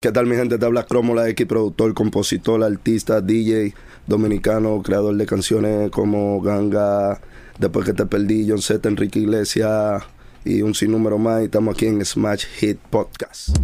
¿Qué 0.00 0.12
tal 0.12 0.26
mi 0.26 0.36
gente? 0.36 0.58
Te 0.58 0.64
habla 0.64 0.86
Cromola 0.86 1.28
X, 1.30 1.44
productor, 1.48 1.92
compositor, 1.92 2.62
artista, 2.62 3.20
DJ, 3.20 3.74
dominicano, 4.06 4.80
creador 4.80 5.16
de 5.16 5.26
canciones 5.26 5.90
como 5.90 6.40
Ganga, 6.40 7.20
Después 7.58 7.84
que 7.84 7.92
te 7.92 8.06
perdí, 8.06 8.48
John 8.48 8.62
Z, 8.62 8.88
Enrique 8.88 9.18
Iglesias 9.18 10.04
y 10.44 10.62
un 10.62 10.76
sinnúmero 10.76 11.18
más. 11.18 11.42
Y 11.42 11.46
estamos 11.46 11.74
aquí 11.74 11.86
en 11.86 12.04
Smash 12.04 12.46
Hit 12.60 12.78
Podcast. 12.78 13.58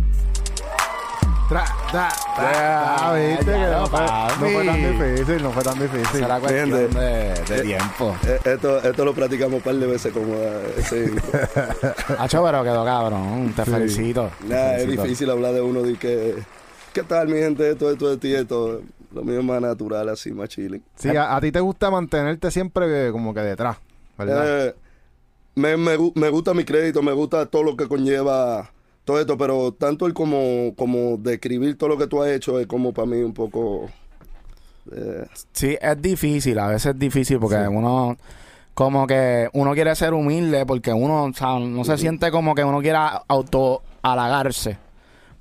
Tra, 1.48 1.62
tra, 1.92 2.08
tra, 2.36 2.96
Ah, 2.96 3.14
viste 3.14 3.44
que 3.44 3.58
no 3.58 3.86
fue, 3.86 4.00
no 4.00 4.48
fue 4.48 4.64
tan 4.64 4.76
difícil, 4.98 5.42
no 5.42 5.50
fue 5.52 5.62
tan 5.62 5.78
difícil. 5.78 6.20
Será 6.20 6.40
cuestión 6.40 6.70
de, 6.70 7.34
de 7.48 7.62
tiempo. 7.62 8.16
Eh, 8.26 8.40
Esto, 8.44 8.78
esto 8.82 9.04
lo 9.04 9.12
practicamos 9.14 9.54
un 9.56 9.60
par 9.60 9.74
de 9.74 9.86
veces 9.86 10.10
como 10.12 10.34
eh, 10.34 10.74
ese 10.78 11.04
intro. 11.04 11.40
Hacho, 12.18 12.42
pero 12.42 12.62
quedó 12.64 12.84
cabrón. 12.84 13.52
Te 13.54 13.64
felicito. 13.66 14.30
Te 14.40 14.48
Nada, 14.48 14.76
es 14.76 14.82
felicito. 14.82 15.02
difícil 15.02 15.30
hablar 15.30 15.52
de 15.52 15.60
uno 15.60 15.82
de 15.82 15.96
que... 15.96 16.42
¿Qué 16.94 17.02
tal 17.02 17.28
mi 17.28 17.38
gente? 17.38 17.70
Esto, 17.70 17.90
esto, 17.90 18.12
esto 18.12 18.26
y 18.26 18.34
esto. 18.34 18.80
Lo 19.12 19.22
mío 19.22 19.40
es 19.40 19.44
más 19.44 19.60
natural, 19.60 20.08
así, 20.08 20.32
más 20.32 20.48
chilling. 20.48 20.82
Sí, 20.96 21.14
a, 21.14 21.36
a 21.36 21.40
ti 21.42 21.52
te 21.52 21.60
gusta 21.60 21.90
mantenerte 21.90 22.50
siempre 22.50 23.08
eh, 23.08 23.12
como 23.12 23.34
que 23.34 23.40
detrás, 23.40 23.76
¿verdad? 24.16 24.68
Eh, 24.68 24.74
me, 25.56 25.76
me, 25.76 25.96
me 26.14 26.28
gusta 26.30 26.54
mi 26.54 26.64
crédito, 26.64 27.02
me 27.02 27.12
gusta 27.12 27.46
todo 27.46 27.62
lo 27.62 27.76
que 27.76 27.86
conlleva 27.86 28.70
todo 29.04 29.20
esto, 29.20 29.36
pero 29.36 29.72
tanto 29.72 30.06
el 30.06 30.14
como, 30.14 30.74
como 30.76 31.16
describir 31.18 31.76
todo 31.76 31.90
lo 31.90 31.98
que 31.98 32.06
tú 32.06 32.22
has 32.22 32.30
hecho 32.30 32.58
es 32.58 32.66
como 32.66 32.92
para 32.92 33.06
mí 33.06 33.18
un 33.22 33.34
poco... 33.34 33.88
eh, 34.92 35.26
Sí, 35.52 35.76
es 35.80 36.02
difícil. 36.02 36.58
A 36.58 36.68
veces 36.68 36.94
es 36.94 36.98
difícil 36.98 37.38
porque 37.38 37.56
uno... 37.68 38.16
Como 38.74 39.06
que 39.06 39.48
uno 39.52 39.72
quiere 39.72 39.94
ser 39.94 40.14
humilde 40.14 40.66
porque 40.66 40.92
uno, 40.92 41.26
o 41.26 41.32
sea, 41.32 41.60
no 41.60 41.84
se 41.84 41.96
siente 41.96 42.32
como 42.32 42.56
que 42.56 42.64
uno 42.64 42.80
quiera 42.80 43.22
auto 43.28 43.82
halagarse. 44.02 44.78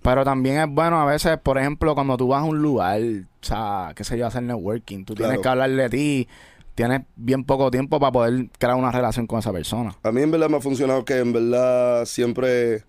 Pero 0.03 0.23
también 0.23 0.59
es 0.59 0.67
bueno 0.69 1.01
a 1.01 1.05
veces, 1.05 1.39
por 1.41 1.57
ejemplo, 1.57 1.95
cuando 1.95 2.15
tú 2.15 2.27
vas 2.27 2.41
a 2.41 2.45
un 2.45 2.61
lugar, 2.61 3.01
o 3.01 3.43
sea, 3.43 3.91
qué 3.95 4.03
sé 4.03 4.19
yo, 4.19 4.27
hacer 4.27 4.43
networking, 4.43 5.03
tú 5.03 5.15
tienes 5.15 5.39
que 5.39 5.47
hablar 5.49 5.71
de 5.71 5.89
ti, 5.89 6.27
tienes 6.75 7.01
bien 7.15 7.43
poco 7.43 7.71
tiempo 7.71 7.99
para 7.99 8.11
poder 8.11 8.49
crear 8.59 8.75
una 8.75 8.91
relación 8.91 9.25
con 9.25 9.39
esa 9.39 9.51
persona. 9.51 9.95
a 10.03 10.11
mí 10.11 10.21
en 10.21 10.29
verdad 10.29 10.49
me 10.49 10.57
ha 10.57 10.61
funcionado 10.61 11.03
que 11.03 11.17
en 11.17 11.33
verdad 11.33 12.05
siempre 12.05 12.83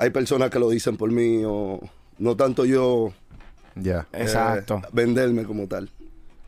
hay 0.00 0.10
personas 0.10 0.50
que 0.50 0.58
lo 0.58 0.68
dicen 0.70 0.96
por 0.96 1.10
mí 1.12 1.42
o 1.44 1.78
no 2.18 2.36
tanto 2.36 2.64
yo 2.64 3.12
Ya. 3.76 4.06
eh, 4.12 4.22
Exacto. 4.22 4.82
venderme 4.92 5.44
como 5.44 5.66
tal. 5.68 5.90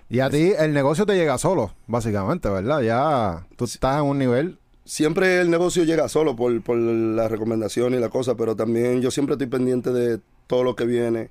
Y 0.08 0.20
a 0.20 0.28
ti 0.28 0.52
el 0.58 0.72
negocio 0.74 1.06
te 1.06 1.14
llega 1.14 1.38
solo, 1.38 1.72
básicamente, 1.86 2.48
¿verdad? 2.50 2.80
Ya 2.82 3.46
tú 3.56 3.64
estás 3.64 3.98
en 4.00 4.04
un 4.06 4.18
nivel... 4.18 4.58
Siempre 4.84 5.40
el 5.40 5.48
negocio 5.48 5.84
llega 5.84 6.08
solo 6.08 6.34
por, 6.34 6.60
por 6.62 6.76
la 6.76 7.28
recomendación 7.28 7.94
y 7.94 7.98
la 7.98 8.08
cosa, 8.08 8.34
pero 8.34 8.56
también 8.56 9.00
yo 9.00 9.10
siempre 9.12 9.34
estoy 9.34 9.46
pendiente 9.46 9.90
de 9.92 10.18
todo 10.48 10.64
lo 10.64 10.74
que 10.74 10.84
viene. 10.86 11.30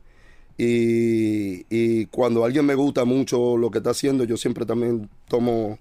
Y, 0.58 1.66
y 1.70 2.06
cuando 2.08 2.46
alguien 2.46 2.66
me 2.66 2.76
gusta 2.76 3.04
mucho 3.04 3.58
lo 3.58 3.70
que 3.72 3.80
está 3.80 3.90
haciendo, 3.92 4.24
yo 4.24 4.38
siempre 4.38 4.66
también 4.66 5.10
tomo, 5.28 5.80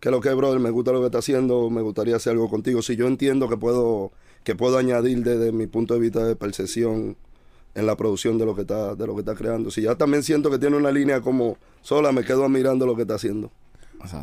que 0.00 0.10
lo 0.10 0.20
que, 0.20 0.32
brother, 0.32 0.60
me 0.60 0.70
gusta 0.70 0.92
lo 0.92 1.00
que 1.00 1.06
está 1.06 1.18
haciendo, 1.18 1.68
me 1.68 1.82
gustaría 1.82 2.16
hacer 2.16 2.32
algo 2.32 2.48
contigo. 2.48 2.80
Si 2.80 2.96
yo 2.96 3.06
entiendo 3.06 3.48
que 3.48 3.56
puedo, 3.58 4.12
que 4.44 4.54
puedo 4.54 4.78
añadir 4.78 5.22
desde 5.22 5.52
mi 5.52 5.66
punto 5.66 5.94
de 5.94 6.00
vista 6.00 6.24
de 6.24 6.36
percepción 6.36 7.16
en 7.74 7.86
la 7.86 7.96
producción 7.96 8.36
de 8.38 8.46
lo 8.46 8.54
que 8.54 8.62
está, 8.62 8.94
de 8.94 9.06
lo 9.06 9.14
que 9.14 9.20
está 9.20 9.34
creando. 9.34 9.70
Si 9.70 9.82
ya 9.82 9.94
también 9.94 10.22
siento 10.22 10.50
que 10.50 10.58
tiene 10.58 10.76
una 10.76 10.90
línea 10.90 11.20
como 11.20 11.56
sola, 11.82 12.10
me 12.12 12.24
quedo 12.24 12.44
admirando 12.44 12.86
lo 12.86 12.96
que 12.96 13.02
está 13.02 13.14
haciendo. 13.14 13.50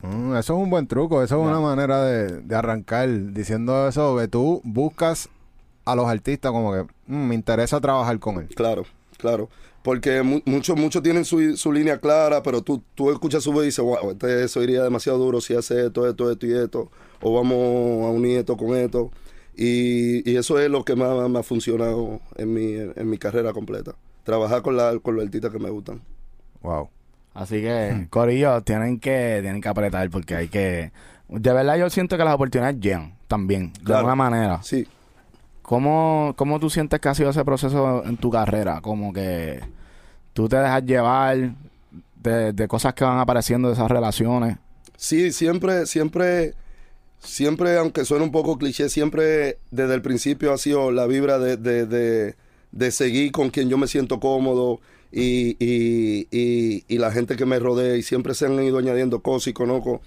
Mm, 0.04 0.36
eso 0.36 0.54
es 0.56 0.60
un 0.64 0.70
buen 0.70 0.88
truco, 0.88 1.22
eso 1.22 1.40
es 1.40 1.48
una 1.48 1.60
manera 1.60 2.04
de, 2.04 2.42
de 2.42 2.56
arrancar 2.56 3.08
diciendo 3.32 3.88
eso, 3.88 4.18
que 4.18 4.28
tú 4.28 4.60
buscas 4.64 5.30
a 5.86 5.96
los 5.96 6.08
artistas 6.08 6.52
como 6.52 6.74
que 6.74 6.82
"Mm, 7.06 7.28
me 7.28 7.36
interesa 7.36 7.80
trabajar 7.80 8.18
con 8.20 8.40
él. 8.40 8.48
Claro, 8.56 8.86
claro. 9.18 9.50
Porque 9.84 10.22
mu- 10.24 10.42
muchos 10.46 10.76
muchos 10.76 11.02
tienen 11.04 11.24
su, 11.24 11.56
su 11.56 11.72
línea 11.72 12.00
clara, 12.00 12.42
pero 12.44 12.62
tú, 12.62 12.82
tú 12.96 13.12
escuchas 13.12 13.44
su 13.44 13.54
voz 13.54 13.64
y 13.64 13.68
dices, 13.68 13.86
wow, 13.86 14.10
este, 14.12 14.44
eso 14.44 14.62
iría 14.62 14.84
demasiado 14.84 15.20
duro 15.20 15.40
si 15.40 15.54
hace 15.56 15.86
esto, 15.86 16.06
esto, 16.08 16.30
esto 16.32 16.46
y 16.48 16.54
esto. 16.54 16.92
O 17.22 17.34
vamos 17.36 18.06
a 18.06 18.10
unir 18.10 18.40
esto 18.40 18.58
con 18.58 18.76
esto. 18.76 19.12
Y, 19.60 20.30
y 20.30 20.36
eso 20.38 20.60
es 20.60 20.70
lo 20.70 20.86
que 20.86 20.96
más 20.96 21.28
me 21.30 21.40
ha 21.40 21.44
funcionado 21.44 22.22
en 22.36 22.54
mi, 22.54 22.74
en 22.74 23.10
mi 23.10 23.18
carrera 23.18 23.54
completa. 23.54 23.96
Trabajar 24.24 24.62
con, 24.62 24.78
la, 24.78 24.98
con 25.00 25.16
los 25.16 25.26
artistas 25.26 25.52
que 25.52 25.58
me 25.58 25.70
gustan. 25.72 26.00
Wow. 26.62 26.90
Así 27.34 27.62
que, 27.62 28.08
Corillo, 28.12 28.62
tienen 28.62 29.00
que, 29.00 29.40
tienen 29.42 29.60
que 29.62 29.68
apretar 29.70 30.10
porque 30.10 30.36
hay 30.36 30.48
que... 30.48 30.92
De 31.28 31.54
verdad 31.54 31.76
yo 31.78 31.90
siento 31.90 32.18
que 32.18 32.24
las 32.24 32.36
oportunidades 32.36 32.80
llegan 32.80 33.16
también, 33.28 33.74
de 33.74 33.80
Claro. 33.82 34.00
alguna 34.00 34.16
manera. 34.16 34.62
Sí. 34.64 34.88
¿Cómo, 35.62 36.34
¿Cómo 36.38 36.60
tú 36.60 36.70
sientes 36.70 37.00
que 37.00 37.10
ha 37.10 37.16
sido 37.16 37.32
ese 37.32 37.44
proceso 37.44 38.04
en 38.06 38.16
tu 38.18 38.30
carrera? 38.32 38.80
Como 38.82 39.12
que 39.12 39.60
tú 40.34 40.48
te 40.48 40.56
dejas 40.56 40.84
llevar 40.86 41.52
de, 42.16 42.54
de 42.54 42.68
cosas 42.68 42.94
que 42.94 43.04
van 43.04 43.20
apareciendo 43.20 43.68
de 43.68 43.74
esas 43.74 43.90
relaciones. 43.92 44.58
Sí, 44.96 45.32
siempre, 45.32 45.86
siempre, 45.86 46.54
siempre, 47.20 47.78
aunque 47.78 48.06
suene 48.06 48.24
un 48.24 48.32
poco 48.32 48.58
cliché, 48.58 48.90
siempre 48.90 49.60
desde 49.72 49.94
el 49.94 50.02
principio 50.02 50.54
ha 50.54 50.58
sido 50.58 50.92
la 50.92 51.08
vibra 51.08 51.40
de, 51.40 51.58
de, 51.58 51.86
de, 51.86 52.36
de 52.72 52.92
seguir 52.92 53.32
con 53.32 53.50
quien 53.50 53.70
yo 53.70 53.78
me 53.78 53.88
siento 53.88 54.20
cómodo 54.20 54.80
y, 55.12 55.56
y, 55.60 56.84
y, 56.88 56.98
la 56.98 57.12
gente 57.12 57.36
que 57.36 57.46
me 57.46 57.60
rodea 57.60 57.96
y 57.96 58.04
siempre 58.04 58.34
se 58.34 58.46
han 58.46 58.62
ido 58.64 58.78
añadiendo 58.78 59.22
cosas 59.22 59.48
y 59.48 59.54
conozco. 59.54 60.02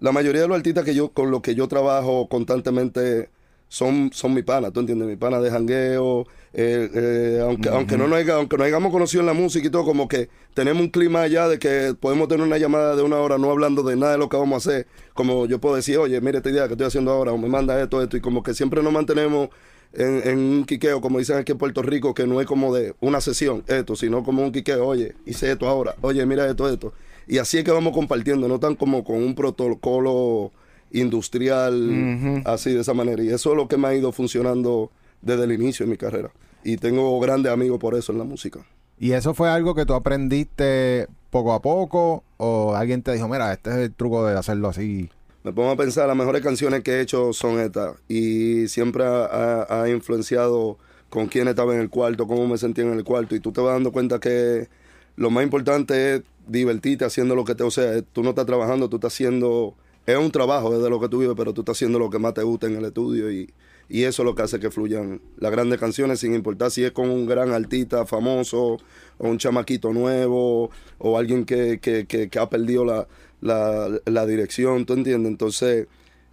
La 0.00 0.12
mayoría 0.12 0.42
de 0.42 0.48
los 0.48 0.56
artistas 0.56 0.84
que 0.84 0.94
yo, 0.94 1.10
con 1.10 1.30
los 1.30 1.40
que 1.42 1.54
yo 1.54 1.68
trabajo 1.68 2.28
constantemente 2.28 3.28
son, 3.68 4.10
son 4.12 4.34
mi 4.34 4.42
pana, 4.42 4.70
¿tú 4.70 4.80
entiendes? 4.80 5.08
Mi 5.08 5.16
pana 5.16 5.40
de 5.40 5.50
jangueo, 5.50 6.26
eh, 6.58 6.90
eh, 6.94 7.40
aunque, 7.42 7.68
aunque, 7.68 7.98
no 7.98 8.06
nos 8.08 8.18
haya- 8.18 8.34
aunque 8.36 8.56
nos 8.56 8.66
hayamos 8.66 8.90
conocido 8.90 9.20
en 9.20 9.26
la 9.26 9.34
música 9.34 9.66
y 9.66 9.70
todo, 9.70 9.84
como 9.84 10.08
que 10.08 10.30
tenemos 10.54 10.82
un 10.82 10.88
clima 10.88 11.20
allá 11.20 11.48
de 11.48 11.58
que 11.58 11.94
podemos 12.00 12.28
tener 12.28 12.46
una 12.46 12.56
llamada 12.56 12.96
de 12.96 13.02
una 13.02 13.18
hora 13.18 13.36
no 13.36 13.50
hablando 13.50 13.82
de 13.82 13.94
nada 13.94 14.12
de 14.12 14.18
lo 14.18 14.30
que 14.30 14.38
vamos 14.38 14.54
a 14.54 14.70
hacer. 14.70 14.86
Como 15.12 15.44
yo 15.44 15.60
puedo 15.60 15.76
decir, 15.76 15.98
oye, 15.98 16.18
mira 16.22 16.38
esta 16.38 16.48
idea 16.48 16.66
que 16.66 16.72
estoy 16.72 16.86
haciendo 16.86 17.10
ahora, 17.12 17.32
o 17.32 17.36
me 17.38 17.48
manda 17.48 17.78
esto, 17.82 18.02
esto, 18.02 18.16
y 18.16 18.20
como 18.22 18.42
que 18.42 18.54
siempre 18.54 18.82
nos 18.82 18.90
mantenemos 18.90 19.50
en, 19.92 20.22
en 20.28 20.38
un 20.38 20.64
quiqueo, 20.64 21.02
como 21.02 21.18
dicen 21.18 21.36
aquí 21.36 21.52
en 21.52 21.58
Puerto 21.58 21.82
Rico, 21.82 22.14
que 22.14 22.26
no 22.26 22.40
es 22.40 22.46
como 22.46 22.74
de 22.74 22.94
una 23.00 23.20
sesión, 23.20 23.62
esto, 23.66 23.94
sino 23.94 24.24
como 24.24 24.42
un 24.42 24.50
quiqueo, 24.50 24.86
oye, 24.86 25.12
hice 25.26 25.52
esto 25.52 25.68
ahora, 25.68 25.94
oye, 26.00 26.24
mira 26.24 26.48
esto, 26.48 26.68
esto. 26.70 26.94
Y 27.28 27.36
así 27.36 27.58
es 27.58 27.64
que 27.64 27.70
vamos 27.70 27.92
compartiendo, 27.92 28.48
no 28.48 28.58
tan 28.60 28.76
como 28.76 29.04
con 29.04 29.16
un 29.16 29.34
protocolo 29.34 30.52
industrial, 30.90 32.42
así 32.46 32.72
de 32.72 32.80
esa 32.80 32.94
manera. 32.94 33.22
Y 33.22 33.28
eso 33.28 33.50
es 33.50 33.56
lo 33.56 33.68
que 33.68 33.76
me 33.76 33.88
ha 33.88 33.94
ido 33.94 34.12
funcionando 34.12 34.90
desde 35.22 35.44
el 35.44 35.52
inicio 35.52 35.84
de 35.86 35.90
mi 35.90 35.96
carrera. 35.96 36.30
Y 36.68 36.78
tengo 36.78 37.18
grandes 37.20 37.52
amigos 37.52 37.78
por 37.78 37.94
eso 37.94 38.10
en 38.10 38.18
la 38.18 38.24
música. 38.24 38.66
¿Y 38.98 39.12
eso 39.12 39.34
fue 39.34 39.48
algo 39.48 39.74
que 39.74 39.86
tú 39.86 39.94
aprendiste 39.94 41.06
poco 41.30 41.52
a 41.52 41.62
poco 41.62 42.24
o 42.38 42.74
alguien 42.74 43.02
te 43.02 43.12
dijo, 43.12 43.28
mira, 43.28 43.52
este 43.52 43.70
es 43.70 43.76
el 43.76 43.94
truco 43.94 44.26
de 44.26 44.36
hacerlo 44.36 44.68
así? 44.68 45.08
Me 45.44 45.52
pongo 45.52 45.70
a 45.70 45.76
pensar, 45.76 46.08
las 46.08 46.16
mejores 46.16 46.42
canciones 46.42 46.82
que 46.82 46.92
he 46.94 47.00
hecho 47.02 47.32
son 47.32 47.60
estas. 47.60 47.94
Y 48.08 48.66
siempre 48.66 49.04
ha, 49.04 49.26
ha- 49.26 49.82
ha 49.82 49.88
influenciado 49.88 50.76
con 51.08 51.26
quién 51.28 51.46
estaba 51.46 51.72
en 51.72 51.80
el 51.80 51.88
cuarto, 51.88 52.26
cómo 52.26 52.48
me 52.48 52.58
sentía 52.58 52.82
en 52.84 52.94
el 52.94 53.04
cuarto. 53.04 53.36
Y 53.36 53.40
tú 53.40 53.52
te 53.52 53.60
vas 53.60 53.74
dando 53.74 53.92
cuenta 53.92 54.18
que 54.18 54.68
lo 55.14 55.30
más 55.30 55.44
importante 55.44 56.16
es 56.16 56.22
divertirte 56.48 57.04
haciendo 57.04 57.36
lo 57.36 57.44
que 57.44 57.54
te... 57.54 57.62
O 57.62 57.70
sea, 57.70 58.02
tú 58.02 58.24
no 58.24 58.30
estás 58.30 58.46
trabajando, 58.46 58.88
tú 58.88 58.96
estás 58.96 59.12
haciendo... 59.12 59.74
Es 60.04 60.16
un 60.18 60.32
trabajo 60.32 60.76
desde 60.76 60.90
lo 60.90 60.98
que 60.98 61.08
tú 61.08 61.18
vives, 61.18 61.34
pero 61.36 61.52
tú 61.52 61.60
estás 61.60 61.76
haciendo 61.76 61.98
lo 62.00 62.10
que 62.10 62.18
más 62.18 62.34
te 62.34 62.42
gusta 62.42 62.66
en 62.66 62.76
el 62.76 62.84
estudio. 62.84 63.30
Y, 63.30 63.52
y 63.88 64.02
eso 64.02 64.22
es 64.22 64.26
lo 64.26 64.34
que 64.34 64.42
hace 64.42 64.58
que 64.58 64.70
fluyan 64.70 65.20
las 65.38 65.52
grandes 65.52 65.78
canciones, 65.78 66.20
sin 66.20 66.34
importar 66.34 66.70
si 66.70 66.84
es 66.84 66.92
con 66.92 67.08
un 67.10 67.26
gran 67.26 67.52
artista 67.52 68.04
famoso, 68.06 68.78
o 69.18 69.28
un 69.28 69.38
chamaquito 69.38 69.92
nuevo, 69.92 70.70
o 70.98 71.18
alguien 71.18 71.44
que, 71.44 71.78
que, 71.80 72.06
que, 72.06 72.38
ha 72.38 72.50
perdido 72.50 72.84
la, 72.84 73.06
la, 73.40 73.88
la 74.04 74.26
dirección, 74.26 74.86
¿tú 74.86 74.94
entiendes? 74.94 75.30
Entonces, 75.30 75.86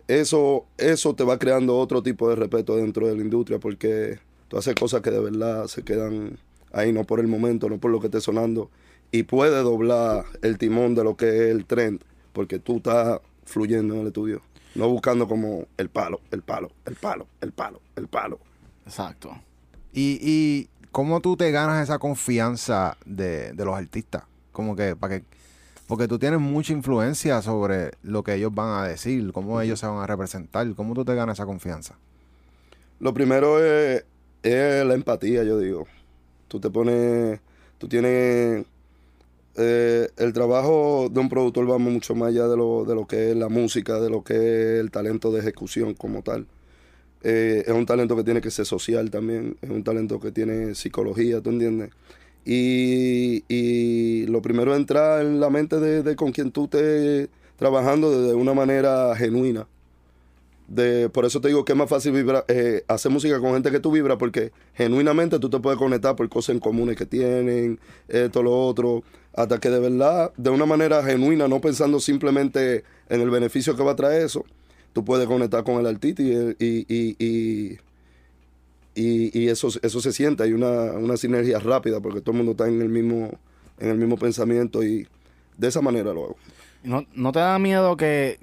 eso, 0.07 0.65
eso 0.77 1.15
te 1.15 1.23
va 1.23 1.39
creando 1.39 1.77
otro 1.77 2.01
tipo 2.03 2.29
de 2.29 2.35
respeto 2.35 2.75
dentro 2.75 3.07
de 3.07 3.15
la 3.15 3.21
industria, 3.21 3.59
porque 3.59 4.19
tú 4.47 4.57
haces 4.57 4.75
cosas 4.75 5.01
que 5.01 5.11
de 5.11 5.19
verdad 5.19 5.67
se 5.67 5.83
quedan 5.83 6.37
ahí, 6.71 6.91
no 6.91 7.03
por 7.03 7.19
el 7.19 7.27
momento, 7.27 7.69
no 7.69 7.77
por 7.79 7.91
lo 7.91 7.99
que 7.99 8.07
esté 8.07 8.19
sonando, 8.19 8.69
y 9.11 9.23
puede 9.23 9.61
doblar 9.61 10.25
el 10.41 10.57
timón 10.57 10.95
de 10.95 11.03
lo 11.03 11.15
que 11.15 11.27
es 11.27 11.51
el 11.51 11.65
trend, 11.65 12.01
porque 12.33 12.57
tú 12.57 12.77
estás 12.77 13.21
fluyendo 13.45 13.93
en 13.93 14.01
el 14.01 14.07
estudio. 14.07 14.41
No 14.75 14.89
buscando 14.89 15.27
como 15.27 15.65
el 15.77 15.89
palo, 15.89 16.19
el 16.31 16.41
palo, 16.41 16.71
el 16.85 16.95
palo, 16.95 17.27
el 17.41 17.51
palo, 17.51 17.81
el 17.95 18.07
palo. 18.07 18.39
Exacto. 18.85 19.31
¿Y, 19.93 20.19
y 20.21 20.69
cómo 20.91 21.21
tú 21.21 21.37
te 21.37 21.51
ganas 21.51 21.83
esa 21.83 21.99
confianza 21.99 22.97
de, 23.05 23.53
de 23.53 23.65
los 23.65 23.75
artistas? 23.75 24.23
Como 24.51 24.75
que, 24.75 24.95
para 24.95 25.19
que, 25.19 25.25
porque 25.87 26.07
tú 26.07 26.17
tienes 26.17 26.39
mucha 26.39 26.73
influencia 26.73 27.41
sobre 27.41 27.91
lo 28.01 28.23
que 28.23 28.33
ellos 28.33 28.53
van 28.53 28.83
a 28.83 28.87
decir, 28.87 29.31
cómo 29.31 29.61
ellos 29.61 29.79
se 29.79 29.87
van 29.87 29.97
a 29.97 30.07
representar, 30.07 30.73
¿cómo 30.75 30.93
tú 30.93 31.05
te 31.05 31.13
ganas 31.13 31.37
esa 31.37 31.45
confianza? 31.45 31.95
Lo 32.99 33.13
primero 33.13 33.63
es, 33.63 34.05
es 34.43 34.85
la 34.85 34.93
empatía, 34.93 35.43
yo 35.43 35.59
digo. 35.59 35.85
Tú 36.47 36.59
te 36.59 36.69
pones, 36.69 37.39
tú 37.77 37.87
tienes, 37.87 38.65
eh, 39.55 40.09
el 40.17 40.33
trabajo 40.33 41.09
de 41.11 41.19
un 41.19 41.29
productor 41.29 41.69
va 41.69 41.77
mucho 41.77 42.15
más 42.15 42.29
allá 42.29 42.47
de 42.47 42.57
lo, 42.57 42.85
de 42.85 42.95
lo 42.95 43.05
que 43.05 43.31
es 43.31 43.35
la 43.37 43.49
música, 43.49 43.99
de 43.99 44.09
lo 44.09 44.23
que 44.23 44.33
es 44.33 44.79
el 44.79 44.91
talento 44.91 45.31
de 45.31 45.39
ejecución 45.41 45.93
como 45.93 46.23
tal. 46.23 46.47
Eh, 47.23 47.63
es 47.65 47.73
un 47.73 47.85
talento 47.85 48.15
que 48.15 48.23
tiene 48.23 48.41
que 48.41 48.51
ser 48.51 48.65
social 48.65 49.09
también, 49.09 49.55
es 49.61 49.69
un 49.69 49.83
talento 49.83 50.19
que 50.19 50.31
tiene 50.31 50.75
psicología, 50.75 51.41
¿tú 51.41 51.51
entiendes? 51.51 51.91
Y, 52.45 53.45
y 53.47 54.25
lo 54.27 54.41
primero 54.41 54.73
es 54.73 54.79
entrar 54.79 55.25
en 55.25 55.39
la 55.39 55.49
mente 55.49 55.79
de, 55.79 56.03
de 56.03 56.15
con 56.15 56.31
quien 56.31 56.51
tú 56.51 56.65
estés 56.65 57.29
trabajando 57.55 58.27
de 58.27 58.33
una 58.33 58.53
manera 58.53 59.15
genuina. 59.15 59.67
De, 60.73 61.07
por 61.09 61.25
eso 61.25 61.39
te 61.39 61.49
digo 61.49 61.63
que 61.65 61.73
es 61.73 61.77
más 61.77 61.89
fácil 61.89 62.13
vibrar, 62.13 62.45
eh, 62.47 62.83
hacer 62.87 63.11
música 63.11 63.39
con 63.39 63.53
gente 63.53 63.69
que 63.69 63.79
tú 63.79 63.91
vibras, 63.91 64.17
porque 64.17 64.51
genuinamente 64.73 65.37
tú 65.37 65.49
te 65.49 65.59
puedes 65.59 65.77
conectar 65.77 66.15
por 66.15 66.27
cosas 66.29 66.55
en 66.55 66.59
comunes 66.59 66.97
que 66.97 67.05
tienen, 67.05 67.79
esto, 68.07 68.41
lo 68.41 68.59
otro, 68.65 69.03
hasta 69.35 69.59
que 69.59 69.69
de 69.69 69.79
verdad, 69.79 70.33
de 70.35 70.49
una 70.49 70.65
manera 70.65 71.03
genuina, 71.03 71.47
no 71.47 71.61
pensando 71.61 71.99
simplemente 71.99 72.83
en 73.09 73.21
el 73.21 73.29
beneficio 73.29 73.75
que 73.75 73.83
va 73.83 73.91
a 73.91 73.95
traer 73.95 74.23
eso, 74.23 74.45
tú 74.93 75.05
puedes 75.05 75.27
conectar 75.27 75.63
con 75.63 75.79
el 75.79 75.85
artista 75.85 76.23
y, 76.23 76.55
y, 76.59 77.15
y, 77.19 77.79
y, 78.95 79.47
eso, 79.47 79.67
eso 79.79 80.01
se 80.01 80.11
siente, 80.11 80.41
hay 80.41 80.53
una, 80.53 80.93
una 80.93 81.17
sinergia 81.17 81.59
rápida, 81.59 81.99
porque 81.99 82.21
todo 82.21 82.31
el 82.31 82.37
mundo 82.37 82.51
está 82.53 82.67
en 82.67 82.81
el 82.81 82.89
mismo, 82.89 83.29
en 83.77 83.89
el 83.89 83.97
mismo 83.97 84.17
pensamiento 84.17 84.83
y 84.83 85.07
de 85.55 85.67
esa 85.67 85.81
manera 85.81 86.13
lo 86.13 86.23
hago. 86.23 86.37
¿No, 86.83 87.05
¿No 87.13 87.31
te 87.31 87.39
da 87.39 87.59
miedo 87.59 87.95
que, 87.95 88.39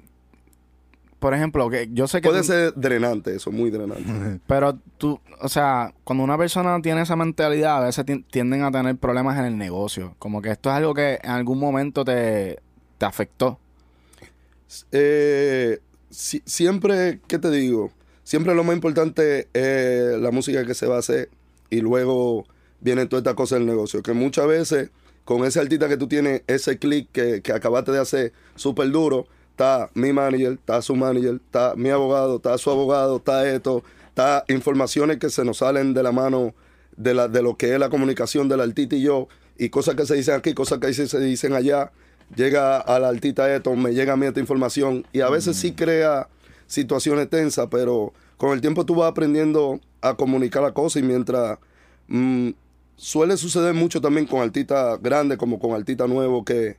por 1.21 1.33
ejemplo, 1.35 1.69
que 1.69 1.87
yo 1.93 2.07
sé 2.07 2.19
que... 2.19 2.27
Puede 2.27 2.41
tú- 2.41 2.47
ser 2.47 2.73
drenante 2.75 3.35
eso, 3.35 3.51
muy 3.51 3.69
drenante. 3.69 4.39
Pero 4.47 4.77
tú, 4.97 5.19
o 5.39 5.47
sea, 5.47 5.93
cuando 6.03 6.23
una 6.23 6.37
persona 6.37 6.81
tiene 6.81 7.01
esa 7.03 7.15
mentalidad, 7.15 7.77
a 7.77 7.85
veces 7.85 8.03
tien- 8.05 8.25
tienden 8.29 8.63
a 8.63 8.71
tener 8.71 8.97
problemas 8.97 9.37
en 9.37 9.45
el 9.45 9.57
negocio. 9.57 10.15
Como 10.19 10.41
que 10.41 10.49
esto 10.49 10.69
es 10.69 10.75
algo 10.75 10.93
que 10.95 11.19
en 11.23 11.29
algún 11.29 11.59
momento 11.59 12.03
te, 12.03 12.59
te 12.97 13.05
afectó. 13.05 13.59
Eh, 14.91 15.79
si- 16.09 16.41
siempre, 16.45 17.19
¿qué 17.27 17.39
te 17.39 17.51
digo? 17.51 17.91
Siempre 18.23 18.55
lo 18.55 18.63
más 18.63 18.75
importante 18.75 19.47
es 19.53 20.17
la 20.19 20.31
música 20.31 20.65
que 20.65 20.73
se 20.73 20.87
va 20.87 20.95
a 20.95 20.99
hacer 20.99 21.29
y 21.69 21.81
luego 21.81 22.45
vienen 22.79 23.07
todas 23.09 23.21
estas 23.21 23.35
cosas 23.35 23.59
del 23.59 23.67
negocio. 23.67 24.01
Que 24.01 24.13
muchas 24.13 24.47
veces 24.47 24.89
con 25.25 25.45
ese 25.45 25.59
artista 25.59 25.87
que 25.87 25.97
tú 25.97 26.07
tienes, 26.07 26.41
ese 26.47 26.77
click 26.79 27.09
que, 27.11 27.41
que 27.41 27.53
acabaste 27.53 27.91
de 27.91 27.99
hacer 27.99 28.33
súper 28.55 28.89
duro, 28.91 29.27
está 29.61 29.91
mi 29.93 30.11
manager, 30.11 30.53
está 30.53 30.81
su 30.81 30.95
manager, 30.95 31.35
está 31.35 31.75
mi 31.75 31.89
abogado, 31.89 32.37
está 32.37 32.57
su 32.57 32.71
abogado, 32.71 33.17
está 33.17 33.47
esto, 33.47 33.83
está 34.09 34.43
informaciones 34.47 35.17
que 35.17 35.29
se 35.29 35.45
nos 35.45 35.57
salen 35.57 35.93
de 35.93 36.01
la 36.01 36.11
mano 36.11 36.55
de, 36.97 37.13
la, 37.13 37.27
de 37.27 37.43
lo 37.43 37.55
que 37.55 37.73
es 37.73 37.79
la 37.79 37.89
comunicación 37.89 38.49
del 38.49 38.61
artista 38.61 38.95
y 38.95 39.03
yo, 39.03 39.27
y 39.59 39.69
cosas 39.69 39.93
que 39.93 40.07
se 40.07 40.15
dicen 40.15 40.33
aquí, 40.33 40.55
cosas 40.55 40.79
que 40.79 40.91
se 40.91 41.19
dicen 41.19 41.53
allá, 41.53 41.91
llega 42.35 42.79
al 42.79 43.05
artista 43.05 43.53
esto, 43.53 43.75
me 43.75 43.93
llega 43.93 44.13
a 44.13 44.17
mí 44.17 44.25
esta 44.25 44.39
información, 44.39 45.05
y 45.13 45.21
a 45.21 45.29
veces 45.29 45.57
sí 45.57 45.73
crea 45.73 46.27
situaciones 46.65 47.29
tensas, 47.29 47.67
pero 47.69 48.13
con 48.37 48.53
el 48.53 48.61
tiempo 48.61 48.83
tú 48.83 48.95
vas 48.95 49.11
aprendiendo 49.11 49.79
a 50.01 50.15
comunicar 50.15 50.63
la 50.63 50.73
cosa 50.73 50.97
y 50.97 51.03
mientras 51.03 51.59
mm, 52.07 52.49
suele 52.95 53.37
suceder 53.37 53.75
mucho 53.75 54.01
también 54.01 54.25
con 54.25 54.41
artistas 54.41 54.99
grandes 55.03 55.37
como 55.37 55.59
con 55.59 55.73
artistas 55.73 56.09
nuevos 56.09 56.43
que, 56.45 56.77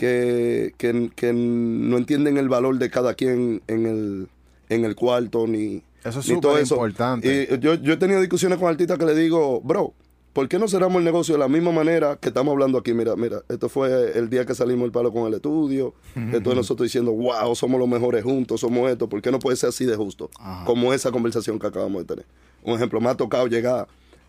que, 0.00 0.72
que, 0.78 1.10
que 1.14 1.30
no 1.34 1.98
entienden 1.98 2.38
el 2.38 2.48
valor 2.48 2.78
de 2.78 2.88
cada 2.88 3.12
quien 3.12 3.60
en 3.66 3.84
el, 3.84 4.28
en 4.70 4.86
el 4.86 4.96
cuarto 4.96 5.46
ni, 5.46 5.82
Eso 6.02 6.20
es 6.20 6.28
ni 6.30 6.40
todo 6.40 6.56
eso. 6.56 6.76
importante. 6.76 7.48
Y 7.52 7.58
yo, 7.58 7.74
yo 7.74 7.92
he 7.92 7.96
tenido 7.98 8.18
discusiones 8.18 8.58
con 8.58 8.68
artistas 8.70 8.96
que 8.96 9.04
le 9.04 9.14
digo, 9.14 9.60
bro, 9.60 9.92
¿por 10.32 10.48
qué 10.48 10.58
no 10.58 10.68
cerramos 10.68 11.00
el 11.00 11.04
negocio 11.04 11.34
de 11.34 11.38
la 11.40 11.48
misma 11.48 11.70
manera 11.70 12.16
que 12.18 12.28
estamos 12.28 12.50
hablando 12.52 12.78
aquí? 12.78 12.94
Mira, 12.94 13.14
mira, 13.14 13.42
esto 13.50 13.68
fue 13.68 14.16
el 14.18 14.30
día 14.30 14.46
que 14.46 14.54
salimos 14.54 14.86
el 14.86 14.90
palo 14.90 15.12
con 15.12 15.26
el 15.26 15.34
estudio. 15.34 15.92
Esto 16.32 16.48
es 16.50 16.56
nosotros 16.56 16.86
diciendo, 16.86 17.12
wow, 17.12 17.54
somos 17.54 17.78
los 17.78 17.86
mejores 17.86 18.24
juntos, 18.24 18.58
somos 18.62 18.90
esto. 18.90 19.06
¿Por 19.06 19.20
qué 19.20 19.30
no 19.30 19.38
puede 19.38 19.58
ser 19.58 19.68
así 19.68 19.84
de 19.84 19.96
justo? 19.96 20.30
Ajá. 20.38 20.64
Como 20.64 20.94
esa 20.94 21.10
conversación 21.10 21.58
que 21.58 21.66
acabamos 21.66 22.06
de 22.06 22.14
tener. 22.14 22.26
Un 22.62 22.74
ejemplo, 22.74 23.02
me 23.02 23.10
ha 23.10 23.14
tocado 23.16 23.46
llegar 23.48 23.86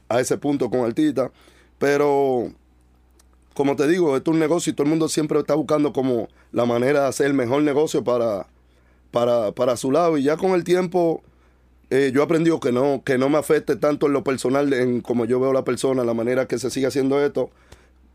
a 0.10 0.20
ese 0.20 0.38
punto 0.38 0.70
con 0.70 0.82
artistas, 0.82 1.32
pero 1.78 2.52
como 3.54 3.76
te 3.76 3.88
digo, 3.88 4.16
esto 4.18 4.32
es 4.32 4.34
un 4.36 4.40
negocio 4.40 4.72
y 4.72 4.74
todo 4.76 4.86
el 4.86 4.90
mundo 4.90 5.10
siempre 5.10 5.40
está 5.40 5.56
buscando 5.56 5.94
como 5.94 6.28
la 6.52 6.66
manera 6.66 7.02
de 7.02 7.08
hacer 7.08 7.28
el 7.28 7.34
mejor 7.34 7.64
negocio 7.64 8.04
para, 8.04 8.48
para, 9.12 9.52
para 9.52 9.76
su 9.78 9.92
lado. 9.92 10.18
Y 10.18 10.24
ya 10.24 10.38
con 10.38 10.52
el 10.52 10.64
tiempo 10.64 11.22
eh, 11.90 12.12
yo 12.14 12.22
he 12.22 12.24
aprendido 12.24 12.60
que 12.60 12.72
no, 12.72 13.02
que 13.04 13.18
no 13.18 13.30
me 13.30 13.38
afecte 13.38 13.76
tanto 13.76 14.08
en 14.08 14.14
lo 14.14 14.24
personal, 14.24 14.72
en 14.74 15.02
como 15.02 15.26
yo 15.26 15.40
veo 15.40 15.52
la 15.54 15.64
persona, 15.66 16.04
la 16.04 16.14
manera 16.14 16.48
que 16.48 16.58
se 16.58 16.70
sigue 16.70 16.88
haciendo 16.88 17.24
esto, 17.24 17.50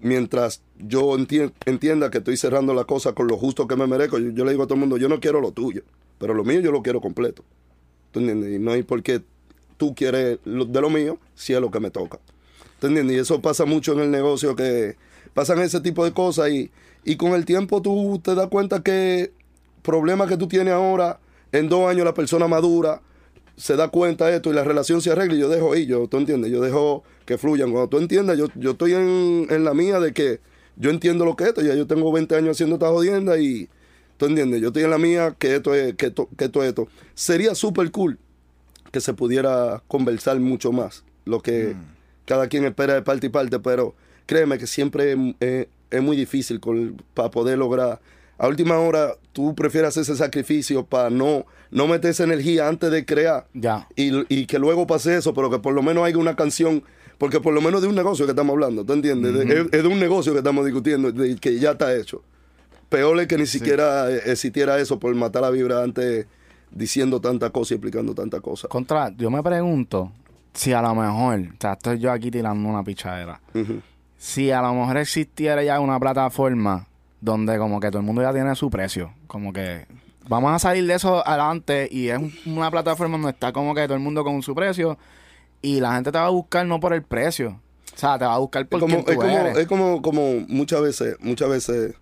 mientras 0.01 0.63
yo 0.79 1.03
enti- 1.17 1.53
entienda 1.67 2.11
que 2.11 2.19
estoy 2.19 2.37
cerrando 2.37 2.75
la 2.75 2.85
cosa 2.85 3.13
con 3.13 3.27
lo 3.27 3.37
justo 3.37 3.67
que 3.67 3.77
me 3.77 3.87
merezco. 3.87 4.19
Yo, 4.19 4.31
yo 4.31 4.45
le 4.45 4.53
digo 4.53 4.63
a 4.63 4.67
todo 4.67 4.75
el 4.75 4.81
mundo, 4.81 4.97
yo 4.97 5.09
no 5.09 5.21
quiero 5.21 5.41
lo 5.41 5.53
tuyo, 5.53 5.83
pero 6.19 6.33
lo 6.35 6.45
mío 6.45 6.61
yo 6.61 6.73
lo 6.73 6.83
quiero 6.83 7.01
completo. 7.01 7.45
¿Tú 8.13 8.21
entiendes? 8.21 8.55
Y 8.55 8.59
no 8.59 8.73
hay 8.73 8.83
por 8.83 9.03
qué 9.03 9.21
tú 9.77 9.95
quieres 9.95 10.39
lo- 10.45 10.65
de 10.65 10.81
lo 10.81 10.89
mío 10.89 11.19
si 11.35 11.53
es 11.53 11.61
lo 11.61 11.71
que 11.71 11.81
me 11.81 11.91
toca. 11.91 12.19
¿Tú 12.81 12.87
entiendes? 12.87 13.17
Y 13.17 13.21
eso 13.21 13.41
pasa 13.43 13.65
mucho 13.67 13.93
en 13.93 14.01
el 14.01 14.11
negocio, 14.11 14.55
que 14.57 14.97
pasan 15.37 15.59
ese 15.59 15.83
tipo 15.83 16.03
de 16.03 16.15
cosas 16.15 16.49
y, 16.49 16.71
y 17.05 17.17
con 17.17 17.33
el 17.33 17.45
tiempo 17.45 17.83
tú 17.83 18.19
te 18.25 18.35
das 18.35 18.47
cuenta 18.47 18.83
que 18.83 19.33
problemas 19.83 20.31
que 20.31 20.39
tú 20.39 20.49
tienes 20.49 20.73
ahora, 20.73 21.21
en 21.53 21.69
dos 21.69 21.91
años 21.91 22.07
la 22.07 22.15
persona 22.15 22.49
madura, 22.49 23.03
se 23.55 23.77
da 23.77 23.89
cuenta 23.89 24.29
de 24.29 24.37
esto 24.37 24.51
y 24.51 24.55
la 24.55 24.65
relación 24.65 25.03
se 25.03 25.11
arregla 25.11 25.35
y 25.35 25.41
yo 25.41 25.51
dejo 25.51 25.75
ahí, 25.75 25.85
yo, 25.85 26.09
¿tú 26.09 26.17
entiendes? 26.17 26.51
Yo 26.51 26.63
dejo 26.63 27.05
que 27.27 27.37
fluyan. 27.37 27.71
Cuando 27.71 27.91
tú 27.91 27.99
entiendas, 27.99 28.39
yo, 28.39 28.47
yo 28.55 28.71
estoy 28.71 28.95
en, 28.95 29.47
en 29.51 29.63
la 29.63 29.75
mía 29.75 30.01
de 30.01 30.15
que 30.15 30.41
yo 30.77 30.89
entiendo 30.89 31.27
lo 31.27 31.37
que 31.37 31.45
es 31.45 31.51
esto, 31.51 31.61
ya 31.61 31.75
yo 31.75 31.87
tengo 31.87 32.11
20 32.11 32.35
años 32.35 32.53
haciendo 32.53 32.77
esta 32.77 32.89
jodienda 32.89 33.39
y, 33.39 33.69
¿tú 34.17 34.25
entiendes? 34.25 34.63
Yo 34.63 34.69
estoy 34.69 34.85
en 34.85 34.91
la 34.91 34.99
mía 34.99 35.37
que 35.39 35.57
esto 35.57 35.75
es, 35.75 35.97
que 35.97 36.07
esto, 36.07 36.31
que 36.35 36.47
esto 36.47 36.63
es 36.63 36.71
esto. 36.71 36.89
Sería 37.15 37.55
súper 37.55 37.91
cool 37.91 38.19
que 38.91 39.03
se 39.03 39.13
pudiera 39.13 39.83
conversar 39.87 40.41
mucho 40.41 40.73
más, 40.73 41.05
lo 41.27 41.43
que 41.43 41.77
cada 42.25 42.49
quien 42.49 42.65
espera 42.65 42.95
de 42.95 43.03
parte 43.03 43.27
y 43.27 43.29
parte, 43.29 43.59
pero 43.59 43.95
créeme 44.27 44.59
que 44.59 44.67
siempre 44.67 45.13
es, 45.13 45.19
es- 45.41 45.67
es 45.91 46.03
muy 46.03 46.17
difícil 46.17 46.59
con- 46.61 47.01
para 47.15 47.31
poder 47.31 47.57
lograr. 47.59 48.01
A 48.39 48.49
última 48.49 48.77
hora, 48.79 49.13
tú 49.33 49.55
prefieres 49.55 49.89
hacer 49.89 50.03
ese 50.03 50.17
sacrificio 50.17 50.85
para 50.85 51.09
no, 51.11 51.47
no 51.71 51.87
meter 51.87 52.11
esa 52.11 52.25
energía 52.25 52.69
antes 52.69 52.91
de 52.91 53.05
crear 53.07 53.47
Ya. 53.55 53.89
y, 53.97 54.11
y 54.29 54.47
que 54.47 54.59
luego 54.59 54.87
pase 54.87 55.17
eso, 55.17 55.33
pero 55.33 55.49
que 55.49 55.59
por 55.61 55.73
lo 55.73 55.83
menos 55.83 56.05
haya 56.05 56.19
una 56.19 56.37
canción, 56.37 56.83
porque 57.19 57.41
por 57.41 57.55
lo 57.55 57.61
menos 57.63 57.81
de 57.83 57.89
un 57.89 57.95
negocio 57.95 58.27
que 58.27 58.33
estamos 58.33 58.53
hablando, 58.53 58.85
¿tú 58.85 58.93
entiendes? 58.93 59.33
De- 59.33 59.61
es, 59.61 59.67
es 59.73 59.83
de 59.83 59.89
un 59.89 59.99
negocio 60.01 60.33
que 60.33 60.39
estamos 60.39 60.65
discutiendo, 60.67 61.13
de- 61.13 61.37
que 61.37 61.59
ya 61.59 61.71
está 61.71 61.95
hecho. 61.97 62.23
Peor 62.91 63.19
es 63.21 63.27
que 63.27 63.39
ni 63.39 63.47
siquiera 63.47 64.11
eh, 64.11 64.21
existiera 64.27 64.79
eso 64.79 64.99
por 64.99 65.15
matar 65.15 65.43
la 65.43 65.51
vibra 65.51 65.83
antes 65.83 66.27
diciendo 66.71 67.21
tanta 67.21 67.51
cosa 67.51 67.75
y 67.75 67.77
explicando 67.77 68.15
tanta 68.15 68.41
cosa. 68.41 68.69
Contra, 68.69 69.11
yo 69.17 69.31
me 69.31 69.43
pregunto 69.43 70.13
si 70.53 70.73
a 70.73 70.83
lo 70.83 70.95
mejor, 70.95 71.41
o 71.41 71.57
sea, 71.61 71.73
estoy 71.75 71.99
yo 72.01 72.13
aquí 72.13 72.31
tirando 72.31 72.69
una 72.69 72.83
pichadera. 72.85 73.41
Si 74.27 74.51
a 74.51 74.61
lo 74.61 74.75
mejor 74.75 74.97
existiera 74.97 75.63
ya 75.63 75.79
una 75.79 76.01
plataforma 76.01 76.89
donde 77.21 77.59
como 77.59 77.79
que 77.79 77.89
todo 77.91 77.99
el 78.01 78.05
mundo 78.05 78.23
ya 78.23 78.33
tiene 78.33 78.57
su 78.57 78.69
precio, 78.71 79.13
como 79.29 79.53
que 79.53 79.87
vamos 80.29 80.53
a 80.53 80.59
salir 80.59 80.85
de 80.85 80.95
eso 80.95 81.25
adelante 81.25 81.89
y 81.89 82.09
es 82.09 82.19
un- 82.19 82.35
una 82.45 82.69
plataforma 82.73 83.13
donde 83.17 83.31
está 83.31 83.53
como 83.53 83.73
que 83.73 83.85
todo 83.85 83.95
el 83.95 84.01
mundo 84.03 84.25
con 84.25 84.43
su 84.43 84.53
precio 84.53 84.99
y 85.63 85.79
la 85.79 85.95
gente 85.95 86.11
te 86.11 86.19
va 86.19 86.27
a 86.27 86.31
buscar 86.31 86.67
no 86.67 86.81
por 86.81 86.93
el 86.93 87.03
precio, 87.05 87.61
o 87.95 87.97
sea, 87.99 88.19
te 88.19 88.25
va 88.25 88.35
a 88.35 88.39
buscar 88.39 88.67
por 88.67 88.79
Es 88.79 88.81
como, 88.83 89.05
tú 89.05 89.13
es 89.13 89.17
como, 89.17 89.29
eres. 89.39 89.59
es 89.59 89.67
como, 89.69 90.03
como 90.03 90.41
muchas 90.49 90.81
veces, 90.83 91.17
muchas 91.21 91.49
veces 91.49 91.95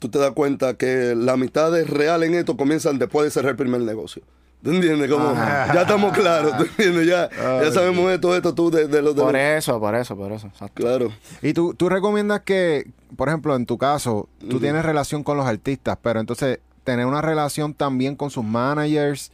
tú 0.00 0.08
te 0.08 0.18
das 0.18 0.32
cuenta 0.32 0.74
que 0.74 1.14
la 1.16 1.36
mitad 1.36 1.70
de 1.70 1.84
real 1.84 2.24
en 2.24 2.34
esto 2.34 2.56
comienzan 2.56 2.98
después 2.98 3.24
de 3.26 3.30
cerrar 3.30 3.50
el 3.52 3.56
primer 3.56 3.80
negocio. 3.82 4.22
¿Tú 4.62 4.70
entiendes? 4.72 5.08
Como, 5.10 5.28
Ajá. 5.28 5.72
ya 5.72 5.82
estamos 5.82 6.12
claros, 6.12 6.56
¿tú 6.56 6.64
entiendes? 6.64 7.06
Ya, 7.06 7.28
ya 7.30 7.70
sabemos 7.72 8.10
esto, 8.10 8.34
esto, 8.34 8.52
tú, 8.54 8.70
de, 8.70 8.88
de 8.88 9.00
los 9.02 9.14
de 9.14 9.22
Por 9.22 9.32
los- 9.34 9.40
eso, 9.42 9.78
por 9.78 9.94
eso, 9.94 10.16
por 10.16 10.32
eso. 10.32 10.46
exacto. 10.48 10.82
Claro. 10.82 11.12
Y 11.42 11.52
tú, 11.52 11.74
tú 11.74 11.88
recomiendas 11.88 12.40
que, 12.40 12.90
por 13.16 13.28
ejemplo, 13.28 13.54
en 13.54 13.64
tu 13.66 13.78
caso, 13.78 14.28
tú 14.48 14.58
tienes 14.58 14.84
relación 14.84 15.22
con 15.22 15.36
los 15.36 15.46
artistas, 15.46 15.98
pero 16.02 16.18
entonces 16.18 16.58
tener 16.82 17.06
una 17.06 17.22
relación 17.22 17.74
también 17.74 18.16
con 18.16 18.30
sus 18.30 18.44
managers, 18.44 19.30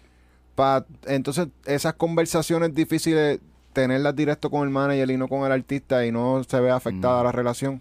para 0.55 0.85
entonces 1.07 1.49
esas 1.65 1.95
conversaciones 1.95 2.75
difíciles 2.75 3.41
tenerlas 3.73 4.15
directo 4.15 4.51
con 4.51 4.65
el 4.65 4.71
manager 4.71 5.11
y 5.11 5.17
no 5.17 5.29
con 5.29 5.47
el 5.47 5.53
artista 5.53 6.05
y 6.05 6.13
no 6.13 6.43
se 6.47 6.61
ve 6.61 6.71
afectada 6.71 7.23
la 7.25 7.33
relación. 7.33 7.81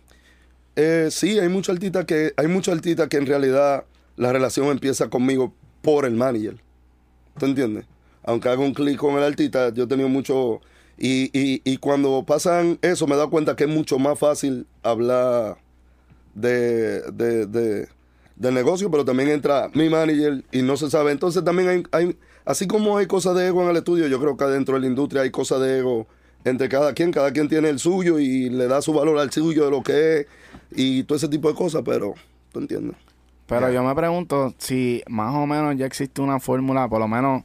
Eh, 0.78 1.10
sí, 1.12 1.38
hay 1.38 1.50
muchos 1.50 1.74
artistas 1.76 2.06
que, 2.06 2.32
hay 2.38 2.48
muchos 2.48 2.74
artistas 2.74 3.10
que 3.10 3.18
en 3.18 3.26
realidad 3.26 3.84
la 4.16 4.32
relación 4.32 4.68
empieza 4.68 5.10
conmigo 5.10 5.54
por 5.82 6.06
el 6.06 6.14
manager. 6.14 6.56
¿Tú 7.42 7.48
entiendes? 7.48 7.86
Aunque 8.24 8.50
haga 8.50 8.62
un 8.62 8.72
clic 8.72 8.98
con 8.98 9.18
el 9.18 9.24
artista, 9.24 9.74
yo 9.74 9.86
he 9.86 9.88
tenido 9.88 10.08
mucho... 10.08 10.62
Y, 11.00 11.32
y, 11.34 11.60
y 11.64 11.78
cuando 11.78 12.24
pasan 12.24 12.78
eso, 12.84 13.08
me 13.08 13.16
he 13.16 13.18
dado 13.18 13.32
cuenta 13.32 13.56
que 13.56 13.64
es 13.64 13.70
mucho 13.72 13.98
más 13.98 14.20
fácil 14.20 14.68
hablar 14.84 15.58
de, 16.36 17.02
de, 17.12 17.48
de, 17.48 18.52
negocio, 18.52 18.92
pero 18.92 19.04
también 19.06 19.30
entra 19.30 19.72
mi 19.74 19.90
manager 19.90 20.44
y 20.52 20.62
no 20.62 20.78
se 20.78 20.92
sabe. 20.92 21.12
Entonces 21.12 21.44
también 21.44 21.68
hay, 21.68 21.84
hay, 21.92 22.16
así 22.46 22.68
como 22.68 23.00
hay 23.00 23.08
cosas 23.08 23.36
de 23.36 23.48
ego 23.48 23.64
en 23.64 23.70
el 23.70 23.78
estudio, 23.78 24.06
yo 24.06 24.20
creo 24.20 24.38
que 24.38 24.46
dentro 24.46 24.76
de 24.76 24.82
la 24.82 24.86
industria 24.86 25.24
hay 25.24 25.32
cosas 25.32 25.62
de 25.62 25.80
ego 25.80 26.06
entre 26.44 26.70
cada 26.70 26.94
quien, 26.94 27.12
cada 27.12 27.34
quien 27.34 27.50
tiene 27.50 27.70
el 27.70 27.80
suyo 27.80 28.20
y 28.20 28.52
le 28.52 28.68
da 28.68 28.84
su 28.84 28.94
valor 28.94 29.18
al 29.18 29.32
suyo 29.32 29.66
de 29.66 29.72
lo 29.72 29.82
que 29.82 30.20
es 30.20 30.28
y 30.76 31.02
todo 31.06 31.18
ese 31.18 31.28
tipo 31.28 31.50
de 31.50 31.56
cosas, 31.56 31.82
pero 31.84 32.14
tú 32.52 32.60
entiendes. 32.60 32.98
Pero 33.52 33.72
yo 33.72 33.84
me 33.84 33.94
pregunto 33.96 34.54
si 34.58 35.04
más 35.08 35.34
o 35.36 35.46
menos 35.46 35.76
ya 35.78 35.86
existe 35.86 36.22
una 36.22 36.40
fórmula, 36.40 36.88
por 36.88 37.00
lo 37.00 37.08
menos 37.08 37.44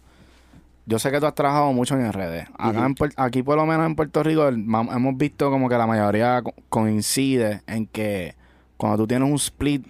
yo 0.87 0.99
sé 0.99 1.11
que 1.11 1.19
tú 1.21 1.27
has 1.27 1.35
trabajado 1.35 1.73
mucho 1.73 1.95
en 1.97 2.13
redes. 2.13 2.47
Acá 2.57 2.87
en 2.87 2.95
aquí 3.17 3.43
por 3.43 3.57
lo 3.57 3.67
menos 3.67 3.87
en 3.87 3.97
Puerto 3.97 4.23
Rico 4.23 4.47
el- 4.49 4.61
hemos 4.65 5.17
visto 5.17 5.51
como 5.51 5.69
que 5.69 5.77
la 5.77 5.87
mayoría 5.87 6.43
co- 6.43 6.55
coincide 6.69 7.63
en 7.67 7.87
que 7.87 8.35
cuando 8.77 8.99
tú 8.99 9.07
tienes 9.09 9.29
un 9.29 9.35
split 9.37 9.85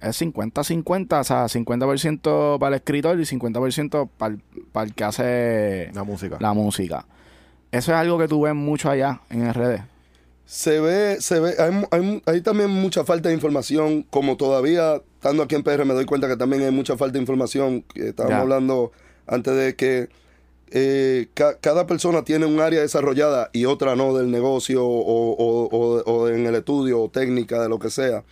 es 0.00 0.20
50-50, 0.20 1.20
o 1.20 1.24
sea, 1.24 1.48
50% 1.48 2.58
para 2.58 2.68
el 2.68 2.74
escritor 2.74 3.18
y 3.20 3.24
50% 3.24 4.08
para 4.18 4.34
el, 4.34 4.40
para 4.72 4.86
el 4.86 4.94
que 4.94 5.04
hace 5.04 5.90
La 5.94 6.02
música. 6.04 6.36
la 6.40 6.52
música. 6.52 7.06
Eso 7.70 7.92
es 7.92 7.96
algo 7.98 8.18
que 8.18 8.28
tú 8.28 8.42
ves 8.42 8.54
mucho 8.54 8.90
allá 8.90 9.20
en 9.30 9.54
redes. 9.54 9.80
Se 10.44 10.80
ve, 10.80 11.16
se 11.20 11.40
ve, 11.40 11.54
hay, 11.58 11.86
hay- 11.92 12.22
hay 12.26 12.40
también 12.42 12.68
mucha 12.68 13.04
falta 13.04 13.28
de 13.30 13.34
información, 13.36 14.02
como 14.10 14.36
todavía 14.36 15.00
estando 15.22 15.44
aquí 15.44 15.54
en 15.54 15.62
PR 15.62 15.84
me 15.84 15.94
doy 15.94 16.04
cuenta 16.04 16.26
que 16.26 16.36
también 16.36 16.64
hay 16.64 16.72
mucha 16.72 16.96
falta 16.96 17.12
de 17.12 17.20
información, 17.20 17.84
estábamos 17.94 18.36
Ya. 18.38 18.40
hablando 18.40 18.90
antes 19.28 19.54
de 19.54 19.76
que 19.76 20.08
eh, 20.74 21.28
ca- 21.34 21.58
cada 21.60 21.86
persona 21.86 22.24
tiene 22.24 22.44
un 22.46 22.58
área 22.58 22.80
desarrollada 22.80 23.48
y 23.52 23.66
otra 23.66 23.94
no 23.94 24.16
del 24.16 24.32
negocio 24.32 24.84
o, 24.84 25.30
o- 25.32 25.68
o- 25.70 26.02
o 26.12 26.28
en 26.28 26.44
el 26.46 26.56
estudio 26.56 27.02
o 27.02 27.08
técnica, 27.08 27.62
de 27.62 27.68
lo 27.68 27.78
que 27.78 27.88
sea. 27.90 28.24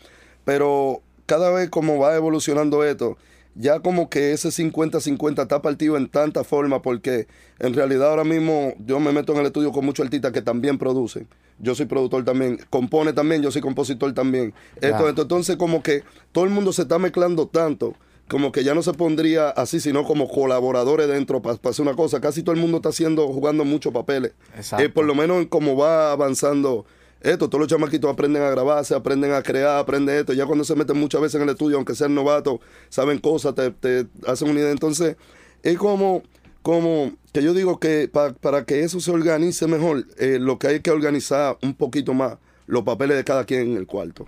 Pero 0.44 1.00
cada 1.26 1.50
vez 1.52 1.70
como 1.70 1.98
va 2.00 2.16
evolucionando 2.16 2.82
esto, 2.82 3.16
ya 3.54 3.80
como 3.80 4.08
que 4.08 4.32
ese 4.32 4.48
50-50 4.48 5.42
está 5.42 5.62
partido 5.62 5.96
en 5.96 6.08
tanta 6.08 6.44
forma 6.44 6.82
porque 6.82 7.26
en 7.58 7.74
realidad 7.74 8.10
ahora 8.10 8.24
mismo 8.24 8.74
yo 8.84 9.00
me 9.00 9.12
meto 9.12 9.32
en 9.32 9.40
el 9.40 9.46
estudio 9.46 9.72
con 9.72 9.84
muchos 9.84 10.04
artistas 10.04 10.32
que 10.32 10.42
también 10.42 10.78
producen. 10.78 11.26
Yo 11.58 11.74
soy 11.74 11.86
productor 11.86 12.24
también, 12.24 12.58
compone 12.70 13.12
también, 13.12 13.42
yo 13.42 13.50
soy 13.50 13.60
compositor 13.60 14.12
también. 14.14 14.54
Esto, 14.76 15.04
Ya. 15.04 15.08
esto, 15.10 15.22
entonces 15.22 15.56
como 15.56 15.82
que 15.82 16.02
todo 16.32 16.44
el 16.44 16.50
mundo 16.50 16.72
se 16.72 16.82
está 16.82 16.98
mezclando 16.98 17.46
tanto 17.46 17.94
como 18.28 18.52
que 18.52 18.62
ya 18.62 18.74
no 18.74 18.82
se 18.82 18.92
pondría 18.92 19.50
así, 19.50 19.80
sino 19.80 20.04
como 20.04 20.28
colaboradores 20.28 21.08
dentro 21.08 21.42
para 21.42 21.58
hacer 21.62 21.82
una 21.84 21.96
cosa. 21.96 22.20
Casi 22.20 22.44
todo 22.44 22.54
el 22.54 22.60
mundo 22.60 22.76
está 22.76 22.90
haciendo, 22.90 23.26
jugando 23.26 23.64
muchos 23.64 23.92
papeles. 23.92 24.32
Exacto. 24.56 24.84
Eh, 24.84 24.88
por 24.88 25.04
lo 25.04 25.16
menos 25.16 25.38
en 25.38 25.46
cómo 25.46 25.76
va 25.76 26.12
avanzando 26.12 26.86
esto. 27.20 27.48
Todos 27.48 27.60
los 27.60 27.68
chamaquitos 27.68 28.10
aprenden 28.12 28.42
a 28.42 28.50
grabarse, 28.50 28.94
aprenden 28.94 29.32
a 29.32 29.42
crear, 29.42 29.78
aprenden 29.78 30.16
esto. 30.16 30.32
Ya 30.32 30.46
cuando 30.46 30.64
se 30.64 30.74
meten 30.74 30.96
muchas 30.98 31.20
veces 31.20 31.36
en 31.36 31.42
el 31.42 31.50
estudio, 31.50 31.76
aunque 31.76 31.94
sean 31.94 32.14
novatos, 32.14 32.60
saben 32.88 33.18
cosas, 33.18 33.54
te, 33.54 33.70
te 33.70 34.06
hacen 34.26 34.48
una 34.50 34.60
idea. 34.60 34.70
Entonces, 34.70 35.16
es 35.62 35.76
como, 35.78 36.22
como 36.62 37.12
que 37.32 37.42
yo 37.42 37.54
digo 37.54 37.78
que 37.78 38.08
pa- 38.12 38.32
para 38.32 38.64
que 38.64 38.80
eso 38.80 39.00
se 39.00 39.10
organice 39.10 39.66
mejor, 39.66 40.06
eh, 40.18 40.38
lo 40.40 40.58
que 40.58 40.66
hay 40.68 40.80
que 40.80 40.90
organizar 40.90 41.56
un 41.62 41.74
poquito 41.74 42.14
más 42.14 42.38
los 42.66 42.82
papeles 42.84 43.16
de 43.16 43.24
cada 43.24 43.44
quien 43.44 43.62
en 43.72 43.76
el 43.76 43.86
cuarto. 43.86 44.26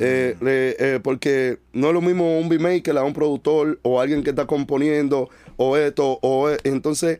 Eh, 0.00 0.36
le- 0.40 0.76
eh, 0.78 1.00
porque 1.00 1.58
no 1.74 1.88
es 1.88 1.92
lo 1.94 2.00
mismo 2.00 2.38
un 2.38 2.48
beatmaker 2.48 2.96
a 2.96 3.04
un 3.04 3.12
productor 3.12 3.78
o 3.82 4.00
alguien 4.00 4.22
que 4.24 4.30
está 4.30 4.46
componiendo 4.46 5.28
o 5.58 5.76
esto 5.76 6.18
o 6.22 6.48
e- 6.48 6.56
entonces 6.64 7.18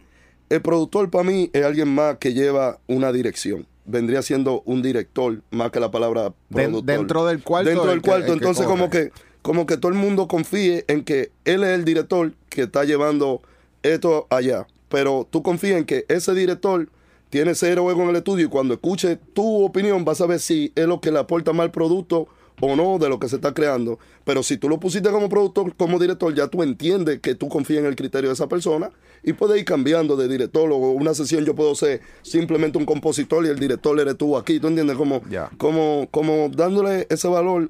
el 0.48 0.62
productor 0.62 1.10
para 1.10 1.22
mí 1.24 1.50
es 1.52 1.64
alguien 1.66 1.88
más 1.88 2.16
que 2.16 2.32
lleva 2.32 2.78
una 2.86 3.12
dirección 3.12 3.66
vendría 3.84 4.22
siendo 4.22 4.62
un 4.64 4.82
director 4.82 5.42
más 5.50 5.70
que 5.70 5.80
la 5.80 5.90
palabra 5.90 6.32
dentro 6.48 7.26
del 7.26 7.42
cuarto, 7.42 7.68
dentro 7.68 7.84
el 7.84 7.90
del 7.90 8.02
cuarto 8.02 8.26
que 8.26 8.32
entonces 8.32 8.66
como 8.66 8.90
que 8.90 9.10
como 9.42 9.66
que 9.66 9.76
todo 9.76 9.90
el 9.90 9.98
mundo 9.98 10.28
confíe 10.28 10.84
en 10.86 11.04
que 11.04 11.32
él 11.44 11.64
es 11.64 11.70
el 11.70 11.84
director 11.84 12.32
que 12.48 12.62
está 12.62 12.84
llevando 12.84 13.42
esto 13.82 14.26
allá. 14.30 14.66
Pero 14.88 15.26
tú 15.28 15.42
confías 15.42 15.78
en 15.78 15.84
que 15.84 16.04
ese 16.08 16.32
director 16.32 16.88
tiene 17.28 17.54
cero 17.54 17.90
ego 17.90 18.02
en 18.02 18.10
el 18.10 18.16
estudio 18.16 18.46
y 18.46 18.48
cuando 18.48 18.74
escuche 18.74 19.16
tu 19.16 19.64
opinión 19.64 20.04
vas 20.04 20.20
a 20.20 20.26
ver 20.26 20.38
si 20.38 20.70
es 20.76 20.86
lo 20.86 21.00
que 21.00 21.10
le 21.10 21.18
aporta 21.18 21.52
más 21.52 21.64
al 21.64 21.70
producto 21.72 22.28
o 22.64 22.76
no 22.76 22.98
de 22.98 23.08
lo 23.08 23.18
que 23.18 23.28
se 23.28 23.34
está 23.36 23.52
creando. 23.52 23.98
Pero 24.24 24.44
si 24.44 24.56
tú 24.56 24.68
lo 24.68 24.78
pusiste 24.78 25.10
como 25.10 25.28
productor, 25.28 25.74
como 25.74 25.98
director, 25.98 26.32
ya 26.32 26.46
tú 26.46 26.62
entiendes 26.62 27.18
que 27.18 27.34
tú 27.34 27.48
confías 27.48 27.80
en 27.80 27.86
el 27.86 27.96
criterio 27.96 28.30
de 28.30 28.34
esa 28.34 28.46
persona 28.46 28.90
y 29.24 29.32
puedes 29.32 29.58
ir 29.58 29.64
cambiando 29.64 30.14
de 30.16 30.28
director. 30.28 30.70
O 30.70 30.76
una 30.76 31.12
sesión 31.12 31.44
yo 31.44 31.56
puedo 31.56 31.74
ser 31.74 32.02
simplemente 32.22 32.78
un 32.78 32.84
compositor 32.86 33.44
y 33.44 33.48
el 33.48 33.58
director 33.58 33.98
eres 33.98 34.16
tú 34.16 34.36
aquí. 34.36 34.60
¿Tú 34.60 34.68
entiendes? 34.68 34.96
Como, 34.96 35.22
Ya. 35.28 35.50
como, 35.58 36.06
como 36.12 36.48
dándole 36.50 37.08
ese 37.10 37.26
valor. 37.26 37.68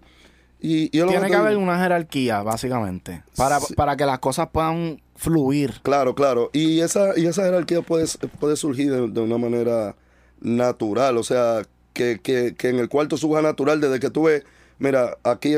Y, 0.60 0.84
y 0.84 0.90
Tiene 0.90 1.26
que 1.28 1.34
haber 1.36 1.56
una 1.56 1.76
jerarquía, 1.82 2.42
básicamente, 2.42 3.24
para, 3.36 3.60
Sí. 3.60 3.74
para 3.74 3.96
que 3.96 4.04
las 4.04 4.18
cosas 4.18 4.50
puedan 4.52 5.00
fluir. 5.16 5.72
Claro, 5.82 6.14
claro. 6.14 6.50
Y 6.52 6.80
esa, 6.80 7.18
y 7.18 7.24
esa 7.26 7.44
jerarquía 7.44 7.80
puede, 7.80 8.06
puede 8.38 8.56
surgir 8.56 8.92
de, 8.92 9.08
de 9.08 9.20
una 9.22 9.38
manera 9.38 9.96
natural. 10.40 11.16
O 11.16 11.22
sea, 11.22 11.62
que, 11.94 12.20
que, 12.22 12.54
que 12.56 12.68
en 12.68 12.78
el 12.78 12.88
cuarto 12.88 13.16
surja 13.16 13.42
natural 13.42 13.80
desde 13.80 13.98
que 14.00 14.10
tú 14.10 14.24
ves, 14.24 14.44
mira, 14.82 15.16
aquí 15.22 15.54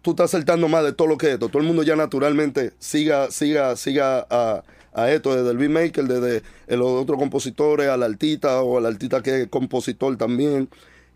tú 0.00 0.12
estás 0.12 0.30
saltando 0.30 0.68
más 0.68 0.84
de 0.84 0.92
todo 0.92 1.08
lo 1.08 1.18
que 1.18 1.26
es 1.26 1.32
esto. 1.34 1.48
Todo 1.48 1.60
el 1.60 1.66
mundo 1.66 1.82
ya 1.82 1.96
naturalmente 1.96 2.72
siga, 2.78 3.30
siga, 3.30 3.74
siga 3.76 4.26
a, 4.30 4.62
a 4.92 5.10
esto, 5.10 5.34
desde 5.34 5.50
el 5.50 5.58
beatmaker, 5.58 6.04
desde 6.04 6.42
los 6.68 7.02
otros 7.02 7.18
compositores, 7.18 7.88
al 7.88 8.02
artista 8.02 8.62
o 8.62 8.78
al 8.78 8.86
artista 8.86 9.22
que 9.22 9.42
es 9.42 9.48
compositor 9.48 10.16
también. 10.16 10.68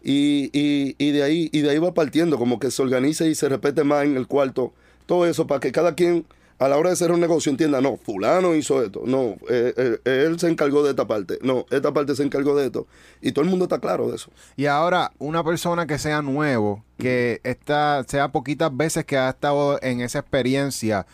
Y, 0.03 0.51
y, 0.53 0.97
y 0.99 1.13
de 1.13 1.23
ahí, 1.23 1.49
y 1.53 1.61
de 1.61 1.71
ahí 1.71 1.79
va 1.79 1.95
partiendo, 1.95 2.39
como 2.39 2.59
que 2.59 2.71
se 2.71 2.83
organice 2.83 3.29
y 3.29 3.35
se 3.35 3.49
repete 3.49 3.85
más 3.85 4.05
en 4.05 4.17
el 4.17 4.27
cuarto. 4.27 4.73
Todo 5.07 5.27
eso 5.27 5.47
para 5.47 5.61
que 5.61 5.71
cada 5.73 5.95
quien 5.95 6.27
a 6.59 6.69
la 6.69 6.77
hora 6.77 6.91
de 6.91 6.95
hacer 6.95 7.13
un 7.13 7.21
negocio 7.21 7.51
entienda, 7.51 7.81
no, 7.81 7.97
fulano 7.97 8.55
hizo 8.55 8.83
esto, 8.83 9.03
no, 9.05 9.37
eh, 9.49 9.73
eh, 9.77 9.99
él 10.05 10.39
se 10.41 10.49
encargó 10.49 10.83
de 10.83 10.91
esta 10.91 11.07
parte, 11.07 11.39
no, 11.43 11.67
esta 11.71 11.93
parte 11.93 12.17
se 12.17 12.25
encargó 12.25 12.57
de 12.57 12.67
esto. 12.67 12.87
Y 13.21 13.33
todo 13.33 13.45
el 13.45 13.51
mundo 13.51 13.67
está 13.67 13.79
claro 13.79 14.09
de 14.09 14.17
eso. 14.17 14.31
Y 14.57 14.67
ahora, 14.67 15.13
una 15.19 15.45
persona 15.45 15.87
que 15.87 15.99
sea 15.99 16.21
nuevo, 16.23 16.85
que 16.99 17.41
está, 17.45 18.05
sea 18.09 18.33
poquitas 18.33 18.77
veces 18.77 19.05
que 19.05 19.17
ha 19.17 19.29
estado 19.31 19.79
en 19.83 20.01
esa 20.01 20.19
experiencia 20.19 21.07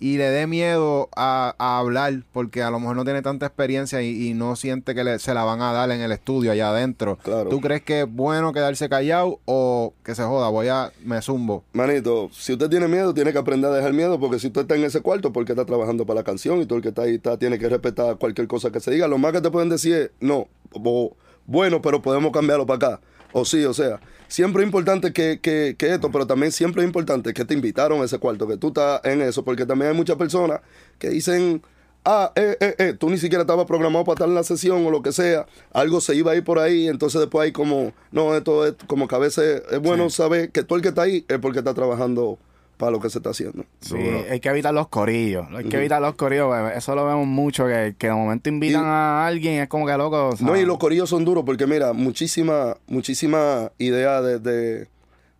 y 0.00 0.16
le 0.16 0.30
dé 0.30 0.46
miedo 0.46 1.08
a, 1.16 1.54
a 1.58 1.78
hablar, 1.78 2.22
porque 2.32 2.62
a 2.62 2.70
lo 2.70 2.78
mejor 2.80 2.96
no 2.96 3.04
tiene 3.04 3.22
tanta 3.22 3.46
experiencia 3.46 4.00
y, 4.02 4.28
y 4.28 4.34
no 4.34 4.54
siente 4.56 4.94
que 4.94 5.02
le- 5.04 5.18
se 5.18 5.34
la 5.34 5.44
van 5.44 5.60
a 5.60 5.72
dar 5.72 5.90
en 5.90 6.00
el 6.00 6.12
estudio 6.12 6.52
allá 6.52 6.70
adentro. 6.70 7.18
Claro. 7.22 7.48
¿Tú 7.50 7.60
crees 7.60 7.82
que 7.82 8.02
es 8.02 8.06
bueno 8.08 8.52
quedarse 8.52 8.88
callado 8.88 9.40
o 9.44 9.94
que 10.04 10.14
se 10.14 10.22
joda? 10.22 10.48
Voy 10.48 10.68
a, 10.68 10.92
me 11.04 11.20
zumbo. 11.22 11.64
Manito, 11.72 12.30
si 12.32 12.52
usted 12.52 12.68
tiene 12.68 12.86
miedo, 12.88 13.12
tiene 13.12 13.32
que 13.32 13.38
aprender 13.38 13.70
a 13.70 13.74
dejar 13.74 13.92
miedo, 13.92 14.20
porque 14.20 14.38
si 14.38 14.46
usted 14.48 14.62
está 14.62 14.76
en 14.76 14.84
ese 14.84 15.00
cuarto, 15.00 15.32
porque 15.32 15.52
está 15.52 15.64
trabajando 15.64 16.06
para 16.06 16.20
la 16.20 16.24
canción 16.24 16.60
y 16.60 16.66
todo 16.66 16.76
el 16.76 16.82
que 16.82 16.90
está 16.90 17.02
ahí 17.02 17.16
está, 17.16 17.36
tiene 17.36 17.58
que 17.58 17.68
respetar 17.68 18.16
cualquier 18.18 18.46
cosa 18.46 18.70
que 18.70 18.80
se 18.80 18.90
diga. 18.90 19.08
Lo 19.08 19.18
más 19.18 19.32
que 19.32 19.40
te 19.40 19.50
pueden 19.50 19.68
decir 19.68 19.94
es, 19.94 20.10
no, 20.20 20.46
o, 20.72 21.16
bueno, 21.46 21.82
pero 21.82 22.00
podemos 22.02 22.30
cambiarlo 22.32 22.66
para 22.66 22.92
acá. 22.92 23.00
O 23.32 23.44
sí, 23.44 23.64
o 23.64 23.74
sea, 23.74 24.00
siempre 24.28 24.62
es 24.62 24.66
importante 24.66 25.12
que, 25.12 25.40
que, 25.40 25.74
que 25.76 25.94
esto, 25.94 26.10
pero 26.12 26.26
también 26.26 26.52
siempre 26.52 26.82
es 26.82 26.86
importante 26.86 27.34
que 27.34 27.44
te 27.44 27.54
invitaron 27.54 28.00
a 28.00 28.04
ese 28.04 28.18
cuarto, 28.18 28.46
que 28.46 28.56
tú 28.56 28.68
estás 28.68 29.00
en 29.04 29.22
eso, 29.22 29.44
porque 29.44 29.66
también 29.66 29.90
hay 29.90 29.96
muchas 29.96 30.16
personas 30.16 30.60
que 30.98 31.08
dicen, 31.08 31.62
ah, 32.04 32.32
eh, 32.36 32.56
eh, 32.60 32.74
eh, 32.78 32.94
tú 32.98 33.10
ni 33.10 33.18
siquiera 33.18 33.42
estabas 33.42 33.66
programado 33.66 34.04
para 34.04 34.14
estar 34.14 34.28
en 34.28 34.34
la 34.34 34.44
sesión 34.44 34.86
o 34.86 34.90
lo 34.90 35.02
que 35.02 35.12
sea, 35.12 35.46
algo 35.72 36.00
se 36.00 36.14
iba 36.14 36.32
a 36.32 36.36
ir 36.36 36.44
por 36.44 36.58
ahí, 36.58 36.88
entonces 36.88 37.20
después 37.20 37.46
hay 37.46 37.52
como, 37.52 37.92
no, 38.12 38.36
esto 38.36 38.66
es 38.66 38.74
como 38.86 39.08
que 39.08 39.14
a 39.14 39.18
veces 39.18 39.62
es 39.70 39.80
bueno 39.80 40.10
saber 40.10 40.50
que 40.50 40.62
todo 40.62 40.76
el 40.76 40.82
que 40.82 40.88
está 40.88 41.02
ahí 41.02 41.24
es 41.28 41.38
porque 41.38 41.58
está 41.58 41.74
trabajando 41.74 42.38
para 42.78 42.92
lo 42.92 43.00
que 43.00 43.10
se 43.10 43.18
está 43.18 43.30
haciendo. 43.30 43.64
Sí, 43.80 43.96
hay 43.96 44.40
que 44.40 44.48
evitar 44.48 44.72
los 44.72 44.88
corillos. 44.88 45.46
Hay 45.54 45.64
que 45.68 45.76
evitar 45.76 46.00
los 46.00 46.14
corillos. 46.14 46.50
bebé. 46.50 46.78
Eso 46.78 46.94
lo 46.94 47.04
vemos 47.04 47.26
mucho, 47.26 47.66
que, 47.66 47.94
que 47.98 48.06
de 48.06 48.14
momento 48.14 48.48
invitan 48.48 48.82
Y- 48.82 48.86
a 48.86 49.26
alguien 49.26 49.54
y 49.54 49.58
es 49.58 49.68
como 49.68 49.84
que 49.86 49.96
loco. 49.98 50.28
o 50.28 50.36
sea, 50.36 50.46
No, 50.46 50.56
y 50.56 50.64
los 50.64 50.78
corillos 50.78 51.10
son 51.10 51.24
duros 51.26 51.44
porque 51.44 51.66
mira, 51.66 51.92
muchísima, 51.92 52.76
muchísima 52.86 53.70
idea 53.78 54.22
de, 54.22 54.38
de, 54.38 54.88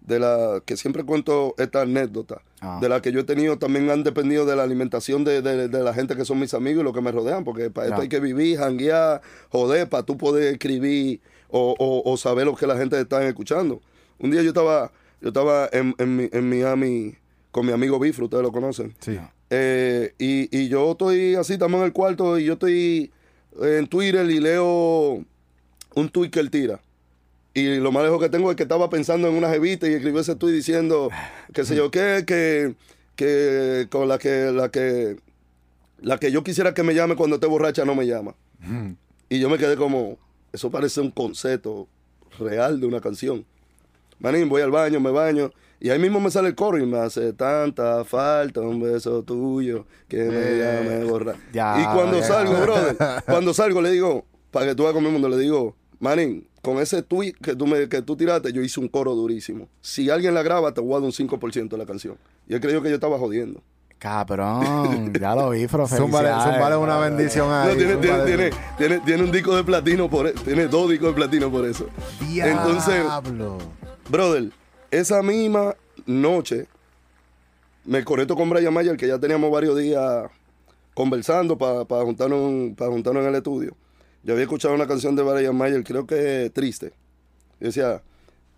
de 0.00 0.18
la 0.18 0.60
que 0.64 0.76
siempre 0.76 1.04
cuento 1.04 1.54
esta 1.58 1.82
anécdota, 1.82 2.42
Ah. 2.60 2.78
de 2.80 2.88
la 2.88 3.00
que 3.00 3.12
yo 3.12 3.20
he 3.20 3.24
tenido, 3.24 3.56
también 3.56 3.88
han 3.88 4.02
dependido 4.02 4.44
de 4.44 4.56
la 4.56 4.64
alimentación 4.64 5.22
de, 5.22 5.42
de- 5.42 5.68
de 5.68 5.82
la 5.84 5.94
gente 5.94 6.16
que 6.16 6.24
son 6.24 6.40
mis 6.40 6.54
amigos 6.54 6.80
y 6.80 6.84
los 6.84 6.92
que 6.92 7.00
me 7.00 7.12
rodean, 7.12 7.44
porque 7.44 7.70
para 7.70 7.86
esto 7.86 8.00
hay 8.00 8.08
que 8.08 8.18
vivir, 8.18 8.58
janguear, 8.58 9.20
joder, 9.50 9.88
para 9.88 10.02
tú 10.02 10.16
poder 10.16 10.54
escribir 10.54 11.20
o, 11.50 11.76
o- 11.78 12.10
o 12.10 12.16
saber 12.16 12.46
lo 12.46 12.56
que 12.56 12.66
la 12.66 12.76
gente 12.76 13.00
está 13.00 13.24
escuchando. 13.28 13.80
Un 14.18 14.32
día 14.32 14.42
yo 14.42 14.48
estaba, 14.48 14.90
yo 15.20 15.28
estaba 15.28 15.68
en, 15.70 15.94
en, 15.98 16.16
Mi- 16.16 16.28
en 16.32 16.48
Miami 16.50 17.14
con 17.58 17.66
mi 17.66 17.72
amigo 17.72 17.98
Bifro, 17.98 18.26
ustedes 18.26 18.44
lo 18.44 18.52
conocen. 18.52 18.94
Sí. 19.00 19.18
Eh, 19.50 20.14
y, 20.16 20.56
y 20.56 20.68
yo 20.68 20.92
estoy 20.92 21.34
así, 21.34 21.54
estamos 21.54 21.80
en 21.80 21.86
el 21.86 21.92
cuarto 21.92 22.38
y 22.38 22.44
yo 22.44 22.52
estoy 22.52 23.10
en 23.60 23.88
Twitter 23.88 24.30
y 24.30 24.38
leo 24.38 25.24
un 25.96 26.08
tweet 26.08 26.30
que 26.30 26.38
él 26.38 26.52
tira. 26.52 26.80
Y 27.54 27.78
lo 27.78 27.90
más 27.90 28.04
lejos 28.04 28.20
que 28.20 28.28
tengo 28.28 28.48
es 28.48 28.56
que 28.56 28.62
estaba 28.62 28.88
pensando 28.88 29.26
en 29.26 29.34
una 29.34 29.50
jevita 29.50 29.88
y 29.88 29.94
escribió 29.94 30.20
ese 30.20 30.36
tweet 30.36 30.52
diciendo, 30.52 31.10
qué 31.52 31.64
sé 31.64 31.74
yo 31.74 31.90
qué, 31.90 32.22
que, 32.24 32.76
que 33.16 33.88
con 33.90 34.06
la 34.06 34.18
que, 34.18 34.52
la 34.52 34.68
que, 34.68 35.16
la 36.00 36.18
que 36.18 36.30
yo 36.30 36.44
quisiera 36.44 36.74
que 36.74 36.84
me 36.84 36.94
llame 36.94 37.16
cuando 37.16 37.36
esté 37.36 37.48
borracha 37.48 37.84
no 37.84 37.96
me 37.96 38.06
llama. 38.06 38.36
Y 39.28 39.40
yo 39.40 39.50
me 39.50 39.58
quedé 39.58 39.74
como, 39.74 40.16
eso 40.52 40.70
parece 40.70 41.00
un 41.00 41.10
concepto 41.10 41.88
real 42.38 42.78
de 42.78 42.86
una 42.86 43.00
canción. 43.00 43.44
Manín, 44.20 44.48
voy 44.48 44.62
al 44.62 44.70
baño, 44.70 45.00
me 45.00 45.10
baño. 45.10 45.50
Y 45.80 45.90
ahí 45.90 45.98
mismo 45.98 46.18
me 46.20 46.30
sale 46.30 46.48
el 46.48 46.54
coro 46.54 46.78
y 46.78 46.86
me 46.86 46.98
hace 46.98 47.32
tanta 47.32 48.04
falta 48.04 48.60
un 48.60 48.80
beso 48.80 49.22
tuyo 49.22 49.86
que 50.08 50.16
me 50.24 50.36
Eh, 50.36 50.82
llame 50.84 51.04
borra. 51.04 51.34
ya, 51.52 51.80
y 51.80 51.84
cuando 51.94 52.18
ya. 52.18 52.24
salgo, 52.26 52.54
brother, 52.60 52.96
cuando 53.26 53.54
salgo 53.54 53.80
le 53.80 53.90
digo, 53.92 54.24
para 54.50 54.66
que 54.66 54.74
tú 54.74 54.82
veas 54.82 54.94
con 54.94 55.04
mi 55.04 55.10
mundo, 55.10 55.28
le 55.28 55.38
digo, 55.38 55.76
Manín, 56.00 56.48
con 56.62 56.78
ese 56.78 57.02
tweet 57.02 57.34
que 57.42 57.54
tú, 57.54 57.66
me, 57.66 57.88
que 57.88 58.02
tú 58.02 58.16
tiraste, 58.16 58.52
yo 58.52 58.60
hice 58.62 58.80
un 58.80 58.88
coro 58.88 59.14
durísimo. 59.14 59.68
Si 59.80 60.10
alguien 60.10 60.34
la 60.34 60.42
graba, 60.42 60.72
te 60.74 60.80
guardo 60.80 61.06
un 61.06 61.12
5% 61.12 61.68
de 61.68 61.78
la 61.78 61.86
canción. 61.86 62.16
Y 62.48 62.54
él 62.54 62.60
creyó 62.60 62.82
que 62.82 62.88
yo 62.88 62.94
estaba 62.96 63.18
jodiendo. 63.18 63.62
Cabrón, 63.98 65.12
ya 65.20 65.34
lo 65.34 65.50
vi, 65.50 65.66
profe. 65.68 65.96
Zúmbale, 65.96 66.76
una 66.76 66.98
bendición 66.98 67.52
ahí. 67.52 67.68
No, 67.70 67.76
tiene, 67.76 67.96
tiene, 67.96 68.24
tiene, 68.24 68.50
tiene, 68.76 68.98
tiene 69.00 69.22
un 69.24 69.30
disco 69.32 69.54
de 69.56 69.64
platino 69.64 70.08
por 70.08 70.26
eso. 70.26 70.40
Tiene 70.44 70.66
dos 70.68 70.88
discos 70.90 71.08
de 71.10 71.14
platino 71.14 71.50
por 71.50 71.64
eso. 71.66 71.86
Entonces, 72.20 73.02
Diablo. 73.02 73.58
brother, 74.08 74.50
esa 74.90 75.22
misma 75.22 75.74
noche 76.06 76.66
me 77.84 78.04
conecto 78.04 78.36
con 78.36 78.50
Brian 78.50 78.72
Mayer, 78.72 78.96
que 78.96 79.06
ya 79.08 79.18
teníamos 79.18 79.50
varios 79.50 79.76
días 79.78 80.24
conversando 80.94 81.56
para 81.56 81.84
juntarnos, 82.04 82.74
para 82.76 82.90
juntarnos 82.90 83.22
en 83.22 83.28
el 83.30 83.34
estudio. 83.36 83.74
Yo 84.24 84.32
había 84.34 84.44
escuchado 84.44 84.74
una 84.74 84.86
canción 84.86 85.14
de 85.16 85.22
Brian 85.22 85.56
Mayer, 85.56 85.82
creo 85.84 86.06
que 86.06 86.50
triste. 86.52 86.92
Y 87.60 87.64
decía, 87.66 88.02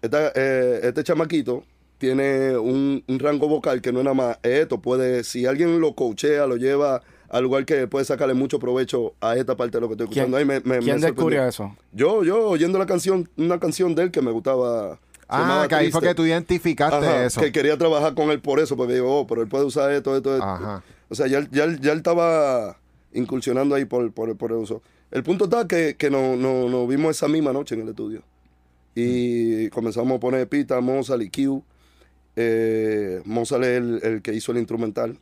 esta- 0.03 0.33
eh, 0.35 0.81
este 0.83 1.05
chamaquito 1.05 1.63
tiene 1.99 2.57
un, 2.57 3.05
un 3.07 3.19
rango 3.19 3.47
vocal 3.47 3.81
que 3.83 3.93
no 3.93 3.99
es 4.01 4.05
nada 4.05 4.15
más 4.15 4.39
esto. 4.43 4.81
Puede, 4.81 5.23
si 5.23 5.47
alguien 5.47 5.81
lo 5.81 5.95
coachea, 5.95 6.47
lo 6.47 6.57
lleva 6.57 7.03
al 7.29 7.43
lugar 7.45 7.65
que 7.67 7.87
puede 7.87 8.05
sacarle 8.07 8.35
mucho 8.35 8.59
provecho 8.59 9.13
a 9.21 9.37
esta 9.37 9.57
parte 9.57 9.77
de 9.77 9.83
lo 9.83 9.89
que 9.89 9.95
estoy 9.95 10.07
¿Quién, 10.09 10.25
escuchando. 10.35 10.37
Ahí 10.39 10.45
me- 10.45 10.61
me- 10.61 10.79
me 10.79 10.85
quién 10.85 11.01
descubrió 11.01 11.41
sorprendió. 11.43 11.49
eso? 11.49 11.77
Yo, 11.93 12.25
yo 12.25 12.49
oyendo 12.49 12.79
la 12.79 12.87
canción, 12.87 13.29
una 13.37 13.61
canción 13.61 13.95
de 13.95 14.05
él 14.05 14.11
que 14.11 14.23
me 14.23 14.31
gustaba. 14.33 14.99
Ah, 15.33 15.67
que 15.69 15.75
ahí 15.75 15.91
fue 15.91 16.01
que 16.01 16.15
tú 16.15 16.25
identificaste 16.27 16.97
Ajá, 16.97 17.25
eso. 17.27 17.41
Que 17.41 17.53
quería 17.53 17.77
trabajar 17.79 18.15
con 18.15 18.31
él 18.31 18.41
por 18.41 18.59
eso, 18.61 18.77
porque 18.77 18.95
digo, 18.95 19.21
oh, 19.21 19.27
pero 19.27 19.43
él 19.43 19.49
puede 19.49 19.65
usar 19.65 19.91
esto, 19.93 20.17
esto, 20.17 20.35
esto. 20.35 20.45
Ajá. 20.45 20.83
O 21.09 21.15
sea, 21.15 21.27
ya, 21.27 21.39
él- 21.39 21.49
ya, 21.51 21.67
ya 21.81 21.93
él 21.93 21.99
estaba 21.99 22.79
incursionando 23.13 23.75
ahí 23.75 23.85
por, 23.85 24.13
por, 24.13 24.37
por 24.37 24.51
el 24.53 24.59
uso. 24.59 24.83
El 25.11 25.23
punto 25.23 25.45
está 25.45 25.67
que, 25.67 25.97
que 25.97 26.11
nos 26.11 26.39
no, 26.39 26.69
nos 26.69 26.89
vimos 26.89 27.17
esa 27.17 27.27
misma 27.29 27.53
noche 27.53 27.75
en 27.75 27.83
el 27.83 27.89
estudio. 27.89 28.23
Y 28.95 29.69
comenzamos 29.71 30.17
a 30.17 30.21
poner 30.21 30.49
pita, 30.49 30.81
Mozart 30.81 31.23
y 31.23 31.31
Q. 31.31 31.63
Eh, 32.37 33.21
Mozart 33.25 33.63
es 33.65 33.79
el, 33.79 34.01
el 34.03 34.23
que 34.23 34.35
hizo 34.35 34.53
el 34.53 34.59
instrumental. 34.59 35.19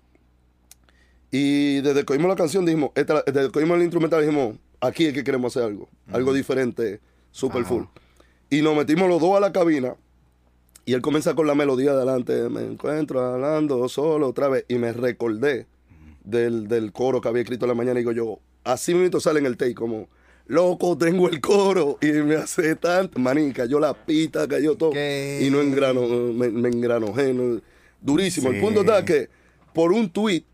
Y 1.30 1.80
desde 1.82 2.04
que 2.04 2.12
oímos 2.14 2.28
la 2.30 2.36
canción 2.36 2.64
dijimos, 2.64 2.90
esta- 2.94 3.22
desde 3.26 3.50
que 3.50 3.58
oímos 3.58 3.76
el 3.76 3.82
instrumental 3.82 4.20
dijimos, 4.22 4.56
aquí 4.80 5.06
es 5.06 5.12
que 5.12 5.24
queremos 5.24 5.54
hacer 5.54 5.68
algo. 5.68 5.88
Algo 6.10 6.32
diferente, 6.32 7.00
super 7.30 7.64
full. 7.64 7.84
Y 8.50 8.62
nos 8.62 8.76
metimos 8.76 9.08
los 9.08 9.20
dos 9.20 9.36
a 9.36 9.40
la 9.40 9.52
cabina. 9.52 9.94
Y 10.84 10.94
él 10.94 11.02
comienza 11.02 11.34
con 11.34 11.46
la 11.46 11.54
melodía 11.54 11.92
de 11.92 11.98
adelante. 11.98 12.48
Me 12.48 12.62
encuentro 12.62 13.20
hablando 13.20 13.88
solo 13.88 14.28
otra 14.28 14.48
vez. 14.48 14.64
Y 14.68 14.76
me 14.76 14.92
recordé 14.92 15.66
del, 16.24 16.66
del 16.68 16.92
coro 16.92 17.20
que 17.20 17.28
había 17.28 17.42
escrito 17.42 17.66
en 17.66 17.68
la 17.68 17.74
mañana. 17.74 18.00
Y 18.00 18.02
digo 18.02 18.12
yo, 18.12 18.38
así 18.64 18.94
mismo 18.94 19.20
sale 19.20 19.40
en 19.40 19.46
el 19.46 19.56
take 19.58 19.74
como, 19.74 20.08
loco, 20.46 20.96
tengo 20.96 21.28
el 21.28 21.40
coro. 21.42 21.98
Y 22.00 22.06
me 22.06 22.36
hace 22.36 22.74
tanto. 22.76 23.18
Maní, 23.18 23.52
cayó 23.52 23.78
la 23.78 23.92
pita, 23.92 24.48
cayó 24.48 24.76
todo. 24.76 24.92
¿Qué? 24.92 25.40
Y 25.42 25.50
no 25.50 25.60
engrano, 25.60 26.06
me, 26.08 26.48
me 26.48 26.68
engranojé. 26.70 27.34
no- 27.34 27.60
durísimo. 28.00 28.48
El 28.50 28.60
punto 28.60 28.80
está 28.80 29.04
que 29.04 29.28
por 29.74 29.92
un 29.92 30.08
tweet 30.08 30.44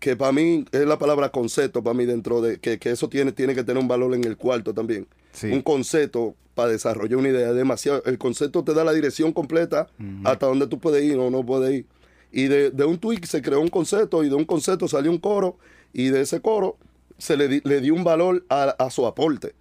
que 0.00 0.16
para 0.16 0.32
mí 0.32 0.64
es 0.72 0.84
la 0.84 0.98
palabra 0.98 1.30
concepto 1.30 1.80
para 1.82 1.94
mí 1.94 2.04
dentro 2.04 2.40
de 2.42 2.58
que, 2.58 2.78
que 2.80 2.90
eso 2.90 3.08
tiene, 3.08 3.30
tiene 3.30 3.54
que 3.54 3.62
tener 3.62 3.80
un 3.80 3.86
valor 3.86 4.12
en 4.14 4.24
el 4.24 4.36
cuarto 4.36 4.74
también. 4.74 5.06
Sí. 5.32 5.48
Un 5.48 5.62
concepto 5.62 6.34
para 6.54 6.70
desarrollar 6.72 7.16
una 7.18 7.28
idea. 7.30 7.52
Demasiado. 7.52 8.02
El 8.04 8.18
concepto 8.18 8.62
te 8.64 8.74
da 8.74 8.84
la 8.84 8.92
dirección 8.92 9.32
completa 9.32 9.88
hasta 10.24 10.46
donde 10.46 10.66
tú 10.66 10.78
puedes 10.78 11.02
ir 11.02 11.16
o 11.18 11.30
no 11.30 11.44
puedes 11.44 11.72
ir. 11.74 11.86
Y 12.30 12.44
de, 12.48 12.70
de 12.70 12.84
un 12.84 12.98
tweet 12.98 13.20
se 13.24 13.42
creó 13.42 13.60
un 13.60 13.68
concepto 13.68 14.24
y 14.24 14.28
de 14.28 14.34
un 14.34 14.44
concepto 14.44 14.88
salió 14.88 15.10
un 15.10 15.18
coro 15.18 15.58
y 15.92 16.08
de 16.08 16.22
ese 16.22 16.40
coro 16.40 16.76
se 17.18 17.36
le, 17.36 17.48
di- 17.48 17.60
le 17.64 17.80
dio 17.80 17.94
un 17.94 18.04
valor 18.04 18.44
a, 18.48 18.64
a 18.78 18.90
su 18.90 19.06
aporte. 19.06 19.54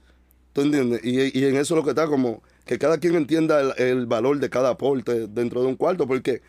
¿Tú 0.53 0.61
entiendes? 0.61 1.01
Y, 1.03 1.37
y 1.37 1.45
en 1.45 1.55
eso 1.55 1.73
es 1.73 1.77
lo 1.77 1.83
que 1.83 1.91
está 1.91 2.07
como 2.07 2.41
que 2.65 2.77
cada 2.77 2.97
quien 2.97 3.15
entienda 3.15 3.61
el, 3.61 3.73
el 3.81 4.05
valor 4.05 4.39
de 4.39 4.49
cada 4.49 4.69
aporte 4.71 5.27
dentro 5.27 5.61
de 5.61 5.67
un 5.67 5.75
cuarto 5.75 6.07
porque 6.07 6.41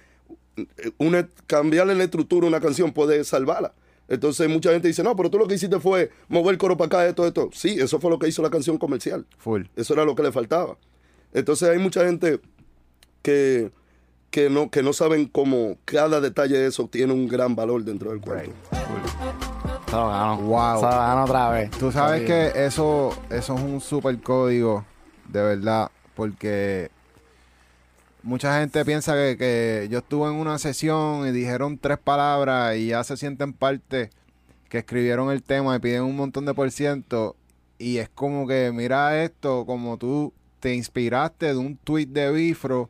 una, 0.98 1.28
cambiarle 1.46 1.94
la 1.94 2.04
estructura 2.04 2.46
a 2.46 2.48
una 2.48 2.60
canción 2.60 2.92
puede 2.92 3.22
salvarla. 3.24 3.74
Entonces 4.12 4.46
mucha 4.46 4.70
gente 4.72 4.88
dice, 4.88 5.02
no, 5.02 5.16
pero 5.16 5.30
tú 5.30 5.38
lo 5.38 5.48
que 5.48 5.54
hiciste 5.54 5.80
fue 5.80 6.10
mover 6.28 6.52
el 6.52 6.58
coro 6.58 6.76
para 6.76 6.86
acá, 6.86 7.06
esto, 7.06 7.26
esto. 7.26 7.48
Sí, 7.54 7.78
eso 7.80 7.98
fue 7.98 8.10
lo 8.10 8.18
que 8.18 8.28
hizo 8.28 8.42
la 8.42 8.50
canción 8.50 8.76
comercial. 8.76 9.24
Full. 9.38 9.62
Eso 9.74 9.94
era 9.94 10.04
lo 10.04 10.14
que 10.14 10.22
le 10.22 10.30
faltaba. 10.30 10.76
Entonces 11.32 11.70
hay 11.70 11.78
mucha 11.78 12.04
gente 12.04 12.38
que, 13.22 13.70
que, 14.30 14.50
no, 14.50 14.70
que 14.70 14.82
no 14.82 14.92
saben 14.92 15.24
cómo 15.24 15.78
cada 15.86 16.20
detalle 16.20 16.58
de 16.58 16.66
eso 16.66 16.88
tiene 16.88 17.14
un 17.14 17.26
gran 17.26 17.56
valor 17.56 17.84
dentro 17.84 18.10
del. 18.10 18.20
Se 18.20 18.26
lo 19.96 20.08
ganó. 20.08 20.36
Wow. 20.42 20.76
Se 20.76 20.84
lo 20.84 20.90
ganó 20.90 21.24
otra 21.24 21.48
vez. 21.48 21.70
Tú 21.70 21.90
sabes 21.90 22.26
que 22.26 22.66
eso, 22.66 23.16
eso 23.30 23.54
es 23.54 23.62
un 23.62 23.80
super 23.80 24.20
código, 24.20 24.84
de 25.26 25.40
verdad, 25.42 25.90
porque 26.14 26.90
mucha 28.22 28.60
gente 28.60 28.84
piensa 28.84 29.14
que, 29.14 29.36
que 29.36 29.88
yo 29.90 29.98
estuve 29.98 30.28
en 30.28 30.34
una 30.34 30.58
sesión 30.58 31.26
y 31.26 31.32
dijeron 31.32 31.78
tres 31.78 31.98
palabras 31.98 32.76
y 32.76 32.88
ya 32.88 33.04
se 33.04 33.16
sienten 33.16 33.52
parte 33.52 34.10
que 34.68 34.78
escribieron 34.78 35.30
el 35.30 35.42
tema 35.42 35.76
y 35.76 35.78
piden 35.80 36.02
un 36.02 36.16
montón 36.16 36.46
de 36.46 36.54
por 36.54 36.70
ciento 36.70 37.36
y 37.78 37.98
es 37.98 38.08
como 38.08 38.46
que 38.46 38.70
mira 38.72 39.22
esto 39.22 39.66
como 39.66 39.98
tú 39.98 40.32
te 40.60 40.74
inspiraste 40.74 41.46
de 41.46 41.56
un 41.56 41.76
tweet 41.76 42.06
de 42.06 42.30
Bifro 42.30 42.88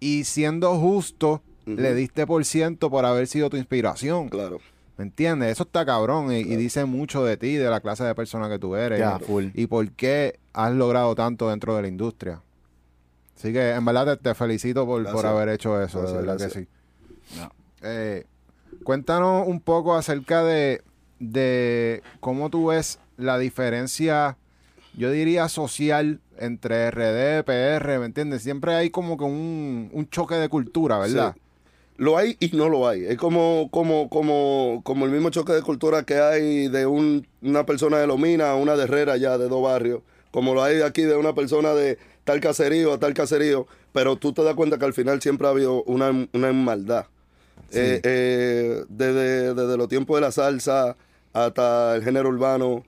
y 0.00 0.24
siendo 0.24 0.78
justo 0.78 1.42
le 1.66 1.94
diste 1.94 2.26
por 2.26 2.44
ciento 2.44 2.90
por 2.90 3.04
haber 3.04 3.26
sido 3.26 3.50
tu 3.50 3.56
inspiración. 3.56 4.28
Claro. 4.28 4.60
¿Me 4.96 5.04
entiendes? 5.04 5.50
Eso 5.50 5.64
está 5.64 5.84
cabrón 5.84 6.32
y, 6.32 6.38
y 6.38 6.56
dice 6.56 6.84
mucho 6.84 7.24
de 7.24 7.36
ti, 7.36 7.56
de 7.56 7.68
la 7.68 7.80
clase 7.80 8.04
de 8.04 8.14
persona 8.14 8.48
que 8.48 8.58
tú 8.58 8.76
eres. 8.76 9.00
Ya, 9.00 9.18
y, 9.20 9.24
full. 9.24 9.46
y 9.52 9.66
por 9.66 9.90
qué 9.90 10.38
has 10.52 10.72
logrado 10.72 11.14
tanto 11.14 11.50
dentro 11.50 11.74
de 11.74 11.82
la 11.82 11.88
industria. 11.88 12.40
Así 13.36 13.52
que 13.52 13.70
en 13.72 13.84
verdad 13.84 14.16
te, 14.16 14.22
te 14.22 14.34
felicito 14.34 14.86
por, 14.86 15.10
por 15.12 15.26
haber 15.26 15.50
hecho 15.50 15.80
eso, 15.82 15.98
Gracias, 16.00 16.12
de 16.12 16.26
verdad 16.26 16.38
gracias. 16.38 16.52
que 16.52 16.58
sí. 16.60 17.46
Eh, 17.82 18.24
cuéntanos 18.84 19.46
un 19.46 19.60
poco 19.60 19.94
acerca 19.94 20.42
de, 20.42 20.82
de 21.18 22.02
cómo 22.20 22.50
tú 22.50 22.66
ves 22.68 22.98
la 23.16 23.38
diferencia, 23.38 24.36
yo 24.96 25.10
diría 25.10 25.48
social, 25.48 26.20
entre 26.38 26.90
RD, 26.90 27.44
PR, 27.44 27.98
¿me 27.98 28.06
entiendes? 28.06 28.42
Siempre 28.42 28.74
hay 28.74 28.90
como 28.90 29.16
que 29.16 29.24
un, 29.24 29.90
un 29.92 30.08
choque 30.10 30.34
de 30.36 30.48
cultura, 30.48 30.98
¿verdad? 30.98 31.34
Sí. 31.34 31.40
Lo 31.98 32.18
hay 32.18 32.36
y 32.40 32.54
no 32.54 32.68
lo 32.68 32.86
hay. 32.86 33.04
Es 33.06 33.16
como, 33.16 33.68
como, 33.70 34.10
como, 34.10 34.82
como 34.84 35.06
el 35.06 35.10
mismo 35.10 35.30
choque 35.30 35.52
de 35.54 35.62
cultura 35.62 36.02
que 36.02 36.18
hay 36.18 36.68
de 36.68 36.84
un- 36.84 37.26
una 37.40 37.64
persona 37.64 37.96
de 37.98 38.06
Lomina 38.06 38.50
a 38.50 38.56
una 38.56 38.76
de 38.76 38.84
Herrera 38.84 39.16
ya 39.16 39.38
de 39.38 39.48
dos 39.48 39.62
barrios. 39.62 40.02
Como 40.30 40.52
lo 40.52 40.62
hay 40.62 40.82
aquí 40.82 41.02
de 41.02 41.16
una 41.16 41.34
persona 41.34 41.72
de 41.72 41.96
tal 42.26 42.40
caserío 42.40 42.92
a 42.92 42.98
tal 42.98 43.14
caserío. 43.14 43.66
Pero 43.94 44.16
tú 44.16 44.34
te 44.34 44.42
das 44.42 44.54
cuenta 44.54 44.76
que 44.78 44.84
al 44.84 44.92
final 44.92 45.22
siempre 45.22 45.46
ha 45.46 45.50
habido 45.50 45.82
una, 45.84 46.28
una 46.34 46.52
maldad. 46.52 47.06
Eh, 47.72 48.00
eh, 48.02 48.84
desde, 48.90 49.54
desde 49.54 49.76
los 49.78 49.88
tiempos 49.88 50.16
de 50.16 50.20
la 50.20 50.32
salsa 50.32 50.96
hasta 51.32 51.96
el 51.96 52.04
género 52.04 52.28
urbano, 52.28 52.84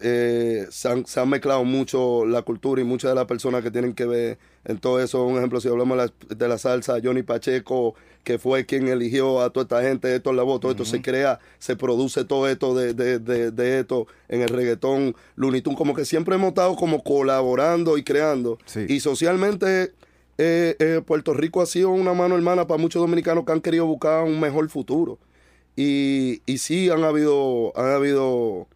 eh, 0.00 0.66
se, 0.70 0.88
han, 0.88 1.06
se 1.06 1.20
han 1.20 1.28
mezclado 1.28 1.64
mucho 1.64 2.24
la 2.26 2.42
cultura 2.42 2.80
y 2.80 2.84
muchas 2.84 3.10
de 3.10 3.14
las 3.14 3.26
personas 3.26 3.62
que 3.62 3.70
tienen 3.70 3.94
que 3.94 4.06
ver 4.06 4.38
en 4.64 4.78
todo 4.78 5.00
eso. 5.00 5.24
Un 5.24 5.36
ejemplo, 5.36 5.60
si 5.60 5.68
hablamos 5.68 5.96
de 5.98 6.04
la, 6.06 6.34
de 6.36 6.48
la 6.48 6.58
salsa, 6.58 6.98
Johnny 7.02 7.22
Pacheco, 7.22 7.94
que 8.24 8.38
fue 8.38 8.66
quien 8.66 8.88
eligió 8.88 9.40
a 9.40 9.50
toda 9.50 9.64
esta 9.64 9.82
gente, 9.82 10.14
esto 10.14 10.30
es 10.30 10.36
la 10.36 10.42
voz, 10.42 10.60
todo 10.60 10.72
esto 10.72 10.84
se 10.84 11.00
crea, 11.00 11.38
se 11.58 11.76
produce 11.76 12.24
todo 12.24 12.48
esto 12.48 12.74
de, 12.74 12.92
de, 12.92 13.18
de, 13.18 13.50
de 13.50 13.80
esto 13.80 14.06
en 14.28 14.42
el 14.42 14.48
reggaetón, 14.48 15.14
Looney 15.36 15.62
Tunes, 15.62 15.78
como 15.78 15.94
que 15.94 16.04
siempre 16.04 16.34
hemos 16.34 16.48
estado 16.48 16.76
como 16.76 17.02
colaborando 17.02 17.96
y 17.96 18.02
creando. 18.02 18.58
Sí. 18.66 18.84
Y 18.88 19.00
socialmente 19.00 19.94
eh, 20.36 20.76
eh, 20.78 21.00
Puerto 21.04 21.32
Rico 21.32 21.62
ha 21.62 21.66
sido 21.66 21.90
una 21.90 22.12
mano 22.12 22.34
hermana 22.34 22.66
para 22.66 22.80
muchos 22.80 23.00
dominicanos 23.00 23.44
que 23.44 23.52
han 23.52 23.60
querido 23.60 23.86
buscar 23.86 24.24
un 24.24 24.40
mejor 24.40 24.68
futuro. 24.68 25.18
Y, 25.76 26.42
y 26.44 26.58
sí 26.58 26.90
han 26.90 27.04
habido, 27.04 27.72
han 27.78 27.92
habido 27.92 28.66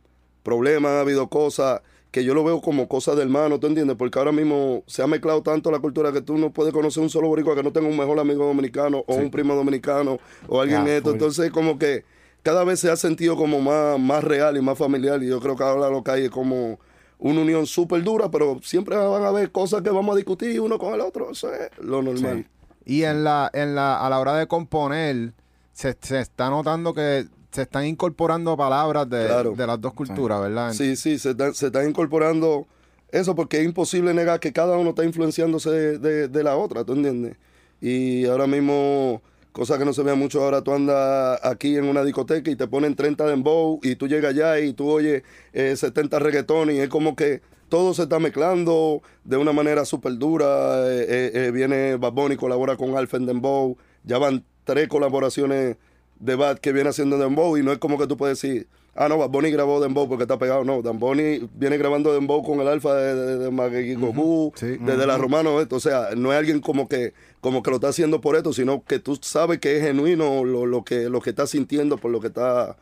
problemas, 0.45 0.93
han 0.93 0.99
habido 0.99 1.29
cosas 1.29 1.81
que 2.13 2.23
yo 2.23 2.33
lo 2.33 2.45
veo 2.45 2.61
como 2.61 2.87
cosas 2.87 3.17
de 3.17 3.23
hermano, 3.23 3.59
¿tú 3.59 3.67
entiendes? 3.67 3.97
Porque 3.97 4.21
ahora 4.21 4.31
mismo 4.31 4.85
se 4.87 5.03
ha 5.03 5.09
mezclado 5.09 5.43
tanto 5.43 5.73
la 5.73 5.81
cultura 5.81 6.13
que 6.13 6.21
tú 6.23 6.39
no 6.39 6.53
puedes 6.53 6.73
conocer 6.73 7.03
un 7.03 7.11
solo 7.11 7.27
boricua 7.27 7.57
que 7.57 7.65
no 7.65 7.73
tenga 7.73 7.89
un 7.89 7.97
mejor 7.97 8.21
amigo 8.21 8.47
dominicano 8.47 9.03
o 9.09 9.17
un 9.17 9.33
primo 9.33 9.57
dominicano 9.57 10.19
o 10.47 10.61
alguien 10.61 10.85
Ya, 10.87 10.97
esto. 10.99 11.09
full. 11.09 11.15
Entonces 11.15 11.51
como 11.51 11.77
que 11.77 12.05
cada 12.45 12.63
vez 12.63 12.79
se 12.79 12.89
ha 12.89 12.95
sentido 12.95 13.35
como 13.37 13.61
más, 13.61 13.99
más 13.99 14.23
real 14.23 14.57
y 14.57 14.61
más 14.61 14.79
familiar 14.79 15.21
y 15.25 15.27
yo 15.27 15.41
creo 15.41 15.57
que 15.57 15.65
ahora 15.65 15.91
lo 15.91 16.05
que 16.05 16.11
hay 16.13 16.25
es 16.27 16.31
como 16.31 16.79
una 17.19 17.41
unión 17.41 17.67
súper 17.67 18.05
dura, 18.05 18.31
pero 18.31 18.61
siempre 18.63 18.95
van 18.97 19.25
a 19.25 19.29
haber 19.29 19.51
cosas 19.51 19.83
que 19.83 19.91
vamos 19.91 20.15
a 20.15 20.17
discutir 20.17 20.61
uno 20.61 20.79
con 20.79 20.95
el 20.95 21.01
otro, 21.01 21.33
eso 21.33 21.53
es 21.53 21.71
lo 21.81 22.01
normal. 22.03 22.47
Y 22.85 23.03
en 23.05 23.25
la, 23.25 23.51
en 23.55 23.75
la, 23.75 23.97
a 24.05 24.09
la 24.11 24.21
hora 24.21 24.37
de 24.37 24.47
componer, 24.47 25.33
se, 25.73 25.97
se 26.01 26.21
está 26.21 26.51
notando 26.51 26.93
que 26.95 27.27
se 27.55 27.63
están 27.63 27.87
incorporando 27.87 28.57
palabras 28.57 29.09
de, 29.09 29.27
Claro. 29.27 29.53
de 29.57 29.67
las 29.67 29.81
dos 29.81 29.95
culturas, 29.95 30.41
¿verdad? 30.41 30.73
Sí, 30.73 30.97
sí, 30.97 31.19
se 31.19 31.31
está, 31.31 31.55
se 31.55 31.67
está 31.67 31.89
incorporando 31.89 32.67
eso 33.13 33.35
porque 33.35 33.59
es 33.61 33.65
imposible 33.65 34.13
negar 34.13 34.41
que 34.41 34.53
cada 34.53 34.77
uno 34.77 34.91
está 34.91 35.05
influenciándose 35.05 35.71
de, 35.71 35.99
de- 35.99 36.29
de 36.29 36.43
la 36.43 36.57
otra, 36.57 36.85
¿tú 36.85 36.95
entiendes? 36.95 37.37
Y 37.81 38.25
ahora 38.27 38.47
mismo, 38.49 39.23
cosa 39.53 39.79
que 39.79 39.85
no 39.85 39.93
se 39.93 40.03
ve 40.03 40.15
mucho 40.15 40.43
ahora, 40.43 40.63
tú 40.63 40.73
andas 40.73 41.39
aquí 41.45 41.77
en 41.77 41.85
una 41.85 42.03
discoteca 42.03 42.51
y 42.51 42.57
te 42.57 42.67
ponen 42.67 42.97
30 42.97 43.25
dembow 43.27 43.79
y 43.83 43.95
tú 43.95 44.09
llegas 44.09 44.33
allá 44.33 44.59
y 44.59 44.73
tú 44.73 44.91
oyes 44.91 45.23
eh, 45.53 45.77
70 45.77 46.19
reggaetón 46.19 46.71
y 46.73 46.79
es 46.81 46.89
como 46.89 47.15
que 47.15 47.41
todo 47.69 47.95
se 47.95 48.03
está 48.05 48.19
mezclando 48.19 49.01
de 49.25 49.37
una 49.37 49.53
manera 49.53 49.85
súper 49.85 50.17
dura. 50.19 50.47
eh, 50.89 51.07
eh, 51.09 51.31
eh, 51.35 51.51
viene 51.53 51.97
Bad 51.97 52.13
Bunny, 52.13 52.37
colabora 52.37 52.77
con 52.77 52.97
Alfen 52.97 53.27
Dembow, 53.27 53.77
ya 54.03 54.19
van 54.19 54.45
tres 54.65 54.89
colaboraciones 54.89 55.77
de 56.21 56.37
Bad 56.37 56.59
que 56.59 56.73
viene 56.73 56.91
haciendo 56.91 57.19
Dembow 57.19 57.57
y 57.57 57.63
no 57.63 57.73
es 57.73 57.79
como 57.79 57.99
que 57.99 58.07
tú 58.07 58.17
puedes 58.17 58.41
decir, 58.41 58.67
ah, 58.95 59.09
no, 59.09 59.19
Bad 59.19 59.31
Bunny 59.31 59.51
grabó 59.51 59.81
Dembow 59.81 60.09
porque 60.09 60.25
está 60.25 60.39
pegado. 60.39 60.65
No, 60.65 60.81
Dan 60.83 60.99
Bunny 60.99 61.49
viene 61.55 61.77
grabando 61.79 62.13
Dembow 62.13 62.43
con 62.43 62.61
el 62.61 62.69
alfa 62.69 62.95
de, 62.95 63.15
de, 63.15 63.39
de 63.39 63.51
Maggie 63.51 63.95
Goku, 63.97 64.53
Sí. 64.57 64.77
desde 64.81 65.07
la 65.07 65.19
Romano, 65.19 65.61
esto. 65.61 65.77
O 65.77 65.81
sea, 65.81 66.11
no 66.17 66.33
es 66.33 66.39
alguien 66.39 66.61
como 66.61 66.89
que, 66.89 67.13
como 67.41 67.63
que 67.63 67.71
lo 67.71 67.77
está 67.77 67.89
haciendo 67.89 68.21
por 68.21 68.37
esto, 68.37 68.53
sino 68.53 68.85
que 68.85 68.99
tú 68.99 69.19
sabes 69.21 69.59
que 69.59 69.77
es 69.77 69.83
genuino 69.83 70.45
lo, 70.45 70.67
lo 70.67 70.85
que, 70.85 71.09
lo 71.11 71.21
que 71.21 71.31
está 71.31 71.47
sintiendo 71.47 71.99
por 71.99 72.11
lo 72.11 72.21
que 72.21 72.29
está, 72.29 72.77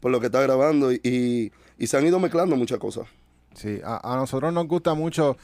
por 0.00 0.10
lo 0.12 0.20
que 0.20 0.26
está 0.26 0.40
grabando 0.42 0.92
y, 0.92 1.00
y, 1.02 1.52
y 1.78 1.86
se 1.86 1.96
han 1.96 2.06
ido 2.06 2.18
mezclando 2.18 2.56
muchas 2.56 2.78
cosas. 2.78 3.06
Sí, 3.54 3.80
a, 3.84 4.12
a 4.12 4.16
nosotros 4.16 4.52
nos 4.52 4.66
gusta 4.68 4.94
mucho, 4.94 5.36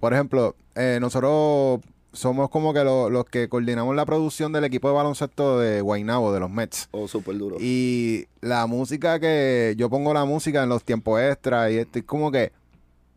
por 0.00 0.12
ejemplo, 0.14 0.56
eh, 0.74 0.98
nosotros 1.00 1.80
somos 2.18 2.50
como 2.50 2.74
que 2.74 2.84
lo- 2.84 3.08
los 3.10 3.24
que 3.24 3.48
coordinamos 3.48 3.94
la 3.96 4.04
producción 4.06 4.52
del 4.52 4.64
equipo 4.64 4.88
de 4.88 4.94
baloncesto 4.94 5.58
de 5.58 5.80
Guaynabo, 5.80 6.32
de 6.32 6.40
los 6.40 6.50
Mets. 6.50 6.88
Oh, 6.90 7.08
súper 7.08 7.38
duro. 7.38 7.56
Y 7.60 8.26
la 8.40 8.66
música 8.66 9.18
que 9.20 9.74
yo 9.78 9.88
pongo 9.88 10.12
la 10.12 10.24
música 10.24 10.62
en 10.62 10.68
los 10.68 10.84
tiempos 10.84 11.20
extras 11.20 11.70
y 11.72 11.78
esto 11.78 11.98
es 11.98 12.04
como 12.04 12.30
que, 12.30 12.52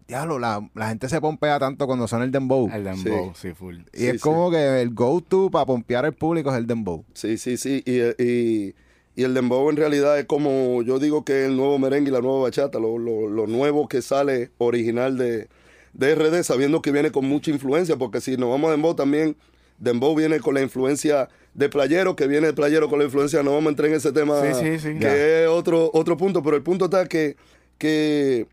diablo, 0.08 0.40
la, 0.40 0.68
la 0.76 0.90
gente 0.90 1.08
se 1.10 1.22
pompea 1.22 1.58
tanto 1.60 1.88
cuando 1.88 2.08
suena 2.08 2.26
el 2.26 2.32
dembow. 2.32 2.70
El 2.74 2.84
dembow, 2.84 3.34
sí, 3.36 3.54
full. 3.54 3.78
y 3.94 3.98
Sí, 4.00 4.08
es 4.08 4.14
sí. 4.14 4.20
como 4.20 4.52
que 4.52 4.82
el 4.82 4.94
go-to 4.94 5.50
para 5.50 5.66
pompear 5.66 6.06
al 6.06 6.14
público 6.14 6.52
es 6.52 6.58
el 6.58 6.68
dembow. 6.68 7.04
Sí, 7.14 7.38
sí, 7.38 7.58
sí. 7.58 7.82
Y, 7.86 8.00
y, 8.24 8.76
y 9.16 9.24
el 9.24 9.34
dembow 9.34 9.70
en 9.70 9.78
realidad 9.78 10.20
es 10.20 10.26
como, 10.26 10.82
yo 10.84 11.00
digo 11.00 11.24
que 11.26 11.46
el 11.46 11.56
nuevo 11.58 11.80
merengue 11.80 12.10
y 12.10 12.14
la 12.14 12.22
nueva 12.22 12.42
bachata, 12.44 12.78
lo, 12.80 12.98
lo, 12.98 13.28
lo 13.30 13.48
nuevo 13.48 13.88
que 13.88 14.02
sale 14.02 14.52
original 14.58 15.18
de, 15.18 15.48
de 15.94 16.16
RD, 16.16 16.44
sabiendo 16.44 16.82
que 16.82 16.92
viene 16.92 17.12
con 17.12 17.26
mucha 17.26 17.52
influencia, 17.52 17.98
porque 17.98 18.22
si 18.22 18.38
nos 18.38 18.50
vamos 18.50 18.70
a 18.70 18.72
dembow 18.72 18.96
también, 18.96 19.36
dembow 19.78 20.16
viene 20.16 20.40
con 20.40 20.54
la 20.54 20.62
influencia 20.62 21.28
de 21.54 21.68
playero, 21.70 22.16
que 22.16 22.28
viene 22.28 22.48
de 22.48 22.54
playero 22.54 22.88
con 22.90 23.00
la 23.00 23.06
influencia, 23.06 23.44
no 23.44 23.52
vamos 23.52 23.68
a 23.68 23.70
entrar 23.72 23.90
en 23.90 23.96
ese 23.96 24.12
tema, 24.12 24.42
Sí, 24.42 24.54
sí, 24.60 24.80
sí. 24.80 24.94
que 25.00 25.04
Ya. 25.06 25.42
es 25.44 25.48
otro, 25.50 25.90
otro 25.94 26.16
punto, 26.18 26.42
pero 26.44 26.56
el 26.56 26.64
punto 26.64 26.86
está 26.86 27.06
que, 27.08 27.36
que, 27.78 28.48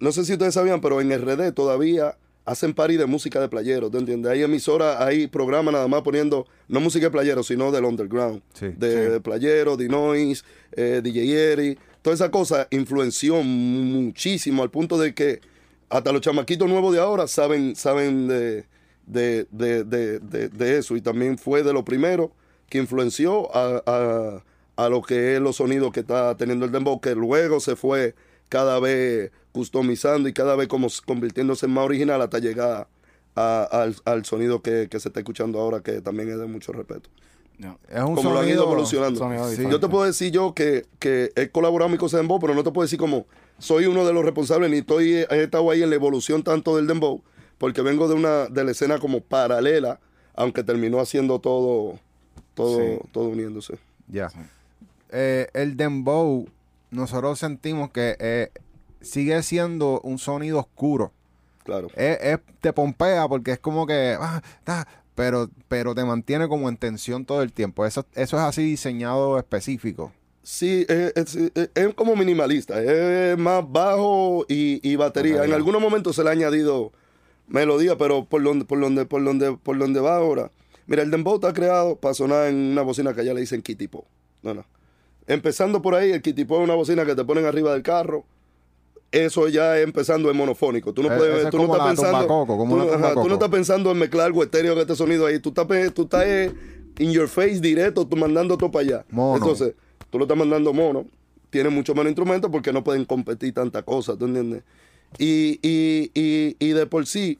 no 0.00 0.12
sé 0.12 0.24
si 0.24 0.32
ustedes 0.32 0.54
sabían, 0.54 0.80
pero 0.80 1.00
en 1.00 1.10
RD 1.12 1.52
todavía 1.52 2.16
hacen 2.44 2.74
party 2.74 2.96
de 2.96 3.06
música 3.06 3.40
de 3.40 3.48
playero, 3.48 3.90
¿tú 3.90 3.98
entiendes? 3.98 4.30
Hay 4.32 4.42
emisoras, 4.42 5.00
hay 5.00 5.26
programas 5.26 5.72
nada 5.72 5.88
más 5.88 6.02
poniendo, 6.02 6.46
no 6.68 6.80
música 6.80 7.06
de 7.06 7.10
playero, 7.10 7.42
sino 7.42 7.70
del 7.72 7.84
underground, 7.84 8.40
Sí. 8.54 8.66
de, 8.76 9.10
de 9.10 9.20
playero, 9.20 9.76
de 9.76 9.88
noise, 9.88 10.42
eh, 10.72 11.00
DJ 11.02 11.52
Eri, 11.52 11.78
toda 12.02 12.14
esa 12.14 12.30
cosa 12.30 12.66
influenció 12.70 13.42
muchísimo 13.42 14.62
al 14.62 14.70
punto 14.70 14.98
de 14.98 15.12
que 15.14 15.40
hasta 15.88 16.12
los 16.12 16.20
chamaquitos 16.20 16.68
nuevos 16.68 16.92
de 16.94 17.00
ahora 17.00 17.26
saben, 17.28 17.76
saben 17.76 18.26
de, 18.28 18.64
de, 19.06 19.46
de, 19.50 19.84
de, 20.48 20.78
eso 20.78 20.96
y 20.96 21.00
también 21.00 21.38
fue 21.38 21.62
de 21.62 21.72
lo 21.72 21.84
primero 21.84 22.32
que 22.68 22.78
influenció 22.78 23.54
a, 23.56 23.82
a, 23.86 24.42
a 24.84 24.88
lo 24.88 25.02
que 25.02 25.36
es 25.36 25.40
los 25.40 25.56
sonidos 25.56 25.92
que 25.92 26.00
está 26.00 26.36
teniendo 26.36 26.64
el 26.66 26.72
dembow, 26.72 27.00
que 27.00 27.14
luego 27.14 27.60
se 27.60 27.76
fue 27.76 28.14
cada 28.48 28.80
vez 28.80 29.30
customizando 29.52 30.28
y 30.28 30.32
cada 30.32 30.56
vez 30.56 30.68
como 30.68 30.88
convirtiéndose 31.04 31.66
en 31.66 31.72
más 31.72 31.84
original 31.84 32.20
hasta 32.22 32.38
llegar 32.40 32.88
a- 33.36 33.62
al, 33.70 33.96
al 34.04 34.24
sonido 34.24 34.62
que, 34.62 34.88
que 34.90 34.98
se 35.00 35.08
está 35.08 35.20
escuchando 35.20 35.60
ahora, 35.60 35.80
que 35.80 36.00
también 36.00 36.28
es 36.30 36.38
de 36.38 36.46
mucho 36.46 36.72
respeto. 36.72 37.08
No. 37.58 37.78
Es 37.88 38.02
un 38.02 38.14
Como 38.14 38.32
lo 38.32 38.40
han 38.40 38.48
ido 38.48 38.64
evolucionando. 38.64 39.18
Sí. 39.50 39.62
Yo 39.70 39.80
te 39.80 39.88
puedo 39.88 40.04
decir 40.04 40.30
yo 40.30 40.52
que, 40.54 40.84
que 40.98 41.30
he 41.36 41.48
colaborado 41.48 41.86
en 41.86 41.92
mi 41.92 41.98
cosa 41.98 42.16
de 42.18 42.22
dembow, 42.22 42.38
pero 42.38 42.54
no 42.54 42.62
te 42.62 42.70
puedo 42.70 42.84
decir 42.84 42.98
como 42.98 43.26
soy 43.58 43.86
uno 43.86 44.04
de 44.04 44.12
los 44.12 44.24
responsables, 44.24 44.70
ni 44.70 44.78
estoy, 44.78 45.12
he 45.30 45.42
estado 45.42 45.70
ahí 45.70 45.82
en 45.82 45.90
la 45.90 45.96
evolución 45.96 46.42
tanto 46.42 46.76
del 46.76 46.86
dembow, 46.86 47.22
porque 47.58 47.82
vengo 47.82 48.08
de 48.08 48.14
una 48.14 48.46
de 48.46 48.64
la 48.64 48.70
escena 48.72 48.98
como 48.98 49.20
paralela, 49.20 50.00
aunque 50.34 50.62
terminó 50.62 51.00
haciendo 51.00 51.38
todo, 51.40 51.98
todo, 52.54 52.78
Sí. 52.80 52.98
todo 53.12 53.28
uniéndose. 53.28 53.78
Ya. 54.08 54.28
Eh, 55.10 55.48
el 55.54 55.76
dembow, 55.76 56.46
nosotros 56.90 57.38
sentimos 57.38 57.90
que 57.90 58.16
eh, 58.18 58.50
sigue 59.00 59.42
siendo 59.42 60.00
un 60.02 60.18
sonido 60.18 60.58
oscuro. 60.58 61.12
Claro. 61.64 61.88
Es, 61.96 62.18
es- 62.20 62.40
te 62.60 62.72
pompea 62.72 63.26
porque 63.28 63.52
es 63.52 63.58
como 63.58 63.86
que, 63.86 64.16
ah, 64.20 64.42
pero, 65.14 65.48
pero 65.68 65.94
te 65.94 66.04
mantiene 66.04 66.46
como 66.48 66.68
en 66.68 66.76
tensión 66.76 67.24
todo 67.24 67.42
el 67.42 67.52
tiempo. 67.52 67.86
Eso, 67.86 68.04
eso 68.14 68.36
es 68.36 68.42
así 68.42 68.62
diseñado 68.62 69.38
específico. 69.38 70.12
Sí, 70.48 70.86
es, 70.88 71.12
es- 71.16 71.34
es- 71.56 71.70
es 71.74 71.94
como 71.94 72.14
minimalista, 72.14 72.80
es 72.80 73.36
más 73.36 73.64
bajo 73.68 74.46
y, 74.48 74.78
y 74.88 74.94
batería. 74.94 75.44
En 75.44 75.52
algunos 75.52 75.80
momentos 75.82 76.14
se 76.14 76.22
le 76.22 76.28
ha 76.28 76.32
añadido 76.32 76.92
melodía, 77.48 77.98
pero 77.98 78.24
por 78.26 78.44
donde, 78.44 78.64
por 78.64 78.80
donde, 78.80 79.06
por 79.06 79.24
donde, 79.24 79.56
por 79.56 79.76
donde 79.76 79.98
va 79.98 80.14
ahora. 80.16 80.52
Mira, 80.86 81.02
el 81.02 81.10
dembow 81.10 81.34
está 81.34 81.52
creado 81.52 81.96
para 81.96 82.14
sonar 82.14 82.46
en 82.46 82.54
una 82.54 82.82
bocina 82.82 83.12
que 83.12 83.22
allá 83.22 83.34
le 83.34 83.40
dicen 83.40 83.60
Kitty 83.60 83.88
Pop. 83.88 84.04
No, 84.44 84.54
no. 84.54 84.64
Empezando 85.26 85.82
por 85.82 85.96
ahí, 85.96 86.12
el 86.12 86.22
Kitty 86.22 86.44
Pop 86.44 86.58
es 86.60 86.64
una 86.64 86.76
bocina 86.76 87.04
que 87.04 87.16
te 87.16 87.24
ponen 87.24 87.44
arriba 87.44 87.72
del 87.72 87.82
carro. 87.82 88.24
Eso 89.10 89.48
ya 89.48 89.76
es 89.78 89.84
empezando 89.84 90.30
en 90.30 90.36
monofónico. 90.36 90.92
Tú 90.92 91.02
no 91.02 91.12
Eh, 91.12 91.16
puedes, 91.18 91.50
tú 91.50 91.56
no 91.56 91.64
estás 91.64 91.78
pensando, 91.88 92.26
tú, 92.68 92.76
ajá, 92.92 93.14
no 93.28 93.34
estás 93.34 93.48
pensando 93.48 93.90
en 93.90 93.98
mezclar 93.98 94.26
algo 94.26 94.44
estéreo 94.44 94.74
que 94.76 94.82
este 94.82 94.94
sonido 94.94 95.26
ahí. 95.26 95.40
Tú 95.40 95.48
estás, 95.48 95.66
pe- 95.66 95.90
tú 95.90 96.02
estás 96.02 96.22
eh, 96.24 96.52
in 97.00 97.10
your 97.10 97.26
face 97.26 97.58
directo, 97.60 98.06
tú 98.06 98.16
mandando 98.16 98.56
todo 98.56 98.70
para 98.70 98.84
allá. 98.84 99.04
Mono. 99.10 99.38
Entonces, 99.38 99.74
tú 100.10 100.18
lo 100.18 100.24
estás 100.24 100.36
mandando 100.36 100.72
mono. 100.72 101.06
Tiene 101.50 101.68
mucho 101.70 101.94
menos 101.94 102.08
instrumentos 102.10 102.50
porque 102.50 102.72
no 102.72 102.82
pueden 102.84 103.04
competir 103.04 103.54
tantas 103.54 103.82
cosas, 103.84 104.18
¿tú 104.18 104.26
entiendes? 104.26 104.62
Y, 105.18 105.58
y, 105.62 106.10
y, 106.14 106.56
y 106.58 106.68
de 106.70 106.86
por 106.86 107.06
sí, 107.06 107.38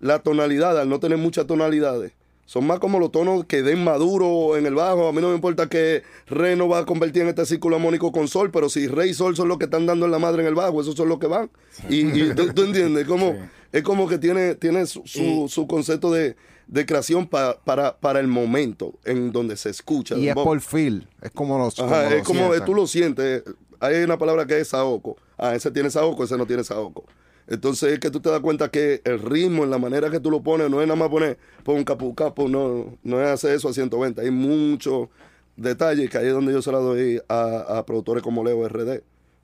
la 0.00 0.20
tonalidad, 0.20 0.78
al 0.80 0.88
no 0.88 1.00
tener 1.00 1.18
muchas 1.18 1.46
tonalidades, 1.46 2.12
son 2.46 2.66
más 2.66 2.78
como 2.78 2.98
los 2.98 3.10
tonos 3.12 3.44
que 3.44 3.62
den 3.62 3.82
maduro 3.82 4.56
en 4.56 4.66
el 4.66 4.74
bajo. 4.74 5.08
A 5.08 5.12
mí 5.12 5.20
no 5.20 5.28
me 5.28 5.34
importa 5.34 5.68
que 5.68 6.02
re 6.26 6.54
no 6.56 6.68
va 6.68 6.78
a 6.78 6.86
convertir 6.86 7.22
en 7.22 7.28
este 7.28 7.46
círculo 7.46 7.76
armónico 7.76 8.12
con 8.12 8.28
sol, 8.28 8.50
pero 8.52 8.68
si 8.68 8.86
re 8.86 9.08
y 9.08 9.14
sol 9.14 9.36
son 9.36 9.48
los 9.48 9.58
que 9.58 9.64
están 9.64 9.86
dando 9.86 10.06
en 10.06 10.12
la 10.12 10.18
madre 10.18 10.42
en 10.42 10.48
el 10.48 10.54
bajo, 10.54 10.80
esos 10.80 10.94
son 10.94 11.08
los 11.08 11.18
que 11.18 11.26
van. 11.26 11.50
Y, 11.88 12.00
y 12.20 12.34
tú, 12.34 12.52
tú 12.52 12.62
entiendes, 12.64 13.06
como, 13.06 13.32
Sí. 13.32 13.38
es 13.72 13.82
como 13.82 14.08
que 14.08 14.18
tiene, 14.18 14.54
tiene 14.54 14.86
su, 14.86 15.02
su 15.48 15.66
concepto 15.66 16.10
de, 16.12 16.36
de 16.72 16.86
creación 16.86 17.26
pa- 17.28 17.58
para, 17.64 17.98
para 17.98 18.18
el 18.18 18.28
momento 18.28 18.94
en 19.04 19.30
donde 19.30 19.56
se 19.56 19.68
escucha. 19.68 20.16
Y 20.16 20.28
es 20.28 20.34
por 20.34 20.60
feel. 20.60 21.06
Es 21.20 21.30
como 21.30 21.58
los. 21.58 21.78
Ajá, 21.78 22.08
es 22.14 22.22
como 22.24 22.40
sientan. 22.48 22.64
tú 22.64 22.74
lo 22.74 22.86
sientes. 22.86 23.42
Hay 23.78 24.02
una 24.02 24.16
palabra 24.16 24.46
que 24.46 24.58
es 24.58 24.68
saoco. 24.68 25.16
Ah, 25.36 25.54
ese 25.54 25.70
tiene 25.70 25.90
saoco, 25.90 26.24
ese 26.24 26.38
no 26.38 26.46
tiene 26.46 26.64
saoco. 26.64 27.04
Entonces 27.46 27.92
es 27.92 27.98
que 27.98 28.10
tú 28.10 28.20
te 28.20 28.30
das 28.30 28.40
cuenta 28.40 28.70
que 28.70 29.02
el 29.04 29.18
ritmo, 29.18 29.64
en 29.64 29.70
la 29.70 29.78
manera 29.78 30.08
que 30.10 30.18
tú 30.20 30.30
lo 30.30 30.42
pones, 30.42 30.70
no 30.70 30.80
es 30.80 30.86
nada 30.86 30.98
más 30.98 31.08
poner 31.10 31.36
pon 31.64 31.76
un 31.76 31.84
capu 31.84 32.14
capu, 32.14 32.48
no, 32.48 32.96
no 33.02 33.20
es 33.20 33.28
hacer 33.28 33.54
eso 33.54 33.68
a 33.68 33.72
120. 33.74 34.20
Hay 34.22 34.30
muchos 34.30 35.08
detalles 35.56 36.08
que 36.08 36.16
ahí 36.18 36.28
es 36.28 36.32
donde 36.32 36.52
yo 36.52 36.62
se 36.62 36.72
la 36.72 36.78
doy 36.78 37.20
a, 37.28 37.78
a 37.78 37.84
productores 37.84 38.22
como 38.22 38.42
Leo 38.44 38.66
RD, 38.66 39.00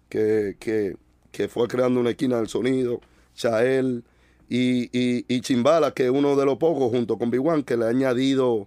que, 0.09 0.57
que, 0.59 0.97
que 1.33 1.49
fue 1.49 1.69
creando 1.69 2.01
una 2.01 2.11
esquina 2.11 2.37
del 2.39 2.49
sonido, 2.49 3.01
Chael 3.35 4.05
y, 4.49 4.85
y, 4.99 5.25
y 5.29 5.41
Chimbala, 5.41 5.93
que 5.93 6.05
es 6.07 6.11
uno 6.11 6.37
de 6.37 6.45
los 6.47 6.57
pocos, 6.59 6.91
junto 6.91 7.19
con 7.19 7.31
B1, 7.31 7.65
que 7.65 7.77
le 7.77 7.85
ha 7.85 7.89
añadido 7.89 8.67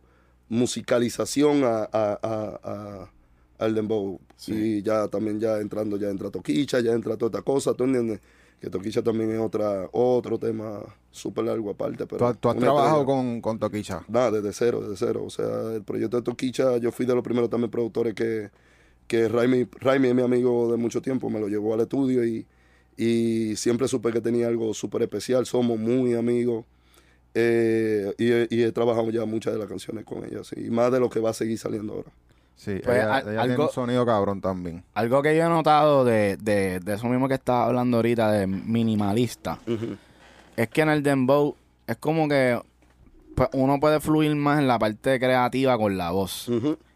musicalización 0.49 1.63
a, 1.63 1.83
a, 1.91 2.19
a- 2.21 2.59
a- 2.63 3.09
al 3.59 3.75
dembow. 3.75 4.19
Y 4.47 4.81
ya 4.81 5.07
también 5.07 5.39
ya 5.39 5.59
entrando, 5.59 5.97
ya 5.97 6.09
entra 6.09 6.29
Toquicha, 6.31 6.79
ya 6.79 6.93
entra 6.93 7.15
toda 7.17 7.29
esta 7.39 7.41
cosa, 7.43 7.73
¿tú 7.73 7.83
entiendes? 7.83 8.19
Que 8.59 8.69
Toquicha 8.69 9.01
también 9.03 9.31
es 9.31 9.39
otra, 9.39 9.89
otro 9.91 10.37
tema 10.39 10.81
súper 11.11 11.45
largo 11.45 11.69
aparte. 11.71 12.05
Pero 12.05 12.17
¿Tú, 12.17 12.25
has- 12.25 12.37
tú 12.39 12.49
has 12.49 12.55
una 12.55 12.65
trabajado 12.67 13.05
con, 13.05 13.41
con 13.41 13.59
Toquicha. 13.59 14.03
Nada, 14.07 14.31
desde 14.31 14.53
cero, 14.53 14.81
desde 14.81 14.97
cero. 15.05 15.23
O 15.25 15.29
sea, 15.29 15.73
el 15.75 15.83
proyecto 15.83 16.17
de 16.17 16.23
Toquicha, 16.23 16.77
yo 16.77 16.91
fui 16.91 17.05
de 17.05 17.13
los 17.15 17.23
primeros 17.23 17.49
también 17.49 17.69
productores 17.71 18.13
que, 18.15 18.49
que 19.07 19.27
Raimi, 19.27 19.67
Raimi 19.79 20.09
es 20.09 20.15
mi 20.15 20.21
amigo 20.21 20.71
de 20.71 20.77
mucho 20.77 21.01
tiempo, 21.01 21.29
me 21.29 21.39
lo 21.39 21.47
llevó 21.47 21.73
al 21.73 21.81
estudio 21.81 22.23
y, 22.25 22.45
y 22.97 23.55
siempre 23.55 23.87
supe 23.87 24.11
que 24.11 24.21
tenía 24.21 24.47
algo 24.47 24.73
súper 24.73 25.01
especial. 25.03 25.45
Somos 25.45 25.79
muy 25.79 26.13
amigos 26.13 26.65
eh, 27.33 28.13
y, 28.17 28.31
he- 28.31 28.47
y 28.49 28.63
he 28.63 28.71
trabajado 28.71 29.09
ya 29.09 29.25
muchas 29.25 29.53
de 29.53 29.59
las 29.59 29.67
canciones 29.67 30.03
con 30.05 30.23
ella, 30.25 30.43
sí, 30.43 30.55
y 30.65 30.69
más 30.69 30.91
de 30.91 30.99
lo 30.99 31.09
que 31.09 31.19
va 31.19 31.29
a 31.29 31.33
seguir 31.33 31.57
saliendo 31.57 31.93
ahora. 31.93 32.09
Sí, 32.55 32.79
Pues, 32.83 32.97
ella, 32.97 33.15
al- 33.15 33.21
ella 33.23 33.39
tiene 33.41 33.53
algo- 33.53 33.63
un 33.67 33.71
sonido 33.71 34.05
cabrón 34.05 34.41
también. 34.41 34.83
Algo 34.93 35.21
que 35.21 35.35
yo 35.35 35.45
he 35.45 35.49
notado 35.49 36.03
de, 36.05 36.37
de, 36.37 36.79
de 36.79 36.93
eso 36.93 37.07
mismo 37.07 37.27
que 37.27 37.35
estaba 37.35 37.65
hablando 37.65 37.97
ahorita, 37.97 38.31
de 38.31 38.47
minimalista, 38.47 39.59
es 40.57 40.67
que 40.69 40.81
en 40.81 40.89
el 40.89 41.01
dembow 41.01 41.55
es 41.87 41.97
como 41.97 42.27
que 42.27 42.59
pues, 43.35 43.49
uno 43.53 43.79
puede 43.79 43.99
fluir 44.01 44.35
más 44.35 44.59
en 44.59 44.67
la 44.67 44.77
parte 44.77 45.17
creativa 45.19 45.77
con 45.77 45.97
la 45.97 46.11
voz. 46.11 46.49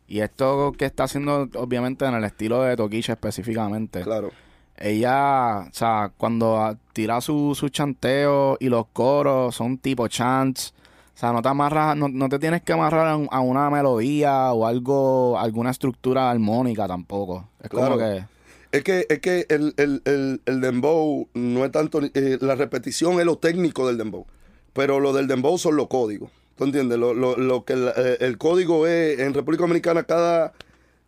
Y 0.08 0.19
esto 0.19 0.71
que 0.77 0.86
está 0.86 1.05
haciendo, 1.05 1.49
obviamente, 1.55 2.05
en 2.05 2.13
el 2.13 2.23
estilo 2.25 2.62
de 2.62 2.75
Toquicha 2.75 3.13
específicamente. 3.13 4.01
Claro. 4.01 4.29
Ella, 4.77 5.59
o 5.69 5.73
sea, 5.73 6.11
cuando 6.17 6.77
tira 6.93 7.21
su, 7.21 7.55
su 7.55 7.69
chanteo 7.69 8.57
y 8.59 8.69
los 8.69 8.88
coros 8.93 9.55
son 9.55 9.77
tipo 9.77 10.07
chants. 10.07 10.73
O 11.13 11.17
sea, 11.17 11.31
no 11.31 11.41
te 11.41 11.47
amarras, 11.47 11.95
no, 11.95 12.09
no 12.09 12.27
te 12.27 12.39
tienes 12.39 12.61
que 12.61 12.73
amarrar 12.73 13.07
a, 13.07 13.15
un- 13.15 13.29
a 13.31 13.39
una 13.39 13.69
melodía 13.69 14.51
o 14.51 14.65
algo, 14.65 15.39
alguna 15.39 15.71
estructura 15.71 16.29
armónica 16.29 16.88
tampoco. 16.88 17.47
Es 17.63 17.69
como 17.69 17.85
Claro. 17.95 17.97
que... 17.97 18.35
Es 18.73 18.83
que, 18.83 19.05
es 19.07 19.19
que 19.21 19.45
el, 19.47 19.73
el, 19.77 20.01
el, 20.03 20.41
el 20.45 20.59
dembow 20.59 21.29
no 21.33 21.63
es 21.63 21.71
tanto, 21.71 22.01
eh, 22.01 22.38
la 22.41 22.55
repetición 22.55 23.17
es 23.21 23.25
lo 23.25 23.38
técnico 23.38 23.88
del 23.88 23.97
dembow, 23.97 24.25
pero 24.73 24.99
lo 24.99 25.13
del 25.13 25.27
dembow 25.27 25.57
son 25.57 25.77
los 25.77 25.88
códigos. 25.88 26.29
¿Tú 26.57 26.65
entiendes? 26.65 26.97
Lo, 26.97 27.13
lo, 27.13 27.38
lo 27.38 27.63
que 27.63 27.71
el, 27.71 27.88
eh, 27.95 28.17
el 28.19 28.38
código 28.38 28.85
es, 28.85 29.19
en 29.19 29.33
República 29.33 29.61
Dominicana 29.63 30.03
cada, 30.03 30.51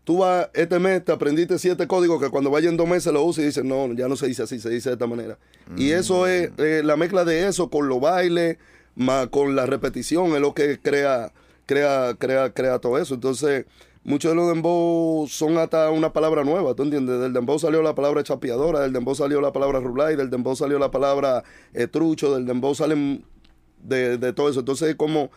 tú 0.08 0.20
vas, 0.20 0.50
este 0.54 0.80
mes 0.80 1.04
te 1.04 1.12
aprendiste 1.12 1.60
siete 1.60 1.86
códigos 1.86 2.24
que 2.24 2.30
cuando 2.30 2.50
vayan 2.50 2.78
dos 2.78 2.88
meses 2.88 3.12
lo 3.12 3.22
usas 3.24 3.44
y 3.44 3.48
dices, 3.48 3.66
no, 3.66 3.92
ya 3.94 4.08
no 4.08 4.16
se 4.16 4.26
dice 4.26 4.44
así, 4.44 4.58
se 4.58 4.70
dice 4.70 4.88
de 4.88 4.94
esta 4.94 5.06
manera. 5.06 5.38
Y 5.76 5.92
eso 5.92 6.28
es, 6.28 6.50
eh, 6.60 6.82
la 6.82 6.96
mezcla 6.96 7.26
de 7.26 7.46
eso 7.46 7.70
con 7.70 7.90
los 7.90 8.00
bailes, 8.00 8.58
más 8.96 9.28
con 9.28 9.58
la 9.58 9.66
repetición, 9.66 10.28
es 10.28 10.40
lo 10.40 10.54
que 10.54 10.80
crea, 10.80 11.34
crea, 11.66 12.16
crea, 12.18 12.54
crea 12.54 12.80
todo 12.80 12.98
eso. 12.98 13.16
Entonces, 13.16 13.66
muchos 14.06 14.32
de 14.32 14.38
los 14.38 14.48
dembow 14.48 15.28
son 15.28 15.58
hasta 15.58 15.92
una 15.92 16.14
palabra 16.14 16.46
nueva, 16.46 16.74
¿tú 16.74 16.84
entiendes? 16.84 17.20
Del 17.20 17.34
dembow 17.34 17.60
salió 17.60 17.82
la 17.82 17.94
palabra 17.94 18.24
chapeadora, 18.24 18.80
del 18.80 18.94
dembow 18.94 19.14
salió 19.14 19.42
la 19.42 19.52
palabra 19.52 19.82
rulay, 19.82 20.16
del 20.16 20.30
dembow 20.30 20.56
salió 20.56 20.80
la 20.80 20.90
palabra 20.90 21.44
eh, 21.74 21.88
trucho, 21.88 22.34
del 22.34 22.46
dembow 22.46 22.74
salen 22.74 23.26
de, 23.84 24.18
de 24.18 24.32
todo 24.32 24.48
eso. 24.48 24.62
Entonces, 24.62 24.88
es 24.88 24.96
como 24.96 25.32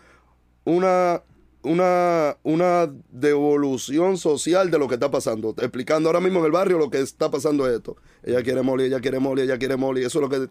una 0.64 1.24
una, 1.62 2.36
una 2.42 2.90
devolución 3.10 4.16
social 4.18 4.70
de 4.70 4.78
lo 4.78 4.88
que 4.88 4.94
está 4.94 5.10
pasando. 5.10 5.50
Explicando 5.58 6.08
ahora 6.08 6.20
mismo 6.20 6.40
en 6.40 6.46
el 6.46 6.52
barrio 6.52 6.78
lo 6.78 6.90
que 6.90 7.00
está 7.00 7.30
pasando 7.30 7.66
es 7.68 7.74
esto. 7.76 7.96
Ella 8.22 8.42
quiere 8.42 8.62
moli, 8.62 8.84
ella 8.84 9.00
quiere 9.00 9.18
moli, 9.18 9.42
ella 9.42 9.58
quiere 9.58 9.76
moli. 9.76 10.04
Eso 10.04 10.18
es 10.18 10.22
lo 10.22 10.28
que... 10.28 10.48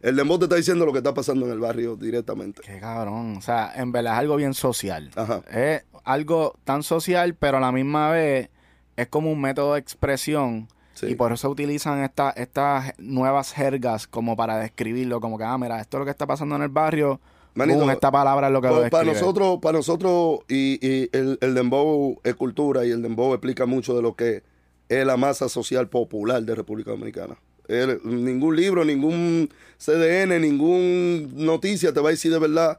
El 0.00 0.16
dembow 0.16 0.38
te 0.38 0.46
está 0.46 0.56
diciendo 0.56 0.86
lo 0.86 0.92
que 0.92 0.98
está 0.98 1.12
pasando 1.12 1.44
en 1.44 1.52
el 1.52 1.58
barrio 1.58 1.94
directamente. 1.94 2.62
Qué 2.64 2.80
cabrón. 2.80 3.36
O 3.36 3.42
sea, 3.42 3.70
en 3.76 3.92
verdad 3.92 4.14
es 4.14 4.18
algo 4.20 4.36
bien 4.36 4.54
social. 4.54 5.10
Ajá. 5.14 5.42
Es 5.52 5.84
algo 6.04 6.54
tan 6.64 6.82
social, 6.82 7.34
pero 7.34 7.58
a 7.58 7.60
la 7.60 7.70
misma 7.70 8.10
vez 8.10 8.48
es 8.96 9.08
como 9.08 9.30
un 9.30 9.40
método 9.42 9.74
de 9.74 9.80
expresión. 9.80 10.68
Sí. 10.94 11.06
Y 11.08 11.14
por 11.16 11.32
eso 11.32 11.50
utilizan 11.50 12.02
esta- 12.02 12.30
estas 12.30 12.94
nuevas 12.98 13.52
jergas 13.52 14.06
como 14.06 14.36
para 14.36 14.56
describirlo. 14.58 15.20
Como 15.20 15.36
que, 15.36 15.44
ah, 15.44 15.58
mira, 15.58 15.78
esto 15.80 15.98
es 15.98 16.00
lo 16.00 16.04
que 16.06 16.10
está 16.12 16.26
pasando 16.26 16.56
en 16.56 16.62
el 16.62 16.68
barrio. 16.70 17.20
Manito, 17.54 17.80
Boom, 17.80 17.90
esta 17.90 18.10
palabra 18.12 18.46
es 18.46 18.52
lo 18.52 18.60
que 18.62 18.68
lo 18.68 18.82
Pa- 18.82 18.90
para 18.90 19.04
nosotros, 19.12 19.58
para 19.60 19.78
nosotros 19.78 20.40
y, 20.48 20.78
y 20.86 21.08
el, 21.12 21.38
el 21.40 21.54
dembow 21.54 22.20
es 22.22 22.34
cultura 22.36 22.86
y 22.86 22.90
el 22.90 23.02
dembow 23.02 23.32
explica 23.34 23.66
mucho 23.66 23.94
de 23.96 24.02
lo 24.02 24.14
que 24.14 24.42
es 24.88 25.06
la 25.06 25.16
masa 25.16 25.48
social 25.48 25.88
popular 25.88 26.42
de 26.42 26.54
República 26.54 26.90
Dominicana. 26.92 27.36
El- 27.68 28.00
ningún 28.04 28.56
libro, 28.56 28.84
ningún 28.84 29.48
CDN, 29.78 30.40
ningún 30.40 31.32
noticia 31.34 31.92
te 31.92 32.00
va 32.00 32.08
a 32.08 32.12
decir 32.12 32.32
de 32.32 32.38
verdad 32.38 32.78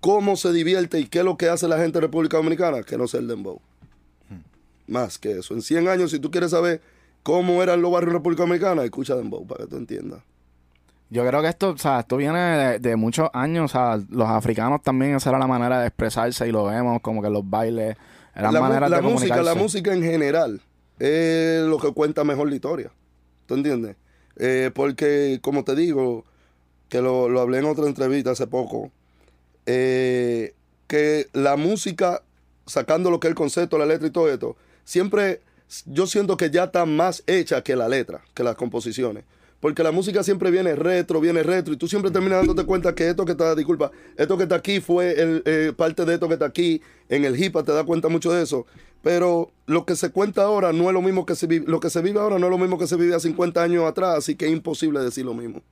cómo 0.00 0.36
se 0.36 0.52
divierte 0.52 0.98
y 0.98 1.06
qué 1.06 1.20
es 1.20 1.24
lo 1.24 1.36
que 1.36 1.48
hace 1.48 1.68
la 1.68 1.78
gente 1.78 1.98
de 1.98 2.02
República 2.06 2.36
Dominicana, 2.38 2.82
que 2.82 2.98
no 2.98 3.06
sea 3.06 3.20
el 3.20 3.28
dembow. 3.28 3.60
Más 4.88 5.18
que 5.18 5.38
eso. 5.38 5.54
En 5.54 5.62
100 5.62 5.88
años, 5.88 6.10
si 6.10 6.18
tú 6.18 6.30
quieres 6.30 6.50
saber 6.50 6.80
cómo 7.22 7.62
eran 7.62 7.80
los 7.80 7.92
barrios 7.92 8.12
de 8.12 8.18
República 8.18 8.42
Dominicana, 8.42 8.82
escucha 8.84 9.14
dembow 9.14 9.46
para 9.46 9.64
que 9.64 9.70
tú 9.70 9.76
entiendas. 9.76 10.22
Yo 11.12 11.26
creo 11.26 11.42
que 11.42 11.48
esto, 11.48 11.70
o 11.70 11.78
sea, 11.78 12.00
esto 12.00 12.16
viene 12.16 12.38
de, 12.38 12.78
de 12.78 12.96
muchos 12.96 13.28
años. 13.34 13.66
O 13.66 13.68
sea, 13.68 14.00
los 14.08 14.28
africanos 14.28 14.82
también, 14.82 15.14
esa 15.14 15.28
era 15.28 15.38
la 15.38 15.46
manera 15.46 15.80
de 15.80 15.88
expresarse 15.88 16.48
y 16.48 16.52
lo 16.52 16.64
vemos 16.64 17.02
como 17.02 17.20
que 17.20 17.28
los 17.28 17.48
bailes 17.48 17.96
eran 18.34 18.54
la, 18.54 18.60
maneras 18.60 18.88
la 18.88 18.96
de 18.96 19.02
música, 19.02 19.42
la 19.42 19.54
música 19.54 19.92
en 19.92 20.02
general 20.02 20.62
es 20.98 21.62
lo 21.62 21.78
que 21.78 21.92
cuenta 21.92 22.24
mejor 22.24 22.48
la 22.48 22.54
historia. 22.54 22.90
¿Tú 23.46 23.54
entiendes? 23.54 23.96
Eh, 24.36 24.70
porque, 24.74 25.38
como 25.42 25.64
te 25.64 25.74
digo, 25.74 26.24
que 26.88 27.02
lo, 27.02 27.28
lo 27.28 27.40
hablé 27.40 27.58
en 27.58 27.66
otra 27.66 27.86
entrevista 27.86 28.30
hace 28.30 28.46
poco, 28.46 28.90
eh, 29.66 30.54
que 30.86 31.28
la 31.32 31.56
música, 31.56 32.22
sacando 32.66 33.10
lo 33.10 33.20
que 33.20 33.26
es 33.26 33.32
el 33.32 33.34
concepto, 33.34 33.76
la 33.76 33.86
letra 33.86 34.06
y 34.06 34.10
todo 34.10 34.32
esto, 34.32 34.56
siempre 34.84 35.40
yo 35.86 36.06
siento 36.06 36.36
que 36.36 36.50
ya 36.50 36.64
está 36.64 36.86
más 36.86 37.22
hecha 37.26 37.62
que 37.62 37.76
la 37.76 37.88
letra, 37.88 38.22
que 38.34 38.42
las 38.42 38.56
composiciones. 38.56 39.24
Porque 39.62 39.84
la 39.84 39.92
música 39.92 40.24
siempre 40.24 40.50
viene 40.50 40.74
retro, 40.74 41.20
viene 41.20 41.44
retro, 41.44 41.72
y 41.72 41.76
tú 41.76 41.86
siempre 41.86 42.10
terminas 42.10 42.38
dándote 42.38 42.66
cuenta 42.66 42.96
que 42.96 43.08
esto 43.08 43.24
que 43.24 43.30
está, 43.30 43.54
disculpa, 43.54 43.92
esto 44.16 44.36
que 44.36 44.42
está 44.42 44.56
aquí 44.56 44.80
fue 44.80 45.12
el, 45.12 45.40
eh, 45.46 45.72
parte 45.76 46.04
de 46.04 46.14
esto 46.14 46.26
que 46.26 46.34
está 46.34 46.46
aquí. 46.46 46.82
En 47.08 47.24
el 47.24 47.40
hip 47.40 47.54
hop 47.54 47.64
te 47.64 47.70
das 47.70 47.84
cuenta 47.84 48.08
mucho 48.08 48.32
de 48.32 48.42
eso. 48.42 48.66
Pero 49.02 49.52
lo 49.66 49.86
que 49.86 49.94
se 49.94 50.10
cuenta 50.10 50.42
ahora 50.42 50.72
no 50.72 50.88
es 50.88 50.92
lo 50.92 51.00
mismo 51.00 51.24
que 51.24 51.36
se 51.36 51.46
vive, 51.46 51.64
lo 51.68 51.78
que 51.78 51.90
se 51.90 52.02
vive 52.02 52.18
ahora 52.18 52.40
no 52.40 52.46
es 52.46 52.50
lo 52.50 52.58
mismo 52.58 52.76
que 52.76 52.88
se 52.88 52.96
vivía 52.96 53.20
50 53.20 53.62
años 53.62 53.84
atrás, 53.84 54.18
así 54.18 54.34
que 54.34 54.46
es 54.46 54.52
imposible 54.52 54.98
decir 54.98 55.24
lo 55.24 55.34
mismo. 55.34 55.62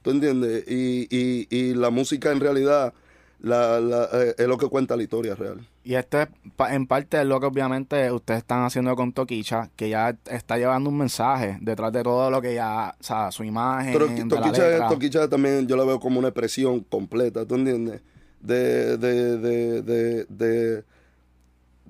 ¿Tú 0.00 0.10
entiendes? 0.10 0.64
Y, 0.66 1.06
y, 1.10 1.48
y 1.50 1.74
la 1.74 1.90
música 1.90 2.32
en 2.32 2.40
realidad 2.40 2.94
la, 3.40 3.78
la, 3.80 4.08
eh, 4.14 4.34
es 4.36 4.46
lo 4.48 4.58
que 4.58 4.66
cuenta 4.68 4.96
la 4.96 5.02
historia 5.04 5.34
real. 5.34 5.60
Y 5.84 5.94
esto 5.94 6.20
es 6.20 6.28
pa- 6.56 6.74
en 6.74 6.86
parte 6.86 7.20
es 7.20 7.26
lo 7.26 7.38
que 7.40 7.46
obviamente 7.46 8.10
ustedes 8.12 8.38
están 8.38 8.64
haciendo 8.64 8.94
con 8.96 9.12
Toquicha, 9.12 9.70
que 9.76 9.88
ya 9.88 10.16
está 10.30 10.58
llevando 10.58 10.90
un 10.90 10.98
mensaje 10.98 11.56
detrás 11.60 11.92
de 11.92 12.02
todo 12.02 12.30
lo 12.30 12.42
que 12.42 12.54
ya, 12.54 12.94
o 12.98 13.02
sea, 13.02 13.30
su 13.30 13.44
imagen, 13.44 13.92
Pero 13.92 14.06
de 14.08 14.18
la 14.18 14.28
Toquicha, 14.28 14.68
letra. 14.68 14.88
Toquicha 14.88 15.28
también 15.28 15.66
yo 15.68 15.76
la 15.76 15.84
veo 15.84 16.00
como 16.00 16.18
una 16.18 16.28
expresión 16.28 16.80
completa, 16.80 17.46
¿tú 17.46 17.54
entiendes? 17.54 18.02
De, 18.40 18.96
de, 18.98 19.38
de, 19.38 19.82
de, 19.82 20.24
de, 20.28 20.84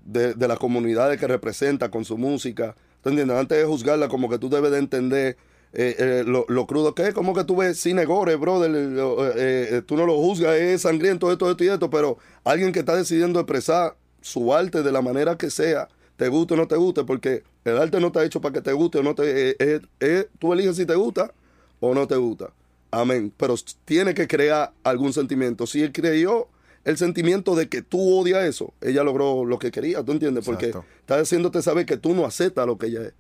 de, 0.04 0.34
de 0.34 0.48
las 0.48 0.58
comunidades 0.58 1.18
que 1.18 1.26
representa 1.26 1.90
con 1.90 2.04
su 2.04 2.16
música. 2.16 2.74
¿Tú 3.02 3.10
entiendes? 3.10 3.36
Antes 3.38 3.58
de 3.58 3.64
juzgarla, 3.64 4.08
como 4.08 4.28
que 4.28 4.38
tú 4.38 4.48
debes 4.48 4.70
de 4.70 4.78
entender 4.78 5.36
eh, 5.72 5.94
eh, 5.98 6.24
lo, 6.26 6.44
lo 6.48 6.66
crudo 6.66 6.94
que 6.94 7.08
es. 7.08 7.14
Como 7.14 7.34
que 7.34 7.44
tú 7.44 7.56
ves 7.56 7.78
cine 7.78 8.04
gore, 8.04 8.36
brother. 8.36 8.70
eh, 8.70 9.32
eh, 9.36 9.68
eh, 9.72 9.82
tú 9.84 9.96
no 9.96 10.06
lo 10.06 10.16
juzgas, 10.16 10.56
es 10.56 10.82
sangriento, 10.82 11.30
esto, 11.30 11.50
esto 11.50 11.64
y 11.64 11.68
esto, 11.68 11.90
pero 11.90 12.18
alguien 12.44 12.72
que 12.72 12.80
está 12.80 12.96
decidiendo 12.96 13.40
expresar 13.40 13.96
su 14.20 14.52
arte 14.54 14.82
de 14.82 14.92
la 14.92 15.02
manera 15.02 15.36
que 15.38 15.50
sea, 15.50 15.88
te 16.16 16.28
guste 16.28 16.54
o 16.54 16.56
no 16.56 16.66
te 16.66 16.76
guste, 16.76 17.04
porque 17.04 17.44
el 17.64 17.78
arte 17.78 18.00
no 18.00 18.08
está 18.08 18.24
hecho 18.24 18.40
para 18.40 18.52
que 18.54 18.60
te 18.60 18.72
guste 18.72 18.98
o 18.98 19.02
no 19.02 19.14
te... 19.14 19.56
eh, 19.58 20.28
tú 20.38 20.52
eliges 20.52 20.76
si 20.76 20.86
te 20.86 20.94
gusta 20.94 21.32
o 21.80 21.94
no 21.94 22.06
te 22.08 22.16
gusta. 22.16 22.50
Amén. 22.90 23.32
Pero 23.36 23.54
tiene 23.84 24.14
que 24.14 24.26
crear 24.26 24.72
algún 24.82 25.12
sentimiento. 25.12 25.66
Si 25.66 25.82
él 25.82 25.92
creyó 25.92 26.48
el 26.84 26.96
sentimiento 26.96 27.54
de 27.54 27.68
que 27.68 27.82
tú 27.82 28.18
odias 28.18 28.44
eso, 28.44 28.72
ella 28.80 29.04
logró 29.04 29.44
lo 29.44 29.58
que 29.58 29.70
quería, 29.70 30.02
¿tú 30.02 30.12
entiendes? 30.12 30.44
Porque 30.44 30.66
Exacto. 30.68 30.88
está 31.00 31.18
haciéndote 31.20 31.60
saber 31.60 31.84
que 31.84 31.98
tú 31.98 32.14
no 32.14 32.24
aceptas 32.24 32.66
lo 32.66 32.78
que 32.78 32.86
ella 32.86 33.02
es. 33.02 33.12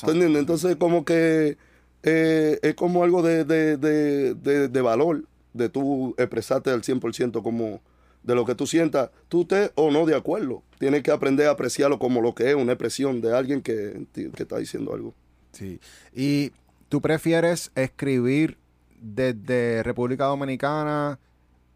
¿Tú 0.00 0.12
entiendes? 0.12 0.40
Entonces, 0.40 0.76
como 0.76 1.04
que 1.04 1.58
eh, 2.02 2.58
es 2.62 2.74
como 2.74 3.04
algo 3.04 3.22
de, 3.22 3.44
de, 3.44 3.76
de, 3.76 4.34
de, 4.34 4.68
de 4.68 4.80
valor, 4.80 5.24
de 5.52 5.68
tú 5.68 6.14
expresarte 6.18 6.70
al 6.70 6.82
100% 6.82 7.42
como 7.42 7.80
de 8.22 8.34
lo 8.34 8.44
que 8.44 8.54
tú 8.54 8.66
sientas, 8.66 9.10
tú 9.28 9.42
estés 9.42 9.70
o 9.74 9.90
no 9.90 10.06
de 10.06 10.14
acuerdo. 10.14 10.62
Tienes 10.78 11.02
que 11.02 11.10
aprender 11.10 11.48
a 11.48 11.52
apreciarlo 11.52 11.98
como 11.98 12.20
lo 12.20 12.34
que 12.34 12.50
es, 12.50 12.54
una 12.54 12.72
expresión 12.72 13.20
de 13.20 13.36
alguien 13.36 13.62
que, 13.62 14.06
que 14.12 14.42
está 14.42 14.58
diciendo 14.58 14.94
algo. 14.94 15.14
Sí. 15.52 15.80
¿Y 16.14 16.52
tú 16.88 17.00
prefieres 17.00 17.70
escribir 17.74 18.58
desde 19.00 19.82
República 19.82 20.26
Dominicana 20.26 21.18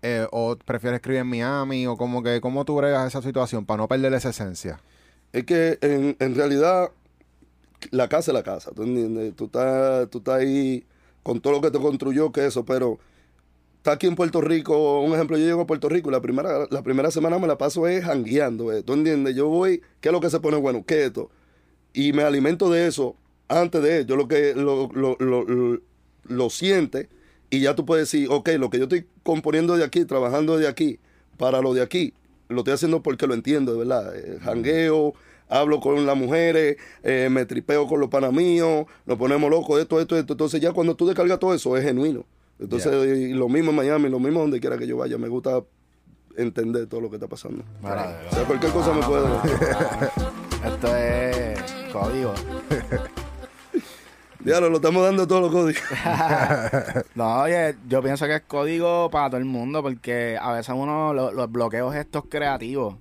eh, 0.03 0.27
o 0.31 0.57
prefieres 0.57 0.99
escribir 0.99 1.23
en 1.23 1.29
Miami 1.29 1.87
o 1.87 1.97
como 1.97 2.23
que 2.23 2.41
cómo 2.41 2.65
tú 2.65 2.77
bregas 2.77 3.07
esa 3.07 3.23
situación 3.23 3.65
para 3.65 3.79
no 3.79 3.89
perder 3.89 4.13
esa 4.13 4.31
esencia? 4.31 4.81
Es 5.33 5.45
que 5.45 5.79
en, 5.81 6.17
en 6.19 6.35
realidad 6.35 6.91
la 7.91 8.09
casa 8.09 8.31
es 8.31 8.35
la 8.35 8.43
casa, 8.43 8.71
¿tú 8.73 8.83
entiendes? 8.83 9.35
Tú 9.37 9.47
estás, 9.47 10.09
tú 10.11 10.19
estás 10.19 10.41
ahí 10.41 10.85
con 11.23 11.41
todo 11.41 11.55
lo 11.55 11.61
que 11.61 11.71
te 11.71 11.79
construyó, 11.79 12.33
que 12.33 12.47
eso, 12.47 12.65
pero 12.65 12.99
está 13.79 13.93
aquí 13.93 14.07
en 14.07 14.17
Puerto 14.17 14.41
Rico, 14.41 15.01
un 15.01 15.13
ejemplo, 15.15 15.37
yo 15.37 15.45
llego 15.45 15.63
a 15.63 15.67
Puerto 15.67 15.89
Rico 15.89 16.09
y 16.11 16.13
la 16.13 16.21
primera, 16.21 16.67
la 16.71 16.83
primera 16.83 17.11
semana 17.11 17.39
me 17.39 17.47
la 17.47 17.59
paso 17.59 17.87
es 17.87 18.05
jangueando, 18.05 18.73
eh, 18.73 18.83
¿tú 18.83 18.95
entiendes? 18.95 19.35
Yo 19.35 19.49
voy, 19.49 19.83
¿qué 20.01 20.09
es 20.09 20.13
lo 20.13 20.21
que 20.21 20.31
se 20.31 20.41
pone 20.41 20.57
bueno? 20.57 20.85
¿Qué 20.87 21.01
es 21.01 21.07
esto? 21.07 21.31
Y 21.93 22.13
me 22.13 22.23
alimento 22.23 22.71
de 22.71 22.87
eso 22.87 23.17
antes 23.49 23.83
de 23.83 24.05
yo 24.07 24.17
lo 24.17 24.29
que 24.29 24.55
lo, 24.55 24.89
lo, 24.93 25.17
lo, 25.19 25.81
lo, 26.25 26.51
siente 26.51 27.09
y 27.51 27.61
ya 27.61 27.75
tú 27.75 27.85
puedes 27.85 28.11
decir, 28.11 28.29
ok, 28.31 28.51
lo 28.59 28.71
que 28.71 28.79
yo 28.79 28.85
estoy 28.85 29.07
componiendo 29.23 29.77
de 29.77 29.85
aquí, 29.85 30.05
trabajando 30.05 30.59
de 30.59 30.67
aquí, 30.67 30.99
para 31.37 31.61
lo 31.61 31.75
de 31.75 31.83
aquí, 31.83 32.15
lo 32.49 32.59
estoy 32.59 32.75
haciendo 32.75 33.03
porque 33.03 33.27
lo 33.27 33.35
entiendo, 33.35 33.73
de 33.73 33.79
verdad. 33.79 34.17
Eh, 34.17 34.39
jangueo, 34.43 35.15
hablo 35.49 35.81
con 35.81 36.05
las 36.07 36.17
mujeres, 36.17 36.77
eh, 37.03 37.29
me 37.31 37.45
tripeo 37.47 37.87
con 37.87 38.01
los 38.01 38.09
panamíos, 38.09 38.87
nos 39.07 39.19
ponemos 39.19 39.51
locos, 39.51 39.81
esto, 39.81 40.01
esto, 40.01 40.17
esto. 40.17 40.33
Entonces 40.35 40.61
ya 40.61 40.73
cuando 40.73 40.95
tú 40.95 41.07
descargas 41.07 41.39
todo 41.39 41.55
eso 41.55 41.77
es 41.77 41.85
genuino. 41.85 42.25
Entonces, 42.59 42.93
lo 43.35 43.49
mismo 43.49 43.71
en 43.71 43.77
Miami, 43.77 44.09
lo 44.09 44.19
mismo 44.21 44.41
donde 44.41 44.61
quiera 44.61 44.79
que 44.79 44.87
yo 44.87 44.97
vaya, 44.97 45.19
me 45.19 45.29
gusta 45.29 45.63
entender 46.37 46.87
todo 46.87 47.01
lo 47.01 47.11
que 47.11 47.17
está 47.17 47.27
pasando. 47.29 47.65
O 47.83 48.35
sea, 48.35 48.45
cualquier 48.45 48.73
cosa 48.73 48.93
me 48.93 49.03
puede... 49.03 49.27
Esto 50.65 50.97
es 50.97 51.61
código. 51.93 52.33
Diablo, 54.41 54.69
lo 54.69 54.77
estamos 54.77 55.03
dando 55.03 55.27
todos 55.27 55.43
los 55.43 55.51
códigos. 55.53 55.83
No, 57.15 57.43
oye, 57.43 57.77
yo 57.89 58.03
pienso 58.03 58.27
que 58.27 58.37
es 58.37 58.43
código 58.43 59.09
para 59.11 59.29
todo 59.31 59.39
el 59.39 59.47
mundo 59.47 59.83
porque 59.83 60.37
a 60.41 60.53
veces 60.53 60.75
uno, 60.77 61.15
lo- 61.15 61.33
los 61.33 61.51
bloqueos 61.51 61.95
estos 61.95 62.25
creativos. 62.29 62.97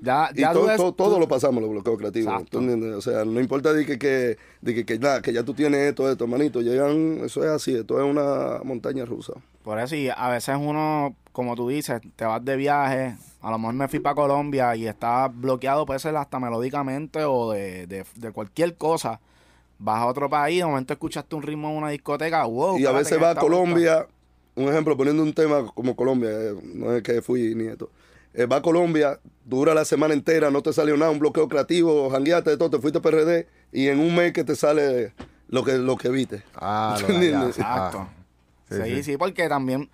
Ya, 0.00 0.30
Y 0.34 0.40
ya 0.40 0.52
todo, 0.52 0.66
ves- 0.66 0.76
todo, 0.76 0.92
todo 0.92 1.18
lo 1.18 1.28
pasamos, 1.28 1.62
los 1.62 1.70
bloqueos 1.70 1.98
creativos. 1.98 2.32
Exacto. 2.32 2.58
¿tú 2.58 2.64
entiendes? 2.64 2.94
O 2.94 3.00
sea, 3.00 3.24
no 3.24 3.40
importa 3.40 3.72
de 3.72 3.86
que, 3.86 3.98
que, 3.98 4.36
de 4.60 4.74
que, 4.74 4.84
que, 4.84 4.98
nada, 4.98 5.22
que 5.22 5.32
ya 5.32 5.42
tú 5.42 5.54
tienes 5.54 5.80
esto, 5.80 6.10
esto, 6.10 6.26
manito. 6.26 6.60
Llegan, 6.60 7.20
eso 7.24 7.42
es 7.44 7.50
así, 7.50 7.74
esto 7.74 7.98
es 7.98 8.08
una 8.08 8.60
montaña 8.64 9.04
rusa. 9.04 9.32
Por 9.62 9.80
eso, 9.80 9.96
y 9.96 10.08
a 10.08 10.28
veces 10.28 10.56
uno, 10.60 11.16
como 11.32 11.56
tú 11.56 11.68
dices, 11.68 12.00
te 12.14 12.24
vas 12.24 12.44
de 12.44 12.56
viaje. 12.56 13.16
A 13.40 13.50
lo 13.50 13.58
mejor 13.58 13.74
me 13.74 13.88
fui 13.88 14.00
para 14.00 14.14
Colombia 14.14 14.74
y 14.76 14.86
está 14.86 15.28
bloqueado, 15.28 15.86
puede 15.86 15.98
ser 16.00 16.16
hasta 16.16 16.38
melódicamente 16.38 17.24
o 17.24 17.52
de, 17.52 17.86
de, 17.86 18.04
de 18.16 18.32
cualquier 18.32 18.76
cosa. 18.76 19.20
Vas 19.78 19.98
a 20.00 20.06
otro 20.06 20.30
país, 20.30 20.58
de 20.60 20.66
momento 20.66 20.92
escuchaste 20.94 21.34
un 21.36 21.42
ritmo 21.42 21.68
en 21.70 21.76
una 21.76 21.90
discoteca, 21.90 22.44
wow. 22.44 22.78
y 22.78 22.86
a 22.86 22.92
veces 22.92 23.18
que 23.18 23.22
va 23.22 23.30
a 23.30 23.34
Colombia, 23.34 24.06
un 24.54 24.68
ejemplo, 24.68 24.96
poniendo 24.96 25.22
un 25.22 25.32
tema 25.34 25.66
como 25.74 25.94
Colombia, 25.94 26.30
eh, 26.30 26.54
no 26.74 26.92
es 26.94 27.02
que 27.02 27.20
fui 27.20 27.54
ni 27.54 27.66
esto. 27.66 27.90
Eh, 28.32 28.46
va 28.46 28.56
a 28.56 28.62
Colombia, 28.62 29.18
dura 29.46 29.74
la 29.74 29.84
semana 29.84 30.12
entera, 30.12 30.50
no 30.50 30.60
te 30.60 30.72
salió 30.72 30.96
nada, 30.96 31.10
un 31.12 31.20
bloqueo 31.20 31.48
creativo, 31.48 32.10
jangueaste 32.10 32.50
de 32.50 32.56
todo, 32.56 32.70
te 32.70 32.78
fuiste 32.80 32.98
a 32.98 33.02
PRD 33.02 33.46
y 33.72 33.86
en 33.88 34.00
un 34.00 34.14
mes 34.14 34.32
que 34.32 34.44
te 34.44 34.56
sale 34.56 35.14
lo 35.48 35.64
que, 35.64 35.78
lo 35.78 35.96
que 35.96 36.08
viste. 36.10 36.42
Ah, 36.54 36.98
lo 37.00 37.06
¿Tú 37.06 37.12
de 37.12 37.18
allá. 37.18 37.26
entiendes? 37.28 37.58
Exacto. 37.58 37.98
Ah, 38.00 38.08
sí, 38.68 38.74
sí, 38.82 38.94
sí, 38.96 39.02
sí. 39.04 39.16
porque 39.16 39.48
también 39.48 39.88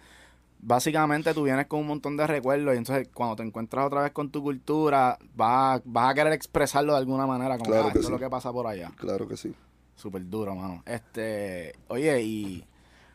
básicamente 0.59 1.35
tú 1.35 1.43
vienes 1.43 1.67
con 1.67 1.81
un 1.81 1.87
montón 1.89 2.17
de 2.17 2.27
recuerdos 2.27 2.75
y 2.75 2.79
entonces 2.79 3.09
cuando 3.13 3.37
te 3.37 3.43
encuentras 3.43 3.85
otra 3.87 4.03
vez 4.03 4.13
con 4.13 4.31
tu 4.31 4.43
cultura 4.43 5.19
vas, 5.35 5.83
vas 5.85 6.11
a 6.11 6.15
querer 6.15 6.33
expresarlo 6.33 6.93
de 6.93 6.99
alguna 6.99 7.27
manera 7.27 7.59
como 7.59 7.71
Claro 7.71 7.89
ah, 7.89 7.93
que 7.93 7.99
esto 7.99 8.09
sí. 8.09 8.15
es 8.15 8.21
lo 8.21 8.25
que 8.25 8.31
pasa 8.31 8.51
por 8.53 8.67
allá. 8.67 8.91
Claro 8.97 9.29
que 9.29 9.37
sí. 9.37 9.55
Súper 9.97 10.27
duro, 10.29 10.55
mano. 10.55 10.83
Este, 10.87 11.75
oye, 11.89 12.23
y 12.23 12.65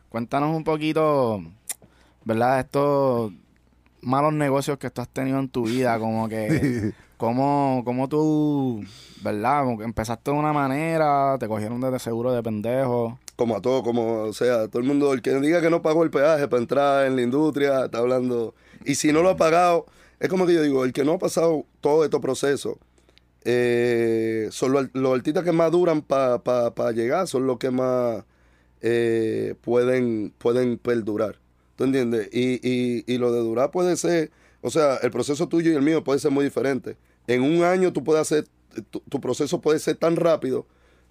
cuéntanos 0.08 0.54
un 0.54 0.62
poquito, 0.62 1.42
¿verdad? 2.24 2.60
Estos 2.60 3.32
malos 4.00 4.32
negocios 4.32 4.78
que 4.78 4.90
tú 4.90 5.00
has 5.00 5.08
tenido 5.08 5.38
en 5.38 5.48
tu 5.48 5.64
vida, 5.64 5.98
como 5.98 6.28
que, 6.28 6.92
cómo, 7.16 7.82
cómo 7.84 8.08
tú, 8.08 8.84
¿verdad? 9.22 9.64
Como 9.64 9.78
que 9.78 9.84
empezaste 9.84 10.30
de 10.30 10.36
una 10.36 10.52
manera, 10.52 11.36
te 11.38 11.48
cogieron 11.48 11.80
de 11.80 11.98
seguro 11.98 12.32
de 12.32 12.42
pendejo. 12.42 13.18
Como 13.36 13.56
a 13.56 13.60
todo, 13.60 13.82
como, 13.82 14.22
o 14.22 14.32
sea, 14.32 14.68
todo 14.68 14.80
el 14.80 14.88
mundo, 14.88 15.12
el 15.12 15.22
que 15.22 15.34
diga 15.40 15.60
que 15.60 15.70
no 15.70 15.82
pagó 15.82 16.02
el 16.02 16.10
peaje 16.10 16.48
para 16.48 16.60
entrar 16.60 17.06
en 17.06 17.16
la 17.16 17.22
industria, 17.22 17.84
está 17.84 17.98
hablando. 17.98 18.54
Y 18.84 18.96
si 18.96 19.12
no 19.12 19.22
lo 19.22 19.30
ha 19.30 19.36
pagado, 19.36 19.86
es 20.18 20.28
como 20.28 20.46
que 20.46 20.54
yo 20.54 20.62
digo, 20.62 20.84
el 20.84 20.92
que 20.92 21.04
no 21.04 21.12
ha 21.12 21.18
pasado 21.18 21.64
todo 21.80 22.04
estos 22.04 22.20
procesos, 22.20 22.76
eh, 23.44 24.48
son 24.50 24.72
los, 24.72 24.88
los 24.92 25.14
artistas 25.14 25.44
que 25.44 25.52
más 25.52 25.70
duran 25.70 26.02
para 26.02 26.92
llegar, 26.92 27.28
son 27.28 27.46
los 27.46 27.58
que 27.58 27.70
más 27.70 28.24
eh, 28.80 29.54
pueden, 29.60 30.32
pueden 30.38 30.78
perdurar. 30.78 31.36
¿Tú 31.78 31.84
entiendes? 31.84 32.28
Y, 32.32 32.54
y, 32.68 33.04
y 33.06 33.18
lo 33.18 33.30
de 33.32 33.38
durar 33.38 33.70
puede 33.70 33.96
ser, 33.96 34.32
o 34.62 34.68
sea, 34.70 34.96
el 34.96 35.12
proceso 35.12 35.48
tuyo 35.48 35.70
y 35.70 35.76
el 35.76 35.82
mío 35.82 36.02
puede 36.02 36.18
ser 36.18 36.32
muy 36.32 36.44
diferente. 36.44 36.96
En 37.28 37.40
un 37.42 37.62
año 37.62 37.92
tú 37.92 38.02
puedes 38.02 38.20
hacer, 38.20 38.48
tu, 38.90 38.98
tu 39.08 39.20
proceso 39.20 39.60
puede 39.60 39.78
ser 39.78 39.94
tan 39.94 40.16
rápido 40.16 40.66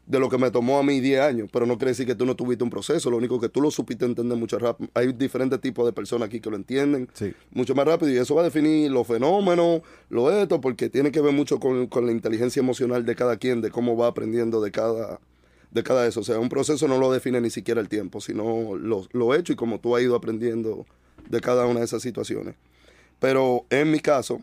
de 0.08 0.20
lo 0.20 0.28
que 0.30 0.38
me 0.38 0.52
tomó 0.52 0.78
a 0.78 0.84
mí 0.84 1.00
10 1.00 1.22
años, 1.22 1.50
pero 1.54 1.66
no 1.66 1.78
quiere 1.78 1.92
decir 1.92 2.06
que 2.06 2.16
tú 2.16 2.26
no 2.26 2.36
tuviste 2.36 2.66
un 2.66 2.70
proceso, 2.70 3.10
lo 3.10 3.16
único 3.16 3.40
que 3.40 3.48
tú 3.48 3.62
lo 3.62 3.72
supiste 3.72 4.04
entender 4.04 4.38
mucho 4.38 4.60
rápido. 4.60 4.90
Hay 4.94 5.14
diferentes 5.14 5.62
tipos 5.62 5.86
de 5.86 5.94
personas 5.94 6.28
aquí 6.28 6.42
que 6.42 6.50
lo 6.50 6.58
entienden 6.58 7.08
Sí. 7.14 7.34
mucho 7.52 7.74
más 7.74 7.86
rápido 7.86 8.12
y 8.12 8.18
eso 8.18 8.36
va 8.36 8.42
a 8.42 8.44
definir 8.46 8.92
los 8.92 9.08
fenómenos, 9.08 9.82
lo 10.10 10.30
esto, 10.32 10.60
porque 10.60 10.90
tiene 10.90 11.12
que 11.14 11.22
ver 11.22 11.34
mucho 11.34 11.60
con, 11.62 11.88
con 11.88 12.06
la 12.06 12.12
inteligencia 12.12 12.60
emocional 12.60 13.06
de 13.06 13.16
cada 13.16 13.38
quien, 13.38 13.62
de 13.62 13.70
cómo 13.72 13.96
va 13.96 14.08
aprendiendo 14.08 14.60
de 14.62 14.72
cada, 14.72 15.20
de 15.72 15.84
cada 15.84 16.08
eso. 16.08 16.22
O 16.22 16.24
sea, 16.24 16.40
un 16.40 16.50
proceso 16.50 16.88
no 16.88 16.98
lo 16.98 17.12
define 17.12 17.42
ni 17.42 17.50
siquiera 17.50 17.82
el 17.82 17.90
tiempo, 17.90 18.22
sino 18.22 18.76
lo, 18.76 19.08
lo 19.12 19.36
hecho 19.36 19.54
y 19.54 19.56
cómo 19.56 19.80
tú 19.80 19.96
has 19.96 20.04
ido 20.04 20.16
aprendiendo 20.16 20.86
de 21.30 21.42
cada 21.42 21.66
una 21.66 21.80
de 21.80 21.86
esas 21.86 22.02
situaciones. 22.02 22.56
Pero 23.20 23.66
en 23.70 23.92
mi 23.92 24.00
caso, 24.00 24.42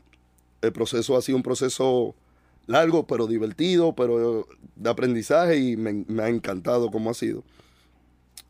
el 0.62 0.72
proceso 0.72 1.16
ha 1.16 1.22
sido 1.22 1.36
un 1.36 1.42
proceso 1.42 2.14
largo, 2.66 3.06
pero 3.06 3.26
divertido, 3.26 3.94
pero 3.94 4.46
de 4.76 4.90
aprendizaje 4.90 5.56
y 5.56 5.76
me, 5.76 6.04
me 6.08 6.22
ha 6.22 6.28
encantado 6.28 6.90
como 6.90 7.10
ha 7.10 7.14
sido. 7.14 7.44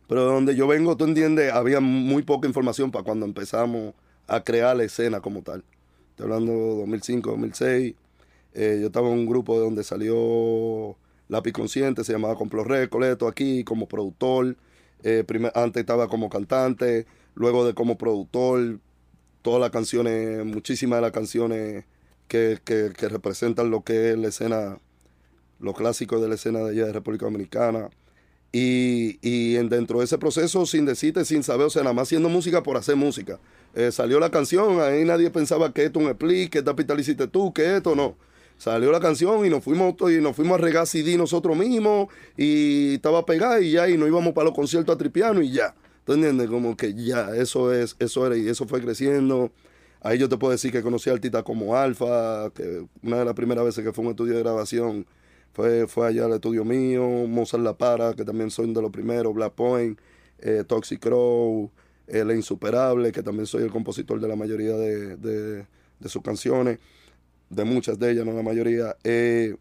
Pero 0.08 0.26
de 0.26 0.32
donde 0.32 0.56
yo 0.56 0.66
vengo, 0.66 0.96
tú 0.96 1.04
entiendes, 1.04 1.52
había 1.52 1.80
muy 1.80 2.22
poca 2.22 2.46
información 2.46 2.90
para 2.90 3.04
cuando 3.04 3.26
empezamos 3.26 3.94
a 4.26 4.42
crear 4.42 4.76
la 4.76 4.84
escena 4.84 5.20
como 5.20 5.42
tal. 5.42 5.64
Estoy 6.10 6.24
hablando 6.24 6.52
de 6.52 6.80
2005, 6.80 7.30
2006. 7.30 7.94
Eh, 8.54 8.78
yo 8.80 8.86
estaba 8.86 9.08
en 9.08 9.14
un 9.14 9.26
grupo 9.26 9.54
de 9.54 9.64
donde 9.64 9.82
salió 9.82 10.96
Lápiz 11.28 11.52
Consciente, 11.52 12.04
se 12.04 12.12
llamaba 12.12 12.36
Complot 12.36 12.66
Recoleto 12.66 13.26
aquí 13.28 13.64
como 13.64 13.88
productor. 13.88 14.56
Eh, 15.02 15.24
antes 15.54 15.80
estaba 15.80 16.08
como 16.08 16.28
cantante, 16.30 17.06
luego 17.34 17.66
de 17.66 17.74
como 17.74 17.96
productor. 17.98 18.78
Todas 19.42 19.60
las 19.60 19.70
canciones, 19.70 20.44
muchísimas 20.46 20.98
de 20.98 21.02
las 21.02 21.12
canciones 21.12 21.84
que, 22.28 22.58
que, 22.64 22.92
que 22.96 23.08
representan 23.08 23.70
lo 23.70 23.82
que 23.84 24.12
es 24.12 24.18
la 24.18 24.28
escena, 24.28 24.78
lo 25.60 25.74
clásico 25.74 26.20
de 26.20 26.28
la 26.28 26.34
escena 26.36 26.60
de 26.60 26.70
allá 26.70 26.86
de 26.86 26.92
República 26.92 27.26
Dominicana. 27.26 27.90
Y, 28.52 29.18
y 29.20 29.56
en- 29.56 29.68
dentro 29.68 29.98
de 29.98 30.04
ese 30.04 30.16
proceso, 30.16 30.64
sin 30.64 30.86
decirte, 30.86 31.24
sin 31.24 31.42
saber, 31.42 31.66
o 31.66 31.70
sea, 31.70 31.82
nada 31.82 31.92
más 31.92 32.04
haciendo 32.08 32.28
música 32.28 32.62
por 32.62 32.76
hacer 32.76 32.94
música. 32.96 33.40
Eh, 33.74 33.90
salió 33.90 34.20
la 34.20 34.30
canción, 34.30 34.80
ahí 34.80 35.04
nadie 35.04 35.28
pensaba 35.30 35.72
que 35.74 35.84
esto 35.86 35.98
un 35.98 36.08
split, 36.08 36.50
que 36.50 36.58
esta 36.58 36.76
pista 36.76 36.94
hiciste 36.94 37.26
tú, 37.26 37.52
que 37.52 37.76
esto 37.76 37.96
no. 37.96 38.16
Salió 38.64 38.90
la 38.90 38.98
canción 38.98 39.44
y 39.44 39.50
nos 39.50 39.62
fuimos 39.62 39.94
y 40.10 40.22
nos 40.22 40.34
fuimos 40.34 40.54
a 40.58 40.62
regar 40.62 40.86
CD 40.86 41.18
nosotros 41.18 41.54
mismos 41.54 42.08
y 42.34 42.94
estaba 42.94 43.26
pegada 43.26 43.60
y 43.60 43.72
ya, 43.72 43.90
y 43.90 43.98
nos 43.98 44.08
íbamos 44.08 44.32
para 44.32 44.46
los 44.46 44.54
conciertos 44.54 44.94
a 44.94 44.96
tripiano 44.96 45.42
y 45.42 45.50
ya. 45.52 45.74
¿Tú 46.06 46.14
entiendes? 46.14 46.48
Como 46.48 46.74
que 46.74 46.94
ya, 46.94 47.36
eso 47.36 47.74
es, 47.74 47.94
eso 47.98 48.26
era, 48.26 48.38
y 48.38 48.48
eso 48.48 48.66
fue 48.66 48.80
creciendo. 48.80 49.52
Ahí 50.00 50.16
yo 50.16 50.30
te 50.30 50.38
puedo 50.38 50.52
decir 50.52 50.72
que 50.72 50.80
conocí 50.80 51.10
a 51.10 51.12
artistas 51.12 51.42
como 51.42 51.76
Alfa, 51.76 52.50
que 52.54 52.86
una 53.02 53.18
de 53.18 53.26
las 53.26 53.34
primeras 53.34 53.66
veces 53.66 53.84
que 53.84 53.92
fue 53.92 54.02
un 54.02 54.12
estudio 54.12 54.32
de 54.32 54.40
grabación 54.40 55.04
fue, 55.52 55.86
fue 55.86 56.06
allá 56.08 56.24
al 56.24 56.32
estudio 56.32 56.64
mío, 56.64 57.06
Mozart 57.28 57.62
La 57.62 57.76
Para, 57.76 58.14
que 58.14 58.24
también 58.24 58.50
soy 58.50 58.72
de 58.72 58.80
los 58.80 58.90
primeros, 58.90 59.34
Black 59.34 59.52
Point, 59.52 59.98
eh, 60.38 60.64
Toxic 60.66 61.00
Crow, 61.00 61.70
eh, 62.06 62.24
La 62.24 62.34
Insuperable, 62.34 63.12
que 63.12 63.22
también 63.22 63.44
soy 63.44 63.64
el 63.64 63.70
compositor 63.70 64.18
de 64.22 64.28
la 64.28 64.36
mayoría 64.36 64.72
de- 64.74 65.16
de 66.00 66.08
sus 66.08 66.22
canciones, 66.22 66.78
de 67.54 67.64
muchas 67.64 67.98
de 67.98 68.12
ellas, 68.12 68.26
no 68.26 68.32
la 68.32 68.42
mayoría. 68.42 68.96
Eh, 69.04 69.56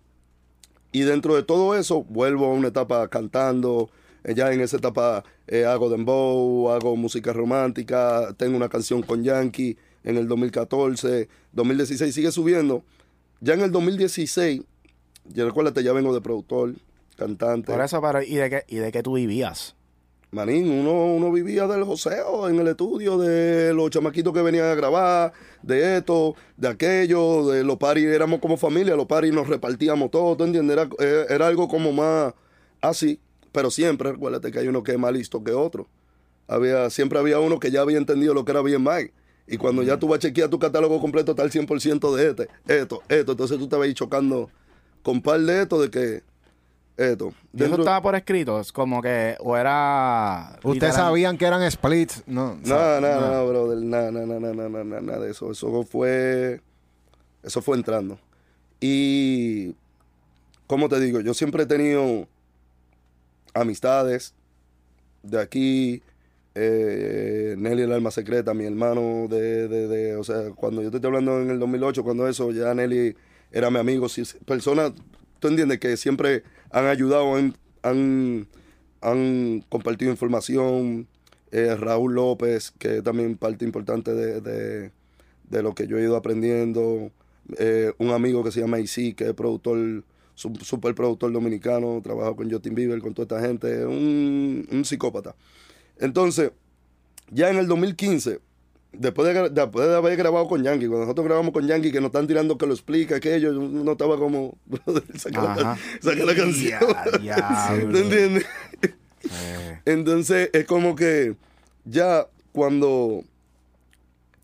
y 0.91 1.01
dentro 1.01 1.36
de 1.36 1.43
todo 1.43 1.75
eso, 1.75 2.03
vuelvo 2.03 2.45
a 2.45 2.53
una 2.53 2.69
etapa 2.69 3.08
cantando. 3.08 3.89
Eh, 4.23 4.36
ya 4.36 4.51
en 4.53 4.62
esa 4.62 4.77
etapa 4.77 5.23
eh, 5.47 5.65
hago 5.65 5.89
dembow, 5.89 6.71
hago 6.71 6.95
música 6.95 7.34
romántica, 7.34 8.34
tengo 8.38 8.56
una 8.56 8.69
canción 8.69 9.01
con 9.01 9.23
Yankee 9.23 9.77
en 10.03 10.17
el 10.17 10.27
2014, 10.27 11.27
2016 11.51 12.13
sigue 12.13 12.32
subiendo. 12.32 12.84
Ya 13.41 13.53
en 13.56 13.62
el 13.62 13.71
2016, 13.71 14.62
ya 15.25 15.45
recuérdate, 15.45 15.84
ya 15.84 15.93
vengo 15.93 16.13
de 16.13 16.21
productor, 16.21 16.75
cantante. 17.17 17.71
Por 17.71 17.82
eso, 17.82 18.01
¿y 18.25 18.36
de 18.36 18.49
qué, 18.49 18.63
y 18.67 18.77
de 18.77 18.91
qué 18.91 19.03
tú 19.03 19.13
vivías? 19.13 19.75
Manín, 20.33 20.69
uno, 20.69 21.13
uno 21.13 21.31
vivía 21.31 21.67
del 21.67 21.83
joseo 21.83 22.49
en 22.49 22.59
el 22.59 22.67
estudio, 22.67 23.19
de 23.19 23.71
los 23.71 23.91
chamaquitos 23.91 24.33
que 24.33 24.41
venían 24.41 24.65
a 24.65 24.73
grabar, 24.73 25.31
de 25.61 25.97
esto, 25.97 26.35
de 26.57 26.69
aquello, 26.69 27.47
de 27.47 27.63
los 27.63 27.77
paris, 27.77 28.05
éramos 28.05 28.39
como 28.39 28.57
familia, 28.57 28.95
los 28.95 29.05
paris 29.05 29.31
nos 29.31 29.47
repartíamos 29.47 30.09
todo, 30.09 30.35
¿tú 30.35 30.43
entiendes? 30.43 30.75
Era, 30.75 30.89
eh, 30.99 31.27
era 31.29 31.45
algo 31.45 31.67
como 31.67 31.91
más 31.91 32.33
así, 32.81 33.19
pero 33.51 33.69
siempre, 33.69 34.11
recuérdate 34.11 34.51
que 34.51 34.57
hay 34.57 34.67
uno 34.67 34.81
que 34.81 34.93
es 34.93 34.99
más 34.99 35.13
listo 35.13 35.43
que 35.43 35.51
otro. 35.51 35.87
Había, 36.47 36.89
siempre 36.89 37.19
había 37.19 37.39
uno 37.39 37.59
que 37.59 37.69
ya 37.69 37.81
había 37.81 37.99
entendido 37.99 38.33
lo 38.33 38.43
que 38.43 38.51
era 38.51 38.63
bien 38.63 38.83
Mike. 38.83 39.13
Y 39.45 39.57
cuando 39.57 39.83
ya 39.83 39.99
tú 39.99 40.07
vas 40.07 40.17
a 40.17 40.21
chequear 40.21 40.49
tu 40.49 40.57
catálogo 40.57 40.99
completo, 40.99 41.31
está 41.31 41.43
el 41.43 41.51
100% 41.51 42.15
de 42.15 42.29
este, 42.29 42.47
esto, 42.67 43.03
esto. 43.07 43.31
Entonces 43.33 43.59
tú 43.59 43.67
te 43.67 43.75
vas 43.75 43.85
a 43.85 43.87
ir 43.87 43.93
chocando 43.93 44.49
con 45.03 45.21
par 45.21 45.39
de 45.39 45.61
esto, 45.61 45.79
de 45.79 45.91
que 45.91 46.23
esto. 46.97 47.34
¿Y 47.53 47.63
eso 47.63 47.75
estaba 47.75 48.01
por 48.01 48.15
escrito? 48.15 48.60
Es 48.60 48.71
como 48.71 49.01
que, 49.01 49.36
o 49.39 49.58
era... 49.58 50.51
¿Ustedes 50.58 50.73
literal- 50.75 50.95
sabían 50.95 51.38
que 51.38 51.45
eran 51.45 51.69
splits? 51.71 52.23
No, 52.27 52.56
No, 52.63 53.01
no, 53.01 53.19
no, 53.21 53.47
brother, 53.47 53.77
nada, 53.79 54.12
nada, 54.12 54.25
nada, 54.25 54.53
nada, 54.53 54.84
nada, 54.84 55.01
nada 55.01 55.19
de 55.19 55.32
eso. 55.32 55.51
Eso 55.51 55.84
fue, 55.84 56.62
eso 57.41 57.62
fue 57.62 57.77
entrando. 57.77 58.19
Y, 58.79 59.75
como 60.67 60.89
te 60.89 60.99
digo, 60.99 61.19
yo 61.21 61.34
siempre 61.34 61.63
he 61.63 61.65
tenido 61.65 62.27
amistades 63.53 64.34
de 65.21 65.39
aquí, 65.39 66.01
eh, 66.56 67.56
Nelly 67.58 67.84
el 67.84 67.91
alma 67.93 68.12
secreta, 68.12 68.53
mi 68.53 68.65
hermano 68.65 69.27
de, 69.29 69.67
de, 69.67 69.88
de, 69.88 70.15
o 70.17 70.23
sea, 70.23 70.51
cuando 70.56 70.82
yo 70.82 70.91
te 70.91 70.97
estoy 70.97 71.08
hablando 71.08 71.41
en 71.41 71.49
el 71.49 71.60
2008, 71.60 72.03
cuando 72.03 72.27
eso, 72.27 72.51
ya 72.51 72.73
Nelly 72.73 73.15
era 73.51 73.69
mi 73.69 73.79
amigo, 73.79 74.10
si- 74.10 74.23
personas, 74.45 74.91
tú 75.43 75.49
entiendes, 75.49 75.79
que 75.79 75.97
siempre 75.97 76.43
han 76.71 76.86
ayudado, 76.86 77.36
han, 77.36 78.47
compartido 79.67 80.10
información, 80.10 81.06
eh, 81.51 81.75
Raúl 81.75 82.15
López, 82.15 82.71
que 82.79 82.99
es 82.99 83.03
también 83.03 83.36
parte 83.36 83.65
importante 83.65 84.13
de, 84.13 84.91
lo 85.49 85.75
que 85.75 85.86
yo 85.86 85.97
he 85.97 86.03
ido 86.03 86.15
aprendiendo, 86.15 87.12
eh, 87.58 87.91
un 87.97 88.12
amigo 88.12 88.41
que 88.41 88.51
se 88.53 88.62
llama 88.62 88.79
IC, 88.79 89.15
que 89.17 89.25
es 89.27 89.34
productor, 89.34 90.06
su- 90.34 90.56
super 90.62 90.95
productor 90.95 91.34
dominicano, 91.34 91.99
trabaja 92.01 92.34
con 92.34 92.49
Justin 92.49 92.73
Bieber, 92.73 93.01
con 93.01 93.13
toda 93.13 93.38
esta 93.38 93.45
gente, 93.45 93.86
un, 93.86 94.65
un 94.72 94.86
psicópata. 94.86 95.36
Entonces, 95.99 96.53
ya 97.32 97.49
en 97.49 97.57
el 97.57 97.67
2015, 97.67 98.39
después 98.93 99.33
de, 99.33 99.49
después 99.49 99.87
de 99.87 99.95
haber 99.95 100.15
grabado 100.17 100.47
con 100.47 100.63
Yankee, 100.63 100.87
cuando 100.87 101.05
nosotros 101.05 101.25
grabamos 101.25 101.53
con 101.53 101.67
Yankee, 101.67 101.91
que 101.91 101.99
nos 101.99 102.07
están 102.09 102.27
tirando 102.27 102.57
que 102.57 102.65
lo 102.65 102.73
explica, 102.73 103.15
aquello, 103.17 103.51
uno 103.59 103.91
estaba 103.93 104.17
como, 104.17 104.57
brother, 104.65 105.03
saca, 105.17 105.41
la, 105.41 105.53
Ajá. 105.53 105.77
saca 106.01 106.23
la 106.25 106.35
canción. 106.35 106.79
Ya, 106.79 107.17
diablo. 107.19 107.91
¿Te 107.91 107.99
entiendes? 108.03 108.45
Eh, 108.83 109.79
Entonces 109.85 110.49
es 110.53 110.65
como 110.65 110.95
que 110.95 111.35
ya 111.85 112.27
cuando, 112.51 113.23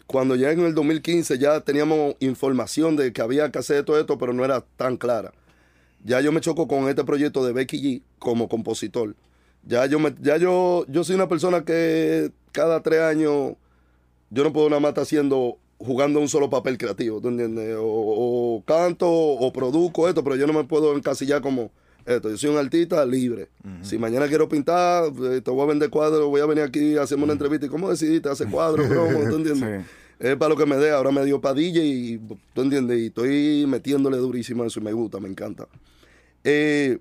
cuando 0.07 0.35
ya 0.35 0.51
en 0.51 0.61
el 0.61 0.73
2015 0.73 1.37
ya 1.37 1.61
teníamos 1.61 2.15
información 2.19 2.95
de 2.95 3.13
que 3.13 3.21
había 3.21 3.51
que 3.51 3.59
hacer 3.59 3.83
todo 3.85 3.99
esto, 3.99 4.17
pero 4.17 4.33
no 4.33 4.43
era 4.45 4.61
tan 4.77 4.97
clara. 4.97 5.31
Ya 6.03 6.21
yo 6.21 6.31
me 6.31 6.39
choco 6.41 6.67
con 6.67 6.87
este 6.87 7.03
proyecto 7.03 7.45
de 7.45 7.51
Becky 7.51 7.81
G 7.81 8.01
como 8.19 8.47
compositor. 8.47 9.15
Ya 9.63 9.85
yo 9.85 9.99
me, 9.99 10.15
ya 10.21 10.37
yo, 10.37 10.85
yo 10.87 11.03
soy 11.03 11.15
una 11.15 11.27
persona 11.27 11.65
que 11.65 12.31
cada 12.53 12.81
tres 12.81 13.01
años 13.01 13.53
yo 14.29 14.43
no 14.43 14.53
puedo 14.53 14.69
nada 14.69 14.79
más 14.79 14.89
estar 14.89 15.03
haciendo 15.03 15.57
jugando 15.77 16.19
un 16.19 16.27
solo 16.27 16.49
papel 16.49 16.77
creativo, 16.77 17.21
¿tú 17.21 17.29
entiendes? 17.29 17.77
O, 17.77 17.83
o 17.83 18.63
canto 18.65 19.09
o 19.09 19.53
produzco 19.53 20.09
esto, 20.09 20.23
pero 20.23 20.35
yo 20.35 20.45
no 20.45 20.53
me 20.53 20.65
puedo 20.65 20.95
encasillar 20.95 21.41
como 21.41 21.71
esto. 22.05 22.29
Yo 22.29 22.37
soy 22.37 22.49
un 22.49 22.57
artista 22.57 23.05
libre. 23.05 23.49
Si 23.81 23.97
mañana 23.97 24.27
quiero 24.27 24.49
pintar, 24.49 25.11
eh, 25.31 25.41
te 25.41 25.51
voy 25.51 25.61
a 25.61 25.65
vender 25.65 25.89
cuadros, 25.89 26.27
voy 26.27 26.41
a 26.41 26.45
venir 26.45 26.63
aquí 26.63 26.97
a 26.97 27.03
hacerme 27.03 27.25
una 27.25 27.33
entrevista. 27.33 27.65
¿Y 27.65 27.69
cómo 27.69 27.89
decidiste 27.89 28.29
hacer 28.29 28.49
cuadros, 28.49 28.89
bro? 28.89 29.07
¿Tú 29.07 29.35
entiendes? 29.35 29.83
Sí. 29.83 29.89
Es 30.19 30.35
para 30.35 30.49
lo 30.49 30.57
que 30.57 30.65
me 30.65 30.75
dé. 30.77 30.91
Ahora 30.91 31.11
me 31.11 31.23
dio 31.23 31.39
padilla 31.39 31.81
y, 31.81 32.19
¿tú 32.53 32.61
entiendes? 32.61 32.99
Y 32.99 33.05
estoy 33.07 33.65
metiéndole 33.67 34.17
durísimo 34.17 34.65
eso 34.65 34.79
y 34.79 34.83
me 34.83 34.93
gusta, 34.93 35.19
me 35.19 35.29
encanta. 35.29 35.67
Eh, 36.43 36.99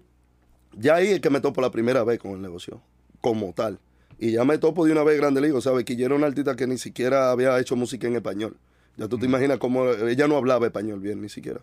ya 0.76 0.96
ahí 0.96 1.08
es 1.08 1.20
que 1.20 1.30
me 1.30 1.40
topo 1.40 1.60
la 1.60 1.70
primera 1.70 2.04
vez 2.04 2.18
con 2.18 2.32
el 2.32 2.42
negocio, 2.42 2.80
como 3.20 3.52
tal. 3.52 3.78
Y 4.18 4.32
ya 4.32 4.44
me 4.44 4.58
topo 4.58 4.84
de 4.84 4.92
una 4.92 5.04
vez 5.04 5.16
grande 5.18 5.40
ligo, 5.40 5.60
¿sabes? 5.60 5.84
Que 5.84 5.94
yo 5.96 6.06
era 6.06 6.14
una 6.14 6.26
artista 6.26 6.56
que 6.56 6.66
ni 6.66 6.76
siquiera 6.78 7.30
había 7.30 7.58
hecho 7.60 7.76
música 7.76 8.06
en 8.08 8.16
español. 8.16 8.56
Ya 8.96 9.06
tú 9.06 9.16
te 9.18 9.26
imaginas 9.26 9.58
cómo 9.58 9.88
ella 9.90 10.26
no 10.26 10.36
hablaba 10.36 10.66
español 10.66 10.98
bien, 11.00 11.20
ni 11.20 11.28
siquiera. 11.28 11.60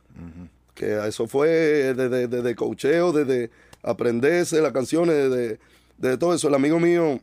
Que 0.73 1.05
eso 1.07 1.27
fue 1.27 1.49
desde, 1.93 2.27
desde 2.27 2.55
cocheo, 2.55 3.11
desde 3.11 3.49
aprenderse 3.83 4.61
las 4.61 4.71
canciones, 4.71 5.15
desde, 5.29 5.59
desde 5.97 6.17
todo 6.17 6.33
eso. 6.33 6.47
El 6.47 6.55
amigo 6.55 6.79
mío, 6.79 7.19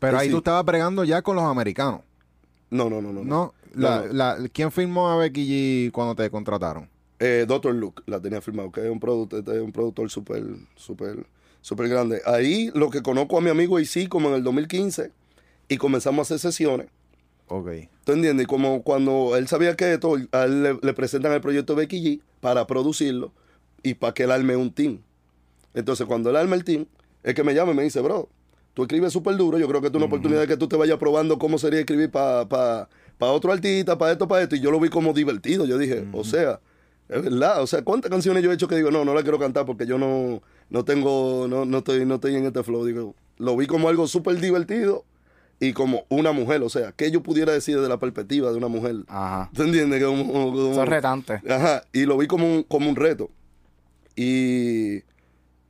Pero 0.00 0.18
ahí 0.18 0.26
sí. 0.26 0.32
tú 0.32 0.38
estabas 0.38 0.64
bregando 0.64 1.04
ya 1.04 1.22
con 1.22 1.36
los 1.36 1.44
americanos. 1.44 2.00
no, 2.70 2.90
no, 2.90 3.00
no, 3.00 3.12
no. 3.12 3.24
¿No? 3.24 3.54
La, 3.74 4.06
la- 4.10 4.38
¿Quién 4.52 4.72
firmó 4.72 5.08
a 5.08 5.16
Becky 5.16 5.88
G 5.88 5.92
cuando 5.92 6.14
te 6.16 6.28
contrataron? 6.30 6.88
Eh, 7.20 7.44
Dr. 7.46 7.74
Luke 7.74 8.02
la 8.06 8.18
tenía 8.20 8.40
firmado, 8.40 8.72
que 8.72 8.84
es 8.84 8.90
un 8.90 8.98
productor, 8.98 9.40
es 9.54 9.60
un 9.62 9.70
productor 9.72 10.08
súper, 10.10 10.42
súper, 10.74 11.26
súper 11.60 11.88
grande. 11.88 12.20
Ahí 12.24 12.70
lo 12.74 12.90
que 12.90 13.02
conozco 13.02 13.38
a 13.38 13.40
mi 13.40 13.50
amigo 13.50 13.78
sí 13.84 14.06
como 14.06 14.28
en 14.28 14.34
el 14.34 14.44
2015 14.44 15.12
y 15.68 15.76
comenzamos 15.76 16.18
a 16.18 16.34
hacer 16.34 16.38
sesiones. 16.38 16.88
Ok. 17.48 17.68
¿Tú 18.04 18.12
entiendes? 18.12 18.44
Y 18.44 18.46
como 18.46 18.82
cuando 18.82 19.36
él 19.36 19.48
sabía 19.48 19.74
que 19.76 19.94
esto, 19.94 20.16
a 20.32 20.44
él 20.44 20.62
le, 20.62 20.78
le 20.82 20.92
presentan 20.92 21.32
el 21.32 21.40
proyecto 21.40 21.74
Becky 21.74 22.02
G 22.02 22.20
para 22.40 22.66
producirlo 22.66 23.32
y 23.82 23.94
para 23.94 24.14
que 24.14 24.24
él 24.24 24.30
arme 24.30 24.56
un 24.56 24.72
team. 24.72 25.00
Entonces, 25.74 26.06
cuando 26.06 26.30
él 26.30 26.36
arma 26.36 26.56
el 26.56 26.64
team, 26.64 26.86
es 27.22 27.34
que 27.34 27.44
me 27.44 27.54
llama 27.54 27.72
y 27.72 27.74
me 27.74 27.82
dice, 27.82 28.00
bro, 28.00 28.28
tú 28.74 28.82
escribes 28.82 29.12
súper 29.12 29.36
duro, 29.36 29.58
yo 29.58 29.68
creo 29.68 29.80
que 29.80 29.88
es 29.88 29.94
una 29.94 30.06
oportunidad 30.06 30.40
de 30.40 30.46
que 30.46 30.56
tú 30.56 30.68
te 30.68 30.76
vayas 30.76 30.98
probando 30.98 31.38
cómo 31.38 31.58
sería 31.58 31.80
escribir 31.80 32.10
para 32.10 32.88
otro 33.18 33.52
artista, 33.52 33.98
para 33.98 34.12
esto, 34.12 34.28
para 34.28 34.42
esto. 34.42 34.56
Y 34.56 34.60
yo 34.60 34.70
lo 34.70 34.80
vi 34.80 34.88
como 34.88 35.12
divertido. 35.12 35.66
Yo 35.66 35.78
dije, 35.78 36.06
o 36.12 36.24
sea, 36.24 36.60
es 37.08 37.22
verdad. 37.22 37.62
O 37.62 37.66
sea, 37.66 37.82
¿cuántas 37.82 38.10
canciones 38.10 38.42
yo 38.42 38.50
he 38.50 38.54
hecho 38.54 38.68
que 38.68 38.76
digo, 38.76 38.90
no, 38.90 39.04
no 39.04 39.14
la 39.14 39.22
quiero 39.22 39.38
cantar 39.38 39.66
porque 39.66 39.86
yo 39.86 39.98
no, 39.98 40.42
no 40.70 40.84
tengo, 40.84 41.46
no, 41.48 41.64
no, 41.64 41.78
estoy, 41.78 42.04
no 42.06 42.16
estoy 42.16 42.36
en 42.36 42.46
este 42.46 42.62
flow? 42.62 42.84
Digo, 42.84 43.14
lo 43.38 43.56
vi 43.56 43.66
como 43.66 43.88
algo 43.88 44.06
súper 44.06 44.40
divertido 44.40 45.04
y 45.60 45.72
como 45.72 46.04
una 46.08 46.32
mujer. 46.32 46.62
O 46.62 46.68
sea, 46.68 46.92
que 46.92 47.10
yo 47.10 47.22
pudiera 47.22 47.52
decir 47.52 47.76
desde 47.76 47.88
la 47.88 47.98
perspectiva 47.98 48.50
de 48.50 48.56
una 48.58 48.68
mujer. 48.68 48.96
Ajá. 49.08 49.50
¿Tú 49.54 49.62
entiendes? 49.62 50.02
Como, 50.04 50.26
como- 50.32 50.52
como- 50.52 50.74
Son 50.74 50.86
retantes. 50.86 51.40
Ajá, 51.50 51.82
y 51.92 52.04
lo 52.06 52.16
vi 52.18 52.26
como 52.26 52.46
un, 52.52 52.62
como 52.62 52.88
un 52.90 52.96
reto. 52.96 53.30
Y 54.16 54.96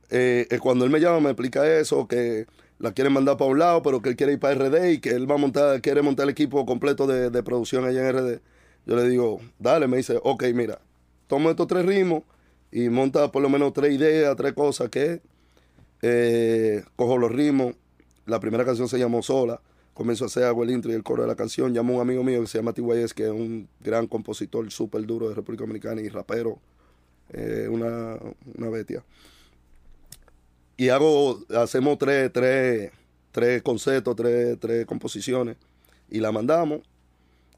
eh, 0.09 0.47
eh, 0.49 0.59
cuando 0.61 0.85
él 0.85 0.91
me 0.91 0.99
llama 0.99 1.19
me 1.19 1.29
explica 1.29 1.65
eso, 1.79 2.07
que 2.07 2.47
la 2.79 2.93
quiere 2.93 3.09
mandar 3.09 3.37
para 3.37 3.51
un 3.51 3.59
lado, 3.59 3.81
pero 3.83 4.01
que 4.01 4.09
él 4.09 4.15
quiere 4.15 4.33
ir 4.33 4.39
para 4.39 4.53
RD 4.55 4.91
y 4.93 4.99
que 4.99 5.09
él 5.11 5.29
va 5.29 5.35
a 5.35 5.37
montar, 5.37 5.81
quiere 5.81 6.01
montar 6.01 6.23
el 6.23 6.29
equipo 6.31 6.65
completo 6.65 7.05
de, 7.07 7.29
de 7.29 7.43
producción 7.43 7.85
allá 7.85 8.01
en 8.09 8.15
RD. 8.15 8.39
Yo 8.85 8.95
le 8.95 9.07
digo, 9.07 9.39
dale, 9.59 9.87
me 9.87 9.97
dice, 9.97 10.19
ok, 10.23 10.45
mira, 10.55 10.79
toma 11.27 11.51
estos 11.51 11.67
tres 11.67 11.85
ritmos 11.85 12.23
y 12.71 12.89
monta 12.89 13.31
por 13.31 13.41
lo 13.41 13.49
menos 13.49 13.73
tres 13.73 13.93
ideas, 13.93 14.35
tres 14.35 14.53
cosas 14.53 14.89
que 14.89 15.21
eh, 16.01 16.83
cojo 16.95 17.17
los 17.17 17.31
ritmos. 17.31 17.75
La 18.25 18.39
primera 18.39 18.65
canción 18.65 18.87
se 18.89 18.99
llamó 18.99 19.23
Sola. 19.23 19.61
Comienzo 19.93 20.25
a 20.25 20.27
hacer 20.27 20.43
el 20.61 20.71
intro 20.71 20.91
y 20.91 20.95
el 20.95 21.03
coro 21.03 21.23
de 21.23 21.27
la 21.27 21.35
canción. 21.35 21.73
Llamo 21.73 21.93
a 21.93 21.95
un 21.97 22.01
amigo 22.03 22.23
mío 22.23 22.41
que 22.41 22.47
se 22.47 22.57
llama 22.59 22.73
TYS, 22.73 23.13
que 23.13 23.25
es 23.25 23.31
un 23.31 23.67
gran 23.81 24.07
compositor 24.07 24.69
súper 24.71 25.05
duro 25.05 25.29
de 25.29 25.35
República 25.35 25.63
Dominicana 25.63 26.01
y 26.01 26.09
rapero. 26.09 26.59
eh, 27.29 27.67
una, 27.69 28.17
una 28.57 28.69
bestia. 28.69 29.03
Y 30.77 30.89
hago, 30.89 31.39
hacemos 31.55 31.97
tres, 31.97 32.31
tres, 32.31 32.91
tres 33.31 33.61
conceptos, 33.61 34.15
tres, 34.15 34.57
tres 34.59 34.85
composiciones. 34.85 35.57
Y 36.09 36.19
la 36.19 36.31
mandamos. 36.31 36.81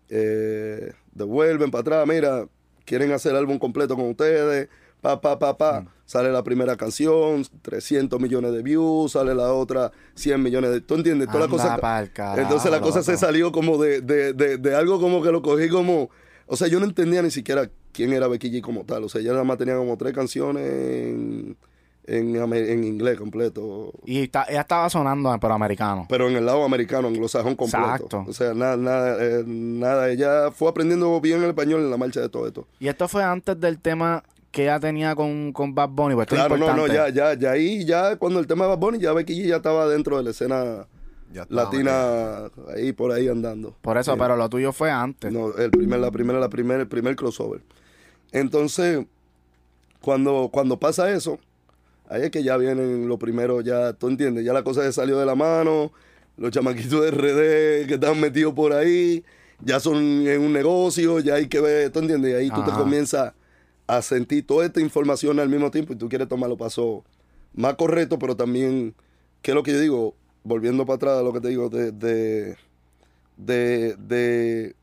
eh, 0.09 0.93
devuelven 1.13 1.71
para 1.71 1.81
atrás. 1.81 2.07
Mira, 2.07 2.47
quieren 2.85 3.11
hacer 3.11 3.35
álbum 3.35 3.59
completo 3.59 3.95
con 3.95 4.09
ustedes. 4.09 4.69
Pa, 5.01 5.19
pa, 5.19 5.37
pa, 5.39 5.57
pa. 5.57 5.85
Sale 6.05 6.31
la 6.31 6.43
primera 6.43 6.75
canción, 6.77 7.43
300 7.61 8.19
millones 8.19 8.51
de 8.53 8.61
views. 8.61 9.13
Sale 9.13 9.33
la 9.33 9.51
otra, 9.53 9.91
100 10.15 10.41
millones 10.43 10.71
de... 10.71 10.81
¿Tú 10.81 10.95
entiendes? 10.95 11.27
Toda 11.29 11.41
la 11.41 11.47
cosa... 11.47 11.79
carajo, 12.13 12.41
Entonces 12.41 12.69
la 12.71 12.81
cosa 12.81 13.01
se 13.01 13.17
salió 13.17 13.51
como 13.51 13.77
de, 13.81 14.01
de, 14.01 14.33
de, 14.33 14.57
de 14.57 14.75
algo 14.75 14.99
como 14.99 15.21
que 15.21 15.31
lo 15.31 15.41
cogí 15.41 15.69
como... 15.69 16.09
O 16.47 16.57
sea, 16.57 16.67
yo 16.67 16.79
no 16.79 16.85
entendía 16.85 17.21
ni 17.21 17.31
siquiera 17.31 17.69
quién 17.93 18.11
era 18.13 18.27
Becky 18.27 18.51
G 18.51 18.61
como 18.61 18.83
tal. 18.83 19.05
O 19.05 19.09
sea, 19.09 19.21
ella 19.21 19.31
nada 19.31 19.45
más 19.45 19.57
tenía 19.57 19.75
como 19.77 19.95
tres 19.97 20.13
canciones 20.13 20.63
en, 20.69 21.55
en, 22.05 22.35
en 22.53 22.83
inglés 22.83 23.17
completo. 23.17 23.93
Y 24.05 24.23
está- 24.23 24.43
ella 24.49 24.61
estaba 24.61 24.89
sonando, 24.89 25.33
pero 25.39 25.53
americano. 25.53 26.07
Pero 26.09 26.27
en 26.29 26.35
el 26.35 26.45
lado 26.45 26.65
americano, 26.65 27.07
anglosajón 27.07 27.55
completo. 27.55 27.85
Exacto. 27.93 28.25
O 28.27 28.33
sea, 28.33 28.53
nada, 28.53 28.75
nada, 28.75 29.17
eh, 29.23 29.43
nada. 29.47 30.09
Ella 30.09 30.51
fue 30.51 30.67
aprendiendo 30.69 31.21
bien 31.21 31.41
el 31.41 31.49
español 31.51 31.79
en 31.79 31.89
la 31.89 31.95
marcha 31.97 32.19
de 32.19 32.27
todo 32.27 32.45
esto. 32.47 32.67
Y 32.79 32.89
esto 32.89 33.07
fue 33.07 33.23
antes 33.23 33.57
del 33.59 33.79
tema 33.79 34.23
que 34.51 34.63
ella 34.63 34.79
tenía 34.79 35.15
con, 35.15 35.53
con 35.53 35.73
Bad 35.73 35.89
Bunny. 35.89 36.15
Pues 36.15 36.27
Claro, 36.27 36.57
no, 36.57 36.75
no, 36.75 36.87
ya, 36.87 37.09
ya, 37.09 37.33
ya 37.33 37.51
ahí, 37.51 37.85
ya 37.85 38.17
cuando 38.17 38.39
el 38.39 38.47
tema 38.47 38.65
de 38.65 38.69
Bad 38.71 38.79
Bunny, 38.79 38.99
ya 38.99 39.13
Becky 39.13 39.33
G 39.33 39.47
ya 39.47 39.55
estaba 39.57 39.87
dentro 39.87 40.17
de 40.17 40.23
la 40.23 40.29
escena 40.31 40.87
Ya 41.33 41.43
estaba 41.43 41.63
latina, 41.63 42.51
ahí 42.75 42.91
por 42.91 43.11
ahí 43.11 43.27
andando. 43.29 43.75
Por 43.81 43.97
eso, 43.97 44.17
pero 44.17 44.35
lo 44.35 44.49
tuyo 44.49 44.73
fue 44.73 44.91
antes. 44.91 45.31
No, 45.31 45.55
el 45.55 45.71
primer, 45.71 45.99
la 45.99 46.11
primera, 46.11 46.39
la 46.39 46.49
primera, 46.49 46.81
el 46.81 46.87
primer 46.87 47.15
crossover. 47.15 47.61
Entonces, 48.33 49.05
cuando, 50.01 50.49
cuando 50.51 50.77
pasa 50.77 51.11
eso, 51.11 51.39
ahí 52.09 52.23
es 52.23 52.31
que 52.31 52.43
ya 52.43 52.57
vienen 52.57 53.07
los 53.07 53.17
primeros, 53.17 53.63
ya, 53.63 53.93
tú 53.93 54.09
entiendes, 54.09 54.43
ya 54.43 54.51
la 54.51 54.63
cosa 54.63 54.83
se 54.83 54.91
salió 54.91 55.17
de 55.17 55.25
la 55.25 55.35
mano, 55.35 55.91
los 56.37 56.51
chamaquitos 56.51 57.01
de 57.01 57.11
RD 57.11 57.87
que 57.87 57.93
están 57.93 58.19
metidos 58.19 58.53
por 58.53 58.73
ahí, 58.73 59.23
ya 59.63 59.79
son 59.79 59.97
en 60.27 60.41
un 60.41 60.51
negocio, 60.51 61.19
ya 61.19 61.35
hay 61.35 61.47
que 61.47 61.61
ver, 61.61 61.91
tú 61.91 61.99
entiendes, 61.99 62.31
y 62.31 62.35
ahí 62.35 62.49
tú 62.49 62.63
te 62.63 62.71
Ajá. 62.71 62.79
comienzas 62.79 63.33
a 63.97 64.01
sentir 64.01 64.45
toda 64.47 64.65
esta 64.65 64.79
información 64.79 65.39
al 65.39 65.49
mismo 65.49 65.69
tiempo 65.71 65.93
y 65.93 65.95
tú 65.97 66.07
quieres 66.07 66.27
tomar 66.29 66.49
los 66.49 66.57
pasos 66.57 67.01
más 67.53 67.75
correctos, 67.75 68.17
pero 68.21 68.35
también, 68.37 68.95
¿qué 69.41 69.51
es 69.51 69.55
lo 69.55 69.63
que 69.63 69.71
yo 69.73 69.79
digo? 69.79 70.15
Volviendo 70.43 70.85
para 70.85 70.95
atrás 70.95 71.17
a 71.19 71.21
lo 71.23 71.33
que 71.33 71.41
te 71.41 71.49
digo, 71.49 71.69
de, 71.69 71.91
de, 71.91 72.55
de, 73.37 73.95
de, 73.97 74.75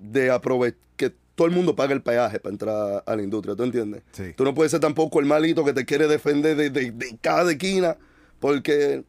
de 0.00 0.30
aprovechar 0.30 0.78
que 0.96 1.12
todo 1.34 1.48
el 1.48 1.52
mundo 1.54 1.74
paga 1.74 1.92
el 1.92 2.02
peaje 2.02 2.38
para 2.38 2.52
entrar 2.52 3.02
a 3.04 3.16
la 3.16 3.22
industria, 3.22 3.56
¿tú 3.56 3.64
entiendes? 3.64 4.02
Sí. 4.12 4.32
Tú 4.36 4.44
no 4.44 4.54
puedes 4.54 4.70
ser 4.70 4.80
tampoco 4.80 5.18
el 5.20 5.26
malito 5.26 5.64
que 5.64 5.72
te 5.72 5.84
quiere 5.84 6.06
defender 6.06 6.56
de, 6.56 6.70
de- 6.70 6.92
de 6.92 7.18
cada 7.20 7.50
esquina, 7.50 7.96
porque 8.38 9.04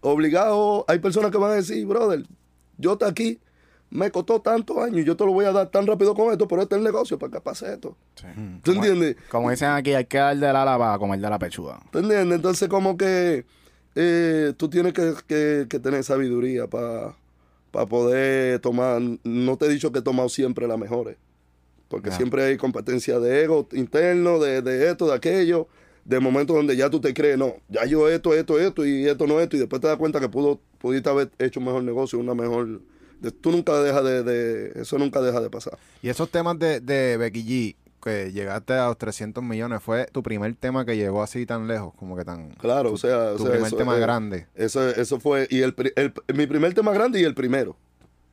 obligado 0.00 0.84
hay 0.88 0.98
personas 0.98 1.30
que 1.30 1.38
van 1.38 1.52
a 1.52 1.54
decir, 1.54 1.86
brother, 1.86 2.24
yo 2.76 2.92
estoy 2.92 3.08
aquí, 3.08 3.38
me 3.90 4.10
costó 4.10 4.40
tantos 4.40 4.76
años 4.78 4.98
y 4.98 5.04
yo 5.04 5.16
te 5.16 5.24
lo 5.24 5.32
voy 5.32 5.44
a 5.46 5.52
dar 5.52 5.70
tan 5.70 5.86
rápido 5.86 6.14
con 6.14 6.30
esto, 6.32 6.46
pero 6.46 6.62
este 6.62 6.74
es 6.74 6.78
el 6.78 6.84
negocio 6.84 7.18
para 7.18 7.32
que 7.32 7.40
pase 7.40 7.72
esto. 7.72 7.96
¿Tú 8.62 8.72
Como- 8.72 8.84
entiendes? 8.84 9.16
Como 9.30 9.50
dicen 9.50 9.70
aquí, 9.70 9.94
hay 9.94 10.04
que 10.04 10.18
dar 10.18 10.36
de 10.36 10.52
la 10.52 10.62
ala 10.62 10.78
para 10.78 10.98
comer 10.98 11.20
de 11.20 11.30
la 11.30 11.38
pechuga. 11.38 11.80
¿Tú 11.90 11.98
entiendes? 11.98 12.36
Entonces, 12.36 12.68
como 12.68 12.96
que 12.96 13.44
eh, 13.94 14.52
tú 14.56 14.68
tienes 14.68 14.92
que, 14.92 15.14
que- 15.26 15.66
que 15.68 15.78
tener 15.78 16.04
sabiduría 16.04 16.66
para 16.68 17.14
poder 17.88 18.58
tomar. 18.60 19.00
No 19.24 19.56
te 19.56 19.66
he 19.66 19.68
dicho 19.68 19.92
que 19.92 20.00
he 20.00 20.02
tomado 20.02 20.28
siempre 20.28 20.66
las 20.68 20.78
mejores. 20.78 21.16
Porque 21.88 22.10
siempre 22.12 22.44
hay 22.44 22.56
competencia 22.58 23.18
de 23.18 23.44
ego 23.44 23.66
interno, 23.72 24.38
de, 24.38 24.60
de 24.62 24.90
esto, 24.90 25.06
de 25.06 25.14
aquello. 25.14 25.68
De 26.04 26.20
momentos 26.20 26.56
donde 26.56 26.74
ya 26.76 26.88
tú 26.88 27.00
te 27.00 27.12
crees, 27.12 27.36
no, 27.36 27.54
ya 27.68 27.84
yo 27.84 28.08
esto, 28.08 28.32
esto, 28.34 28.58
esto 28.58 28.86
y 28.86 29.06
esto 29.06 29.26
no 29.26 29.40
esto. 29.40 29.56
Y 29.56 29.58
después 29.58 29.80
te 29.82 29.88
das 29.88 29.96
cuenta 29.98 30.20
que 30.20 30.28
pudo, 30.28 30.58
pudiste 30.78 31.08
haber 31.10 31.30
hecho 31.38 31.60
un 31.60 31.66
mejor 31.66 31.82
negocio, 31.82 32.18
una 32.18 32.34
mejor. 32.34 32.80
De- 33.20 33.32
tú 33.32 33.50
nunca 33.50 33.72
dejas 33.80 34.04
de, 34.04 34.22
de. 34.22 34.80
Eso 34.80 34.98
nunca 34.98 35.20
deja 35.20 35.40
de 35.40 35.50
pasar. 35.50 35.78
Y 36.02 36.08
esos 36.08 36.30
temas 36.30 36.58
de, 36.58 36.80
de 36.80 37.16
Becky 37.16 37.44
G, 37.44 37.76
que 38.02 38.32
llegaste 38.32 38.74
a 38.74 38.86
los 38.86 38.98
300 38.98 39.42
millones, 39.42 39.82
fue 39.82 40.06
tu 40.12 40.22
primer 40.22 40.54
tema 40.54 40.84
que 40.84 40.96
llegó 40.96 41.22
así 41.22 41.46
tan 41.46 41.66
lejos, 41.66 41.92
como 41.94 42.16
que 42.16 42.24
tan... 42.24 42.50
Claro, 42.50 42.92
o 42.92 42.96
sea. 42.96 43.30
tu 43.30 43.42
o 43.42 43.46
sea, 43.46 43.50
primer 43.50 43.66
eso, 43.66 43.76
tema 43.76 43.96
eh, 43.96 44.00
grande. 44.00 44.46
Eso, 44.54 44.88
eso 44.88 45.18
fue, 45.20 45.46
y 45.50 45.60
el, 45.62 45.74
mi 46.34 46.46
primer 46.46 46.74
tema 46.74 46.92
grande 46.92 47.20
y 47.20 47.24
el 47.24 47.34
primero. 47.34 47.76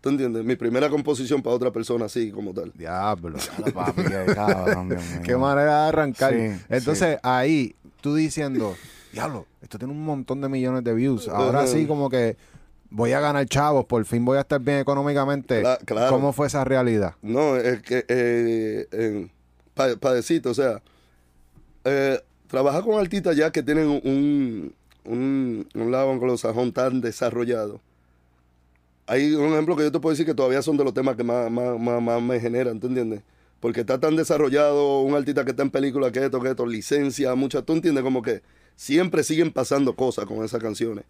¿Tú 0.02 0.10
entiendes? 0.10 0.46
Mi 0.46 0.56
primera 0.56 0.88
composición 0.88 1.42
para 1.42 1.56
otra 1.56 1.72
persona 1.72 2.06
así 2.06 2.30
como 2.30 2.54
tal. 2.54 2.72
Diablo. 2.76 3.40
Papi, 3.74 4.04
qué 4.04 4.34
cabrón, 4.36 4.90
Dios 4.90 5.04
mío. 5.04 5.22
Qué 5.24 5.36
manera 5.36 5.82
de 5.82 5.88
arrancar. 5.90 6.32
Sí, 6.32 6.64
Entonces, 6.70 7.18
ahí, 7.24 7.76
tú 8.02 8.14
diciendo, 8.14 8.76
diablo, 9.12 9.48
esto 9.64 9.80
tiene 9.80 9.92
un 9.92 10.06
montón 10.06 10.42
de 10.42 10.50
millones 10.50 10.84
de 10.84 10.94
views. 10.94 11.28
Ahora 11.28 11.66
sí, 11.66 11.88
como 11.88 12.12
que 12.12 12.38
voy 12.90 13.12
a 13.14 13.20
ganar 13.20 13.46
chavos, 13.48 13.86
por 13.86 14.06
fin 14.06 14.24
voy 14.26 14.38
a 14.38 14.42
estar 14.42 14.60
bien 14.62 14.80
económicamente. 14.80 15.62
Cla- 15.64 15.80
claro. 15.86 16.12
¿Cómo 16.12 16.34
fue 16.34 16.48
esa 16.48 16.64
realidad? 16.64 17.16
No, 17.22 17.56
es 17.58 17.82
que, 17.82 18.06
eh, 18.08 19.28
para 19.76 20.16
decirte, 20.16 20.50
o 20.50 20.54
sea, 20.54 20.82
eh, 21.84 22.20
trabajar 22.48 22.84
con 22.84 23.00
artistas 23.00 23.36
ya 23.36 23.52
que 23.52 23.64
tienen 23.64 23.88
un, 23.88 24.74
un, 25.04 25.68
un 25.74 25.92
lado 25.92 26.12
anglosajón 26.12 26.72
tan 26.72 27.02
desarrollado, 27.02 27.82
hay 29.08 29.34
un 29.34 29.52
ejemplo 29.54 29.76
que 29.76 29.84
yo 29.84 29.92
te 29.92 30.00
puedo 30.00 30.14
decir 30.14 30.26
que 30.26 30.34
todavía 30.34 30.62
son 30.62 30.78
de 30.78 30.84
los 30.84 30.94
temas 30.94 31.16
que 31.16 31.24
más, 31.24 31.52
más, 31.52 31.80
más, 31.80 32.02
más 32.02 32.22
me 32.22 32.40
generan, 32.40 32.80
¿tú 32.80 32.88
entiendes? 32.88 33.22
Porque 33.60 33.82
está 33.82 34.00
tan 34.00 34.16
desarrollado 34.16 35.02
un 35.02 35.16
artista 35.16 35.44
que 35.46 35.52
está 35.52 35.64
en 35.64 35.70
película 35.70 36.12
que 36.12 36.24
esto, 36.26 36.42
que 36.42 36.50
esto, 36.50 36.66
licencia, 36.66 37.36
muchas, 37.36 37.64
tú 37.66 37.74
entiendes 37.74 38.04
como 38.04 38.22
que 38.22 38.42
siempre 38.76 39.24
siguen 39.24 39.52
pasando 39.52 39.96
cosas 39.96 40.26
con 40.26 40.44
esas 40.44 40.62
canciones. 40.62 41.06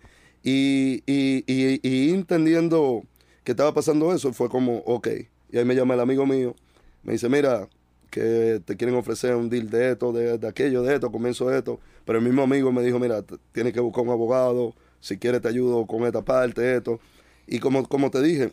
Y, 0.48 1.02
y, 1.08 1.44
y, 1.48 2.14
entendiendo 2.14 3.04
que 3.44 3.54
estaba 3.54 3.74
pasando 3.74 4.14
eso, 4.14 4.32
fue 4.32 4.48
como, 4.48 4.78
ok. 4.86 5.08
Y 5.52 5.58
ahí 5.58 5.66
me 5.66 5.74
llama 5.74 5.96
el 5.96 6.02
amigo 6.02 6.28
mío, 6.28 6.56
me 7.02 7.14
dice, 7.14 7.28
mira, 7.30 7.68
que 8.12 8.62
te 8.64 8.78
quieren 8.78 8.96
ofrecer 8.96 9.36
un 9.36 9.50
deal 9.50 9.72
de 9.72 9.94
esto, 9.94 10.14
de, 10.14 10.38
de 10.38 10.48
aquello, 10.48 10.84
de 10.84 10.94
esto, 10.94 11.12
comienzo 11.12 11.52
esto. 11.52 11.80
Pero 12.06 12.20
el 12.20 12.26
mismo 12.26 12.44
amigo 12.44 12.72
me 12.72 12.84
dijo, 12.84 13.00
mira, 13.00 13.24
tienes 13.54 13.74
que 13.74 13.80
buscar 13.80 14.04
un 14.04 14.12
abogado, 14.12 14.76
si 15.00 15.18
quieres 15.18 15.42
te 15.42 15.48
ayudo 15.48 15.88
con 15.88 16.04
esta 16.04 16.22
parte, 16.24 16.76
esto. 16.76 17.00
Y 17.48 17.58
como, 17.58 17.90
como 17.90 18.12
te 18.12 18.22
dije, 18.22 18.52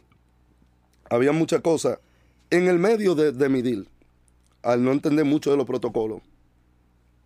había 1.10 1.32
muchas 1.32 1.60
cosas 1.60 1.98
en 2.48 2.68
el 2.68 2.78
medio 2.78 3.14
de, 3.14 3.32
de 3.32 3.50
mi 3.50 3.60
deal, 3.60 3.86
al 4.62 4.82
no 4.82 4.92
entender 4.92 5.26
mucho 5.26 5.50
de 5.50 5.58
los 5.58 5.66
protocolos. 5.66 6.22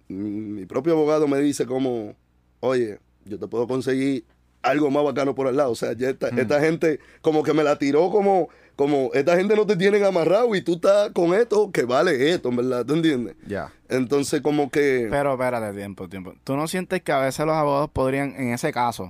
Mi 0.09 0.67
propio 0.67 0.95
abogado 0.95 1.29
me 1.29 1.39
dice 1.39 1.67
como, 1.67 2.17
oye, 2.59 2.99
yo 3.27 3.39
te 3.39 3.47
puedo 3.47 3.69
conseguir 3.69 4.25
algo 4.71 4.91
más 4.91 5.05
bacano 5.05 5.35
por 5.35 5.47
al 5.49 5.57
lado. 5.57 5.71
O 5.71 5.75
sea, 5.77 5.93
ya 5.95 6.11
esta, 6.11 6.29
esta 6.29 6.61
gente 6.61 7.01
como 7.23 7.43
que 7.43 7.53
me 7.55 7.63
la 7.65 7.79
tiró 7.79 8.11
como, 8.11 8.49
como, 8.77 9.11
esta 9.15 9.37
gente 9.37 9.57
no 9.57 9.67
te 9.67 9.77
tienen 9.77 10.05
amarrado 10.05 10.55
y 10.55 10.63
tú 10.63 10.75
estás 10.75 11.11
con 11.13 11.35
esto 11.35 11.71
que 11.73 11.85
vale 11.85 12.31
esto, 12.33 12.51
verdad, 12.51 12.85
¿tú 12.85 12.95
entiendes? 12.95 13.37
Ya. 13.47 13.73
Entonces 13.89 14.41
como 14.41 14.71
que... 14.71 15.09
Pero 15.11 15.33
espérate, 15.33 15.77
tiempo, 15.77 16.09
tiempo. 16.09 16.35
¿Tú 16.45 16.57
no 16.57 16.67
sientes 16.69 17.01
que 17.03 17.13
a 17.13 17.19
veces 17.19 17.47
los 17.47 17.55
abogados 17.55 17.91
podrían, 17.93 18.35
en 18.37 18.53
ese 18.53 18.73
caso, 18.73 19.09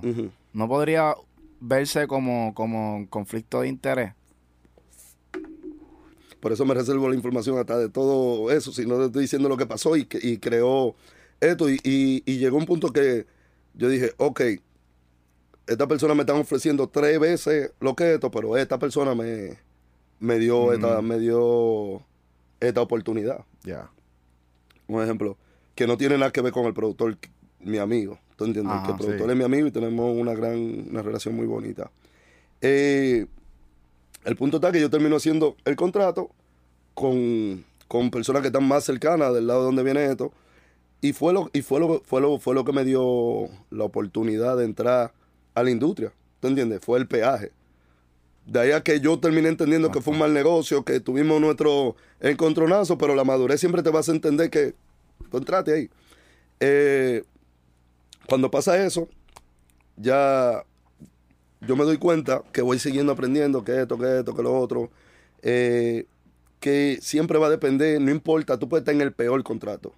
no 0.53 0.67
podría 0.67 1.15
verse 1.59 2.07
como, 2.07 2.53
como 2.53 3.07
conflicto 3.09 3.61
de 3.61 3.67
interés? 3.69 4.13
Por 6.39 6.51
eso 6.53 6.65
me 6.65 6.75
reservo 6.75 7.09
la 7.09 7.15
información 7.15 7.57
hasta 7.57 7.77
de 7.77 7.89
todo 7.89 8.51
eso, 8.51 8.71
si 8.71 8.85
no 8.85 8.97
te 8.99 9.05
estoy 9.05 9.21
diciendo 9.23 9.49
lo 9.49 9.57
que 9.57 9.65
pasó 9.65 9.95
y, 9.95 10.05
que- 10.05 10.19
y 10.21 10.37
creó 10.37 10.95
esto. 11.41 11.67
Y, 11.69 11.79
y- 11.83 12.21
y 12.25 12.37
llegó 12.37 12.57
un 12.57 12.65
punto 12.65 12.93
que 12.93 13.25
yo 13.73 13.89
dije, 13.89 14.11
ok, 14.17 14.41
esta 15.67 15.87
persona 15.87 16.15
me 16.15 16.21
están 16.21 16.37
ofreciendo 16.37 16.87
tres 16.87 17.19
veces 17.19 17.71
lo 17.79 17.95
que 17.95 18.13
esto, 18.13 18.31
pero 18.31 18.57
esta 18.57 18.79
persona 18.79 19.13
me, 19.13 19.57
me 20.19 20.39
dio 20.39 20.73
esta, 20.73 21.01
me 21.01 21.19
dio 21.19 22.01
esta 22.59 22.81
oportunidad. 22.81 23.45
Ya. 23.63 23.89
Un 24.87 25.03
ejemplo, 25.03 25.37
que 25.75 25.85
no 25.85 25.97
tiene 25.97 26.17
nada 26.17 26.31
que 26.31 26.41
ver 26.41 26.53
con 26.53 26.65
el 26.65 26.73
productor, 26.73 27.17
mi 27.59 27.77
amigo. 27.77 28.17
¿Tú 28.37 28.45
entiendes? 28.45 28.73
Ajá, 28.73 28.85
que 28.85 28.91
el 28.91 28.97
productor 28.97 29.27
sí. 29.27 29.31
es 29.31 29.37
mi 29.37 29.43
amigo 29.43 29.67
y 29.67 29.71
tenemos 29.71 30.15
una 30.17 30.33
gran 30.33 30.89
una 30.89 31.01
relación 31.01 31.35
muy 31.35 31.45
bonita. 31.45 31.91
Eh, 32.61 33.25
el 34.23 34.35
punto 34.35 34.57
está 34.57 34.71
que 34.71 34.79
yo 34.79 34.89
termino 34.89 35.17
haciendo 35.17 35.57
el 35.65 35.75
contrato 35.75 36.31
con, 36.93 37.65
con 37.87 38.09
personas 38.09 38.41
que 38.41 38.47
están 38.47 38.67
más 38.67 38.85
cercanas 38.85 39.33
del 39.33 39.47
lado 39.47 39.63
donde 39.63 39.83
viene 39.83 40.05
esto. 40.05 40.31
Y 41.01 41.13
fue 41.13 41.33
lo, 41.33 41.49
y 41.53 41.61
fue 41.61 41.79
lo, 41.79 42.01
fue 42.01 42.21
lo, 42.21 42.39
fue 42.39 42.55
lo 42.55 42.63
que 42.63 42.73
me 42.73 42.83
dio 42.83 43.49
la 43.69 43.83
oportunidad 43.83 44.57
de 44.57 44.65
entrar 44.65 45.13
a 45.59 45.63
la 45.63 45.71
industria. 45.71 46.11
¿Tú 46.39 46.47
entiendes? 46.47 46.81
Fue 46.83 46.99
el 46.99 47.07
peaje. 47.07 47.51
De 48.45 48.59
ahí 48.61 48.71
a 48.71 48.81
que 48.81 48.99
yo 49.01 49.19
terminé 49.19 49.49
entendiendo 49.49 49.91
que 49.91 50.01
fue 50.01 50.13
un 50.13 50.19
mal 50.19 50.33
negocio, 50.33 50.83
que 50.85 50.99
tuvimos 50.99 51.41
nuestro 51.41 51.95
encontronazo, 52.21 52.97
pero 52.97 53.15
la 53.15 53.23
madurez 53.23 53.59
siempre 53.59 53.83
te 53.83 53.89
vas 53.89 54.07
a 54.09 54.13
entender 54.13 54.49
que 54.49 54.75
contrate 55.31 55.73
ahí. 55.73 55.89
Eh, 56.59 57.23
cuando 58.27 58.49
pasa 58.51 58.77
eso, 58.85 59.09
ya 59.97 60.63
yo 61.61 61.75
me 61.75 61.83
doy 61.85 61.97
cuenta 61.97 62.43
que 62.53 62.61
voy 62.61 62.79
siguiendo 62.79 63.11
aprendiendo 63.13 63.63
que 63.63 63.81
esto, 63.81 63.97
que 63.97 64.19
esto, 64.19 64.35
que 64.35 64.43
lo 64.43 64.57
otro. 64.59 64.91
eh, 65.41 66.05
que 66.59 66.99
siempre 67.01 67.37
va 67.39 67.47
a 67.47 67.49
depender, 67.51 68.01
no 68.01 68.11
importa, 68.11 68.57
tú 68.57 68.67
puedes 68.69 68.81
estar 68.81 68.95
en 68.95 69.01
el 69.01 69.13
peor 69.13 69.43
contrato. 69.43 69.93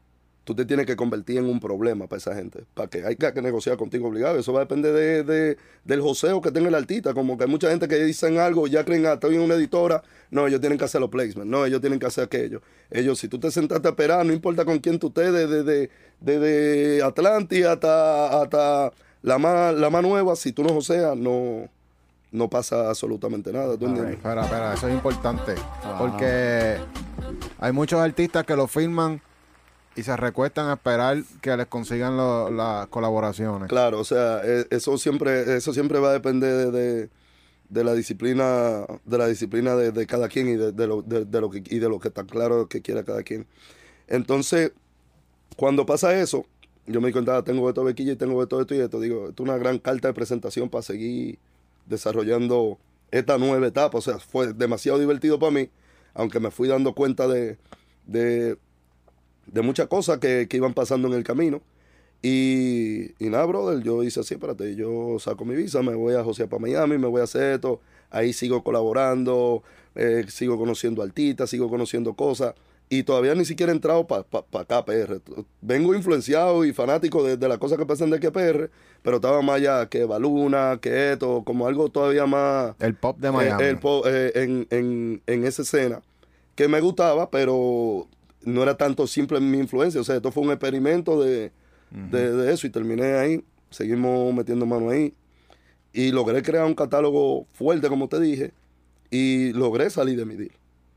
Tú 0.49 0.55
te 0.55 0.65
tienes 0.65 0.87
que 0.87 0.95
convertir 0.95 1.37
en 1.37 1.45
un 1.45 1.59
problema 1.59 2.07
para 2.07 2.17
esa 2.17 2.33
gente. 2.33 2.63
Para 2.73 2.89
que 2.89 3.05
hay 3.05 3.15
que 3.17 3.31
negociar 3.39 3.77
contigo 3.77 4.07
obligado. 4.07 4.39
Eso 4.39 4.51
va 4.51 4.61
a 4.61 4.63
depender 4.63 4.91
de, 4.93 5.23
de- 5.23 5.57
del 5.83 6.01
joseo 6.01 6.41
que 6.41 6.49
tenga 6.51 6.69
el 6.69 6.73
artista. 6.73 7.13
Como 7.13 7.37
que 7.37 7.43
hay 7.43 7.49
mucha 7.51 7.69
gente 7.69 7.87
que 7.87 7.97
dicen 8.03 8.39
algo, 8.39 8.65
ya 8.65 8.83
creen, 8.83 9.05
ah, 9.05 9.13
estoy 9.13 9.35
en 9.35 9.41
una 9.41 9.53
editora. 9.53 10.01
No, 10.31 10.47
ellos 10.47 10.59
tienen 10.59 10.79
que 10.79 10.85
hacer 10.85 11.01
los 11.01 11.11
placements. 11.11 11.45
No, 11.51 11.67
ellos 11.67 11.81
tienen 11.81 11.99
que 11.99 12.07
hacer 12.07 12.23
aquello. 12.23 12.63
Ellos, 12.89 13.19
si 13.19 13.27
tú 13.27 13.37
te 13.39 13.51
sentaste 13.51 13.87
a 13.89 13.91
esperar, 13.91 14.25
no 14.25 14.33
importa 14.33 14.65
con 14.65 14.79
quién 14.79 14.97
tú 14.97 15.09
estés, 15.09 15.31
desde 15.31 15.61
de, 15.63 15.89
de, 16.19 16.39
de 16.39 17.03
Atlantis 17.03 17.65
hasta, 17.67 18.41
hasta 18.41 18.91
la, 19.21 19.37
más, 19.37 19.75
la 19.75 19.91
más 19.91 20.01
nueva, 20.01 20.35
si 20.35 20.51
tú 20.51 20.63
no 20.63 20.69
joseas, 20.73 21.15
no, 21.15 21.69
no 22.31 22.49
pasa 22.49 22.89
absolutamente 22.89 23.53
nada. 23.53 23.77
¿tú 23.77 23.85
entiendes? 23.85 24.15
Espera, 24.15 24.41
espera, 24.45 24.73
eso 24.73 24.87
es 24.87 24.95
importante. 24.95 25.53
Porque 25.99 26.77
hay 27.59 27.71
muchos 27.71 27.99
artistas 27.99 28.43
que 28.47 28.55
lo 28.55 28.65
firman 28.65 29.21
y 29.99 30.03
se 30.03 30.15
recuestan 30.15 30.69
a 30.69 30.73
esperar 30.73 31.23
que 31.41 31.57
les 31.57 31.67
consigan 31.67 32.15
las 32.55 32.87
colaboraciones. 32.87 33.67
Claro, 33.67 33.99
o 33.99 34.05
sea, 34.05 34.41
e- 34.45 34.65
eso 34.69 34.97
siempre, 34.97 35.57
eso 35.57 35.73
siempre 35.73 35.99
va 35.99 36.09
a 36.11 36.13
depender 36.13 36.71
de, 36.71 37.09
de- 37.69 37.83
la 37.83 37.93
disciplina, 37.93 38.85
de 39.05 39.17
la 39.17 39.27
disciplina 39.27 39.75
de, 39.75 40.07
cada 40.07 40.29
quien 40.29 40.47
y 40.47 40.55
de, 40.55 40.87
lo, 40.87 41.01
de 41.01 41.41
lo 41.41 41.49
que 41.49 41.61
y 41.65 41.79
de 41.79 41.89
lo 41.89 41.99
que 41.99 42.07
está 42.07 42.23
claro 42.23 42.67
que 42.67 42.81
quiera 42.81 43.03
cada 43.03 43.23
quien. 43.23 43.45
Entonces, 44.07 44.71
cuando 45.57 45.85
pasa 45.85 46.17
eso, 46.17 46.45
yo 46.87 47.01
me 47.01 47.07
di 47.07 47.13
cuenta, 47.13 47.35
ah, 47.37 47.43
tengo 47.43 47.67
esto 47.67 47.83
bequilla 47.83 48.13
y 48.13 48.15
tengo 48.15 48.41
esto, 48.41 48.61
esto 48.61 48.73
y 48.73 48.79
esto. 48.79 48.99
Digo, 49.01 49.29
esto 49.29 49.43
es 49.43 49.49
una 49.49 49.57
gran 49.57 49.79
carta 49.79 50.07
de 50.07 50.13
presentación 50.13 50.69
para 50.69 50.81
seguir 50.81 51.37
desarrollando 51.85 52.79
esta 53.11 53.37
nueva 53.37 53.67
etapa. 53.67 53.97
O 53.97 54.01
sea, 54.01 54.17
fue 54.17 54.53
demasiado 54.53 54.97
divertido 54.97 55.37
para 55.39 55.51
mí, 55.51 55.69
aunque 56.13 56.39
me 56.39 56.51
fui 56.51 56.67
dando 56.69 56.93
cuenta 56.93 57.27
de, 57.27 57.57
de, 58.07 58.57
de 59.51 59.61
muchas 59.61 59.87
cosas 59.87 60.17
que, 60.19 60.47
que 60.49 60.57
iban 60.57 60.73
pasando 60.73 61.07
en 61.07 61.13
el 61.13 61.23
camino. 61.23 61.61
Y, 62.21 63.11
y 63.23 63.29
nada, 63.29 63.45
brother, 63.45 63.81
yo 63.81 64.03
hice 64.03 64.19
así, 64.19 64.33
espérate, 64.33 64.75
yo 64.75 65.17
saco 65.19 65.45
mi 65.45 65.55
visa, 65.55 65.81
me 65.81 65.95
voy 65.95 66.15
a 66.15 66.23
José 66.23 66.47
para 66.47 66.59
Miami, 66.61 66.97
me 66.97 67.07
voy 67.07 67.21
a 67.21 67.23
hacer 67.23 67.53
esto, 67.55 67.79
ahí 68.09 68.33
sigo 68.33 68.61
colaborando, 68.61 69.63
eh, 69.95 70.25
sigo 70.27 70.57
conociendo 70.57 71.01
artistas, 71.01 71.49
sigo 71.49 71.69
conociendo 71.69 72.13
cosas, 72.15 72.55
y 72.89 73.03
todavía 73.03 73.35
ni 73.35 73.45
siquiera 73.45 73.71
he 73.71 73.75
entrado 73.75 74.05
para 74.05 74.25
acá, 74.59 74.83
PR. 74.83 75.21
Vengo 75.61 75.95
influenciado 75.95 76.65
y 76.65 76.73
fanático 76.73 77.23
de, 77.23 77.37
de 77.37 77.47
las 77.47 77.57
cosas 77.57 77.77
que 77.77 77.85
pasan 77.85 78.09
de 78.09 78.17
aquí 78.17 78.27
a 78.27 78.33
PR, 78.33 78.69
pero 79.01 79.15
estaba 79.17 79.41
más 79.41 79.55
allá 79.57 79.87
que 79.87 80.03
Baluna, 80.03 80.79
que 80.81 81.13
esto, 81.13 81.43
como 81.45 81.67
algo 81.67 81.87
todavía 81.89 82.25
más... 82.25 82.75
El 82.79 82.95
pop 82.95 83.17
de 83.17 83.29
Eh, 83.29 83.31
Miami. 83.31 83.63
el 83.63 83.77
po- 83.79 84.03
eh, 84.05 84.31
en, 84.35 84.67
en, 84.71 85.21
en 85.25 85.45
esa 85.45 85.61
escena 85.61 86.01
que 86.55 86.67
me 86.67 86.81
gustaba, 86.81 87.29
pero 87.29 88.07
no 88.43 88.63
era 88.63 88.77
tanto 88.77 89.07
simple 89.07 89.39
mi 89.39 89.57
influencia. 89.57 90.01
O 90.01 90.03
sea, 90.03 90.17
esto 90.17 90.31
fue 90.31 90.43
un 90.43 90.51
experimento 90.51 91.21
de, 91.21 91.51
de, 91.91 92.31
de 92.31 92.53
eso 92.53 92.67
y 92.67 92.69
terminé 92.69 93.13
ahí. 93.13 93.43
Seguimos 93.69 94.33
metiendo 94.33 94.65
mano 94.65 94.89
ahí. 94.89 95.13
Y 95.93 96.11
logré 96.11 96.41
crear 96.43 96.65
un 96.65 96.75
catálogo 96.75 97.47
fuerte, 97.53 97.87
como 97.89 98.07
te 98.07 98.19
dije, 98.19 98.53
y 99.09 99.53
logré 99.53 99.89
salir 99.89 100.17
de 100.17 100.25
mi 100.25 100.35
deal. 100.35 100.51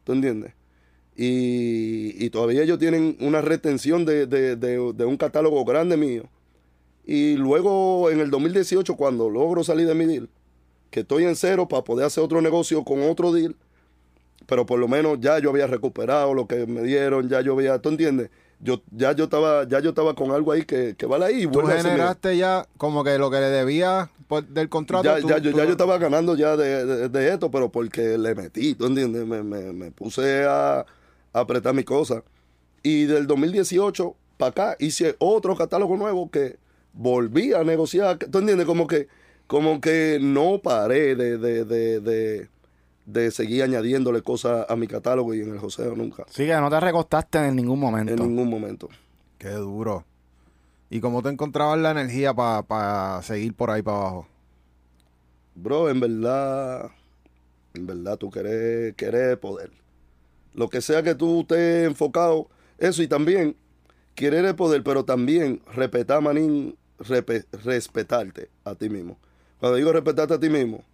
¿Tú 0.04 0.12
entiendes? 0.12 0.52
Y, 1.16 2.14
y 2.24 2.30
todavía 2.30 2.62
ellos 2.62 2.78
tienen 2.78 3.16
una 3.20 3.40
retención 3.40 4.04
de, 4.04 4.26
de, 4.26 4.56
de, 4.56 4.92
de 4.92 5.04
un 5.04 5.16
catálogo 5.16 5.64
grande 5.64 5.96
mío. 5.96 6.24
Y 7.04 7.36
luego 7.36 8.10
en 8.10 8.20
el 8.20 8.30
2018, 8.30 8.96
cuando 8.96 9.28
logro 9.28 9.64
salir 9.64 9.86
de 9.86 9.94
mi 9.94 10.06
deal, 10.06 10.28
que 10.90 11.00
estoy 11.00 11.24
en 11.24 11.36
cero 11.36 11.68
para 11.68 11.84
poder 11.84 12.06
hacer 12.06 12.22
otro 12.22 12.40
negocio 12.40 12.84
con 12.84 13.02
otro 13.02 13.32
deal, 13.32 13.56
pero 14.46 14.66
por 14.66 14.78
lo 14.78 14.88
menos 14.88 15.18
ya 15.20 15.38
yo 15.38 15.50
había 15.50 15.66
recuperado 15.66 16.34
lo 16.34 16.46
que 16.46 16.66
me 16.66 16.82
dieron, 16.82 17.28
ya 17.28 17.40
yo 17.40 17.52
había, 17.54 17.78
¿tú 17.80 17.88
entiendes? 17.90 18.30
Yo, 18.60 18.80
ya 18.92 19.10
yo 19.12 19.24
estaba, 19.24 19.66
ya 19.66 19.80
yo 19.80 19.88
estaba 19.90 20.14
con 20.14 20.30
algo 20.30 20.52
ahí 20.52 20.62
que, 20.64 20.94
que 20.96 21.04
vale 21.06 21.24
ahí. 21.24 21.46
Tú 21.48 21.60
a 21.60 21.72
generaste 21.82 22.36
ya 22.36 22.66
como 22.76 23.02
que 23.02 23.18
lo 23.18 23.28
que 23.30 23.38
le 23.40 23.46
debía 23.50 24.08
del 24.48 24.68
contrato. 24.68 25.02
Ya, 25.04 25.20
tú- 25.20 25.28
ya, 25.28 25.38
yo, 25.38 25.50
tú 25.50 25.58
ya 25.58 25.64
yo 25.64 25.72
estaba 25.72 25.98
ganando 25.98 26.36
ya 26.36 26.56
de, 26.56 26.86
de- 26.86 27.08
de 27.08 27.28
esto, 27.32 27.50
pero 27.50 27.70
porque 27.72 28.16
le 28.16 28.34
metí, 28.36 28.74
¿tú 28.76 28.86
entiendes? 28.86 29.26
Me, 29.26 29.42
me- 29.42 29.72
me 29.72 29.90
puse 29.90 30.44
a, 30.44 30.78
a 30.80 30.84
apretar 31.32 31.74
mi 31.74 31.82
cosa. 31.84 32.22
Y 32.84 33.04
del 33.06 33.26
2018 33.26 34.14
para 34.36 34.50
acá 34.50 34.76
hice 34.78 35.16
otro 35.18 35.56
catálogo 35.56 35.96
nuevo 35.96 36.30
que 36.30 36.56
volví 36.92 37.52
a 37.54 37.64
negociar. 37.64 38.18
¿Tú 38.18 38.38
entiendes? 38.38 38.66
Como 38.66 38.86
que, 38.86 39.08
como 39.48 39.80
que 39.80 40.18
no 40.20 40.60
paré 40.62 41.16
de, 41.16 41.36
de, 41.36 42.48
de, 43.06 43.30
seguir 43.30 43.62
añadiéndole 43.62 44.22
cosas 44.22 44.66
a 44.68 44.76
mi 44.76 44.86
catálogo 44.86 45.34
y 45.34 45.40
en 45.40 45.50
el 45.50 45.58
joseo 45.58 45.94
nunca. 45.96 46.24
Sí, 46.30 46.46
que 46.46 46.54
no 46.56 46.70
te 46.70 46.78
recostaste 46.80 47.38
en 47.46 47.56
ningún 47.56 47.78
momento. 47.80 48.12
En 48.12 48.20
ningún 48.20 48.48
momento. 48.48 48.88
Qué 49.38 49.50
duro. 49.50 50.04
¿Y 50.90 51.00
cómo 51.00 51.22
te 51.22 51.30
encontrabas 51.30 51.78
la 51.78 51.90
energía 51.92 52.34
para 52.34 53.20
seguir 53.22 53.54
por 53.54 53.70
ahí 53.70 53.82
para 53.82 53.96
abajo? 53.98 54.26
Bro, 55.54 55.90
en 55.90 56.00
verdad, 56.00 56.90
en 57.74 57.86
verdad 57.86 58.16
tú 58.16 58.30
querés, 58.30 58.94
querés 58.94 59.36
poder. 59.38 59.70
Lo 60.54 60.68
que 60.68 60.80
sea 60.80 61.02
que 61.02 61.14
tú 61.14 61.40
estés 61.42 61.86
enfocado, 61.86 62.48
eso 62.78 63.02
y 63.02 63.08
también 63.08 63.56
querer 64.14 64.44
el 64.44 64.54
poder, 64.54 64.82
pero 64.82 65.04
también 65.04 65.60
respetar, 65.74 66.20
manín, 66.22 66.76
repe- 66.98 67.46
respetarte 67.64 68.50
a 68.64 68.74
ti 68.74 68.88
mismo. 68.90 69.18
Cuando 69.60 69.76
digo 69.76 69.92
respetarte 69.92 70.34
a 70.34 70.40
ti 70.40 70.50
mismo, 70.50 70.84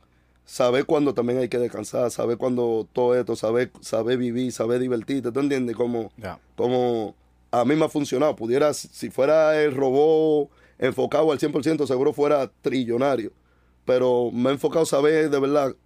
saber 0.49 0.87
cuándo 0.87 1.13
también 1.13 1.39
hay 1.41 1.49
que 1.51 1.59
descansar, 1.59 2.11
saber 2.11 2.39
cuándo 2.39 2.89
todo 2.95 3.15
esto, 3.15 3.37
saber, 3.37 3.71
saber 3.83 4.17
vivir, 4.17 4.51
saber 4.51 4.81
divertirte, 4.81 5.31
¿tú 5.31 5.41
entiendes? 5.41 5.77
Como, 5.77 6.11
como 6.57 7.15
a 7.51 7.67
mí 7.67 7.77
me 7.77 7.85
ha 7.85 7.89
funcionado. 7.91 8.35
Pudiera, 8.35 8.73
si 8.73 9.11
fuera 9.11 9.63
el 9.63 9.75
robot 9.77 10.49
enfocado 10.79 11.31
al 11.33 11.39
100%, 11.39 11.87
seguro 11.87 12.15
fuera 12.15 12.51
trillonario. 12.63 13.31
Pero 13.85 14.31
me 14.33 14.49
he 14.49 14.53
enfocado 14.55 14.85
a 14.85 14.87
saber 14.87 15.29
de 15.29 15.39
verdad 15.39 15.77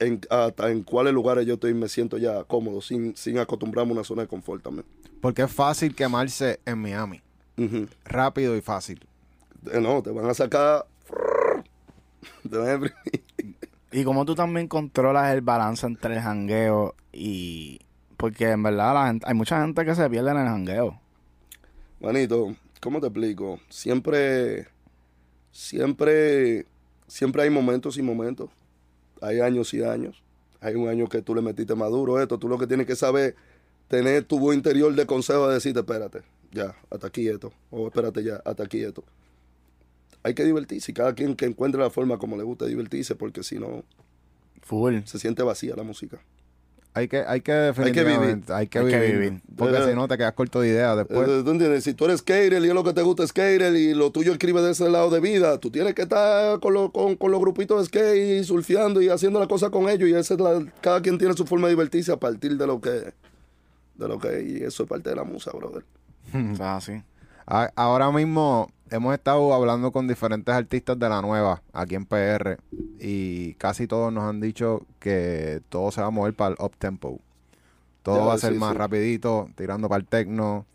en, 0.00 0.20
hasta 0.30 0.68
en 0.70 0.82
cuáles 0.82 1.12
lugares 1.14 1.46
yo 1.46 1.54
estoy 1.54 1.72
me 1.74 1.88
siento 1.88 2.18
ya 2.18 2.42
cómodo, 2.42 2.80
sin, 2.80 3.16
sin 3.16 3.38
acostumbrarme 3.38 3.92
a 3.92 3.94
una 3.94 4.04
zona 4.04 4.22
de 4.22 4.28
confort 4.28 4.64
también. 4.64 4.84
Porque 5.20 5.42
es 5.42 5.52
fácil 5.52 5.94
quemarse 5.94 6.58
en 6.64 6.78
Miami. 6.78 7.22
Rápido 8.04 8.56
y 8.56 8.62
fácil. 8.62 8.98
Eh, 9.72 9.80
No, 9.80 10.02
te 10.02 10.10
van 10.10 10.28
a 10.28 10.34
sacar... 10.34 10.86
Te 12.50 12.56
van 12.56 12.68
a 12.68 12.74
imprimir. 12.74 13.27
Y 13.90 14.04
como 14.04 14.24
tú 14.24 14.34
también 14.34 14.68
controlas 14.68 15.32
el 15.32 15.40
balance 15.40 15.86
entre 15.86 16.14
el 16.16 16.20
jangueo 16.20 16.94
y... 17.12 17.80
Porque 18.16 18.50
en 18.50 18.62
verdad 18.62 18.94
la 18.94 19.06
gente- 19.06 19.26
hay 19.28 19.34
mucha 19.34 19.60
gente 19.62 19.84
que 19.84 19.94
se 19.94 20.10
pierde 20.10 20.30
en 20.32 20.38
el 20.38 20.46
jangueo. 20.46 21.00
Manito, 22.00 22.54
¿cómo 22.80 23.00
te 23.00 23.06
explico? 23.06 23.60
Siempre, 23.68 24.66
siempre, 25.52 26.66
siempre 27.06 27.42
hay 27.42 27.50
momentos 27.50 27.96
y 27.96 28.02
momentos. 28.02 28.50
Hay 29.20 29.40
años 29.40 29.72
y 29.72 29.82
años. 29.82 30.22
Hay 30.60 30.74
un 30.74 30.88
año 30.88 31.08
que 31.08 31.22
tú 31.22 31.34
le 31.34 31.42
metiste 31.42 31.74
maduro 31.74 32.20
esto. 32.20 32.38
Tú 32.38 32.48
lo 32.48 32.58
que 32.58 32.66
tienes 32.66 32.86
que 32.86 32.96
saber, 32.96 33.36
tener 33.86 34.24
tu 34.24 34.38
voz 34.38 34.54
interior 34.54 34.92
de 34.94 35.06
consejo 35.06 35.48
de 35.48 35.54
decirte, 35.54 35.80
espérate, 35.80 36.22
ya, 36.50 36.74
hasta 36.90 37.06
aquí 37.06 37.28
esto. 37.28 37.52
O 37.70 37.86
espérate 37.86 38.22
ya, 38.24 38.42
hasta 38.44 38.64
aquí 38.64 38.82
esto. 38.82 39.04
Hay 40.22 40.34
que 40.34 40.44
divertirse. 40.44 40.90
y 40.90 40.94
Cada 40.94 41.14
quien 41.14 41.34
que 41.36 41.46
encuentre 41.46 41.80
la 41.80 41.90
forma 41.90 42.18
como 42.18 42.36
le 42.36 42.42
gusta 42.42 42.66
divertirse, 42.66 43.14
porque 43.14 43.42
si 43.42 43.58
no, 43.58 43.84
Full. 44.62 44.98
se 45.04 45.18
siente 45.18 45.42
vacía 45.42 45.74
la 45.76 45.82
música. 45.82 46.18
Hay 46.94 47.06
que, 47.06 47.18
hay 47.18 47.42
que 47.42 47.52
Hay 47.52 47.92
que 47.92 48.02
vivir. 48.02 48.42
hay 48.48 48.66
que 48.66 48.78
Hay 48.80 48.86
que 48.88 48.98
vivir. 49.12 49.40
Porque 49.56 49.76
Eh, 49.76 49.90
si 49.90 49.94
no 49.94 50.08
te 50.08 50.16
quedas 50.18 50.32
corto 50.32 50.60
de 50.62 50.68
ideas 50.68 50.96
después. 50.96 51.28
Eh, 51.28 51.42
¿Tú 51.44 51.50
entiendes? 51.52 51.84
Si 51.84 51.94
tú 51.94 52.06
eres 52.06 52.20
skater 52.20 52.52
y 52.54 52.66
es 52.68 52.74
lo 52.74 52.82
que 52.82 52.92
te 52.92 53.02
gusta 53.02 53.22
es 53.22 53.28
skater 53.30 53.76
y 53.76 53.94
lo 53.94 54.10
tuyo 54.10 54.32
escribe 54.32 54.60
de 54.62 54.72
ese 54.72 54.88
lado 54.90 55.08
de 55.10 55.20
vida, 55.20 55.58
tú 55.58 55.70
tienes 55.70 55.94
que 55.94 56.02
estar 56.02 56.58
con, 56.58 56.74
lo- 56.74 56.90
con, 56.90 57.14
con 57.14 57.30
los 57.30 57.40
grupitos 57.40 57.78
de 57.78 57.84
skate 57.86 58.40
y 58.40 58.44
surfeando 58.44 59.00
y 59.00 59.10
haciendo 59.10 59.38
la 59.38 59.46
cosa 59.46 59.70
con 59.70 59.88
ellos 59.88 60.08
y 60.08 60.14
esa 60.14 60.34
es 60.34 60.40
la- 60.40 60.66
cada 60.80 61.00
quien 61.00 61.18
tiene 61.18 61.34
su 61.34 61.46
forma 61.46 61.68
de 61.68 61.74
divertirse 61.74 62.10
a 62.10 62.16
partir 62.16 62.56
de 62.56 62.66
lo 62.66 62.80
que 62.80 62.90
de 63.94 64.08
lo 64.08 64.18
que 64.18 64.42
y 64.42 64.62
eso 64.64 64.82
es 64.82 64.88
parte 64.88 65.10
de 65.10 65.16
la 65.16 65.24
musa, 65.24 65.52
brother. 65.52 65.84
O 66.52 66.56
sea, 66.56 66.76
así. 66.76 67.00
A- 67.46 67.70
Ahora 67.76 68.10
mismo 68.10 68.72
hemos 68.90 69.14
estado 69.14 69.52
hablando 69.54 69.92
con 69.92 70.06
diferentes 70.08 70.54
artistas 70.54 70.98
de 70.98 71.08
la 71.08 71.20
nueva 71.22 71.62
aquí 71.72 71.94
en 71.94 72.06
PR 72.06 72.58
y 72.98 73.54
casi 73.54 73.86
todos 73.86 74.12
nos 74.12 74.24
han 74.24 74.40
dicho 74.40 74.86
que 74.98 75.60
todo 75.68 75.90
se 75.90 76.00
va 76.00 76.08
a 76.08 76.10
mover 76.10 76.34
para 76.34 76.50
el 76.50 76.56
up 76.64 76.72
tempo. 76.78 77.20
Todo 78.02 78.16
Ya, 78.16 78.24
va 78.24 78.34
a 78.34 78.38
ser 78.38 78.52
sí, 78.54 78.58
más 78.58 78.72
sí. 78.72 78.78
rapidito, 78.78 79.50
tirando 79.56 79.88
para 79.88 80.00
el 80.00 80.06
techno, 80.06 80.66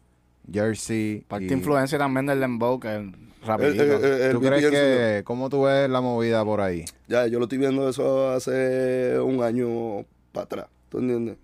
jersey. 0.52 1.24
Parte 1.28 1.46
y- 1.46 1.54
influencia 1.54 1.98
también 1.98 2.26
del 2.26 2.40
dembow, 2.40 2.80
que 2.80 3.12
rapidito. 3.46 3.84
Eh, 3.84 3.88
eh, 3.88 4.00
eh, 4.04 4.26
el 4.28 4.32
¿Tú 4.34 4.40
crees 4.42 4.64
BPM 4.64 4.72
que 4.72 5.22
cómo 5.26 5.50
tú 5.50 5.64
ves 5.64 5.90
la 5.90 6.02
movida 6.02 6.44
por 6.46 6.62
ahí? 6.62 6.86
Ya, 7.08 7.28
yo 7.28 7.40
lo 7.40 7.46
estoy 7.46 7.58
viendo 7.58 7.90
eso 7.90 8.30
hace 8.30 9.20
un 9.20 9.42
año 9.44 10.06
para 10.32 10.44
atrás, 10.46 10.68
¿tú 10.90 11.00
entiendes? 11.00 11.38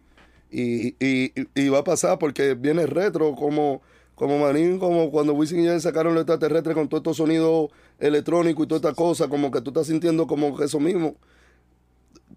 Y, 0.51 0.89
y, 0.99 1.31
y- 1.35 1.47
y 1.55 1.69
va 1.69 1.79
a 1.79 1.83
pasar 1.83 2.17
porque 2.19 2.55
viene 2.55 2.85
retro, 2.87 3.35
como, 3.35 3.81
como 4.19 4.37
Manín, 4.37 4.79
como 4.79 5.09
cuando 5.11 5.33
Wisin 5.33 5.61
y 5.61 5.63
Yandel 5.63 5.79
sacaron 5.79 6.13
los 6.13 6.23
extraterrestres 6.23 6.75
con 6.75 6.89
todos 6.89 6.99
estos 6.99 7.15
sonidos 7.15 7.69
electrónicos 7.99 8.65
y 8.65 8.67
toda 8.67 8.89
esta 8.89 8.93
cosa, 8.93 9.29
como 9.29 9.49
que 9.49 9.61
tú 9.61 9.69
estás 9.69 9.87
sintiendo 9.87 10.27
como 10.27 10.57
que 10.57 10.65
eso 10.65 10.77
mismo. 10.77 11.15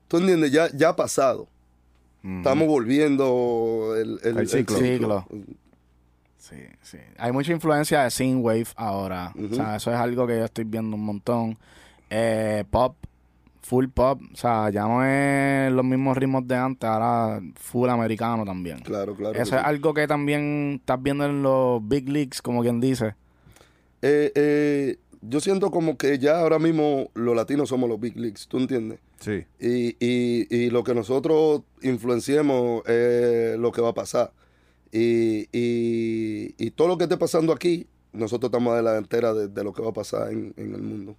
¿Tú 0.06 0.18
entiendes? 0.18 0.52
Ya, 0.52 0.70
ya 0.72 0.90
ha 0.90 0.96
pasado. 0.96 1.48
Estamos 2.22 2.68
volviendo 2.68 3.96
el, 3.96 4.20
el, 4.22 4.38
El 4.38 4.48
ciclo. 4.48 4.78
Ciclo. 4.78 5.26
Sí, 6.38 6.54
sí. 6.82 6.98
Hay 7.18 7.32
mucha 7.32 7.50
influencia 7.50 8.04
de 8.04 8.12
synthwave 8.12 8.68
ahora. 8.76 9.32
O 9.50 9.52
sea, 9.52 9.74
eso 9.74 9.90
es 9.90 9.96
algo 9.96 10.24
que 10.28 10.38
yo 10.38 10.44
estoy 10.44 10.62
viendo 10.62 10.94
un 10.94 11.04
montón. 11.04 11.58
Eh, 12.10 12.62
pop, 12.70 12.94
full 13.62 13.86
pop. 13.88 14.20
O 14.32 14.36
sea, 14.36 14.70
ya 14.70 14.82
no 14.82 15.04
es 15.04 15.72
los 15.72 15.84
mismos 15.84 16.16
ritmos 16.16 16.46
de 16.46 16.56
antes, 16.56 16.88
ahora 16.88 17.40
full 17.54 17.88
americano 17.88 18.44
también. 18.44 18.80
Claro, 18.80 19.14
claro. 19.14 19.34
Eso 19.34 19.56
es 19.56 19.62
sí. 19.62 19.66
algo 19.66 19.94
que 19.94 20.06
también 20.06 20.78
estás 20.80 21.02
viendo 21.02 21.24
en 21.24 21.42
los 21.42 21.86
big 21.86 22.08
leagues, 22.08 22.42
como 22.42 22.62
quien 22.62 22.80
dice. 22.80 23.14
Eh, 24.02 24.32
eh, 24.34 24.96
yo 25.20 25.40
siento 25.40 25.70
como 25.70 25.96
que 25.96 26.18
ya 26.18 26.40
ahora 26.40 26.58
mismo 26.58 27.10
los 27.14 27.36
latinos 27.36 27.68
somos 27.68 27.88
los 27.88 28.00
big 28.00 28.18
leagues, 28.18 28.48
¿tú 28.48 28.58
entiendes? 28.58 28.98
Sí. 29.20 29.44
Y, 29.60 29.96
y, 30.04 30.48
y 30.50 30.70
lo 30.70 30.82
que 30.82 30.94
nosotros 30.94 31.62
influenciemos 31.80 32.86
es 32.88 33.56
lo 33.56 33.70
que 33.70 33.80
va 33.80 33.90
a 33.90 33.94
pasar. 33.94 34.32
Y, 34.90 35.48
y, 35.52 36.54
y 36.58 36.70
todo 36.72 36.88
lo 36.88 36.98
que 36.98 37.04
esté 37.04 37.16
pasando 37.16 37.52
aquí, 37.52 37.86
nosotros 38.12 38.50
estamos 38.50 38.74
a 38.74 38.82
la 38.82 38.90
delantera 38.90 39.32
de, 39.32 39.46
de 39.46 39.64
lo 39.64 39.72
que 39.72 39.80
va 39.80 39.90
a 39.90 39.94
pasar 39.94 40.32
en, 40.32 40.52
en 40.56 40.74
el 40.74 40.82
mundo. 40.82 41.16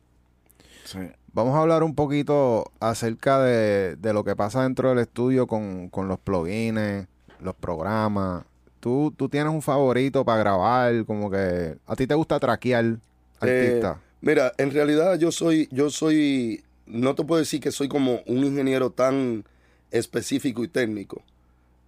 Sí. 0.93 0.99
Vamos 1.33 1.55
a 1.55 1.61
hablar 1.61 1.81
un 1.83 1.95
poquito 1.95 2.71
acerca 2.79 3.41
de, 3.41 3.95
de 3.95 4.13
lo 4.13 4.23
que 4.23 4.35
pasa 4.35 4.63
dentro 4.63 4.89
del 4.89 4.99
estudio 4.99 5.47
con, 5.47 5.89
con 5.89 6.07
los 6.07 6.19
plugins, 6.19 7.07
los 7.41 7.55
programas. 7.55 8.45
¿Tú, 8.79 9.13
tú 9.17 9.29
tienes 9.29 9.51
un 9.51 9.61
favorito 9.61 10.23
para 10.23 10.39
grabar, 10.39 11.05
como 11.05 11.31
que 11.31 11.75
a 11.87 11.95
ti 11.95 12.05
te 12.05 12.13
gusta 12.13 12.39
traquear 12.39 12.97
artista. 13.39 13.97
Eh, 13.99 14.09
mira, 14.21 14.51
en 14.57 14.71
realidad 14.71 15.17
yo 15.17 15.31
soy, 15.31 15.67
yo 15.71 15.89
soy, 15.89 16.63
no 16.85 17.15
te 17.15 17.23
puedo 17.23 17.39
decir 17.39 17.59
que 17.59 17.71
soy 17.71 17.87
como 17.87 18.19
un 18.27 18.43
ingeniero 18.43 18.91
tan 18.91 19.43
específico 19.89 20.63
y 20.63 20.67
técnico. 20.67 21.21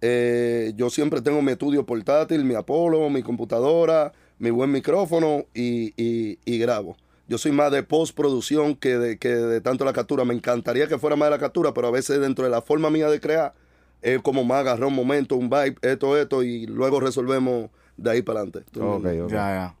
Eh, 0.00 0.72
yo 0.76 0.90
siempre 0.90 1.20
tengo 1.22 1.40
mi 1.42 1.52
estudio 1.52 1.86
portátil, 1.86 2.44
mi 2.44 2.54
Apolo, 2.54 3.08
mi 3.10 3.22
computadora, 3.22 4.12
mi 4.38 4.50
buen 4.50 4.70
micrófono 4.70 5.44
y, 5.54 5.92
y- 6.02 6.38
y 6.44 6.58
grabo. 6.58 6.96
Yo 7.28 7.38
soy 7.38 7.52
más 7.52 7.72
de 7.72 7.82
postproducción 7.82 8.76
que 8.76 8.98
de, 8.98 9.18
que 9.18 9.28
de 9.30 9.60
tanto 9.60 9.84
la 9.84 9.92
captura. 9.92 10.24
Me 10.24 10.34
encantaría 10.34 10.86
que 10.86 10.98
fuera 10.98 11.16
más 11.16 11.26
de 11.26 11.30
la 11.32 11.38
captura, 11.38 11.74
pero 11.74 11.88
a 11.88 11.90
veces 11.90 12.20
dentro 12.20 12.44
de 12.44 12.50
la 12.50 12.62
forma 12.62 12.88
mía 12.90 13.08
de 13.08 13.20
crear 13.20 13.54
es 14.02 14.22
como 14.22 14.44
más 14.44 14.60
agarrar 14.60 14.84
un 14.86 14.94
momento, 14.94 15.36
un 15.36 15.48
vibe, 15.50 15.76
esto, 15.82 16.16
esto, 16.16 16.42
y 16.42 16.66
luego 16.66 17.00
resolvemos 17.00 17.70
de 17.96 18.10
ahí 18.10 18.22
para 18.22 18.40
adelante. 18.40 18.70
¿Tú 18.70 18.84
Ok, 18.84 18.96
entiendes? 19.06 19.22
ok. 19.24 19.30
Ya, 19.32 19.74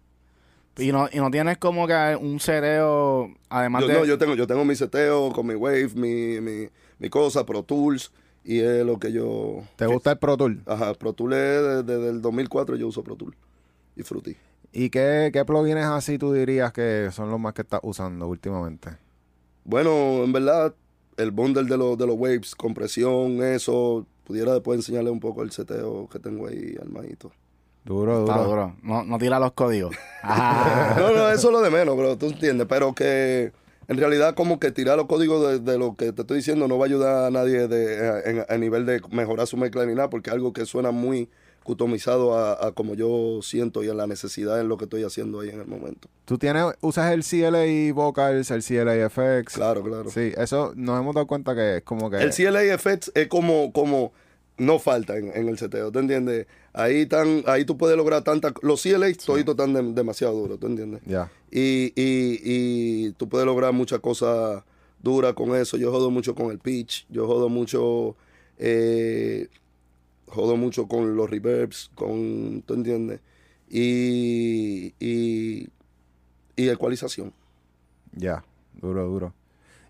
ya. 0.76 0.82
Y 0.84 0.92
no, 0.92 1.08
y 1.10 1.18
no 1.18 1.30
tienes 1.30 1.56
como 1.58 1.86
que 1.86 2.18
un 2.20 2.38
seteo, 2.40 3.30
además 3.48 3.82
Yo, 3.82 3.88
de... 3.88 3.94
no, 3.94 4.04
yo 4.04 4.18
tengo, 4.18 4.34
yo 4.34 4.46
tengo 4.46 4.64
mi 4.64 4.74
seteo 4.74 5.32
con 5.32 5.46
mi 5.46 5.54
Wave, 5.54 5.90
mi, 5.94 6.40
mi, 6.40 6.68
mi 6.98 7.08
cosa, 7.08 7.46
Pro 7.46 7.62
Tools, 7.62 8.10
y 8.44 8.58
es 8.60 8.84
lo 8.84 8.98
que 8.98 9.10
yo... 9.12 9.62
¿Te 9.76 9.86
gusta 9.86 10.10
el 10.12 10.18
Pro 10.18 10.36
Tool? 10.36 10.60
Ajá, 10.66 10.92
Pro 10.94 11.12
Tools 11.14 11.34
es 11.36 11.86
desde 11.86 12.08
el 12.10 12.20
2004 12.20 12.76
yo 12.76 12.88
uso 12.88 13.02
Pro 13.02 13.16
Tools 13.16 13.36
y 13.96 14.02
Fruity. 14.02 14.36
¿Y 14.78 14.90
qué, 14.90 15.30
qué 15.32 15.42
plugins 15.46 15.80
así 15.86 16.18
tú 16.18 16.34
dirías 16.34 16.70
que 16.70 17.08
son 17.10 17.30
los 17.30 17.40
más 17.40 17.54
que 17.54 17.62
estás 17.62 17.80
usando 17.82 18.28
últimamente? 18.28 18.90
Bueno, 19.64 20.22
en 20.22 20.32
verdad, 20.34 20.74
el 21.16 21.30
bundle 21.30 21.64
de, 21.64 21.78
los 21.78 21.96
de 21.96 22.06
los 22.06 22.14
Waves, 22.18 22.54
compresión, 22.54 23.42
eso, 23.42 24.06
pudiera 24.24 24.52
después 24.52 24.76
enseñarle 24.78 25.08
un 25.08 25.18
poco 25.20 25.42
el 25.42 25.50
seteo 25.50 26.08
que 26.10 26.18
tengo 26.18 26.46
ahí 26.46 26.76
armadito. 26.78 27.32
Duro, 27.86 28.20
duro. 28.20 28.32
Está 28.32 28.44
duro. 28.44 28.76
No, 28.82 29.02
no 29.02 29.16
tira 29.16 29.38
los 29.40 29.52
códigos. 29.52 29.96
Ah. 30.22 30.94
No, 30.98 31.10
no, 31.10 31.30
eso 31.30 31.48
es 31.48 31.52
lo 31.52 31.62
de 31.62 31.70
menos, 31.70 31.94
pero 31.96 32.18
tú 32.18 32.26
entiendes, 32.26 32.66
pero 32.68 32.94
que 32.94 33.52
en 33.88 33.96
realidad 33.96 34.34
como 34.34 34.60
que 34.60 34.72
tirar 34.72 34.98
los 34.98 35.06
códigos 35.06 35.48
de, 35.64 35.72
de 35.72 35.78
lo 35.78 35.96
que 35.96 36.12
te 36.12 36.20
estoy 36.20 36.38
diciendo 36.38 36.68
no 36.68 36.76
va 36.76 36.84
a 36.84 36.88
ayudar 36.88 37.24
a 37.24 37.30
nadie 37.30 37.66
de, 37.66 38.08
a, 38.10 38.20
en- 38.28 38.44
a 38.46 38.58
nivel 38.58 38.84
de 38.84 39.00
mejorar 39.10 39.46
su 39.46 39.56
mezcla 39.56 39.86
ni 39.86 39.94
nada, 39.94 40.10
porque 40.10 40.28
es 40.28 40.34
algo 40.34 40.52
que 40.52 40.66
suena 40.66 40.90
muy 40.90 41.30
customizado 41.66 42.34
a, 42.34 42.66
a 42.68 42.72
como 42.72 42.94
yo 42.94 43.40
siento 43.42 43.84
y 43.84 43.88
a 43.88 43.94
la 43.94 44.06
necesidad 44.06 44.58
en 44.60 44.68
lo 44.68 44.78
que 44.78 44.84
estoy 44.84 45.02
haciendo 45.02 45.40
ahí 45.40 45.50
en 45.50 45.60
el 45.60 45.66
momento. 45.66 46.08
¿Tú 46.24 46.38
tienes, 46.38 46.64
usas 46.80 47.12
el 47.12 47.22
CLA 47.24 47.92
Vocals, 47.92 48.50
el 48.50 48.62
CLA 48.64 49.10
FX? 49.10 49.54
Claro, 49.54 49.82
claro. 49.82 50.10
Sí, 50.10 50.32
eso 50.38 50.72
nos 50.76 50.98
hemos 50.98 51.14
dado 51.14 51.26
cuenta 51.26 51.54
que 51.54 51.76
es 51.78 51.82
como 51.82 52.08
que... 52.10 52.16
El 52.18 52.30
CLA 52.30 52.62
Effects 52.64 53.12
es 53.14 53.28
como, 53.28 53.72
como 53.72 54.12
no 54.56 54.78
falta 54.78 55.18
en, 55.18 55.30
en 55.36 55.48
el 55.48 55.58
seteo, 55.58 55.92
¿te 55.92 55.98
entiendes? 55.98 56.46
Ahí 56.72 57.04
tan, 57.06 57.42
ahí 57.46 57.64
tú 57.66 57.76
puedes 57.76 57.96
lograr 57.96 58.22
tantas... 58.24 58.52
Los 58.62 58.82
CLA 58.82 59.12
toditos 59.14 59.52
están 59.54 59.74
de- 59.74 59.92
demasiado 59.92 60.34
duros, 60.34 60.58
¿tú 60.58 60.66
entiendes? 60.68 61.02
Ya. 61.04 61.30
Y, 61.50 61.92
y, 61.94 62.40
y 62.44 63.10
tú 63.12 63.28
puedes 63.28 63.44
lograr 63.46 63.72
muchas 63.72 64.00
cosas 64.00 64.62
duras 65.02 65.34
con 65.34 65.54
eso. 65.56 65.76
Yo 65.76 65.90
jodo 65.92 66.10
mucho 66.10 66.34
con 66.34 66.50
el 66.50 66.58
pitch, 66.58 67.06
yo 67.08 67.26
jodo 67.26 67.48
mucho, 67.48 68.16
eh, 68.58 69.48
jodo 70.26 70.56
mucho 70.56 70.88
con 70.88 71.16
los 71.16 71.30
reverbs, 71.30 71.90
con, 71.94 72.62
¿tú 72.66 72.74
entiendes? 72.74 73.20
Y, 73.68 74.94
y, 74.98 75.68
y 76.56 76.68
ecualización. 76.68 77.32
Ya, 78.12 78.44
duro, 78.74 79.06
duro. 79.06 79.34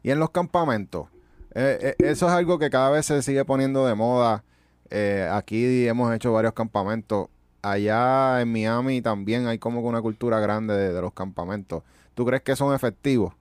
Y 0.02 0.10
en 0.10 0.18
los 0.18 0.30
campamentos, 0.30 1.08
eh, 1.54 1.94
eh, 1.98 2.04
eso 2.10 2.26
es 2.26 2.32
algo 2.32 2.58
que 2.58 2.70
cada 2.70 2.90
vez 2.90 3.06
se 3.06 3.22
sigue 3.22 3.44
poniendo 3.44 3.86
de 3.86 3.94
moda. 3.94 4.44
Eh, 4.90 5.28
aquí 5.30 5.86
hemos 5.86 6.14
hecho 6.14 6.32
varios 6.32 6.52
campamentos. 6.52 7.28
Allá 7.62 8.40
en 8.40 8.52
Miami 8.52 9.02
también 9.02 9.46
hay 9.46 9.58
como 9.58 9.80
que 9.80 9.88
una 9.88 10.00
cultura 10.00 10.38
grande 10.38 10.74
de, 10.74 10.92
de 10.92 11.00
los 11.00 11.12
campamentos. 11.12 11.82
¿Tú 12.14 12.24
crees 12.24 12.42
que 12.42 12.54
son 12.54 12.74
efectivos? 12.74 13.34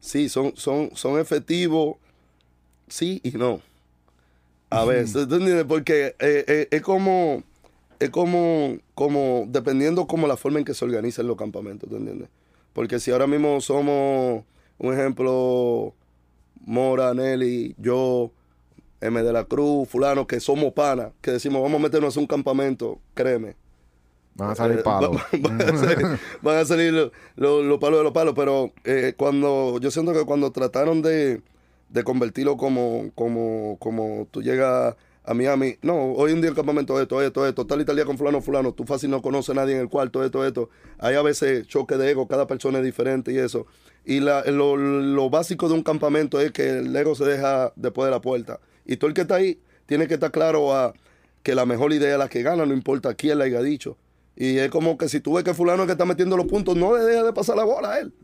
Sí, 0.00 0.28
son, 0.28 0.52
son, 0.56 0.90
son 0.94 1.20
efectivos 1.20 1.96
sí 2.88 3.20
y 3.22 3.30
no. 3.30 3.60
A 4.70 4.84
veces, 4.84 5.26
¿tú 5.28 5.34
entiendes? 5.36 5.64
Porque 5.64 6.14
eh, 6.20 6.44
eh, 6.46 6.68
es 6.70 6.82
como, 6.82 7.42
es 7.98 8.10
como, 8.10 8.76
como, 8.94 9.44
dependiendo 9.48 10.06
como 10.06 10.26
la 10.26 10.36
forma 10.36 10.58
en 10.60 10.64
que 10.64 10.74
se 10.74 10.84
organizan 10.84 11.26
los 11.26 11.36
campamentos, 11.36 11.88
¿tú 11.90 11.96
entiendes? 11.96 12.28
Porque 12.72 13.00
si 13.00 13.10
ahora 13.10 13.26
mismo 13.26 13.60
somos, 13.60 14.44
un 14.78 14.94
ejemplo, 14.94 15.92
Mora, 16.64 17.12
Nelly, 17.14 17.74
yo, 17.78 18.30
M 19.00 19.22
de 19.22 19.32
la 19.32 19.44
Cruz, 19.44 19.88
fulano, 19.88 20.26
que 20.26 20.38
somos 20.40 20.72
panas, 20.72 21.12
que 21.20 21.32
decimos, 21.32 21.62
vamos 21.62 21.80
a 21.80 21.82
meternos 21.82 22.16
a 22.16 22.20
un 22.20 22.26
campamento, 22.26 22.98
créeme. 23.14 23.56
Van 24.34 24.50
a 24.50 24.54
salir 24.54 24.78
Eh, 24.78 24.82
palos. 24.82 25.16
va- 25.16 25.26
van, 25.40 25.60
a 25.62 25.76
salir, 25.78 26.06
van 26.42 26.56
a 26.58 26.64
salir 26.64 26.92
los 26.92 27.10
los- 27.34 27.64
los 27.64 27.78
palos 27.80 27.98
de 27.98 28.04
los 28.04 28.12
palos, 28.12 28.34
pero 28.36 28.72
eh, 28.84 29.14
cuando 29.16 29.78
yo 29.80 29.90
siento 29.90 30.12
que 30.12 30.24
cuando 30.24 30.52
trataron 30.52 31.02
de, 31.02 31.42
de 31.90 32.04
convertirlo 32.04 32.56
como, 32.56 33.10
como, 33.14 33.76
como 33.78 34.26
tú 34.30 34.42
llegas 34.42 34.96
a 35.24 35.34
Miami, 35.34 35.76
no, 35.82 36.12
hoy 36.12 36.32
en 36.32 36.40
día 36.40 36.50
el 36.50 36.56
campamento 36.56 37.00
esto, 37.00 37.20
esto, 37.22 37.46
esto, 37.46 37.66
tal 37.66 37.80
y 37.80 37.84
tal 37.84 37.96
día 37.96 38.04
con 38.04 38.16
fulano, 38.16 38.40
fulano, 38.40 38.72
tú 38.72 38.84
fácil 38.84 39.10
no 39.10 39.20
conoces 39.20 39.50
a 39.50 39.54
nadie 39.54 39.74
en 39.74 39.82
el 39.82 39.88
cuarto, 39.88 40.24
esto, 40.24 40.46
esto. 40.46 40.70
Hay 40.98 41.14
a 41.14 41.22
veces 41.22 41.66
choque 41.66 41.96
de 41.96 42.10
ego, 42.10 42.26
cada 42.26 42.46
persona 42.46 42.78
es 42.78 42.84
diferente 42.84 43.32
y 43.32 43.38
eso. 43.38 43.66
Y 44.04 44.20
la, 44.20 44.42
lo, 44.46 44.76
lo 44.76 45.28
básico 45.28 45.68
de 45.68 45.74
un 45.74 45.82
campamento 45.82 46.40
es 46.40 46.52
que 46.52 46.78
el 46.78 46.96
ego 46.96 47.14
se 47.14 47.24
deja 47.24 47.72
después 47.76 48.06
de 48.06 48.10
la 48.12 48.20
puerta. 48.20 48.60
Y 48.86 48.96
todo 48.96 49.08
el 49.08 49.14
que 49.14 49.22
está 49.22 49.36
ahí 49.36 49.60
tiene 49.86 50.08
que 50.08 50.14
estar 50.14 50.30
claro 50.30 50.74
a 50.74 50.94
que 51.42 51.54
la 51.54 51.66
mejor 51.66 51.92
idea 51.92 52.12
es 52.12 52.18
la 52.18 52.28
que 52.28 52.42
gana, 52.42 52.64
no 52.66 52.72
importa 52.72 53.14
quién 53.14 53.38
la 53.38 53.44
haya 53.44 53.60
dicho. 53.60 53.96
Y 54.42 54.56
es 54.56 54.70
como 54.70 54.96
que 54.96 55.06
si 55.06 55.20
tú 55.20 55.34
ves 55.34 55.44
que 55.44 55.52
fulano 55.52 55.82
es 55.82 55.86
que 55.86 55.92
está 55.92 56.06
metiendo 56.06 56.34
los 56.34 56.46
puntos, 56.46 56.74
no 56.74 56.96
le 56.96 57.04
dejes 57.04 57.24
de 57.24 57.32
pasar 57.34 57.56
la 57.58 57.64
bola 57.64 57.92
a 57.92 57.98
él. 58.00 58.14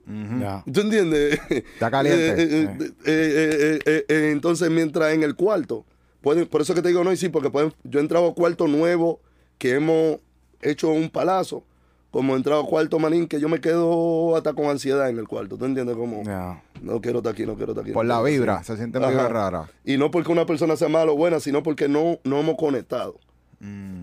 Ya. 0.41 0.65
¿Tú 0.73 0.81
entiendes? 0.81 1.39
Está 1.51 1.91
caliente. 1.91 2.27
Eh, 2.43 2.43
eh, 2.43 2.69
eh, 2.75 2.89
eh, 3.05 3.79
eh, 3.85 4.05
eh, 4.09 4.31
entonces, 4.33 4.71
mientras 4.71 5.13
en 5.13 5.23
el 5.23 5.35
cuarto, 5.37 5.85
pueden, 6.23 6.47
por 6.47 6.63
eso 6.63 6.75
que 6.75 6.81
te 6.81 6.89
digo 6.89 7.05
no, 7.05 7.13
y 7.13 7.19
sí, 7.19 7.29
porque 7.29 7.51
pueden, 7.51 7.75
yo 7.85 7.99
he 7.99 8.03
entrado 8.03 8.29
a 8.29 8.35
cuarto 8.35 8.67
nuevo 8.67 9.21
que 9.59 9.75
hemos 9.75 10.19
hecho 10.63 10.89
un 10.89 11.11
palazo, 11.11 11.65
como 12.11 12.33
he 12.33 12.37
entrado 12.39 12.63
a 12.63 12.67
cuarto 12.67 12.99
manín, 12.99 13.29
que 13.29 13.39
yo 13.39 13.51
me 13.51 13.61
quedo 13.61 14.37
hasta 14.37 14.55
con 14.55 14.67
ansiedad 14.71 15.11
en 15.11 15.19
el 15.19 15.29
cuarto. 15.29 15.59
¿Tú 15.59 15.67
entiendes? 15.67 15.97
Como, 15.97 16.23
Ya. 16.25 16.63
no 16.81 16.99
quiero 17.03 17.19
estar 17.19 17.35
aquí, 17.35 17.45
no 17.45 17.57
quiero 17.57 17.73
estar 17.73 17.85
aquí. 17.85 17.93
Por 17.93 18.07
no 18.07 18.15
la 18.15 18.23
vibra, 18.23 18.55
aquí. 18.57 18.65
se 18.65 18.77
siente 18.79 18.99
vibra 18.99 19.29
rara. 19.29 19.71
Y 19.85 19.99
no 19.99 20.11
porque 20.11 20.33
una 20.33 20.47
persona 20.47 20.77
sea 20.77 20.89
mala 20.89 21.13
o 21.13 21.17
buena, 21.17 21.41
sino 21.41 21.63
porque 21.63 21.89
no, 21.89 22.19
no 22.25 22.41
hemos 22.41 22.57
conectado. 22.57 23.21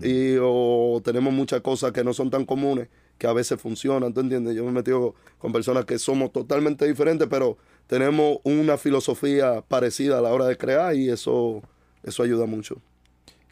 Y 0.02 0.36
o 0.40 1.00
tenemos 1.04 1.32
muchas 1.32 1.60
cosas 1.60 1.92
que 1.92 2.02
no 2.04 2.12
son 2.12 2.30
tan 2.30 2.44
comunes 2.44 2.88
que 3.18 3.26
a 3.28 3.32
veces 3.32 3.60
funcionan, 3.60 4.12
¿tú 4.12 4.20
entiendes? 4.20 4.56
Yo 4.56 4.64
me 4.64 4.70
he 4.70 4.72
metido 4.72 5.14
con 5.38 5.52
personas 5.52 5.84
que 5.84 5.98
somos 5.98 6.32
totalmente 6.32 6.84
diferentes, 6.86 7.28
pero 7.28 7.56
tenemos 7.86 8.38
una 8.42 8.76
filosofía 8.76 9.62
parecida 9.66 10.18
a 10.18 10.20
la 10.20 10.30
hora 10.32 10.46
de 10.46 10.56
crear 10.56 10.96
y 10.96 11.08
eso, 11.08 11.62
eso 12.02 12.22
ayuda 12.24 12.46
mucho. 12.46 12.76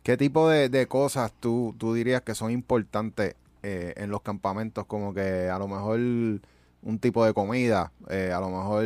¿Qué 0.03 0.17
tipo 0.17 0.49
de, 0.49 0.69
de 0.69 0.89
cosas 0.89 1.33
tú, 1.39 1.77
tú 1.79 1.95
dirías 1.95 2.23
que 2.23 2.35
son 2.35 2.51
importantes 2.51 3.37
eh, 3.63 3.95
en 3.97 4.11
los 4.11 4.23
campamentos? 4.23 4.85
Como 4.87 5.15
que 5.15 5.49
a 5.49 5.59
lo 5.61 5.69
mejor 5.69 6.01
un 6.01 6.99
tipo 7.01 7.25
de 7.25 7.33
comida, 7.33 7.93
eh, 8.11 8.33
a 8.35 8.41
lo 8.41 8.49
mejor 8.51 8.85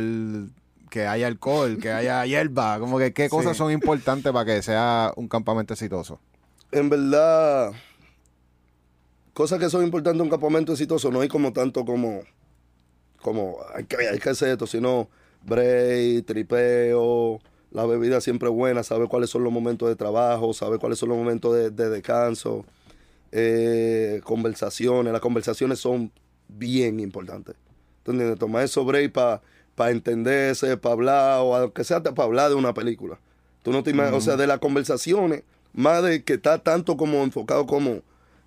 que 0.91 1.07
haya 1.07 1.25
alcohol, 1.25 1.79
que 1.81 1.91
haya 1.91 2.23
hierba, 2.27 2.79
como 2.79 2.99
que 2.99 3.13
qué 3.13 3.29
cosas 3.29 3.53
Sí. 3.53 3.57
son 3.57 3.71
importantes 3.71 4.31
para 4.31 4.45
que 4.45 4.61
sea 4.61 5.11
un 5.15 5.27
campamento 5.27 5.73
exitoso. 5.73 6.19
En 6.71 6.89
verdad, 6.89 7.71
cosas 9.33 9.59
que 9.59 9.69
son 9.69 9.83
importantes 9.83 10.19
en 10.19 10.25
un 10.25 10.29
campamento 10.29 10.73
exitoso 10.73 11.11
no 11.11 11.21
hay 11.21 11.27
como 11.27 11.53
tanto 11.53 11.85
como, 11.85 12.21
como 13.21 13.57
hay 13.73 13.85
que, 13.85 14.07
hay 14.07 14.19
que 14.19 14.29
hacer 14.29 14.49
esto, 14.49 14.67
sino 14.67 15.09
break, 15.43 16.25
tripeo, 16.25 17.39
la 17.71 17.85
bebida 17.85 18.19
siempre 18.19 18.49
buena, 18.49 18.83
saber 18.83 19.07
cuáles 19.07 19.29
son 19.29 19.43
los 19.43 19.53
momentos 19.53 19.87
de 19.87 19.95
trabajo, 19.95 20.53
saber 20.53 20.79
cuáles 20.79 20.99
son 20.99 21.09
los 21.09 21.17
momentos 21.17 21.55
de, 21.55 21.69
de 21.69 21.89
descanso, 21.89 22.65
eh, 23.31 24.21
conversaciones, 24.23 25.11
las 25.11 25.21
conversaciones 25.21 25.79
son 25.79 26.11
bien 26.47 26.99
importantes. 26.99 27.55
¿Tú 28.03 28.11
entiendes? 28.11 28.39
Tomar 28.39 28.63
esos 28.63 28.85
break 28.85 29.11
para 29.11 29.41
entenderse, 29.91 30.77
para 30.77 30.93
hablar, 30.93 31.39
o 31.41 31.55
aunque 31.55 31.83
sea 31.83 32.01
para 32.01 32.23
hablar 32.23 32.49
de 32.49 32.55
una 32.55 32.73
película. 32.73 33.19
Tú 33.63 33.71
no 33.71 33.83
te 33.83 33.91
imaginas, 33.91 34.17
o 34.17 34.21
sea, 34.21 34.37
de 34.37 34.47
las 34.47 34.59
conversaciones, 34.59 35.43
más 35.77 36.03
de 36.03 36.23
que 36.23 36.33
está 36.33 36.59
tanto 36.59 36.97
como 36.97 37.23
enfocado 37.23 37.65
como 37.65 38.01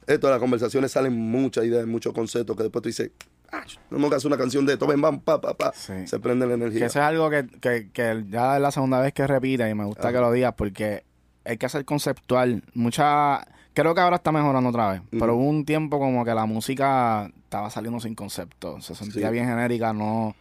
esto, 0.06 0.26
de 0.26 0.32
las 0.32 0.40
conversaciones 0.40 0.92
salen 0.92 1.14
muchas 1.16 1.64
ideas, 1.64 1.86
muchos 1.86 2.12
conceptos 2.12 2.56
que 2.56 2.64
después 2.64 2.82
tú 2.82 2.88
dices, 2.88 3.10
ah, 3.52 3.62
tenemos 3.88 4.10
que 4.10 4.16
hacer 4.16 4.26
una 4.26 4.36
canción 4.36 4.66
de 4.66 4.72
esto, 4.74 4.86
ven, 4.86 5.00
van, 5.00 5.20
pa, 5.20 5.40
pa, 5.40 5.54
pa. 5.54 5.72
Sí. 5.74 6.06
Se 6.06 6.18
prende 6.18 6.46
la 6.46 6.50
Que 6.56 6.62
energía. 6.62 6.86
eso 6.86 6.98
es 6.98 7.04
algo 7.04 7.30
que, 7.30 7.46
que, 7.60 7.90
que 7.92 8.24
ya 8.28 8.56
es 8.56 8.62
la 8.62 8.70
segunda 8.72 9.00
vez 9.00 9.12
que 9.12 9.26
repite 9.26 9.68
y 9.70 9.74
me 9.74 9.84
gusta 9.84 10.12
que 10.12 10.18
lo 10.18 10.32
digas 10.32 10.54
porque 10.56 11.04
hay 11.44 11.56
que 11.56 11.66
hacer 11.66 11.84
conceptual. 11.84 12.62
Mucha. 12.74 13.46
Creo 13.72 13.94
que 13.94 14.00
ahora 14.00 14.16
está 14.16 14.32
mejorando 14.32 14.68
otra 14.70 14.90
vez. 14.92 15.02
Pero 15.12 15.36
hubo 15.36 15.44
un 15.48 15.64
tiempo 15.64 15.98
como 16.00 16.24
que 16.24 16.34
la 16.34 16.44
música 16.44 17.30
estaba 17.44 17.70
saliendo 17.70 18.00
sin 18.00 18.14
concepto. 18.16 18.80
Se 18.80 18.94
sentía 18.96 19.28
Sí. 19.28 19.32
bien 19.32 19.46
genérica, 19.46 19.92
no. 19.92 20.34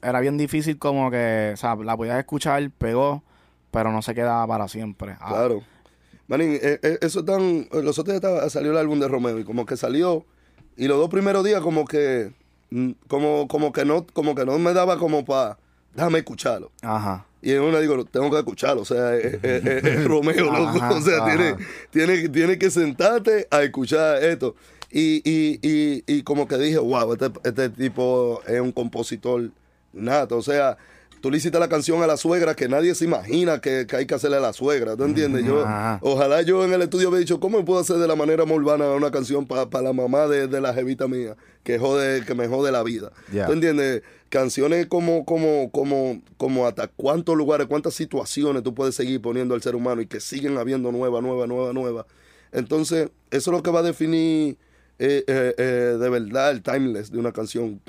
Era 0.00 0.20
bien 0.20 0.38
difícil 0.38 0.78
como 0.78 1.10
que. 1.10 1.50
O 1.54 1.56
sea, 1.56 1.74
la 1.74 1.96
podías 1.96 2.18
escuchar, 2.18 2.70
pegó, 2.70 3.24
pero 3.72 3.90
no 3.92 4.00
se 4.00 4.14
quedaba 4.14 4.46
para 4.46 4.68
siempre. 4.68 5.16
Ah, 5.20 5.28
Claro. 5.30 5.62
Manín, 6.28 6.54
eh, 6.60 6.78
eh, 6.82 6.98
eso 7.02 7.24
tan. 7.24 7.68
Los 7.72 7.98
otros 7.98 8.20
días 8.20 8.52
salió 8.52 8.72
el 8.72 8.76
álbum 8.78 8.98
de 8.98 9.08
Romeo 9.08 9.38
y 9.38 9.44
como 9.44 9.64
que 9.66 9.76
salió. 9.76 10.24
Y 10.76 10.88
los 10.88 10.98
dos 10.98 11.08
primeros 11.10 11.44
días 11.44 11.60
como 11.60 11.84
que. 11.84 12.32
mm, 12.70 12.90
Como, 13.08 13.46
como 13.48 13.72
que 13.72 13.84
no, 13.84 14.06
como 14.12 14.34
que 14.34 14.44
no 14.44 14.58
me 14.58 14.72
daba 14.72 14.98
como 14.98 15.24
para. 15.24 15.58
Déjame 15.94 16.18
escucharlo. 16.18 16.70
Ajá. 16.82 17.24
Y 17.40 17.52
en 17.52 17.62
una 17.62 17.78
digo, 17.78 18.04
tengo 18.04 18.30
que 18.30 18.38
escucharlo. 18.38 18.82
O 18.82 18.84
sea, 18.84 19.14
es, 19.16 19.34
es- 19.42 19.64
es- 19.66 19.84
es 19.84 20.04
Romeo, 20.04 20.44
loco. 20.46 20.78
Ajá, 20.78 20.90
o 20.94 21.00
sea, 21.00 21.18
ajá. 21.24 21.26
tiene, 21.36 21.56
tiene, 21.90 22.28
tiene 22.28 22.58
que 22.58 22.70
sentarte 22.70 23.46
a 23.50 23.62
escuchar 23.62 24.22
esto. 24.24 24.56
Y, 24.90 25.22
y, 25.24 25.58
y, 25.62 26.02
y 26.06 26.22
como 26.22 26.46
que 26.48 26.58
dije, 26.58 26.78
wow, 26.78 27.12
este, 27.12 27.30
este 27.44 27.68
tipo 27.70 28.40
es 28.46 28.60
un 28.60 28.72
compositor 28.72 29.50
nato. 29.92 30.36
O 30.38 30.42
sea, 30.42 30.76
tú 31.20 31.30
le 31.30 31.38
hiciste 31.38 31.58
la 31.58 31.68
canción 31.68 32.02
a 32.02 32.06
la 32.06 32.16
suegra 32.16 32.54
que 32.54 32.68
nadie 32.68 32.94
se 32.94 33.04
imagina 33.04 33.60
que, 33.60 33.86
que 33.86 33.96
hay 33.96 34.06
que 34.06 34.14
hacerle 34.14 34.36
a 34.36 34.40
la 34.40 34.52
suegra. 34.52 34.96
¿Tú 34.96 35.04
entiendes? 35.04 35.44
Yo, 35.44 35.64
ojalá 36.00 36.42
yo 36.42 36.64
en 36.64 36.72
el 36.72 36.82
estudio 36.82 37.08
hubiera 37.08 37.20
dicho, 37.20 37.40
¿cómo 37.40 37.64
puedo 37.64 37.80
hacer 37.80 37.96
de 37.96 38.06
la 38.06 38.16
manera 38.16 38.44
más 38.44 38.56
urbana 38.56 38.90
una 38.92 39.10
canción 39.10 39.46
para 39.46 39.82
la 39.82 39.92
mamá 39.92 40.26
de, 40.26 40.46
de 40.46 40.60
la 40.60 40.72
jevita 40.74 41.08
mía? 41.08 41.36
Que 41.62 41.78
jode, 41.78 42.24
que 42.24 42.34
me 42.34 42.46
jode 42.46 42.70
la 42.70 42.82
vida. 42.82 43.10
Ya. 43.32 43.46
¿Tú 43.46 43.52
entiendes? 43.52 44.02
Canciones 44.28 44.86
como, 44.86 45.24
como, 45.24 45.70
como, 45.70 46.20
como 46.36 46.66
hasta 46.66 46.88
cuántos 46.88 47.36
lugares, 47.36 47.66
cuántas 47.66 47.94
situaciones 47.94 48.62
tú 48.62 48.74
puedes 48.74 48.94
seguir 48.94 49.20
poniendo 49.20 49.54
al 49.54 49.62
ser 49.62 49.74
humano 49.74 50.00
y 50.00 50.06
que 50.06 50.20
siguen 50.20 50.58
habiendo 50.58 50.92
nueva, 50.92 51.20
nueva, 51.20 51.46
nueva, 51.46 51.72
nueva. 51.72 52.06
Entonces, 52.52 53.10
eso 53.30 53.50
es 53.50 53.56
lo 53.56 53.62
que 53.62 53.70
va 53.70 53.80
a 53.80 53.82
definir 53.82 54.56
eh, 54.98 55.24
eh, 55.26 55.54
eh, 55.58 55.96
de 55.98 56.08
verdad 56.08 56.50
el 56.50 56.62
timeless 56.62 57.10
de 57.10 57.18
una 57.18 57.32
canción. 57.32 57.80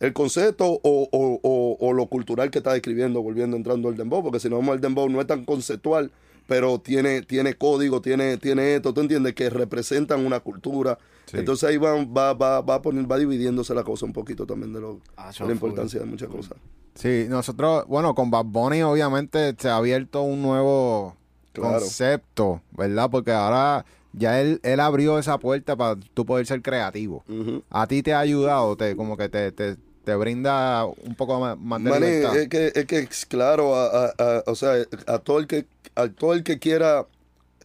El 0.00 0.12
concepto 0.12 0.66
o, 0.66 0.80
o- 0.82 1.40
o- 1.42 1.76
o 1.80 1.92
lo 1.92 2.06
cultural 2.06 2.50
que 2.50 2.58
está 2.58 2.72
describiendo, 2.72 3.22
volviendo 3.22 3.56
entrando 3.56 3.88
al 3.88 3.96
dembow, 3.96 4.22
porque 4.22 4.40
si 4.40 4.48
no 4.50 4.56
vamos 4.56 4.74
al 4.74 4.80
dembow 4.80 5.08
no 5.08 5.20
es 5.20 5.26
tan 5.26 5.44
conceptual, 5.44 6.10
pero 6.46 6.78
tiene, 6.78 7.22
tiene 7.22 7.54
código, 7.54 8.00
tiene, 8.00 8.36
tiene 8.36 8.76
esto, 8.76 8.92
¿tú 8.94 9.00
entiendes? 9.00 9.34
Que 9.34 9.50
representan 9.50 10.24
una 10.24 10.40
cultura. 10.40 10.96
Sí. 11.26 11.38
Entonces 11.38 11.68
ahí 11.68 11.76
va, 11.76 11.92
va, 12.04 12.34
va, 12.34 12.60
va, 12.60 12.74
a 12.76 12.82
poner, 12.82 13.10
va 13.10 13.18
dividiéndose 13.18 13.74
la 13.74 13.82
cosa 13.82 14.06
un 14.06 14.12
poquito 14.12 14.46
también 14.46 14.72
de, 14.72 14.80
lo, 14.80 15.00
Ah, 15.16 15.32
de 15.36 15.44
la 15.46 15.52
importancia 15.52 15.98
de 15.98 16.06
muchas 16.06 16.28
cosas. 16.28 16.56
Sí, 16.94 17.26
nosotros, 17.28 17.84
bueno, 17.88 18.14
con 18.14 18.30
Bad 18.30 18.44
Bunny 18.46 18.82
obviamente 18.82 19.54
se 19.58 19.68
ha 19.68 19.76
abierto 19.76 20.22
un 20.22 20.40
nuevo 20.42 21.16
Claro. 21.52 21.80
concepto, 21.80 22.60
¿verdad? 22.76 23.10
Porque 23.10 23.32
ahora 23.32 23.84
ya 24.12 24.40
él, 24.40 24.60
él 24.62 24.78
abrió 24.78 25.18
esa 25.18 25.38
puerta 25.38 25.74
para 25.76 25.96
tú 26.14 26.24
poder 26.24 26.46
ser 26.46 26.62
creativo. 26.62 27.24
A 27.70 27.86
ti 27.86 28.02
te 28.02 28.14
ha 28.14 28.20
ayudado, 28.20 28.76
te, 28.76 28.94
como 28.94 29.16
que 29.16 29.28
te, 29.28 29.52
te, 29.52 29.76
te 30.06 30.14
brinda 30.16 30.86
un 30.86 31.16
poco 31.16 31.40
más, 31.40 31.58
de 31.82 31.82
Maní, 31.82 32.06
libertad. 32.06 32.40
es 32.40 32.48
que, 32.48 32.72
es 32.74 32.86
que 32.86 33.08
claro, 33.28 33.74
a, 33.76 34.06
a- 34.08 34.14
a- 34.18 34.42
o 34.46 34.54
sea, 34.54 34.74
a 35.06 35.18
todo 35.18 35.38
el 35.38 35.46
que 35.46 35.66
a 35.94 36.08
todo 36.08 36.34
el 36.34 36.42
que 36.44 36.58
quiera 36.58 37.06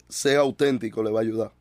ser 0.10 0.38
auténtico 0.38 1.04
le 1.04 1.12
va 1.12 1.20
a 1.22 1.24
ayudar. 1.24 1.54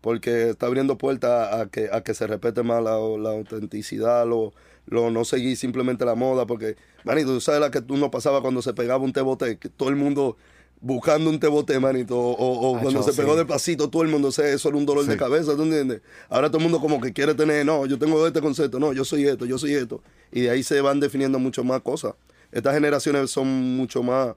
Porque 0.00 0.50
está 0.50 0.66
abriendo 0.66 0.98
puertas 0.98 1.54
a 1.54 1.68
que, 1.70 1.90
a 1.92 2.02
que 2.02 2.14
se 2.14 2.26
respete 2.28 2.62
más 2.62 2.82
la, 2.84 2.92
la 2.98 3.30
autenticidad, 3.32 4.26
lo, 4.26 4.54
lo 4.86 5.10
no 5.10 5.24
seguir 5.24 5.56
simplemente 5.56 6.04
la 6.06 6.14
moda. 6.16 6.46
Porque, 6.46 6.76
manito, 7.04 7.30
tú 7.34 7.40
sabes 7.40 7.60
la 7.60 7.70
que 7.70 7.82
uno 7.92 8.10
pasaba 8.10 8.42
cuando 8.42 8.62
se 8.62 8.74
pegaba 8.74 9.04
un 9.04 9.12
tebote, 9.12 9.58
que 9.58 9.68
todo 9.70 9.88
el 9.90 9.96
mundo 9.96 10.36
buscando 10.80 11.30
un 11.30 11.40
tebote, 11.40 11.78
manito, 11.80 12.16
o, 12.18 12.78
cuando 12.80 13.02
se 13.02 13.12
pegó 13.14 13.32
sí. 13.32 13.38
de 13.38 13.46
pasito, 13.46 13.88
todo 13.88 14.02
el 14.02 14.08
mundo, 14.08 14.28
o 14.28 14.32
sea, 14.32 14.46
eso 14.48 14.68
era 14.68 14.76
un 14.76 14.86
dolor 14.86 15.06
de 15.06 15.16
cabeza, 15.16 15.56
¿tú 15.56 15.62
entiendes? 15.62 16.02
Ahora 16.28 16.48
todo 16.48 16.58
el 16.58 16.64
mundo 16.64 16.80
como 16.80 17.00
que 17.00 17.12
quiere 17.12 17.34
tener, 17.34 17.64
no, 17.66 17.86
yo 17.86 17.98
tengo 17.98 18.26
este 18.26 18.40
concepto, 18.40 18.78
no, 18.78 18.92
yo 18.92 19.04
soy 19.04 19.26
esto, 19.26 19.46
yo 19.46 19.58
soy 19.58 19.74
esto. 19.74 20.02
Y 20.30 20.42
de 20.42 20.50
ahí 20.50 20.62
se 20.62 20.80
van 20.80 21.00
definiendo 21.00 21.38
mucho 21.38 21.64
más 21.64 21.80
cosas. 21.80 22.14
Estas 22.52 22.74
generaciones 22.74 23.30
son 23.30 23.48
mucho 23.76 24.02
más, 24.02 24.34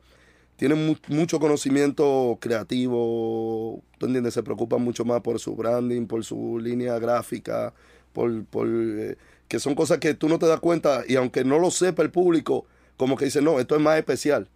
tienen 0.55 0.85
mu- 0.87 0.95
mucho 1.07 1.39
conocimiento 1.39 2.37
creativo, 2.39 3.81
¿tú 3.97 4.05
entiendes? 4.05 4.33
Se 4.33 4.43
preocupan 4.43 4.81
mucho 4.81 5.05
más 5.05 5.21
por 5.21 5.39
su 5.39 5.55
branding, 5.55 6.05
por 6.07 6.23
su 6.23 6.59
línea 6.59 6.97
gráfica, 6.99 7.73
por, 8.13 8.43
por 8.45 8.67
eh, 8.69 9.17
que 9.47 9.59
son 9.59 9.75
cosas 9.75 9.99
que 9.99 10.13
tú 10.13 10.27
no 10.29 10.39
te 10.39 10.47
das 10.47 10.59
cuenta 10.59 11.03
y 11.07 11.15
aunque 11.15 11.43
no 11.43 11.59
lo 11.59 11.69
sepa 11.71 12.01
el 12.01 12.11
público, 12.11 12.65
como 12.97 13.15
que 13.15 13.25
dice, 13.25 13.41
no, 13.41 13.59
esto 13.59 13.75
es 13.75 13.81
más 13.81 13.97
especial. 13.97 14.47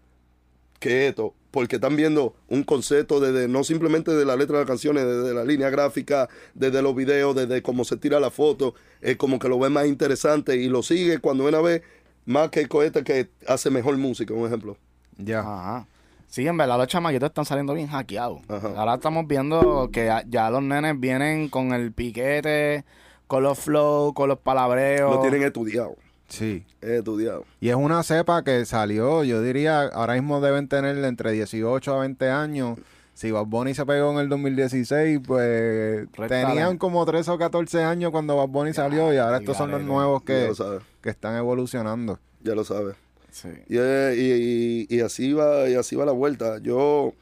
que 0.80 1.08
esto, 1.08 1.34
porque 1.54 1.76
están 1.76 1.96
viendo 1.96 2.34
un 2.48 2.64
concepto 2.64 3.20
desde, 3.20 3.48
no 3.48 3.64
simplemente 3.64 4.12
de 4.12 4.26
la 4.26 4.36
letra 4.36 4.58
de 4.58 4.64
las 4.64 4.68
canciones, 4.68 5.06
desde 5.06 5.36
la 5.36 5.46
línea 5.46 5.70
gráfica, 5.70 6.28
desde 6.56 6.82
los 6.82 6.96
videos, 6.96 7.36
desde 7.36 7.62
cómo 7.62 7.86
se 7.86 7.96
tira 7.96 8.20
la 8.20 8.32
foto, 8.32 8.74
es 9.02 9.18
como 9.18 9.38
que 9.38 9.48
lo 9.48 9.60
ve 9.60 9.70
más 9.70 9.86
interesante 9.86 10.56
y 10.56 10.68
lo 10.68 10.82
sigue 10.82 11.20
cuando 11.20 11.44
ven 11.44 11.54
a 11.54 11.62
ver 11.62 11.84
más 12.26 12.50
que 12.50 12.62
el 12.62 12.68
cohete 12.68 13.04
que 13.04 13.30
hace 13.48 13.70
mejor 13.70 13.96
música, 13.98 14.34
un 14.34 14.48
ejemplo. 14.48 14.78
Ya. 15.20 15.42
Ajá. 15.42 15.86
Sí, 16.28 16.48
en 16.48 16.58
verdad 16.58 16.80
los 16.80 16.88
chamaquitos 16.88 17.28
están 17.28 17.46
saliendo 17.46 17.76
bien 17.76 17.88
hackeados. 17.88 18.42
Ajá. 18.48 18.74
Ahora 18.76 18.96
estamos 18.96 19.28
viendo 19.28 19.92
que 19.94 20.08
ya, 20.08 20.24
ya 20.28 20.50
los 20.50 20.64
nenes 20.64 21.00
vienen 21.00 21.50
con 21.50 21.72
el 21.72 21.92
piquete, 21.92 22.84
con 23.28 23.44
los 23.44 23.60
flow, 23.60 24.16
con 24.16 24.28
los 24.28 24.40
palabreos. 24.40 25.18
Lo 25.18 25.22
tienen 25.22 25.44
estudiado, 25.44 25.98
Sí. 26.34 26.66
estudiado. 26.82 27.46
Y 27.62 27.70
es 27.70 27.76
una 27.76 28.02
cepa 28.04 28.44
que 28.44 28.66
salió, 28.66 29.24
yo 29.24 29.42
diría, 29.42 29.82
ahora 29.84 30.14
mismo 30.16 30.42
deben 30.42 30.68
tener 30.68 30.98
entre 31.04 31.32
18 31.32 31.94
a 31.94 32.00
20 32.00 32.30
años. 32.30 32.80
Si 33.14 33.30
Bad 33.30 33.46
Bunny 33.46 33.76
se 33.76 33.86
pegó 33.86 34.12
en 34.12 34.18
el 34.18 34.30
2016, 34.30 35.20
pues 35.26 36.08
tenían 36.28 36.78
como 36.80 37.06
13 37.06 37.30
o 37.32 37.38
14 37.38 37.84
años 37.84 38.10
cuando 38.12 38.36
Bad 38.38 38.48
Bunny 38.48 38.74
salió 38.74 39.14
y 39.14 39.18
ahora 39.18 39.38
estos 39.38 39.56
son 39.56 39.70
los 39.70 39.82
nuevos 39.84 40.24
que, 40.24 40.52
lo 40.58 40.82
que 41.02 41.10
están 41.12 41.36
evolucionando. 41.38 42.20
ya 42.42 42.56
lo 42.56 42.64
sabes. 42.64 42.96
Sí. 43.30 43.50
Y, 43.68 43.78
eh, 43.78 44.16
y- 44.18 44.88
y- 44.94 44.98
y 44.98 45.02
así 45.02 45.34
va 45.34 45.68
y 45.70 45.76
así 45.76 45.96
va 45.96 46.06
la 46.06 46.12
vuelta. 46.12 46.58
Yo 46.60 47.14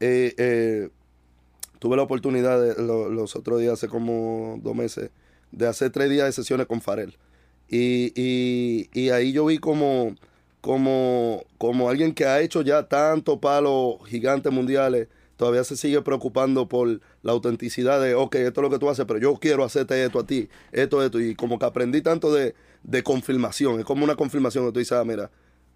eh, 0.00 0.34
eh, 0.38 0.88
tuve 1.78 1.96
la 1.96 2.02
oportunidad 2.02 2.60
de, 2.62 2.82
lo- 2.82 3.08
los 3.08 3.34
otros 3.36 3.60
días, 3.60 3.72
hace 3.74 3.88
como 3.88 4.58
dos 4.62 4.74
meses, 4.74 5.10
de 5.52 5.66
hacer 5.66 5.90
tres 5.90 6.10
días 6.10 6.26
de 6.26 6.32
sesiones 6.32 6.66
con 6.66 6.80
Farel. 6.80 7.16
Y, 7.68 8.12
y- 8.94 9.10
ahí 9.10 9.32
yo 9.32 9.46
vi 9.46 9.58
como, 9.58 10.14
como, 10.60 11.44
como 11.58 11.88
alguien 11.90 12.14
que 12.14 12.24
ha 12.26 12.40
hecho 12.40 12.62
ya 12.62 12.88
tantos 12.88 13.38
palos 13.38 13.96
gigantes 14.06 14.52
mundiales, 14.52 15.08
todavía 15.36 15.64
se 15.64 15.76
sigue 15.76 16.00
preocupando 16.02 16.68
por 16.68 17.00
la 17.22 17.32
autenticidad 17.32 18.00
de, 18.02 18.14
ok, 18.14 18.34
esto 18.36 18.60
es 18.60 18.62
lo 18.64 18.70
que 18.70 18.78
tú 18.78 18.88
haces, 18.90 19.04
pero 19.06 19.18
yo 19.20 19.34
quiero 19.36 19.64
hacerte 19.64 20.02
esto 20.04 20.18
a 20.20 20.26
ti, 20.26 20.48
esto, 20.72 21.02
esto. 21.04 21.20
Y 21.20 21.34
como 21.34 21.58
que 21.58 21.66
aprendí 21.66 22.00
tanto 22.02 22.32
de, 22.32 22.54
de 22.82 23.02
confirmación, 23.02 23.78
es 23.80 23.84
como 23.84 24.04
una 24.04 24.16
confirmación 24.16 24.66
que 24.66 24.72
tú 24.72 24.78
dices, 24.80 24.92
ah, 24.98 25.04
mira, 25.04 25.30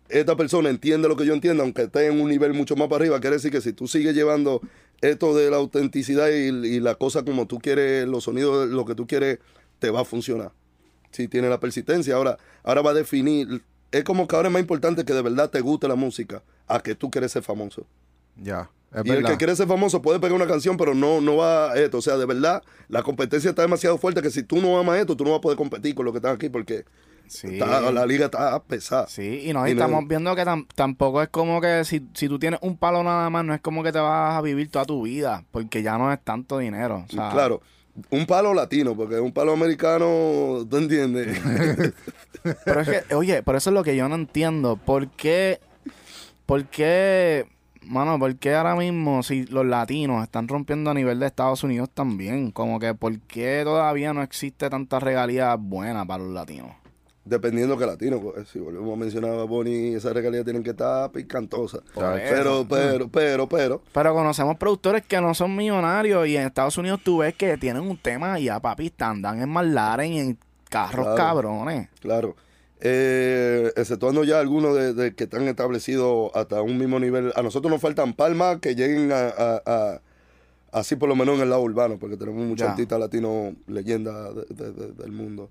esta 0.08 0.36
persona 0.36 0.70
entiende 0.70 1.08
lo 1.08 1.16
que 1.16 1.26
yo 1.26 1.34
entiendo, 1.34 1.62
aunque 1.62 1.82
esté 1.84 2.06
en 2.06 2.20
un 2.20 2.28
nivel 2.28 2.54
mucho 2.54 2.76
más 2.76 2.88
para 2.88 3.02
arriba, 3.04 3.20
quiere 3.20 3.36
decir 3.36 3.50
que 3.52 3.60
si 3.62 3.72
tú 3.72 3.88
sigues 3.88 4.14
llevando 4.14 4.60
esto 5.00 5.34
de 5.36 5.50
la 5.50 5.56
autenticidad 5.58 6.28
y, 6.30 6.48
y 6.76 6.80
la 6.80 6.96
cosa 6.96 7.24
como 7.24 7.46
tú 7.46 7.58
quieres, 7.58 8.06
los 8.08 8.24
sonidos, 8.24 8.68
lo 8.70 8.84
que 8.84 8.94
tú 8.94 9.06
quieres, 9.06 9.38
te 9.78 9.90
va 9.90 10.00
a 10.02 10.04
funcionar. 10.04 10.52
Si 11.12 11.28
tiene 11.28 11.48
la 11.48 11.60
persistencia, 11.60 12.16
ahora, 12.16 12.38
ahora 12.64 12.82
va 12.82 12.90
a 12.90 12.94
definir, 12.94 13.62
es 13.92 14.02
como 14.04 14.26
que 14.26 14.34
ahora 14.34 14.48
es 14.48 14.52
más 14.52 14.60
importante 14.62 15.04
que 15.04 15.12
de 15.12 15.22
verdad 15.22 15.50
te 15.50 15.60
guste 15.60 15.86
la 15.88 15.94
música, 15.94 16.42
a 16.66 16.80
que 16.80 16.94
tú 16.94 17.10
quieres 17.10 17.30
ser 17.32 17.42
famoso. 17.42 17.86
Ya. 18.36 18.70
Es 18.94 19.06
y 19.06 19.10
el 19.10 19.24
que 19.24 19.36
quiere 19.38 19.56
ser 19.56 19.66
famoso 19.68 20.02
puede 20.02 20.20
pegar 20.20 20.34
una 20.34 20.46
canción, 20.46 20.76
pero 20.76 20.94
no, 20.94 21.20
no 21.22 21.36
va 21.36 21.72
a 21.72 21.76
esto. 21.78 21.98
O 21.98 22.02
sea, 22.02 22.16
de 22.18 22.26
verdad, 22.26 22.62
la 22.88 23.02
competencia 23.02 23.48
está 23.50 23.62
demasiado 23.62 23.96
fuerte 23.96 24.20
que 24.20 24.30
si 24.30 24.42
tú 24.42 24.60
no 24.60 24.78
amas 24.78 24.98
esto, 24.98 25.16
tú 25.16 25.24
no 25.24 25.30
vas 25.30 25.38
a 25.38 25.42
poder 25.42 25.56
competir 25.56 25.94
con 25.94 26.04
lo 26.04 26.12
que 26.12 26.18
están 26.18 26.34
aquí 26.34 26.48
porque 26.50 26.84
Sí. 27.26 27.54
está- 27.54 27.90
la 27.90 28.04
liga 28.04 28.26
está 28.26 28.62
pesada. 28.62 29.06
Sí, 29.06 29.44
y 29.46 29.52
no, 29.54 29.66
y 29.66 29.70
Y 29.70 29.74
no- 29.74 29.80
estamos 29.84 30.06
viendo 30.06 30.36
que 30.36 30.42
tam- 30.44 30.66
tampoco 30.74 31.22
es 31.22 31.28
como 31.30 31.60
que 31.62 31.84
si, 31.86 32.06
si 32.12 32.28
tú 32.28 32.38
tienes 32.38 32.60
un 32.62 32.76
palo 32.76 33.02
nada 33.02 33.30
más, 33.30 33.44
no 33.46 33.54
es 33.54 33.62
como 33.62 33.82
que 33.82 33.92
te 33.92 33.98
vas 33.98 34.36
a 34.36 34.42
vivir 34.42 34.70
toda 34.70 34.84
tu 34.84 35.02
vida, 35.02 35.44
porque 35.52 35.82
ya 35.82 35.96
no 35.96 36.12
es 36.12 36.20
tanto 36.22 36.58
dinero. 36.58 37.04
O 37.08 37.10
sea, 37.12 37.30
Claro, 37.30 37.62
un 38.10 38.26
palo 38.26 38.54
latino, 38.54 38.96
porque 38.96 39.20
un 39.20 39.32
palo 39.32 39.52
americano, 39.52 40.66
¿tú 40.68 40.76
entiendes? 40.76 41.38
Pero 42.64 42.80
es 42.80 42.88
que, 42.88 43.14
oye, 43.14 43.42
pero 43.42 43.58
eso 43.58 43.70
es 43.70 43.74
lo 43.74 43.84
que 43.84 43.94
yo 43.94 44.08
no 44.08 44.16
entiendo. 44.16 44.76
¿Por 44.76 45.08
qué, 45.10 45.60
mano, 47.82 48.18
por 48.18 48.34
qué 48.36 48.54
ahora 48.54 48.74
mismo 48.74 49.22
si 49.22 49.46
los 49.46 49.64
latinos 49.64 50.24
están 50.24 50.48
rompiendo 50.48 50.90
a 50.90 50.94
nivel 50.94 51.20
de 51.20 51.26
Estados 51.26 51.62
Unidos 51.62 51.88
también? 51.94 52.50
Como 52.50 52.80
que, 52.80 52.94
¿por 52.94 53.16
qué 53.20 53.60
todavía 53.62 54.12
no 54.12 54.22
existe 54.22 54.68
tanta 54.68 54.98
regalía 54.98 55.54
buena 55.54 56.04
para 56.04 56.24
los 56.24 56.32
latinos? 56.32 56.81
Dependiendo 57.24 57.78
que 57.78 57.86
latino, 57.86 58.20
pues, 58.20 58.48
si 58.48 58.58
volvemos 58.58 58.92
a 58.94 58.96
mencionar 58.96 59.30
a 59.38 59.44
Bonnie, 59.44 59.94
esas 59.94 60.12
regalías 60.12 60.42
tienen 60.44 60.64
que 60.64 60.70
estar 60.70 61.10
picantosas. 61.12 61.80
Pero, 61.94 62.66
pero, 62.68 63.08
pero, 63.08 63.48
pero, 63.48 63.82
Pero 63.92 64.14
conocemos 64.14 64.56
productores 64.56 65.04
que 65.06 65.20
no 65.20 65.32
son 65.32 65.54
millonarios 65.54 66.26
y 66.26 66.36
en 66.36 66.46
Estados 66.48 66.76
Unidos 66.78 67.00
tú 67.04 67.18
ves 67.18 67.34
que 67.34 67.56
tienen 67.58 67.82
un 67.84 67.96
tema 67.96 68.40
y 68.40 68.44
ya, 68.46 68.58
papi, 68.58 68.92
andan 68.98 69.40
en 69.40 69.48
McLaren 69.50 70.12
y 70.12 70.18
en 70.18 70.38
carros 70.68 71.04
Claro. 71.06 71.16
cabrones. 71.16 71.88
claro. 72.00 72.34
Eh, 72.84 73.72
exceptuando 73.76 74.24
ya 74.24 74.40
algunos 74.40 74.74
de, 74.74 74.92
de 74.92 75.14
que 75.14 75.24
están 75.24 75.46
establecidos 75.46 76.32
hasta 76.34 76.60
un 76.62 76.76
mismo 76.78 76.98
nivel. 76.98 77.32
A 77.36 77.42
nosotros 77.42 77.70
nos 77.70 77.80
faltan 77.80 78.12
palmas 78.12 78.58
que 78.58 78.74
lleguen 78.74 79.12
a, 79.12 79.28
a- 79.28 79.62
a- 79.64 80.00
así 80.72 80.96
por 80.96 81.08
lo 81.08 81.14
menos 81.14 81.36
en 81.36 81.42
el 81.42 81.50
lado 81.50 81.62
urbano, 81.62 81.98
porque 82.00 82.16
tenemos 82.16 82.44
muchos 82.44 82.66
artistas 82.68 82.98
latinos 82.98 83.54
leyendas 83.68 84.34
de- 84.48 84.92
del 84.94 85.12
mundo. 85.12 85.48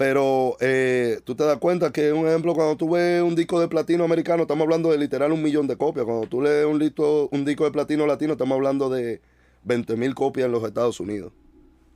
Pero 0.00 0.56
eh, 0.60 1.20
tú 1.24 1.34
te 1.34 1.44
das 1.44 1.58
cuenta 1.58 1.92
que, 1.92 2.10
un 2.14 2.26
ejemplo, 2.26 2.54
cuando 2.54 2.74
tú 2.74 2.88
ves 2.88 3.20
un 3.22 3.34
disco 3.34 3.60
de 3.60 3.68
platino 3.68 4.02
americano, 4.02 4.44
estamos 4.44 4.64
hablando 4.64 4.90
de 4.90 4.96
literal 4.96 5.30
un 5.30 5.42
millón 5.42 5.66
de 5.66 5.76
copias. 5.76 6.06
Cuando 6.06 6.26
tú 6.26 6.40
lees 6.40 6.64
un, 6.64 6.78
listo- 6.78 7.28
un 7.30 7.44
disco 7.44 7.64
de 7.66 7.70
platino 7.70 8.06
latino, 8.06 8.32
estamos 8.32 8.56
hablando 8.56 8.88
de 8.88 9.20
20 9.64 9.96
mil 9.96 10.14
copias 10.14 10.46
en 10.46 10.52
los 10.52 10.64
Estados 10.64 11.00
Unidos. 11.00 11.32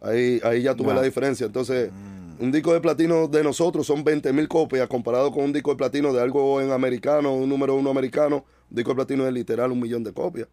Ahí, 0.03 0.39
ahí 0.45 0.61
ya 0.61 0.75
tuve 0.75 0.89
Ya. 0.89 0.97
la 0.97 1.01
diferencia. 1.03 1.47
Entonces, 1.47 1.91
un 2.39 2.53
disco 2.53 2.75
de 2.75 2.83
platino 2.83 3.27
de 3.27 3.43
nosotros 3.43 3.87
son 3.87 4.05
20 4.05 4.35
mil 4.35 4.49
copias 4.49 4.87
comparado 4.87 5.33
con 5.33 5.45
un 5.45 5.55
disco 5.55 5.71
de 5.71 5.77
platino 5.79 6.13
de 6.13 6.21
algo 6.21 6.61
en 6.61 6.73
americano, 6.73 7.33
un 7.35 7.49
número 7.49 7.75
uno 7.75 7.89
americano. 7.89 8.45
Un 8.69 8.77
disco 8.77 8.91
de 8.91 8.97
platino 8.97 9.27
es 9.27 9.33
literal 9.33 9.73
un 9.73 9.81
millón 9.81 10.05
de 10.05 10.13
copias. 10.13 10.49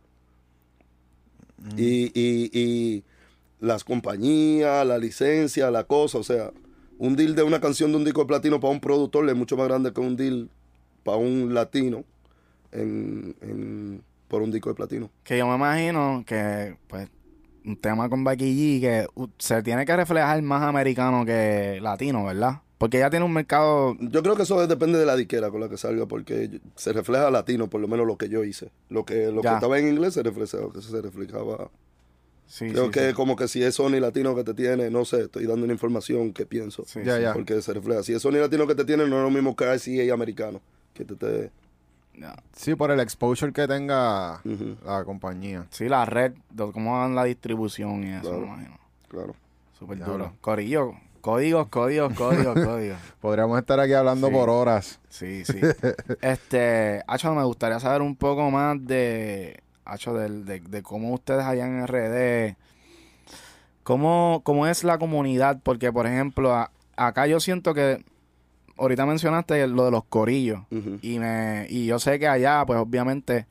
Y, 1.76 2.18
y, 2.18 2.50
y 2.58 3.04
las 3.60 3.84
compañías, 3.84 4.88
la 4.88 4.98
licencia, 4.98 5.70
la 5.70 5.84
cosa, 5.84 6.18
o 6.18 6.24
sea, 6.24 6.52
un 7.04 7.16
deal 7.16 7.34
de 7.36 7.42
una 7.42 7.60
canción 7.60 7.90
de 7.92 7.98
un 7.98 8.04
disco 8.06 8.22
de 8.22 8.28
platino 8.28 8.60
para 8.60 8.72
un 8.72 8.80
productor 8.80 9.28
es 9.28 9.36
mucho 9.36 9.58
más 9.58 9.68
grande 9.68 9.92
que 9.92 10.00
un 10.02 10.16
deal 10.16 10.50
para 11.04 11.18
un 11.18 11.52
latino 11.52 12.04
en, 12.72 13.36
en- 13.42 14.04
por 14.28 14.44
un 14.44 14.52
disco 14.52 14.70
de 14.70 14.76
platino. 14.76 15.10
Que 15.24 15.38
yo 15.40 15.48
me 15.48 15.56
imagino 15.56 16.24
que, 16.28 16.78
pues, 16.88 17.10
un 17.66 17.76
tema 17.76 18.08
con 18.08 18.24
Becky 18.24 18.46
G 18.46 18.82
que 18.82 19.08
uh, 19.16 19.28
se 19.40 19.62
tiene 19.64 19.84
que 19.86 19.96
reflejar 19.96 20.42
más 20.44 20.62
americano 20.62 21.26
que 21.26 21.80
latino, 21.82 22.24
¿verdad? 22.24 22.62
Porque 22.78 22.98
ella 22.98 23.10
tiene 23.10 23.26
un 23.26 23.34
mercado... 23.34 23.96
Yo 24.00 24.22
creo 24.24 24.36
que 24.36 24.44
eso 24.44 24.66
depende 24.68 24.98
de 25.00 25.06
la 25.06 25.16
disquera 25.16 25.50
con 25.52 25.60
la 25.60 25.70
que 25.70 25.78
salga, 25.78 26.06
porque 26.06 26.62
se 26.76 26.94
refleja 26.94 27.30
latino, 27.30 27.68
por 27.68 27.82
lo 27.82 27.88
menos 27.88 28.08
lo 28.08 28.18
que 28.18 28.30
yo 28.30 28.44
hice. 28.44 28.70
Lo 28.90 29.06
que, 29.06 29.32
lo 29.32 29.42
que 29.42 29.48
estaba 29.56 29.78
en 29.80 29.88
inglés 29.90 30.14
se 30.14 30.24
reflejaba, 30.24 30.72
que 30.72 30.82
se 30.82 31.02
reflejaba. 31.02 31.70
Sí, 32.52 32.70
Creo 32.70 32.86
sí, 32.88 32.92
que 32.92 33.08
sí. 33.10 33.14
como 33.14 33.38
que 33.38 33.48
si 33.48 33.64
es 33.64 33.76
Sony 33.76 34.02
latino 34.02 34.36
que 34.36 34.44
te 34.44 34.54
tiene, 34.54 34.90
no 34.90 35.06
sé, 35.06 35.22
estoy 35.22 35.46
dando 35.46 35.64
una 35.64 35.72
información 35.72 36.34
que 36.34 36.46
pienso. 36.46 36.84
Sí, 36.86 37.00
Ya, 37.02 37.16
sí. 37.16 37.22
ya. 37.22 37.32
Porque 37.34 37.62
se 37.62 37.74
refleja. 37.74 38.04
Si 38.04 38.12
es 38.14 38.22
Sony 38.22 38.34
latino 38.42 38.68
que 38.68 38.76
te 38.76 38.84
tiene, 38.84 39.08
no 39.08 39.18
es 39.20 39.24
lo 39.24 39.30
mismo 39.32 39.56
que 39.56 39.64
RCA 39.64 40.14
americano. 40.14 40.60
Que 40.94 41.06
te, 41.06 41.16
te- 41.16 41.50
Ya. 42.20 42.36
Sí, 42.54 42.76
por 42.76 42.92
el 42.92 43.00
exposure 43.00 43.54
que 43.54 43.66
tenga 43.70 44.42
la 44.86 45.04
compañía. 45.06 45.66
Sí, 45.70 45.88
la 45.88 46.04
red, 46.04 46.34
cómo 46.74 47.00
dan 47.00 47.16
la 47.16 47.24
distribución 47.24 48.04
y 48.04 48.12
eso, 48.12 48.24
Claro. 48.24 48.40
me 48.42 48.46
imagino. 48.48 48.80
claro. 49.08 49.36
Súper 49.80 50.00
duro. 50.00 50.34
Corillo, 50.42 50.92
códigos, 51.22 51.70
códigos, 51.70 52.14
códigos, 52.16 52.54
códigos. 52.66 52.98
Podríamos 53.22 53.58
estar 53.60 53.80
aquí 53.80 53.94
hablando 53.94 54.28
Sí. 54.28 54.34
por 54.34 54.50
horas. 54.50 55.00
Sí, 55.08 55.46
sí. 55.46 55.58
Este, 56.22 57.02
Hacho, 57.08 57.34
me 57.34 57.44
gustaría 57.46 57.80
saber 57.80 58.02
un 58.02 58.16
poco 58.18 58.52
más 58.52 58.76
de, 58.86 59.62
Hacho, 59.92 60.14
de, 60.14 60.60
de 60.60 60.82
cómo 60.84 61.14
ustedes 61.14 61.44
allá 61.44 61.66
en 61.68 61.86
RD, 61.88 62.56
cómo, 63.84 64.42
cómo 64.44 64.68
es 64.68 64.84
la 64.84 64.98
comunidad, 64.98 65.60
porque 65.64 65.92
por 65.92 66.08
ejemplo, 66.08 66.54
a- 66.54 66.72
acá 66.96 67.28
yo 67.28 67.40
siento 67.40 67.74
que, 67.74 68.04
ahorita 68.78 69.06
mencionaste 69.06 69.68
lo 69.68 69.86
de 69.86 69.92
los 69.92 70.04
corillos, 70.06 70.62
y 71.02 71.20
me 71.20 71.68
y 71.70 71.86
yo 71.88 72.00
sé 72.00 72.20
que 72.20 72.28
allá, 72.28 72.64
pues 72.66 72.80
obviamente, 72.80 73.46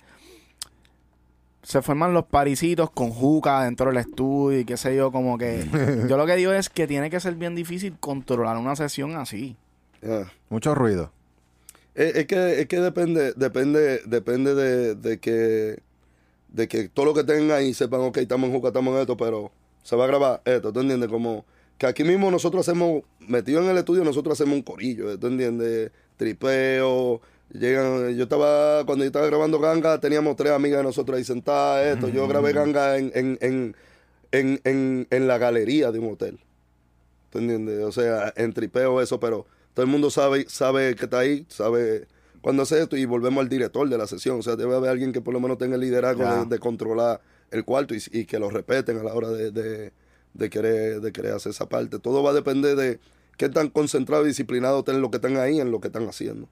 se 1.63 1.83
forman 1.83 2.15
los 2.15 2.25
parisitos 2.25 2.91
con 2.91 3.11
juca 3.11 3.63
dentro 3.65 3.87
del 3.91 3.99
estudio 3.99 4.61
y 4.61 4.65
qué 4.65 4.77
sé 4.77 4.97
yo, 4.97 5.13
como 5.13 5.37
que, 5.37 5.67
yo 6.09 6.17
lo 6.17 6.27
que 6.27 6.37
digo 6.37 6.53
es 6.53 6.71
que 6.71 6.87
tiene 6.87 7.11
que 7.11 7.21
ser 7.21 7.35
bien 7.35 7.55
difícil 7.55 7.97
controlar 8.01 8.57
una 8.57 8.75
sesión 8.77 9.15
así. 9.17 9.57
Ya. 10.01 10.33
Mucho 10.49 10.75
ruido. 10.75 11.13
Es, 11.95 12.17
es 12.17 12.27
que, 12.27 12.61
es 12.61 12.67
que 12.67 12.81
depende, 12.81 13.35
depende, 13.35 14.01
depende 14.07 14.55
de, 14.55 14.95
de 14.95 15.19
que 15.19 15.81
de 16.53 16.69
que 16.69 16.89
todo 16.89 17.07
lo 17.07 17.15
que 17.15 17.25
tengan 17.25 17.51
ahí 17.53 17.75
sepan, 17.75 18.01
ok, 18.01 18.19
estamos 18.19 18.49
en 18.49 18.55
Juca, 18.55 18.69
estamos 18.69 18.95
en 18.95 19.01
esto, 19.01 19.17
pero 19.17 19.51
se 19.83 19.97
va 19.97 20.05
a 20.05 20.07
grabar 20.07 20.43
esto, 20.45 20.73
¿tú 20.73 20.81
entiendes? 20.81 21.09
Como 21.09 21.45
que 21.79 21.87
aquí 21.87 22.05
mismo 22.05 22.31
nosotros 22.31 22.67
hacemos, 22.69 23.03
metido 23.21 23.63
en 23.63 23.71
el 23.71 23.79
estudio, 23.79 24.05
nosotros 24.05 24.39
hacemos 24.39 24.57
un 24.57 24.63
corillo, 24.63 25.19
¿tú 25.19 25.29
entiendes? 25.29 25.91
Tripeo, 26.17 27.21
llegan, 27.53 28.15
yo 28.17 28.25
estaba, 28.25 28.85
cuando 28.85 29.05
yo 29.05 29.09
estaba 29.09 29.27
grabando 29.27 29.59
Ganga, 29.59 29.99
teníamos 30.01 30.37
tres 30.37 30.53
amigas 30.53 30.79
de 30.79 30.85
nosotros 30.85 31.17
ahí 31.17 31.25
sentadas, 31.25 31.97
esto, 31.97 32.09
yo 32.09 32.29
grabé 32.29 32.53
Ganga 32.53 32.99
en, 32.99 33.11
en, 33.15 33.39
en, 33.41 33.77
en, 34.33 34.61
en, 34.65 35.07
en 35.11 35.29
la 35.29 35.39
galería 35.39 35.91
de 35.91 35.99
un 35.99 36.13
hotel. 36.13 36.39
¿Tú 37.31 37.39
entiendes? 37.39 37.85
O 37.85 37.93
sea, 37.93 38.33
en 38.37 38.53
tripeo 38.53 39.01
eso, 39.01 39.21
pero 39.21 39.47
todo 39.73 39.85
el 39.85 39.91
mundo 39.91 40.11
sabe, 40.11 40.47
sabe 40.49 40.97
que 40.97 41.05
está 41.05 41.21
ahí, 41.21 41.47
sabe 41.49 42.09
cuando 42.41 42.63
hace 42.63 42.81
esto 42.81 42.97
y 42.97 43.05
volvemos 43.05 43.43
al 43.43 43.49
director 43.49 43.89
de 43.89 43.99
la 43.99 44.07
sesión. 44.07 44.39
O 44.39 44.43
sea, 44.43 44.57
debe 44.57 44.75
haber 44.77 44.91
alguien 44.91 45.13
que 45.13 45.21
por 45.21 45.35
lo 45.35 45.41
menos 45.41 45.59
tenga 45.59 45.75
el 45.75 45.81
liderazgo 45.81 46.23
de, 46.45 46.51
de 46.51 46.59
controlar 46.59 47.21
el 47.51 47.65
cuarto 47.65 47.95
y, 47.95 48.03
y 48.13 48.25
que 48.25 48.39
lo 48.39 48.51
respeten 48.51 48.99
a 48.99 49.03
la 49.03 49.15
hora 49.15 49.29
de, 49.31 49.51
de- 49.51 49.93
de 50.33 50.49
querer, 50.49 51.01
de 51.01 51.11
querer 51.13 51.33
hacer 51.33 51.51
esa 51.51 51.69
parte. 51.69 51.99
Todo 51.99 52.23
va 52.23 52.31
a 52.31 52.33
depender 52.35 52.77
de 52.77 53.01
qué 53.37 53.49
tan 53.49 53.69
concentrado 53.69 54.25
y 54.25 54.29
disciplinado 54.29 54.79
estén 54.79 54.95
en 54.97 55.03
lo 55.03 55.11
que 55.11 55.17
están 55.17 55.37
ahí, 55.39 55.59
en 55.61 55.73
lo 55.73 55.81
que 55.81 55.89
están 55.89 56.07
haciendo. 56.09 56.49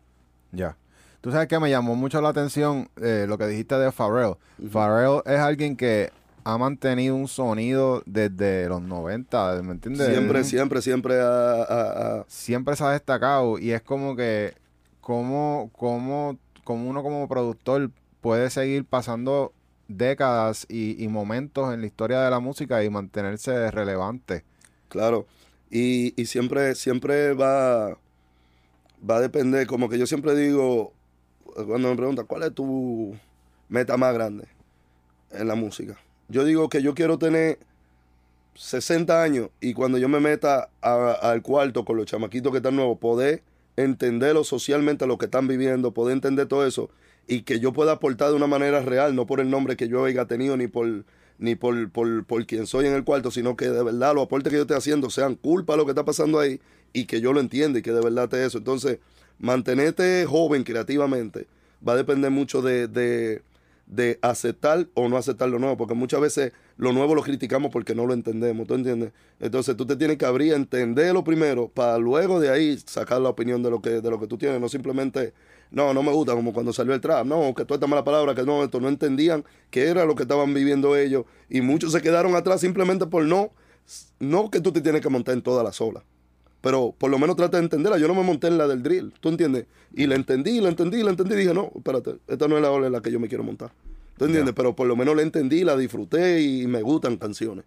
Ya. 0.51 0.77
Tú 1.21 1.31
sabes 1.31 1.47
que 1.49 1.59
me 1.61 1.71
llamó 1.71 1.95
mucho 1.95 2.21
la 2.21 2.31
atención 2.31 2.89
eh, 3.01 3.27
lo 3.29 3.39
que 3.39 3.47
dijiste 3.47 3.77
de 3.77 3.93
Pharrell. 3.93 4.35
Pharrell 4.73 5.21
es 5.27 5.39
alguien 5.39 5.77
que 5.77 6.11
ha 6.45 6.59
mantenido 6.59 7.15
un 7.15 7.29
sonido 7.29 8.03
desde 8.07 8.69
los 8.69 8.83
90, 8.83 9.63
¿me 9.63 9.73
entiendes? 9.73 10.09
Siempre, 10.09 10.43
siempre, 10.45 10.83
siempre 10.83 11.21
a, 11.21 11.63
a- 11.63 12.19
a- 12.21 12.25
siempre 12.29 12.75
se 12.75 12.83
ha 12.85 12.91
destacado 12.91 13.59
y 13.59 13.71
es 13.73 13.83
como 13.83 14.17
que 14.17 14.55
como 15.09 15.71
como 15.73 16.39
como 16.65 16.91
uno 16.91 17.03
como 17.03 17.27
productor 17.29 17.91
puede 18.21 18.51
seguir 18.51 18.85
pasando 18.85 19.55
décadas 19.89 20.67
y, 20.69 21.09
momentos 21.09 21.73
en 21.73 21.81
la 21.81 21.87
historia 21.87 22.21
de 22.21 22.29
la 22.29 22.41
música 22.41 22.85
y 22.85 22.91
mantenerse 22.91 23.71
relevante. 23.71 24.45
Claro. 24.91 25.27
Y, 25.71 26.13
y 26.21 26.27
siempre, 26.27 26.75
siempre 26.75 27.33
va, 27.33 27.97
va 29.09 29.17
a 29.17 29.21
depender, 29.21 29.67
como 29.67 29.89
que 29.89 29.99
yo 29.99 30.07
siempre 30.07 30.37
digo, 30.37 30.93
cuando 31.55 31.89
me 31.89 31.97
preguntan, 31.97 32.27
¿cuál 32.27 32.43
es 32.43 32.53
tu 32.53 33.17
meta 33.71 33.97
más 33.97 34.13
grande 34.13 34.47
en 35.31 35.49
la 35.49 35.55
música? 35.55 35.97
Yo 36.29 36.45
digo 36.45 36.69
que 36.69 36.83
yo 36.83 36.95
quiero 36.95 37.17
tener 37.17 37.59
60 38.57 39.23
años 39.23 39.49
y 39.59 39.73
cuando 39.73 39.97
yo 39.97 40.11
me 40.11 40.21
meta 40.21 40.69
al 40.83 41.41
cuarto 41.41 41.87
con 41.87 41.97
los 41.97 42.05
chamaquitos 42.05 42.53
que 42.53 42.59
están 42.59 42.77
nuevos, 42.77 42.99
poder 42.99 43.43
entenderlo 43.85 44.45
socialmente 44.45 45.07
lo 45.07 45.19
que 45.19 45.27
están 45.27 45.49
viviendo, 45.49 45.93
poder 45.93 46.15
entender 46.15 46.47
todo 46.47 46.67
eso 46.67 46.91
y 47.27 47.43
que 47.43 47.61
yo 47.61 47.73
pueda 47.73 47.93
aportar 47.93 48.31
de 48.31 48.37
una 48.37 48.47
manera 48.47 48.81
real, 48.81 49.15
no 49.15 49.27
por 49.27 49.41
el 49.41 49.51
nombre 49.51 49.77
que 49.77 49.89
yo 49.89 50.05
haya 50.05 50.25
tenido 50.27 50.57
ni 50.57 50.67
por 50.67 51.05
ni 51.39 51.55
por, 51.55 51.89
por, 51.91 52.25
por 52.25 52.47
quien 52.47 52.67
soy 52.67 52.87
en 52.87 52.95
el 52.95 53.05
cuarto, 53.05 53.31
sino 53.31 53.57
que 53.57 53.69
de 53.69 53.85
verdad 53.85 54.13
los 54.13 54.25
aportes 54.25 54.51
que 54.51 54.57
yo 54.57 54.63
esté 54.63 54.75
haciendo 54.75 55.09
sean 55.09 55.37
culpa 55.37 55.75
de 55.75 55.77
lo 55.77 55.85
que 55.85 55.93
está 55.93 56.05
pasando 56.05 56.41
ahí 56.41 56.61
y 56.93 57.05
que 57.05 57.21
yo 57.21 57.33
lo 57.33 57.39
entienda 57.39 57.79
y 57.79 57.83
que 57.83 57.93
de 57.93 58.01
verdad 58.01 58.25
esté 58.25 58.45
eso. 58.45 58.59
Entonces, 58.59 58.99
mantenerte 59.39 60.27
joven 60.27 60.65
creativamente 60.65 61.47
va 61.87 61.93
a 61.93 61.97
depender 61.97 62.33
mucho 62.33 62.61
de, 62.61 63.43
de 63.89 64.19
aceptar 64.21 64.87
o 64.95 65.09
no 65.09 65.17
aceptar 65.17 65.49
lo 65.49 65.59
nuevo, 65.59 65.77
porque 65.77 65.95
muchas 65.95 66.21
veces 66.21 66.53
lo 66.77 66.93
nuevo 66.93 67.15
lo 67.15 67.23
criticamos 67.23 67.73
porque 67.73 67.95
no 67.95 68.07
lo 68.07 68.13
entendemos, 68.13 68.67
¿tú 68.67 68.75
entiendes? 68.75 69.13
Entonces 69.41 69.77
tú 69.77 69.87
te 69.87 69.97
tienes 69.97 70.19
que 70.19 70.27
abrir 70.27 70.53
a 70.53 70.57
entenderlo 70.57 71.25
primero 71.25 71.69
para 71.69 71.97
luego 71.97 72.39
de 72.39 72.51
ahí 72.51 72.79
sacar 72.85 73.21
la 73.23 73.31
opinión 73.31 73.63
de 73.63 73.71
lo 73.71 73.81
que, 73.81 74.03
de 74.03 74.11
lo 74.11 74.21
que 74.21 74.27
tú 74.27 74.37
tienes, 74.37 74.61
no 74.61 74.69
simplemente, 74.69 75.33
no, 75.71 75.95
no 75.95 76.03
me 76.03 76.13
gusta, 76.13 76.35
como 76.35 76.53
cuando 76.53 76.73
salió 76.73 76.93
el 76.93 77.01
trap, 77.01 77.25
no, 77.27 77.55
que 77.55 77.65
tú 77.65 77.75
esta 77.75 77.87
mala 77.87 78.05
palabra, 78.05 78.35
que 78.35 78.43
no, 78.43 78.63
esto 78.63 78.79
no 78.79 78.89
entendían 78.89 79.45
qué 79.71 79.87
era 79.87 80.05
lo 80.05 80.15
que 80.15 80.25
estaban 80.25 80.53
viviendo 80.53 80.95
ellos 80.95 81.25
y 81.49 81.63
muchos 81.63 81.93
se 81.93 82.03
quedaron 82.03 82.37
atrás 82.37 82.61
simplemente 82.61 83.07
por 83.07 83.25
no, 83.25 83.53
no 84.21 84.51
que 84.51 84.61
tú 84.61 84.71
te 84.71 84.83
tienes 84.83 85.01
que 85.01 85.09
montar 85.09 85.35
en 85.35 85.43
todas 85.43 85.65
las 85.65 85.81
olas. 85.81 86.05
Pero 86.69 86.95
por 86.99 87.11
lo 87.11 87.19
menos 87.19 87.35
trata 87.35 87.57
de 87.57 87.63
entenderla. 87.63 87.97
Yo 87.97 88.07
no 88.09 88.15
me 88.15 88.23
monté 88.23 88.49
en 88.49 88.59
la 88.59 88.67
del 88.69 88.83
drill, 88.83 89.11
¿tú 89.21 89.31
entiendes? 89.31 89.65
Y 89.95 90.07
la 90.07 90.17
entendí, 90.17 90.61
la 90.61 90.69
entendí, 90.69 91.03
la 91.03 91.09
entendí. 91.11 91.33
Y 91.35 91.39
dije, 91.39 91.55
no, 91.55 91.73
espérate, 91.75 92.17
esta 92.29 92.47
no 92.47 92.57
es 92.57 92.63
la 92.63 92.71
ola 92.71 92.89
en 92.89 92.93
la 92.93 93.01
que 93.01 93.11
yo 93.11 93.19
me 93.19 93.27
quiero 93.29 93.43
montar. 93.43 93.71
¿Tú 94.19 94.27
entiendes? 94.27 94.53
Pero 94.55 94.77
por 94.77 94.87
lo 94.87 94.95
menos 94.95 95.17
la 95.17 95.23
entendí, 95.23 95.65
la 95.65 95.77
disfruté 95.79 96.43
y 96.43 96.67
me 96.67 96.83
gustan 96.83 97.17
canciones. 97.17 97.65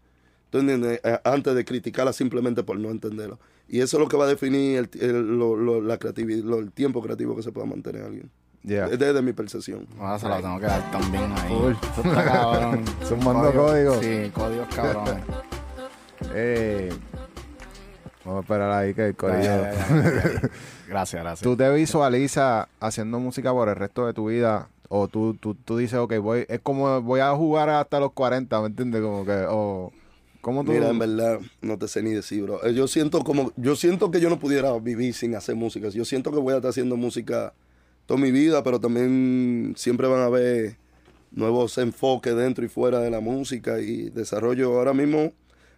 ¿Tú 0.52 0.60
entiendes? 0.60 1.00
Eh, 1.04 1.18
antes 1.24 1.56
de 1.56 1.66
criticarla 1.66 2.14
simplemente 2.14 2.62
por 2.62 2.78
no 2.78 2.92
entenderla. 2.92 3.38
Y 3.68 3.80
eso 3.80 3.98
es 3.98 4.02
lo 4.04 4.08
que 4.08 4.18
va 4.18 4.26
a 4.26 4.28
definir 4.28 4.78
el, 4.78 4.90
el- 5.02 5.38
lo- 5.40 5.56
lo- 5.56 5.82
la 5.82 5.98
creatividad, 5.98 6.44
lo- 6.44 6.60
el 6.60 6.72
tiempo 6.72 7.02
creativo 7.02 7.36
que 7.36 7.42
se 7.42 7.52
pueda 7.52 7.66
mantener 7.66 8.04
alguien. 8.04 8.30
Ya. 8.64 8.88
Desde 8.88 9.22
mi 9.24 9.34
percepción. 9.34 9.88
Ahora 9.98 10.20
se 10.20 10.30
la 10.30 10.42
tengo 10.42 10.60
que 10.60 10.66
dar 10.68 10.92
también 10.92 11.32
ahí. 11.32 11.50
Full. 11.50 11.72
Eso 11.72 12.02
está 12.04 12.24
cabrón. 12.26 12.84
Sumando 13.10 13.52
códigos. 13.54 13.98
Sí, 14.00 14.30
códigos 14.32 14.68
cabrones. 14.76 15.24
Eh, 16.36 16.94
vamos 18.26 18.40
a 18.40 18.42
esperar 18.42 18.72
ahí 18.72 18.94
que 18.94 19.08
el 19.08 19.16
corillo- 19.16 19.42
ya, 19.44 19.74
ya, 19.74 19.88
ya, 19.88 20.42
ya. 20.42 20.50
Gracias, 20.88 21.22
gracias. 21.22 21.42
¿Tú 21.42 21.56
te 21.56 21.70
visualizas 21.72 22.68
haciendo 22.80 23.20
música 23.20 23.52
por 23.54 23.70
el 23.70 23.76
resto 23.76 24.06
de 24.06 24.14
tu 24.14 24.28
vida? 24.30 24.70
O 24.90 25.08
tú, 25.08 25.36
tú, 25.36 25.56
tú 25.56 25.78
dices, 25.78 25.98
ok, 26.00 26.18
voy, 26.18 26.46
es 26.50 26.60
como 26.60 27.02
voy 27.02 27.22
a 27.22 27.32
jugar 27.34 27.70
hasta 27.70 28.00
los 28.00 28.12
40, 28.12 28.60
¿me 28.60 28.68
entiendes? 28.68 29.02
Como 29.02 29.24
que, 29.26 29.46
o, 29.50 29.92
¿cómo 30.42 30.66
tú? 30.66 30.74
Mira, 30.74 30.90
en 30.90 31.00
verdad, 31.00 31.40
no 31.62 31.78
te 31.78 31.88
sé 31.88 32.04
ni 32.04 32.12
decir, 32.12 32.44
bro. 32.44 32.62
Eh, 32.66 32.74
Yo 32.74 32.88
siento 32.90 33.24
como, 33.24 33.54
yo 33.56 33.78
siento 33.78 34.12
que 34.12 34.20
yo 34.20 34.30
no 34.30 34.38
pudiera 34.38 34.78
vivir 34.80 35.14
sin 35.14 35.34
hacer 35.36 35.56
música. 35.56 35.88
Yo 35.90 36.04
siento 36.04 36.30
que 36.32 36.40
voy 36.40 36.54
a 36.54 36.58
estar 36.58 36.72
haciendo 36.72 36.98
música 36.98 37.54
toda 38.06 38.20
mi 38.20 38.32
vida, 38.32 38.64
pero 38.64 38.82
también 38.82 39.74
siempre 39.78 40.08
van 40.10 40.20
a 40.20 40.26
haber 40.26 40.76
nuevos 41.32 41.78
enfoques 41.78 42.36
dentro 42.36 42.66
y 42.66 42.68
fuera 42.68 43.00
de 43.00 43.10
la 43.12 43.22
música 43.22 43.80
y 43.80 44.10
desarrollo. 44.10 44.78
Ahora 44.78 44.94
mismo 44.94 45.32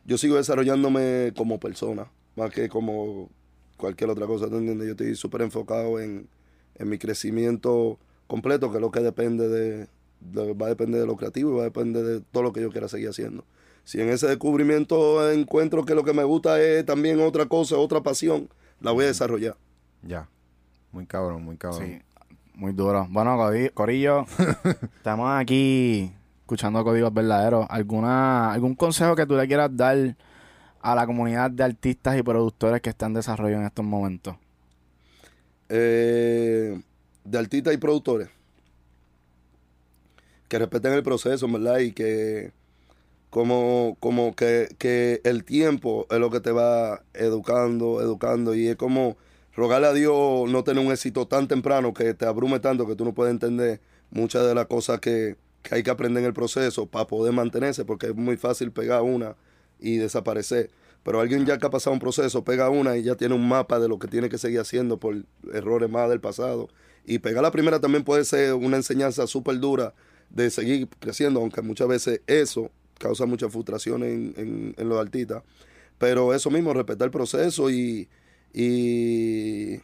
yo 0.05 0.17
sigo 0.17 0.37
desarrollándome 0.37 1.33
como 1.37 1.59
persona, 1.59 2.07
más 2.35 2.51
que 2.51 2.69
como 2.69 3.29
cualquier 3.77 4.09
otra 4.09 4.25
cosa, 4.27 4.47
¿tú 4.49 4.57
entiendes? 4.57 4.85
Yo 4.87 4.91
estoy 4.91 5.15
súper 5.15 5.41
enfocado 5.41 5.99
en, 5.99 6.27
en 6.75 6.89
mi 6.89 6.97
crecimiento 6.97 7.97
completo, 8.27 8.69
que 8.71 8.77
es 8.77 8.81
lo 8.81 8.91
que 8.91 9.01
depende 9.01 9.47
de, 9.49 9.87
de- 10.21 10.53
va 10.53 10.67
a 10.67 10.69
depender 10.69 11.01
de 11.01 11.07
lo 11.07 11.15
creativo 11.17 11.51
y 11.51 11.55
va 11.55 11.61
a 11.61 11.65
depender 11.65 12.03
de 12.03 12.21
todo 12.21 12.43
lo 12.43 12.53
que 12.53 12.61
yo 12.61 12.69
quiera 12.71 12.87
seguir 12.87 13.09
haciendo. 13.09 13.43
Si 13.83 13.99
en 13.99 14.09
ese 14.09 14.27
descubrimiento 14.27 15.29
encuentro 15.31 15.83
que 15.83 15.93
lo 15.95 16.03
que 16.05 16.13
me 16.13 16.23
gusta 16.23 16.61
es 16.61 16.85
también 16.85 17.19
otra 17.19 17.45
cosa, 17.47 17.77
otra 17.77 18.01
pasión, 18.01 18.47
la 18.79 18.91
voy 18.91 19.03
a 19.03 19.07
desarrollar. 19.07 19.57
Ya. 20.01 20.29
Muy 20.93 21.05
cabrón, 21.05 21.43
muy 21.43 21.57
cabrón. 21.57 21.83
Sí, 21.85 22.01
muy 22.55 22.71
duro. 22.71 23.07
Bueno, 23.09 23.35
Cori- 23.37 23.73
Corillo, 23.73 24.25
estamos 24.97 25.29
aquí 25.31 26.11
escuchando 26.41 26.83
códigos 26.83 27.13
verdaderos. 27.13 27.65
¿Alguna, 27.69 28.53
¿Algún 28.53 28.75
consejo 28.75 29.15
que 29.15 29.25
tú 29.25 29.35
le 29.35 29.47
quieras 29.47 29.75
dar 29.75 30.15
a 30.83 30.95
la 30.95 31.05
comunidad 31.05 31.49
de 31.49 31.63
artistas 31.63 32.17
y 32.17 32.23
productores 32.23 32.81
que 32.81 32.89
están 32.89 33.11
en 33.11 33.15
desarrollo 33.15 33.55
en 33.55 33.65
estos 33.65 33.85
momentos? 33.85 34.35
Eh, 35.69 36.79
de 37.23 37.37
artistas 37.37 37.73
y 37.73 37.77
productores 37.77 38.29
que 40.49 40.59
respeten 40.59 40.93
el 40.93 41.01
proceso, 41.01 41.47
¿verdad? 41.47 41.79
Y 41.79 41.93
que 41.93 42.51
como, 43.29 43.95
como 44.01 44.35
que, 44.35 44.67
que 44.77 45.21
el 45.23 45.45
tiempo 45.45 46.05
es 46.11 46.19
lo 46.19 46.29
que 46.29 46.41
te 46.41 46.51
va 46.51 47.01
educando, 47.13 48.01
educando, 48.01 48.53
y 48.53 48.67
es 48.67 48.75
como 48.75 49.17
rogarle 49.55 49.87
a 49.87 49.93
Dios 49.93 50.51
no 50.51 50.63
tener 50.65 50.85
un 50.85 50.91
éxito 50.91 51.27
tan 51.27 51.47
temprano 51.47 51.93
que 51.93 52.13
te 52.13 52.25
abrume 52.25 52.59
tanto 52.59 52.85
que 52.85 52.95
tú 52.95 53.05
no 53.05 53.13
puedes 53.13 53.31
entender 53.31 53.79
muchas 54.11 54.45
de 54.45 54.53
las 54.53 54.67
cosas 54.67 54.99
que, 54.99 55.37
que 55.61 55.75
hay 55.75 55.83
que 55.83 55.91
aprender 55.91 56.21
en 56.21 56.27
el 56.27 56.33
proceso 56.33 56.87
para 56.87 57.07
poder 57.07 57.33
mantenerse, 57.33 57.85
porque 57.85 58.07
es 58.07 58.15
muy 58.15 58.35
fácil 58.35 58.71
pegar 58.71 59.01
una 59.01 59.35
y 59.83 59.97
desaparecer. 59.97 60.71
Pero 61.03 61.19
alguien 61.19 61.45
ya 61.45 61.57
que 61.57 61.65
ha 61.65 61.69
pasado 61.69 61.93
un 61.93 61.99
proceso, 61.99 62.43
pega 62.43 62.69
una 62.69 62.97
y 62.97 63.03
ya 63.03 63.15
tiene 63.15 63.35
un 63.35 63.47
mapa 63.47 63.79
de 63.79 63.89
lo 63.89 63.99
que 63.99 64.07
tiene 64.07 64.29
que 64.29 64.37
seguir 64.37 64.61
haciendo 64.61 64.97
por 64.97 65.15
errores 65.53 65.89
más 65.89 66.09
del 66.09 66.21
pasado. 66.21 66.69
Y 67.05 67.19
pegar 67.19 67.43
la 67.43 67.51
primera 67.51 67.81
también 67.81 68.05
puede 68.05 68.23
ser 68.23 68.53
una 68.53 68.77
enseñanza 68.77 69.27
súper 69.27 69.59
dura 69.59 69.93
de 70.29 70.49
seguir 70.49 70.87
creciendo, 70.99 71.41
aunque 71.41 71.61
muchas 71.61 71.89
veces 71.89 72.21
eso 72.25 72.71
causa 72.97 73.25
mucha 73.25 73.49
frustración 73.49 74.03
en, 74.03 74.73
en, 74.77 74.89
los 74.89 74.99
artistas. 74.99 75.43
Pero 75.97 76.33
eso 76.33 76.49
mismo, 76.49 76.73
respetar 76.73 77.05
el 77.07 77.11
proceso 77.11 77.69
y, 77.69 78.07
y, 78.53 79.75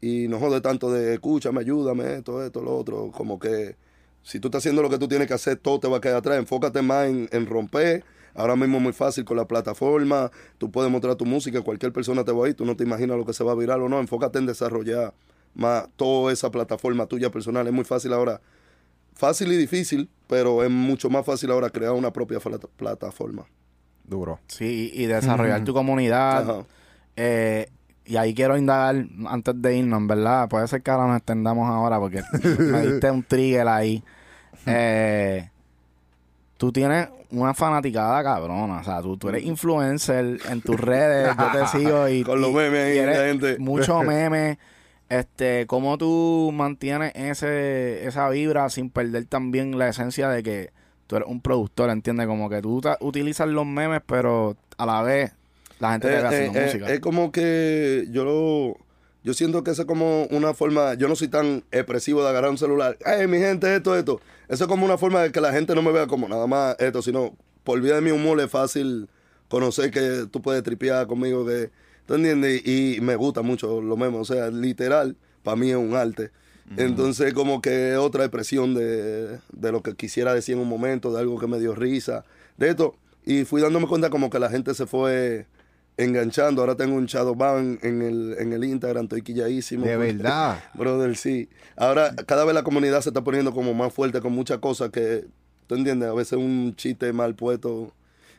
y 0.00 0.28
no 0.28 0.38
joder 0.38 0.62
tanto 0.62 0.92
de 0.92 1.14
escúchame, 1.14 1.60
ayúdame, 1.60 2.14
esto, 2.14 2.44
esto, 2.44 2.62
lo 2.62 2.76
otro. 2.76 3.10
Como 3.10 3.40
que 3.40 3.74
si 4.22 4.38
tú 4.38 4.46
estás 4.46 4.60
haciendo 4.60 4.80
lo 4.82 4.90
que 4.90 4.98
tú 4.98 5.08
tienes 5.08 5.26
que 5.26 5.34
hacer, 5.34 5.56
todo 5.56 5.80
te 5.80 5.88
va 5.88 5.96
a 5.96 6.00
quedar 6.00 6.18
atrás. 6.18 6.38
Enfócate 6.38 6.82
más 6.82 7.08
en, 7.08 7.28
en 7.32 7.46
romper. 7.46 8.04
Ahora 8.34 8.56
mismo 8.56 8.78
es 8.78 8.82
muy 8.82 8.92
fácil 8.92 9.24
con 9.24 9.36
la 9.36 9.46
plataforma. 9.46 10.30
Tú 10.58 10.70
puedes 10.70 10.90
mostrar 10.90 11.16
tu 11.16 11.24
música, 11.24 11.60
cualquier 11.60 11.92
persona 11.92 12.24
te 12.24 12.32
va 12.32 12.46
a 12.46 12.48
ir. 12.48 12.54
Tú 12.54 12.64
no 12.64 12.76
te 12.76 12.84
imaginas 12.84 13.16
lo 13.16 13.26
que 13.26 13.32
se 13.32 13.44
va 13.44 13.52
a 13.52 13.54
virar 13.54 13.80
o 13.80 13.88
no. 13.88 13.98
Enfócate 14.00 14.38
en 14.38 14.46
desarrollar 14.46 15.14
más 15.54 15.88
toda 15.96 16.32
esa 16.32 16.50
plataforma 16.50 17.06
tuya 17.06 17.30
personal. 17.30 17.66
Es 17.66 17.72
muy 17.72 17.84
fácil 17.84 18.12
ahora. 18.12 18.40
Fácil 19.14 19.52
y 19.52 19.56
difícil, 19.56 20.08
pero 20.26 20.64
es 20.64 20.70
mucho 20.70 21.10
más 21.10 21.26
fácil 21.26 21.50
ahora 21.50 21.68
crear 21.68 21.92
una 21.92 22.12
propia 22.12 22.38
plataforma. 22.76 23.46
Duro. 24.04 24.40
Sí, 24.48 24.90
y 24.94 25.06
desarrollar 25.06 25.64
tu 25.64 25.74
comunidad. 25.74 26.50
Ajá. 26.50 26.66
Eh, 27.16 27.68
y 28.04 28.16
ahí 28.16 28.34
quiero 28.34 28.56
indagar 28.56 29.06
antes 29.26 29.54
de 29.60 29.76
irnos, 29.76 30.00
en 30.00 30.06
verdad. 30.08 30.48
Puede 30.48 30.66
ser 30.66 30.82
que 30.82 30.90
ahora 30.90 31.06
nos 31.06 31.18
extendamos 31.18 31.68
ahora 31.68 32.00
porque 32.00 32.22
me 32.58 32.86
diste 32.86 33.10
un 33.10 33.22
trigger 33.22 33.68
ahí. 33.68 34.02
Eh, 34.66 35.50
tú 36.62 36.70
tienes 36.70 37.08
una 37.32 37.54
fanaticada 37.54 38.22
cabrona. 38.22 38.78
O 38.78 38.84
sea, 38.84 39.02
tú, 39.02 39.16
tú 39.16 39.28
eres 39.30 39.42
influencer 39.42 40.38
en 40.48 40.60
tus 40.60 40.78
redes. 40.78 41.34
yo 41.36 41.60
te 41.60 41.66
sigo 41.76 42.08
y. 42.08 42.22
Con 42.22 42.40
los 42.40 42.52
memes 42.52 42.86
ahí, 43.00 43.04
la 43.04 43.26
gente. 43.26 43.58
Mucho 43.58 44.00
meme. 44.04 44.60
Este, 45.08 45.66
¿cómo 45.66 45.98
tú 45.98 46.52
mantienes 46.54 47.10
ese, 47.16 48.06
esa 48.06 48.28
vibra 48.28 48.70
sin 48.70 48.90
perder 48.90 49.24
también 49.24 49.76
la 49.76 49.88
esencia 49.88 50.28
de 50.28 50.44
que 50.44 50.70
tú 51.08 51.16
eres 51.16 51.28
un 51.28 51.40
productor, 51.40 51.90
¿entiendes? 51.90 52.28
Como 52.28 52.48
que 52.48 52.62
tú 52.62 52.80
utilizas 53.00 53.48
los 53.48 53.66
memes, 53.66 54.00
pero 54.06 54.56
a 54.78 54.86
la 54.86 55.02
vez 55.02 55.32
la 55.80 55.90
gente 55.90 56.06
te 56.06 56.14
ve 56.14 56.20
Eh, 56.20 56.26
haciendo 56.26 56.58
eh, 56.58 56.62
eh, 56.62 56.66
música. 56.66 56.92
es 56.92 57.00
como 57.00 57.32
que 57.32 58.06
yo 58.12 58.24
lo- 58.24 58.76
Yo 59.24 59.34
siento 59.34 59.62
que 59.62 59.70
eso 59.70 59.82
es 59.82 59.88
como 59.88 60.24
una 60.26 60.52
forma, 60.52 60.94
yo 60.94 61.06
no 61.06 61.14
soy 61.14 61.28
tan 61.28 61.64
expresivo 61.70 62.22
de 62.22 62.28
agarrar 62.28 62.50
un 62.50 62.58
celular, 62.58 62.98
hey, 63.04 63.26
mi 63.28 63.38
gente, 63.38 63.74
esto, 63.74 63.96
esto. 63.96 64.20
Eso 64.48 64.64
es 64.64 64.68
como 64.68 64.84
una 64.84 64.98
forma 64.98 65.22
de 65.22 65.30
que 65.30 65.40
la 65.40 65.52
gente 65.52 65.74
no 65.74 65.82
me 65.82 65.92
vea 65.92 66.06
como 66.06 66.28
nada 66.28 66.46
más 66.46 66.76
esto, 66.80 67.02
sino 67.02 67.36
por 67.62 67.80
vía 67.80 67.94
de 67.94 68.00
mi 68.00 68.10
humor 68.10 68.40
es 68.40 68.50
fácil 68.50 69.08
conocer 69.48 69.90
que 69.90 70.26
tú 70.30 70.42
puedes 70.42 70.62
tripear 70.64 71.06
conmigo, 71.06 71.46
que, 71.46 71.70
¿tú 72.06 72.14
entiendes? 72.14 72.66
Y, 72.66 72.98
me 73.00 73.14
gusta 73.14 73.42
mucho 73.42 73.80
lo 73.80 73.96
mismo, 73.96 74.18
o 74.18 74.24
sea, 74.24 74.50
literal, 74.50 75.16
para 75.44 75.56
mí 75.56 75.70
es 75.70 75.76
un 75.76 75.94
arte. 75.94 76.30
Entonces, 76.76 77.34
como 77.34 77.60
que 77.60 77.96
otra 77.96 78.24
expresión 78.24 78.74
de, 78.74 79.38
de 79.52 79.72
lo 79.72 79.82
que 79.82 79.94
quisiera 79.94 80.32
decir 80.32 80.54
en 80.54 80.62
un 80.62 80.68
momento, 80.68 81.12
de 81.12 81.20
algo 81.20 81.38
que 81.38 81.46
me 81.46 81.60
dio 81.60 81.74
risa, 81.74 82.24
de 82.56 82.70
esto. 82.70 82.96
Y 83.26 83.44
fui 83.44 83.60
dándome 83.60 83.86
cuenta 83.86 84.08
como 84.08 84.30
que 84.30 84.38
la 84.38 84.48
gente 84.48 84.72
se 84.72 84.86
fue 84.86 85.46
enganchando. 86.04 86.62
Ahora 86.62 86.76
tengo 86.76 86.96
un 86.96 87.06
Shadowban 87.06 87.78
en 87.82 88.02
el, 88.02 88.36
en 88.38 88.52
el 88.52 88.64
Instagram, 88.64 89.04
estoy 89.04 89.22
quilladísimo. 89.22 89.84
De 89.84 89.96
verdad. 89.96 90.62
Brother, 90.74 91.16
sí. 91.16 91.48
Ahora 91.76 92.14
cada 92.26 92.44
vez 92.44 92.54
la 92.54 92.62
comunidad 92.62 93.00
se 93.00 93.10
está 93.10 93.22
poniendo 93.22 93.52
como 93.52 93.74
más 93.74 93.92
fuerte 93.92 94.20
con 94.20 94.32
muchas 94.32 94.58
cosas 94.58 94.90
que, 94.90 95.24
¿tú 95.66 95.74
entiendes? 95.74 96.08
A 96.08 96.14
veces 96.14 96.38
un 96.38 96.74
chiste 96.76 97.12
mal 97.12 97.34
puesto. 97.34 97.92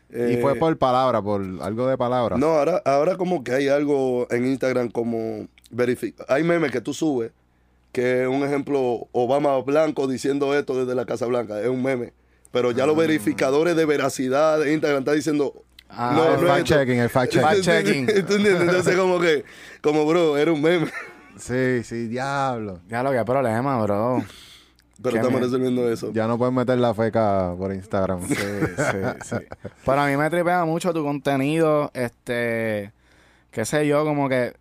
y 0.09 0.37
fue 0.37 0.53
eh, 0.53 0.55
por 0.59 0.77
palabra, 0.77 1.21
por 1.21 1.41
algo 1.61 1.87
de 1.87 1.97
palabra. 1.97 2.37
No, 2.37 2.47
ahora, 2.47 2.81
ahora 2.85 3.17
como 3.17 3.43
que 3.43 3.53
hay 3.53 3.67
algo 3.67 4.27
en 4.29 4.45
Instagram 4.45 4.89
como 4.89 5.47
verifica. 5.71 6.25
Hay 6.27 6.43
memes 6.43 6.71
que 6.71 6.81
tú 6.81 6.93
subes, 6.93 7.31
que 7.91 8.27
un 8.27 8.43
ejemplo, 8.43 9.07
Obama 9.11 9.57
Blanco 9.59 10.07
diciendo 10.07 10.55
esto 10.55 10.77
desde 10.77 10.95
la 10.95 11.05
Casa 11.05 11.25
Blanca, 11.25 11.61
es 11.61 11.67
un 11.67 11.83
meme. 11.83 12.13
Pero 12.51 12.71
ya 12.71 12.85
los 12.85 12.95
verificadores 12.95 13.75
de 13.75 13.85
veracidad 13.85 14.59
de 14.59 14.73
Instagram 14.73 14.99
están 14.99 15.15
diciendo, 15.15 15.63
Ah, 15.95 16.13
no, 16.15 16.33
el 16.35 16.41
no 16.41 16.47
fact 16.47 16.65
checking, 16.65 16.99
el 16.99 17.09
fact 17.09 17.31
checking. 17.33 17.49
Fact 17.49 17.61
checking. 17.61 18.05
¿Tú 18.25 18.33
entiendes? 18.35 18.61
Entonces 18.61 18.95
como 18.97 19.19
que, 19.19 19.45
como 19.81 20.05
bro, 20.05 20.37
era 20.37 20.51
un 20.51 20.61
meme. 20.61 20.87
Sí, 21.37 21.83
sí, 21.83 22.07
diablo. 22.07 22.79
Ya 22.87 23.03
lo 23.03 23.11
que 23.11 23.23
problema, 23.25 23.81
bro. 23.81 24.23
Pero 25.01 25.17
estamos 25.17 25.41
resolviendo 25.41 25.91
eso. 25.91 26.11
Ya 26.13 26.27
no 26.27 26.37
puedes 26.37 26.53
meter 26.53 26.77
la 26.77 26.93
feca 26.93 27.53
por 27.57 27.73
Instagram. 27.73 28.25
Sí, 28.27 28.35
sí, 28.35 28.97
sí. 29.23 29.35
Pero 29.85 29.99
a 30.01 30.07
mí 30.07 30.15
me 30.15 30.29
tripea 30.29 30.63
mucho 30.65 30.93
tu 30.93 31.03
contenido, 31.03 31.91
este, 31.93 32.93
qué 33.51 33.65
sé 33.65 33.85
yo, 33.87 34.05
como 34.05 34.29
que... 34.29 34.53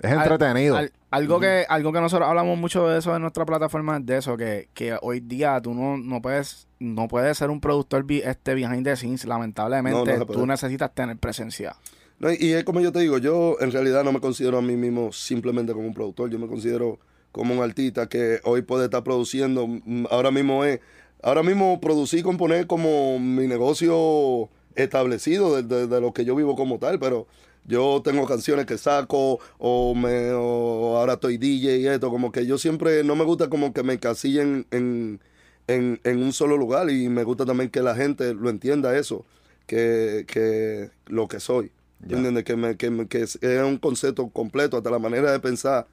Es 0.00 0.12
entretenido. 0.12 0.76
al- 0.76 0.92
algo, 1.10 1.38
que, 1.40 1.64
algo 1.68 1.92
que 1.92 2.00
nosotros 2.00 2.28
hablamos 2.28 2.58
mucho 2.58 2.88
de 2.88 2.98
eso 2.98 3.14
en 3.14 3.22
nuestra 3.22 3.46
plataforma, 3.46 3.96
es 3.98 4.06
de 4.06 4.16
eso, 4.18 4.36
que, 4.36 4.68
que 4.74 4.96
hoy 5.02 5.20
día 5.20 5.60
tú 5.60 5.72
no, 5.74 5.96
no 5.96 6.20
puedes 6.20 6.66
no 6.78 7.08
puedes 7.08 7.38
ser 7.38 7.48
un 7.50 7.60
productor 7.60 8.04
este 8.10 8.54
behind 8.54 8.84
the 8.84 8.96
scenes, 8.96 9.24
lamentablemente, 9.24 10.18
No, 10.18 10.26
tú 10.26 10.46
necesitas 10.46 10.94
tener 10.94 11.16
presencia. 11.16 11.76
No, 12.18 12.30
y 12.32 12.52
es 12.52 12.64
como 12.64 12.80
yo 12.80 12.92
te 12.92 13.00
digo, 13.00 13.18
yo 13.18 13.56
en 13.60 13.72
realidad 13.72 14.02
no 14.04 14.12
me 14.12 14.20
considero 14.20 14.58
a 14.58 14.62
mí 14.62 14.76
mismo 14.76 15.12
simplemente 15.12 15.72
como 15.72 15.86
un 15.86 15.94
productor, 15.94 16.28
yo 16.30 16.38
me 16.38 16.46
considero 16.48 16.98
como 17.32 17.54
un 17.54 17.62
artista 17.62 18.08
que 18.08 18.40
hoy 18.44 18.62
puede 18.62 18.84
estar 18.86 19.02
produciendo, 19.04 19.66
mm, 19.66 20.06
ahora 20.10 20.30
mismo 20.30 20.64
es, 20.64 20.80
ahora 21.22 21.42
mismo 21.42 21.80
producir 21.80 22.20
y 22.20 22.22
componer 22.22 22.66
como 22.66 23.18
mi 23.18 23.46
negocio 23.46 24.48
establecido 24.74 25.56
de, 25.56 25.62
de- 25.62 25.86
de 25.86 26.00
lo 26.00 26.12
que 26.12 26.24
yo 26.24 26.34
vivo 26.34 26.56
como 26.56 26.78
tal, 26.78 26.98
pero 26.98 27.26
yo 27.66 28.00
tengo 28.04 28.26
canciones 28.26 28.66
que 28.66 28.78
saco 28.78 29.38
o, 29.58 29.94
me, 29.94 30.30
o 30.32 30.96
ahora 30.96 31.14
estoy 31.14 31.36
DJ 31.38 31.76
y 31.78 31.86
esto, 31.88 32.10
como 32.10 32.30
que 32.32 32.46
yo 32.46 32.58
siempre, 32.58 33.02
no 33.04 33.16
me 33.16 33.24
gusta 33.24 33.48
como 33.50 33.72
que 33.72 33.82
me 33.82 33.94
encasillen 33.94 34.66
en, 34.70 35.20
en, 35.66 36.00
en 36.04 36.22
un 36.22 36.32
solo 36.32 36.56
lugar 36.56 36.90
y 36.90 37.08
me 37.08 37.24
gusta 37.24 37.44
también 37.44 37.70
que 37.70 37.82
la 37.82 37.94
gente 37.94 38.34
lo 38.34 38.50
entienda 38.50 38.96
eso, 38.96 39.24
que, 39.66 40.24
que 40.28 40.90
lo 41.06 41.28
que 41.28 41.40
soy. 41.40 41.68
¿Tú 42.02 42.10
Ya. 42.10 42.16
entiendes? 42.18 42.44
Que, 42.44 42.56
me, 42.56 42.76
que, 42.76 42.90
me- 42.90 43.06
que 43.08 43.22
es, 43.22 43.36
es 43.42 43.62
un 43.62 43.78
concepto 43.78 44.28
completo, 44.28 44.76
hasta 44.76 44.90
la 44.90 44.98
manera 44.98 45.32
de 45.32 45.40
pensar 45.40 45.86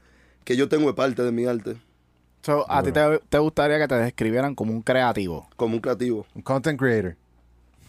que 0.43 0.55
yo 0.57 0.67
tengo 0.69 0.89
es 0.89 0.95
parte 0.95 1.23
de 1.23 1.31
mi 1.31 1.45
arte, 1.45 1.75
So, 2.45 2.65
¿A 2.69 2.83
ti 2.83 2.91
te, 2.91 2.99
te 3.29 3.37
gustaría 3.37 3.79
que 3.79 3.87
te 3.87 3.95
describieran 3.95 4.53
como 4.53 4.73
un 4.73 4.81
creativo? 4.81 5.47
como 5.55 5.75
un 5.75 5.79
creativo. 5.79 6.25
Un 6.35 6.41
content 6.41 6.77
creator. 6.77 7.15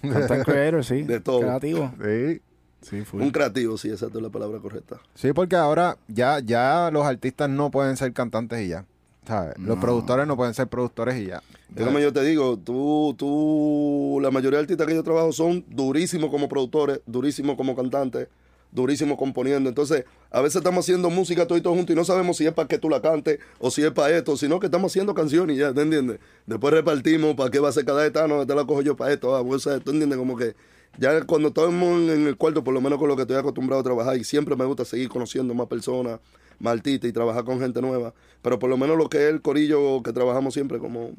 Content 0.00 0.44
creator, 0.44 0.84
sí. 0.84 1.02
De 1.02 1.18
todo. 1.18 1.40
Creativo. 1.40 1.90
Sí. 2.00 2.40
Sí. 2.84 3.02
Un 3.12 3.30
creativo, 3.30 3.76
sí, 3.78 3.90
esa 3.90 4.06
es 4.06 4.14
la 4.14 4.30
palabra 4.30 4.58
correcta. 4.60 5.00
Sí, 5.14 5.32
porque 5.32 5.56
ahora 5.56 5.96
ya, 6.08 6.40
ya 6.40 6.90
los 6.92 7.06
artistas 7.06 7.50
no 7.50 7.70
pueden 7.70 7.96
ser 7.96 8.12
cantantes 8.12 8.60
y 8.60 8.68
ya. 8.68 8.84
¿sabes? 9.26 9.54
Los 9.58 9.78
productores 9.78 10.26
no 10.26 10.36
pueden 10.36 10.54
ser 10.54 10.68
productores 10.68 11.16
y 11.16 11.26
ya. 11.26 11.42
Es 11.74 11.84
como 11.84 11.98
yo 11.98 12.12
te 12.12 12.22
digo, 12.22 12.56
tú, 12.58 13.14
tú, 13.18 14.18
la 14.22 14.30
mayoría 14.30 14.58
de 14.58 14.64
artistas 14.64 14.86
que 14.86 14.94
yo 14.94 15.02
trabajo 15.02 15.32
son 15.32 15.64
durísimos 15.68 16.30
como 16.30 16.48
productores, 16.48 17.00
durísimos 17.06 17.56
como 17.56 17.74
cantantes, 17.74 18.28
durísimos 18.70 19.18
componiendo. 19.18 19.68
Entonces, 19.68 20.04
a 20.30 20.40
veces 20.40 20.56
estamos 20.56 20.84
haciendo 20.84 21.10
música 21.10 21.46
todo 21.46 21.58
y 21.58 21.60
todo 21.62 21.74
juntos 21.74 21.94
y 21.94 21.96
no 21.96 22.04
sabemos 22.04 22.36
si 22.36 22.46
es 22.46 22.52
para 22.52 22.68
que 22.68 22.78
tú 22.78 22.88
la 22.88 23.00
cantes 23.00 23.38
o 23.58 23.70
si 23.70 23.82
es 23.82 23.90
para 23.90 24.16
esto, 24.16 24.36
sino 24.36 24.60
que 24.60 24.66
estamos 24.66 24.92
haciendo 24.92 25.14
canciones 25.14 25.56
y 25.56 25.60
ya, 25.60 25.72
¿te 25.72 25.82
entiendes? 25.82 26.20
Después 26.46 26.72
repartimos 26.74 27.34
para 27.34 27.50
qué 27.50 27.58
va 27.58 27.70
a 27.70 27.72
ser 27.72 27.84
cada 27.84 28.06
esta, 28.06 28.28
no, 28.28 28.42
esta 28.42 28.54
la 28.54 28.64
cojo 28.64 28.82
yo 28.82 28.96
para 28.96 29.12
esto, 29.12 29.34
ah, 29.34 29.44
pues, 29.44 29.62
¿tú 29.62 29.90
entiendes? 29.90 30.18
Como 30.18 30.36
que 30.36 30.54
ya 30.98 31.22
cuando 31.24 31.48
estamos 31.48 32.10
en 32.10 32.26
el 32.26 32.36
cuarto, 32.36 32.62
por 32.64 32.74
lo 32.74 32.80
menos 32.80 32.98
con 32.98 33.08
lo 33.08 33.16
que 33.16 33.22
estoy 33.22 33.36
acostumbrado 33.36 33.80
a 33.80 33.84
trabajar, 33.84 34.16
y 34.16 34.24
siempre 34.24 34.56
me 34.56 34.64
gusta 34.64 34.84
seguir 34.84 35.08
conociendo 35.08 35.54
más 35.54 35.66
personas, 35.66 36.20
más 36.58 36.74
artistas 36.74 37.10
y 37.10 37.12
trabajar 37.12 37.44
con 37.44 37.60
gente 37.60 37.80
nueva, 37.80 38.14
pero 38.42 38.58
por 38.58 38.70
lo 38.70 38.76
menos 38.76 38.96
lo 38.96 39.08
que 39.08 39.26
es 39.26 39.32
el 39.32 39.42
corillo 39.42 40.02
que 40.02 40.12
trabajamos 40.12 40.54
siempre 40.54 40.78
como 40.78 41.10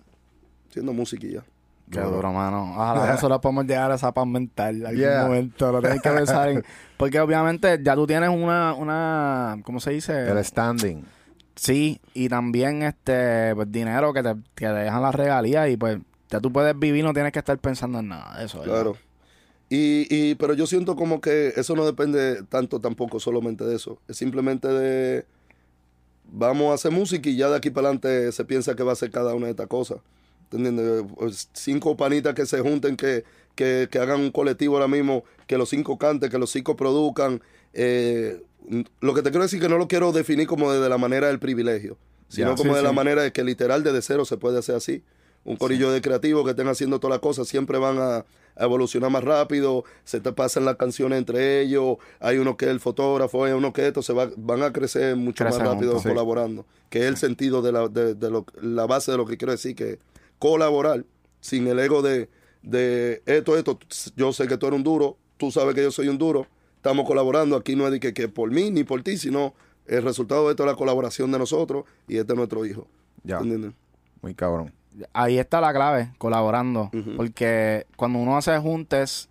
y 0.75 1.31
ya. 1.31 1.43
Qué 1.91 1.99
duro, 1.99 2.33
mano. 2.33 2.73
Ojalá 2.75 3.13
nosotros 3.13 3.39
podemos 3.39 3.65
llegar 3.65 3.91
a 3.91 3.95
esa 3.95 4.11
paz 4.11 4.25
mental 4.25 4.77
en 4.77 4.85
algún 4.87 5.01
Yeah. 5.01 5.23
momento. 5.23 5.71
Lo 5.71 5.81
tienes 5.81 6.01
que 6.01 6.09
pensar 6.11 6.49
en... 6.49 6.63
Porque 6.97 7.19
obviamente 7.19 7.79
ya 7.83 7.95
tú 7.95 8.07
tienes 8.07 8.29
una... 8.29 8.73
una 8.73 9.57
¿Cómo 9.63 9.79
se 9.79 9.91
dice? 9.91 10.27
El 10.27 10.43
standing. 10.43 11.05
Sí, 11.55 12.01
y 12.13 12.27
también 12.27 12.81
este 12.81 13.53
pues, 13.55 13.71
dinero 13.71 14.11
que 14.13 14.23
te, 14.23 14.35
que 14.55 14.65
te 14.65 14.73
dejan 14.73 15.01
las 15.01 15.15
regalías 15.15 15.69
y 15.69 15.77
pues 15.77 15.99
ya 16.29 16.41
tú 16.41 16.51
puedes 16.51 16.77
vivir, 16.77 17.03
no 17.05 17.13
tienes 17.13 17.31
que 17.31 17.39
estar 17.39 17.57
pensando 17.59 17.99
en 17.99 18.09
nada 18.09 18.39
de 18.39 18.45
eso. 18.45 18.59
¿verdad? 18.59 18.93
Y, 19.69 20.07
y, 20.09 20.35
pero 20.35 20.53
yo 20.53 20.67
siento 20.67 20.95
como 20.95 21.21
que 21.21 21.53
eso 21.55 21.75
no 21.75 21.85
depende 21.85 22.43
tanto 22.43 22.79
tampoco 22.79 23.19
solamente 23.19 23.63
de 23.63 23.75
eso. 23.75 23.99
Es 24.07 24.17
simplemente 24.17 24.67
de 24.67 25.25
vamos 26.31 26.71
a 26.71 26.75
hacer 26.75 26.91
música 26.91 27.29
y 27.29 27.37
ya 27.37 27.49
de 27.49 27.57
aquí 27.57 27.69
para 27.69 27.87
adelante 27.87 28.31
se 28.31 28.45
piensa 28.45 28.75
que 28.75 28.83
va 28.83 28.91
a 28.91 28.95
ser 28.95 29.11
cada 29.11 29.33
una 29.33 29.45
de 29.45 29.51
estas 29.51 29.67
cosas. 29.67 29.99
¿Te 30.49 30.57
entiendes? 30.57 31.03
Pues, 31.15 31.49
cinco 31.53 31.97
panitas 31.97 32.35
que 32.35 32.45
se 32.45 32.59
junten, 32.61 32.95
que, 32.95 33.23
que, 33.55 33.87
que 33.89 33.99
hagan 33.99 34.21
un 34.21 34.31
colectivo 34.31 34.75
ahora 34.75 34.87
mismo, 34.87 35.23
que 35.47 35.57
los 35.57 35.69
cinco 35.69 35.97
canten, 35.97 36.29
que 36.29 36.37
los 36.37 36.51
cinco 36.51 36.75
produzcan. 36.75 37.41
Eh, 37.73 38.41
lo 38.99 39.13
que 39.13 39.21
te 39.21 39.31
quiero 39.31 39.43
decir 39.43 39.59
que 39.59 39.69
no 39.69 39.77
lo 39.77 39.87
quiero 39.87 40.11
definir 40.11 40.47
como 40.47 40.71
de 40.71 40.89
la 40.89 40.97
manera 40.97 41.27
del 41.27 41.39
privilegio, 41.39 41.97
sino 42.27 42.55
como 42.55 42.71
sí, 42.71 42.77
de 42.77 42.83
la 42.83 42.91
manera 42.91 43.21
de 43.21 43.31
que 43.31 43.43
literal 43.43 43.83
desde 43.83 44.01
cero 44.01 44.25
se 44.25 44.37
puede 44.37 44.59
hacer 44.59 44.75
así. 44.75 45.03
Un 45.45 45.55
corillo 45.55 45.91
de 45.91 46.01
creativos 46.01 46.43
que 46.43 46.49
estén 46.49 46.67
haciendo 46.67 46.99
todas 46.99 47.15
las 47.15 47.21
cosas 47.21 47.47
siempre 47.47 47.77
van 47.77 47.99
a, 47.99 48.25
a 48.55 48.63
evolucionar 48.63 49.11
más 49.11 49.23
rápido, 49.23 49.83
se 50.03 50.19
te 50.19 50.31
pasan 50.33 50.65
las 50.65 50.75
canciones 50.75 51.19
entre 51.19 51.61
ellos, 51.61 51.97
hay 52.19 52.37
uno 52.37 52.57
que 52.57 52.65
es 52.65 52.71
el 52.71 52.79
fotógrafo, 52.79 53.45
hay 53.45 53.53
uno 53.53 53.73
que 53.73 53.87
esto, 53.87 54.01
se 54.01 54.13
va, 54.13 54.29
van 54.37 54.63
a 54.63 54.73
crecer 54.73 55.15
mucho 55.15 55.43
Crecen 55.43 55.63
más 55.63 55.73
rápido 55.73 55.91
juntos, 55.91 56.03
sí. 56.03 56.09
colaborando, 56.09 56.65
que 56.89 56.99
es 56.99 57.05
el 57.05 57.17
sentido 57.17 57.61
de, 57.61 57.71
la, 57.71 57.87
de, 57.87 58.15
de 58.15 58.29
lo, 58.29 58.45
la 58.61 58.85
base 58.87 59.11
de 59.11 59.17
lo 59.17 59.25
que 59.25 59.37
quiero 59.37 59.51
decir, 59.51 59.75
que 59.75 59.99
colaborar 60.39 61.05
sin 61.41 61.67
el 61.67 61.79
ego 61.79 62.01
de, 62.01 62.29
de 62.63 63.21
esto, 63.25 63.57
esto, 63.57 63.79
yo 64.15 64.33
sé 64.33 64.47
que 64.47 64.57
tú 64.57 64.67
eres 64.67 64.77
un 64.77 64.83
duro, 64.83 65.17
tú 65.37 65.51
sabes 65.51 65.75
que 65.75 65.83
yo 65.83 65.91
soy 65.91 66.07
un 66.07 66.17
duro, 66.17 66.47
estamos 66.77 67.05
colaborando, 67.05 67.55
aquí 67.55 67.75
no 67.75 67.85
es 67.85 67.91
de 67.91 67.99
que, 67.99 68.13
que 68.13 68.27
por 68.29 68.51
mí 68.51 68.71
ni 68.71 68.83
por 68.83 69.03
ti, 69.03 69.17
sino 69.17 69.53
el 69.85 70.01
resultado 70.01 70.45
de 70.45 70.51
esto 70.51 70.63
es 70.63 70.67
la 70.67 70.75
colaboración 70.75 71.31
de 71.31 71.37
nosotros 71.37 71.85
y 72.07 72.17
este 72.17 72.33
es 72.33 72.37
nuestro 72.37 72.65
hijo. 72.65 72.87
Ya. 73.23 73.37
¿Entiendes? 73.37 73.73
Muy 74.21 74.33
cabrón. 74.33 74.73
Ahí 75.13 75.37
está 75.37 75.61
la 75.61 75.73
clave, 75.73 76.11
colaborando. 76.17 76.91
Porque 77.17 77.85
cuando 77.95 78.19
uno 78.19 78.37
hace 78.37 78.57
juntes, 78.59 79.29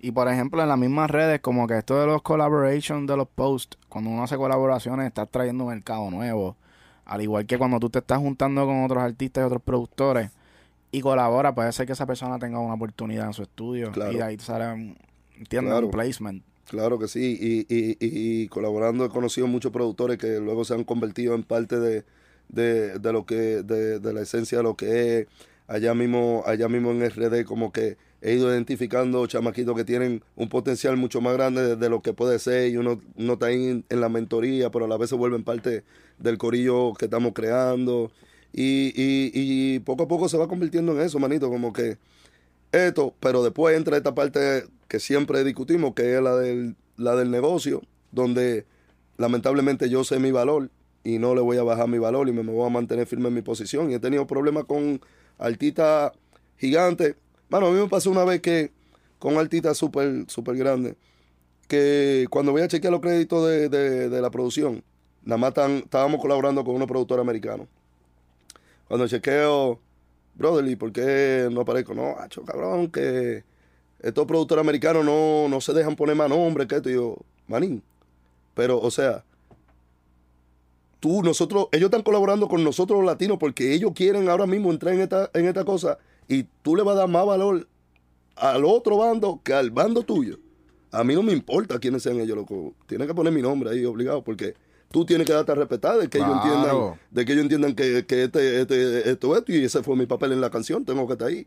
y 0.00 0.12
por 0.12 0.28
ejemplo 0.28 0.62
en 0.62 0.68
las 0.68 0.78
mismas 0.78 1.10
redes, 1.10 1.40
como 1.40 1.66
que 1.66 1.78
esto 1.78 1.98
de 1.98 2.06
los 2.06 2.22
collaborations 2.22 3.06
de 3.06 3.16
los 3.16 3.28
posts, 3.28 3.78
cuando 3.88 4.10
uno 4.10 4.22
hace 4.22 4.36
colaboraciones, 4.36 5.06
estás 5.06 5.28
trayendo 5.30 5.64
un 5.64 5.70
mercado 5.70 6.10
nuevo. 6.10 6.56
Al 7.04 7.22
igual 7.22 7.46
que 7.46 7.56
cuando 7.56 7.80
tú 7.80 7.88
te 7.88 8.00
estás 8.00 8.18
juntando 8.18 8.66
con 8.66 8.84
otros 8.84 9.02
artistas 9.02 9.42
y 9.42 9.46
otros 9.46 9.62
productores 9.62 10.30
y 10.90 11.00
colabora, 11.00 11.54
puede 11.54 11.72
ser 11.72 11.86
que 11.86 11.92
esa 11.92 12.06
persona 12.06 12.38
tenga 12.38 12.58
una 12.58 12.74
oportunidad 12.74 13.26
en 13.26 13.32
su 13.32 13.42
estudio. 13.42 13.90
Claro. 13.92 14.12
Y 14.12 14.16
de 14.16 14.22
ahí 14.22 14.36
te 14.36 14.44
sale 14.44 14.72
un. 14.72 14.98
Claro. 15.48 15.86
un 15.86 15.90
placement. 15.90 16.42
Claro 16.66 16.98
que 16.98 17.08
sí, 17.08 17.38
y, 17.40 17.74
y, 17.74 17.92
y, 17.92 18.42
y 18.42 18.48
colaborando 18.48 19.06
he 19.06 19.08
conocido 19.08 19.46
muchos 19.46 19.72
productores 19.72 20.18
que 20.18 20.38
luego 20.38 20.66
se 20.66 20.74
han 20.74 20.84
convertido 20.84 21.34
en 21.34 21.42
parte 21.42 21.80
de, 21.80 22.04
de, 22.48 22.98
de 22.98 23.12
lo 23.12 23.26
que, 23.26 23.62
de, 23.62 24.00
de 24.00 24.12
la 24.12 24.22
esencia 24.22 24.58
de 24.58 24.64
lo 24.64 24.76
que 24.76 25.20
es. 25.20 25.26
Allá 25.66 25.92
mismo, 25.94 26.42
allá 26.46 26.68
mismo 26.68 26.92
en 26.92 27.02
RD, 27.10 27.44
como 27.44 27.72
que 27.72 27.98
he 28.20 28.34
ido 28.34 28.50
identificando 28.50 29.26
chamaquitos 29.26 29.76
que 29.76 29.84
tienen 29.84 30.22
un 30.34 30.48
potencial 30.48 30.96
mucho 30.96 31.20
más 31.20 31.34
grande 31.34 31.76
de, 31.76 31.88
lo 31.88 32.00
que 32.02 32.12
puede 32.12 32.38
ser 32.38 32.70
y 32.70 32.76
uno, 32.76 33.00
uno 33.16 33.32
está 33.34 33.46
ahí 33.46 33.84
en 33.88 34.00
la 34.00 34.08
mentoría, 34.08 34.70
pero 34.70 34.86
a 34.86 34.88
la 34.88 34.96
vez 34.96 35.10
se 35.10 35.16
vuelven 35.16 35.44
parte 35.44 35.84
del 36.18 36.38
corillo 36.38 36.94
que 36.94 37.04
estamos 37.04 37.32
creando. 37.34 38.10
Y, 38.52 38.88
y, 38.96 39.30
y 39.34 39.78
poco 39.80 40.04
a 40.04 40.08
poco 40.08 40.28
se 40.28 40.38
va 40.38 40.48
convirtiendo 40.48 40.92
en 40.92 41.02
eso, 41.02 41.18
manito, 41.18 41.50
como 41.50 41.72
que 41.72 41.98
esto, 42.72 43.14
pero 43.20 43.42
después 43.42 43.76
entra 43.76 43.96
esta 43.96 44.14
parte 44.14 44.64
que 44.88 45.00
siempre 45.00 45.44
discutimos, 45.44 45.94
que 45.94 46.16
es 46.16 46.22
la 46.22 46.34
del, 46.36 46.76
la 46.96 47.14
del 47.14 47.30
negocio, 47.30 47.82
donde 48.10 48.66
lamentablemente 49.16 49.88
yo 49.90 50.04
sé 50.04 50.18
mi 50.18 50.32
valor 50.32 50.70
y 51.04 51.18
no 51.18 51.34
le 51.34 51.40
voy 51.40 51.56
a 51.58 51.62
bajar 51.62 51.88
mi 51.88 51.98
valor 51.98 52.28
y 52.28 52.32
me, 52.32 52.42
me 52.42 52.52
voy 52.52 52.66
a 52.66 52.70
mantener 52.70 53.06
firme 53.06 53.28
en 53.28 53.34
mi 53.34 53.42
posición. 53.42 53.90
Y 53.90 53.94
he 53.94 54.00
tenido 54.00 54.26
problemas 54.26 54.64
con 54.64 55.00
artistas 55.38 56.12
gigantes. 56.58 57.16
Bueno, 57.50 57.68
a 57.68 57.70
mí 57.70 57.80
me 57.80 57.88
pasó 57.88 58.10
una 58.10 58.24
vez 58.24 58.40
que 58.40 58.72
con 59.18 59.34
un 59.34 59.40
artista 59.40 59.74
súper, 59.74 60.24
súper 60.28 60.56
grande, 60.56 60.96
que 61.68 62.26
cuando 62.30 62.52
voy 62.52 62.62
a 62.62 62.68
chequear 62.68 62.92
los 62.92 63.00
créditos 63.02 63.46
de, 63.48 63.68
de- 63.68 64.20
la 64.20 64.30
producción, 64.30 64.82
nada 65.24 65.38
más 65.38 65.54
tan- 65.54 65.78
estábamos 65.78 66.20
colaborando 66.20 66.64
con 66.64 66.74
unos 66.76 66.88
productores 66.88 67.22
americanos. 67.22 67.68
Cuando 68.86 69.06
chequeo, 69.08 69.80
brother, 70.34 70.66
¿y 70.68 70.76
por 70.76 70.92
qué 70.92 71.48
no 71.50 71.62
aparezco? 71.62 71.94
No, 71.94 72.16
hacho, 72.18 72.42
cabrón, 72.44 72.90
que 72.90 73.44
estos 74.00 74.26
productores 74.26 74.62
americanos 74.62 75.04
no, 75.04 75.48
no 75.48 75.60
se 75.60 75.72
dejan 75.74 75.96
poner 75.96 76.16
más 76.16 76.28
nombres 76.30 76.66
que 76.68 76.76
esto. 76.76 76.90
Y 76.90 76.94
yo, 76.94 77.16
manín, 77.48 77.82
pero, 78.54 78.80
o 78.80 78.90
sea, 78.90 79.24
tú, 81.00 81.22
nosotros, 81.22 81.68
ellos 81.72 81.86
están 81.86 82.02
colaborando 82.02 82.48
con 82.48 82.62
nosotros 82.64 82.98
los 82.98 83.06
latinos 83.06 83.38
porque 83.38 83.74
ellos 83.74 83.92
quieren 83.94 84.28
ahora 84.28 84.46
mismo 84.46 84.70
entrar 84.70 84.94
en 84.94 85.00
esta, 85.00 85.30
en 85.34 85.46
esta 85.46 85.64
cosa 85.64 85.98
y 86.28 86.44
tú 86.62 86.76
le 86.76 86.82
vas 86.82 86.96
a 86.96 87.00
dar 87.00 87.08
más 87.08 87.26
valor 87.26 87.66
al 88.36 88.64
otro 88.64 88.98
bando 88.98 89.40
que 89.42 89.52
al 89.54 89.70
bando 89.70 90.02
tuyo. 90.02 90.38
A 90.90 91.04
mí 91.04 91.14
no 91.14 91.22
me 91.22 91.32
importa 91.32 91.78
quiénes 91.78 92.02
sean 92.02 92.18
ellos, 92.20 92.36
loco. 92.36 92.74
Tienen 92.86 93.06
que 93.06 93.14
poner 93.14 93.32
mi 93.32 93.42
nombre 93.42 93.70
ahí 93.70 93.84
obligado 93.84 94.22
porque 94.22 94.54
tú 94.90 95.04
tienes 95.04 95.26
que 95.26 95.32
darte 95.32 95.52
a 95.52 95.54
respetar 95.54 95.98
de 95.98 96.08
que 96.08 96.18
ellos 96.18 96.36
entiendan, 96.42 96.98
de 97.10 97.24
que 97.24 97.32
ellos 97.32 97.42
entiendan 97.42 97.74
que, 97.74 98.06
que 98.06 98.24
este, 98.24 98.60
este, 98.62 99.10
esto, 99.10 99.36
esto, 99.36 99.52
y 99.52 99.64
ese 99.64 99.82
fue 99.82 99.96
mi 99.96 100.06
papel 100.06 100.32
en 100.32 100.40
la 100.40 100.50
canción, 100.50 100.84
tengo 100.84 101.06
que 101.06 101.12
estar 101.14 101.28
ahí. 101.28 101.46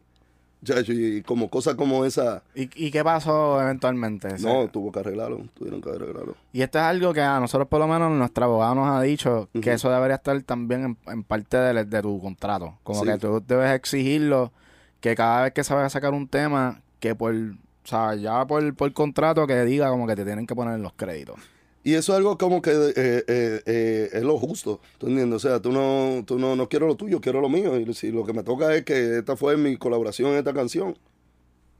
Chacho, 0.63 0.93
y 0.93 1.23
como 1.23 1.49
cosas 1.49 1.73
como 1.75 2.05
esa, 2.05 2.43
¿Y, 2.53 2.69
y 2.85 2.91
qué 2.91 3.03
pasó 3.03 3.59
eventualmente? 3.61 4.27
no, 4.41 4.67
tuvo 4.67 4.91
que 4.91 4.99
arreglarlo, 4.99 5.41
tuvieron 5.55 5.81
que 5.81 5.89
arreglarlo. 5.89 6.35
Y 6.53 6.61
esto 6.61 6.77
es 6.77 6.83
algo 6.83 7.13
que 7.13 7.21
a 7.21 7.39
nosotros, 7.39 7.67
por 7.67 7.79
lo 7.79 7.87
menos, 7.87 8.11
nuestro 8.11 8.45
abogado 8.45 8.75
nos 8.75 8.87
ha 8.89 9.01
dicho 9.01 9.49
que 9.59 9.73
eso 9.73 9.89
debería 9.89 10.17
estar 10.17 10.39
también 10.43 10.83
en, 10.83 10.97
en 11.11 11.23
parte 11.23 11.57
de, 11.57 11.83
de 11.85 12.01
tu 12.03 12.19
contrato. 12.21 12.77
Como 12.83 13.01
Sí. 13.03 13.07
que 13.07 13.17
tú 13.17 13.43
debes 13.47 13.71
exigirlo 13.73 14.51
que 14.99 15.15
cada 15.15 15.43
vez 15.43 15.53
que 15.53 15.63
se 15.63 15.73
vaya 15.73 15.87
a 15.87 15.89
sacar 15.89 16.13
un 16.13 16.27
tema, 16.27 16.81
que 16.99 17.15
por, 17.15 17.33
o 17.33 17.47
sea, 17.87 18.13
ya 18.13 18.45
por, 18.45 18.75
por 18.75 18.93
contrato 18.93 19.47
que 19.47 19.65
diga 19.65 19.89
como 19.89 20.05
que 20.05 20.15
te 20.15 20.23
tienen 20.25 20.45
que 20.45 20.53
poner 20.53 20.75
en 20.75 20.83
los 20.83 20.93
créditos. 20.93 21.37
Y 21.83 21.95
eso 21.95 22.11
es 22.13 22.17
algo 22.17 22.37
como 22.37 22.61
que 22.61 22.71
eh, 22.71 22.93
eh, 22.95 23.61
eh, 23.65 24.09
es 24.13 24.21
lo 24.23 24.37
justo, 24.37 24.79
¿tú 24.99 25.07
entiendes? 25.07 25.37
O 25.37 25.39
sea, 25.49 25.59
tú 25.59 25.71
no, 25.71 26.23
tú 26.25 26.37
no, 26.37 26.55
no 26.55 26.69
quiero 26.69 26.85
lo 26.87 26.95
tuyo, 26.95 27.19
quiero 27.21 27.41
lo 27.41 27.49
mío. 27.49 27.75
Y 27.79 27.91
si 27.95 28.11
lo 28.11 28.23
que 28.23 28.33
me 28.33 28.43
toca 28.43 28.75
es 28.75 28.85
que 28.85 29.17
esta 29.17 29.35
fue 29.35 29.57
mi 29.57 29.77
colaboración 29.77 30.31
en 30.31 30.37
esta 30.37 30.53
canción, 30.53 30.95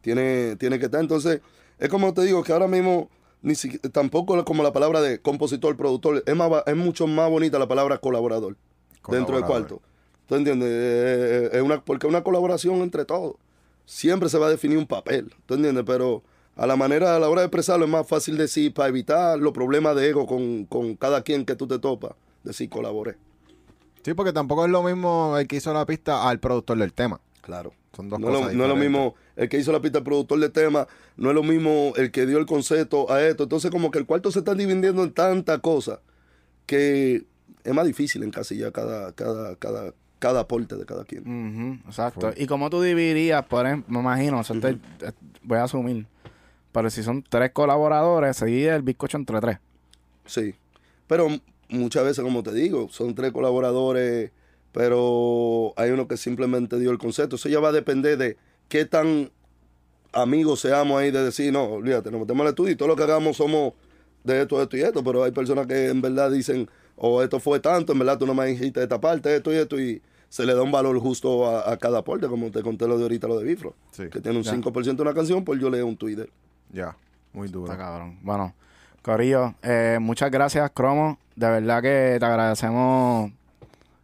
tiene, 0.02 0.56
tiene 0.56 0.80
que 0.80 0.86
estar. 0.86 1.02
Entonces, 1.02 1.42
es 1.78 1.90
como 1.90 2.14
te 2.14 2.24
digo, 2.24 2.44
que 2.44 2.52
ahora 2.52 2.68
mismo 2.68 3.10
ni 3.44 3.56
si- 3.56 3.78
tampoco 3.80 4.38
es 4.38 4.44
como 4.44 4.64
la 4.64 4.74
palabra 4.74 5.02
de 5.02 5.20
compositor, 5.20 5.76
productor, 5.78 6.24
es, 6.26 6.36
más, 6.36 6.52
es 6.66 6.76
mucho 6.76 7.06
más 7.08 7.30
bonita 7.30 7.60
la 7.60 7.68
palabra 7.68 7.98
colaborador, 8.00 8.56
dentro 9.18 9.36
del 9.36 9.44
cuarto. 9.46 9.82
¿Tú 10.28 10.36
entiendes? 10.36 10.70
Es 11.54 11.62
una, 11.62 11.84
porque 11.84 12.08
es 12.08 12.10
una 12.10 12.24
colaboración 12.24 12.78
entre 12.82 13.06
todos. 13.06 13.36
Siempre 13.86 14.30
se 14.30 14.38
va 14.38 14.48
a 14.48 14.50
definir 14.50 14.78
un 14.78 14.88
papel, 14.88 15.34
¿tú 15.46 15.56
entiendes? 15.56 15.84
Pero 15.86 16.24
a 16.56 16.68
la 16.68 16.76
manera, 16.76 17.16
a 17.16 17.20
la 17.20 17.30
hora 17.30 17.42
de 17.42 17.48
expresarlo 17.48 17.86
es 17.86 17.92
más 17.92 18.08
fácil 18.08 18.38
decir, 18.38 18.74
para 18.74 18.90
evitar 18.90 19.38
los 19.40 19.52
problemas 19.54 19.96
de 19.96 20.10
ego 20.10 20.28
con, 20.28 20.66
con 20.66 20.96
cada 20.96 21.22
quien 21.24 21.46
que 21.46 21.56
tú 21.56 21.68
te 21.68 21.80
topas, 21.80 22.12
decir 22.44 22.70
colaboré. 22.70 23.16
Sí, 24.04 24.14
porque 24.14 24.34
tampoco 24.34 24.66
es 24.66 24.72
lo 24.72 24.82
mismo 24.84 25.38
el 25.38 25.48
que 25.48 25.58
hizo 25.58 25.74
la 25.74 25.86
pista 25.86 26.28
al 26.28 26.40
productor 26.40 26.78
del 26.78 26.92
tema. 26.94 27.20
Claro. 27.42 27.72
Son 27.96 28.10
dos 28.10 28.20
No, 28.20 28.28
es 28.28 28.34
lo- 28.34 28.40
cosas 28.42 28.56
no 28.56 28.64
es 28.64 28.70
lo 28.70 28.76
mismo 28.76 29.16
el 29.36 29.50
que 29.50 29.58
hizo 29.58 29.72
la 29.72 29.80
pista, 29.82 29.98
el 30.00 30.04
productor 30.04 30.40
de 30.40 30.50
tema, 30.50 30.88
no 31.18 31.30
es 31.30 31.36
lo 31.36 31.44
mismo 31.44 31.94
el 31.96 32.12
que 32.12 32.26
dio 32.26 32.38
el 32.38 32.46
concepto 32.46 33.12
a 33.12 33.22
esto. 33.24 33.44
Entonces, 33.44 33.70
como 33.72 33.92
que 33.92 34.00
el 34.00 34.06
cuarto 34.06 34.32
se 34.32 34.40
está 34.40 34.54
dividiendo 34.56 35.04
en 35.04 35.12
tantas 35.12 35.60
cosas 35.60 36.00
que 36.66 37.26
es 37.64 37.74
más 37.74 37.86
difícil 37.86 38.24
encasillar 38.24 38.72
cada, 38.72 39.12
cada, 39.14 39.56
cada, 39.58 39.94
cada 40.20 40.40
aporte 40.42 40.76
de 40.76 40.86
cada 40.86 41.04
quien. 41.06 41.82
Exacto. 41.86 42.32
¿Y 42.36 42.46
cómo 42.48 42.70
tú 42.70 42.82
dividirías, 42.82 43.46
por 43.46 43.66
ejemplo, 43.66 43.94
me 43.94 44.00
imagino, 44.00 44.40
o 44.40 44.44
sea, 44.44 44.60
te- 44.60 44.78
voy 45.44 45.58
a 45.58 45.64
asumir, 45.64 46.06
pero 46.72 46.90
si 46.90 47.04
son 47.04 47.24
tres 47.28 47.52
colaboradores, 47.52 48.38
se 48.38 48.46
divide 48.46 48.76
el 48.76 48.82
bizcocho 48.82 49.18
entre 49.18 49.40
tres. 49.42 49.58
Sí. 50.26 50.56
Pero 51.08 51.28
muchas 51.70 52.04
veces, 52.04 52.24
como 52.24 52.44
te 52.44 52.54
digo, 52.54 52.88
son 52.90 53.14
tres 53.16 53.32
colaboradores, 53.32 54.32
pero 54.72 55.74
hay 55.76 55.92
uno 55.92 56.08
que 56.08 56.18
simplemente 56.18 56.80
dio 56.80 56.92
el 56.92 56.98
concepto. 56.98 57.36
Eso 57.36 57.50
ya 57.50 57.60
va 57.60 57.70
a 57.70 57.74
depender 57.74 58.18
de 58.18 58.38
qué 58.70 58.86
tan 58.86 59.32
amigos 60.14 60.62
seamos 60.62 61.00
ahí 61.02 61.12
de 61.12 61.24
decir, 61.24 61.52
no, 61.54 61.64
olvídate, 61.66 62.12
nos 62.12 62.22
metemos 62.22 62.42
al 62.42 62.50
estudio 62.50 62.72
y 62.74 62.76
todo 62.76 62.88
lo 62.90 62.96
que 62.96 63.04
hagamos 63.04 63.38
somos 63.38 63.74
de 64.24 64.42
esto, 64.42 64.62
esto 64.62 64.78
y 64.78 64.82
esto, 64.82 65.04
pero 65.04 65.24
hay 65.24 65.32
personas 65.32 65.68
que 65.68 65.88
en 65.88 66.02
verdad 66.02 66.30
dicen, 66.32 66.70
o 66.98 67.22
esto 67.24 67.40
fue 67.40 67.60
tanto, 67.60 67.94
en 67.94 68.00
verdad 68.00 68.18
tú 68.18 68.26
no 68.28 68.34
me 68.34 68.46
dijiste 68.46 68.84
esta 68.84 69.00
parte, 69.00 69.36
esto 69.36 69.52
y 69.54 69.56
esto, 69.56 69.80
y 69.80 70.02
se 70.30 70.46
le 70.46 70.54
da 70.54 70.62
un 70.62 70.72
valor 70.72 71.00
justo 71.00 71.48
a, 71.48 71.72
a 71.72 71.78
cada 71.78 72.00
aporte, 72.00 72.28
como 72.28 72.52
te 72.52 72.62
conté 72.62 72.88
lo 72.88 72.98
de 72.98 73.04
ahorita, 73.04 73.28
lo 73.28 73.40
de 73.40 73.46
Bifro, 73.46 73.74
Sí. 73.92 74.04
que 74.12 74.20
tiene 74.22 74.38
un 74.38 74.44
Ya. 74.44 74.52
5% 74.54 74.96
de 74.98 75.02
una 75.02 75.14
canción, 75.14 75.44
pues 75.44 75.60
yo 75.60 75.70
leo 75.70 75.88
un 75.88 75.98
Twitter. 75.98 76.30
Ya, 76.72 76.96
muy 77.34 77.48
duro. 77.48 77.72
Está 77.72 77.78
cabrón. 77.84 78.18
Bueno, 78.22 78.54
Corillo, 79.02 79.56
eh, 79.64 79.98
muchas 80.02 80.32
gracias, 80.32 80.70
Cromo. 80.72 81.18
De 81.36 81.50
verdad 81.50 81.82
que 81.82 82.18
te 82.20 82.26
agradecemos 82.26 83.32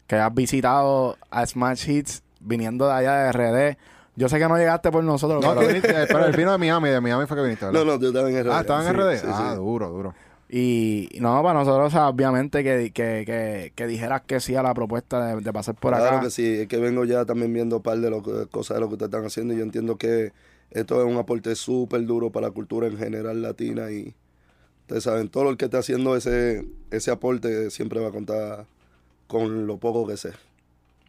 que 0.08 0.16
hayas 0.16 0.34
visitado 0.34 1.18
a 1.30 1.46
Smash 1.46 1.90
Hits 1.90 2.24
viniendo 2.40 2.88
de 2.88 2.94
allá 2.94 3.14
de 3.24 3.32
RD. 3.32 3.78
Yo 4.16 4.30
sé 4.30 4.40
que 4.40 4.48
no 4.48 4.58
llegaste 4.58 4.90
por 4.92 5.04
nosotros, 5.04 5.44
No, 5.44 5.54
pero- 5.54 5.68
viniste, 5.68 5.94
pero 6.08 6.26
él 6.26 6.36
vino 6.36 6.52
de 6.52 6.58
Miami, 6.58 6.90
de 6.90 7.02
Miami 7.02 7.26
fue 7.28 7.38
que 7.38 7.44
viniste, 7.44 7.66
¿verdad? 7.66 7.86
No, 7.86 7.94
no, 7.94 8.00
yo 8.00 8.08
estaba 8.08 8.30
en 8.30 8.36
RD. 8.44 8.52
Ah, 8.52 8.62
¿estaba 8.62 8.80
en 8.82 8.88
Sí, 8.88 8.94
RD? 8.94 9.18
sí, 9.20 9.28
ah, 9.30 9.50
sí. 9.52 9.56
duro, 9.58 9.90
duro. 9.90 10.14
Y 10.50 11.10
no, 11.20 11.44
para 11.44 11.60
nosotros, 11.60 11.88
o 11.88 11.92
sea, 11.92 12.08
obviamente, 12.08 12.64
que, 12.64 12.92
que, 12.94 13.24
que, 13.26 13.74
que 13.76 13.86
dijeras 13.88 14.22
que 14.26 14.40
sí 14.40 14.56
a 14.56 14.64
la 14.64 14.74
propuesta 14.74 15.36
de, 15.36 15.42
de 15.42 15.54
pasar 15.54 15.76
por 15.76 15.94
claro 15.94 16.06
acá. 16.08 16.22
que 16.22 16.32
sí, 16.32 16.62
es 16.62 16.68
que 16.68 16.78
vengo 16.78 17.04
ya 17.06 17.26
también 17.26 17.54
viendo 17.54 17.76
un 17.78 17.82
par 17.84 17.98
de 18.00 18.10
lo 18.10 18.24
que- 18.24 18.48
cosas 18.50 18.76
de 18.78 18.82
lo 18.82 18.88
que 18.88 18.94
ustedes 18.94 19.10
están 19.10 19.26
haciendo 19.26 19.54
y 19.54 19.58
yo 19.58 19.64
entiendo 19.64 19.98
que 19.98 20.32
esto 20.72 21.02
es 21.02 21.12
un 21.12 21.18
aporte 21.18 21.56
súper 21.56 22.06
duro 22.06 22.32
para 22.32 22.48
la 22.48 22.54
cultura 22.54 22.88
en 22.88 22.98
general 22.98 23.42
latina 23.42 23.92
y 23.92 24.14
ustedes 24.82 25.04
saben, 25.04 25.30
todo 25.30 25.50
el 25.50 25.58
que 25.58 25.66
esté 25.66 25.78
haciendo 25.78 26.16
ese, 26.16 26.68
ese 26.92 27.12
aporte 27.12 27.70
siempre 27.72 28.00
va 28.00 28.10
a 28.10 28.12
contar 28.12 28.66
con 29.28 29.68
lo 29.68 29.78
poco 29.78 30.08
que 30.08 30.18
sé. 30.18 30.32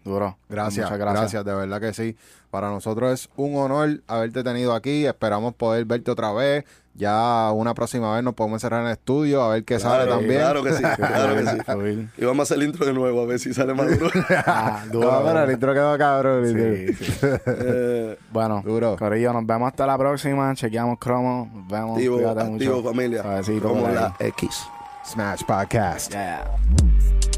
Duro. 0.04 0.38
Gracias, 0.48 0.86
Muchas 0.86 0.98
gracias, 0.98 1.20
gracias. 1.20 1.44
de 1.44 1.54
verdad 1.54 1.80
que 1.80 1.92
sí. 1.92 2.16
Para 2.50 2.70
nosotros 2.70 3.12
es 3.12 3.28
un 3.36 3.56
honor 3.56 4.00
haberte 4.06 4.42
tenido 4.42 4.72
aquí. 4.74 5.06
Esperamos 5.06 5.54
poder 5.54 5.84
verte 5.84 6.10
otra 6.10 6.32
vez. 6.32 6.64
Ya 6.98 7.52
una 7.52 7.74
próxima 7.74 8.12
vez 8.14 8.24
nos 8.24 8.34
podemos 8.34 8.56
encerrar 8.56 8.80
en 8.80 8.86
el 8.88 8.92
estudio 8.94 9.40
a 9.42 9.50
ver 9.50 9.64
qué 9.64 9.78
sale 9.78 10.04
Claro, 10.04 10.18
también. 10.18 10.40
Claro 10.40 10.62
que 10.64 10.72
sí, 10.72 10.82
claro 10.96 11.34
que 11.36 11.46
sí. 11.94 12.08
Y 12.18 12.24
vamos 12.24 12.40
a 12.40 12.42
hacer 12.42 12.56
el 12.58 12.64
intro 12.68 12.84
de 12.84 12.92
nuevo 12.92 13.22
a 13.22 13.26
ver 13.26 13.38
si 13.38 13.54
sale 13.54 13.72
más 13.72 13.86
duro. 13.98 14.10
Ah, 14.46 14.82
duro. 14.90 15.10
No, 15.12 15.24
pero 15.24 15.44
el 15.44 15.50
intro 15.52 15.72
quedó 15.74 15.96
cabrón. 15.96 16.46
Sí, 16.46 16.92
sí. 16.94 17.16
Eh, 17.46 18.18
Bueno, 18.32 18.62
Duro. 18.64 18.96
Corillo, 18.98 19.32
nos 19.32 19.46
vemos 19.46 19.68
hasta 19.68 19.86
la 19.86 19.96
próxima. 19.96 20.52
Chequeamos 20.54 20.98
cromo. 20.98 21.48
Nos 21.54 21.68
vemos. 21.68 21.92
activo, 21.96 22.16
Cuídate 22.16 22.40
activo 22.40 22.76
mucho. 22.78 22.88
familia. 22.88 23.22
Por 23.22 23.32
ahí. 23.32 23.94
la 23.94 24.16
X. 24.18 24.64
Smash 25.04 25.42
Podcast. 25.46 26.10
Yeah. 26.10 27.37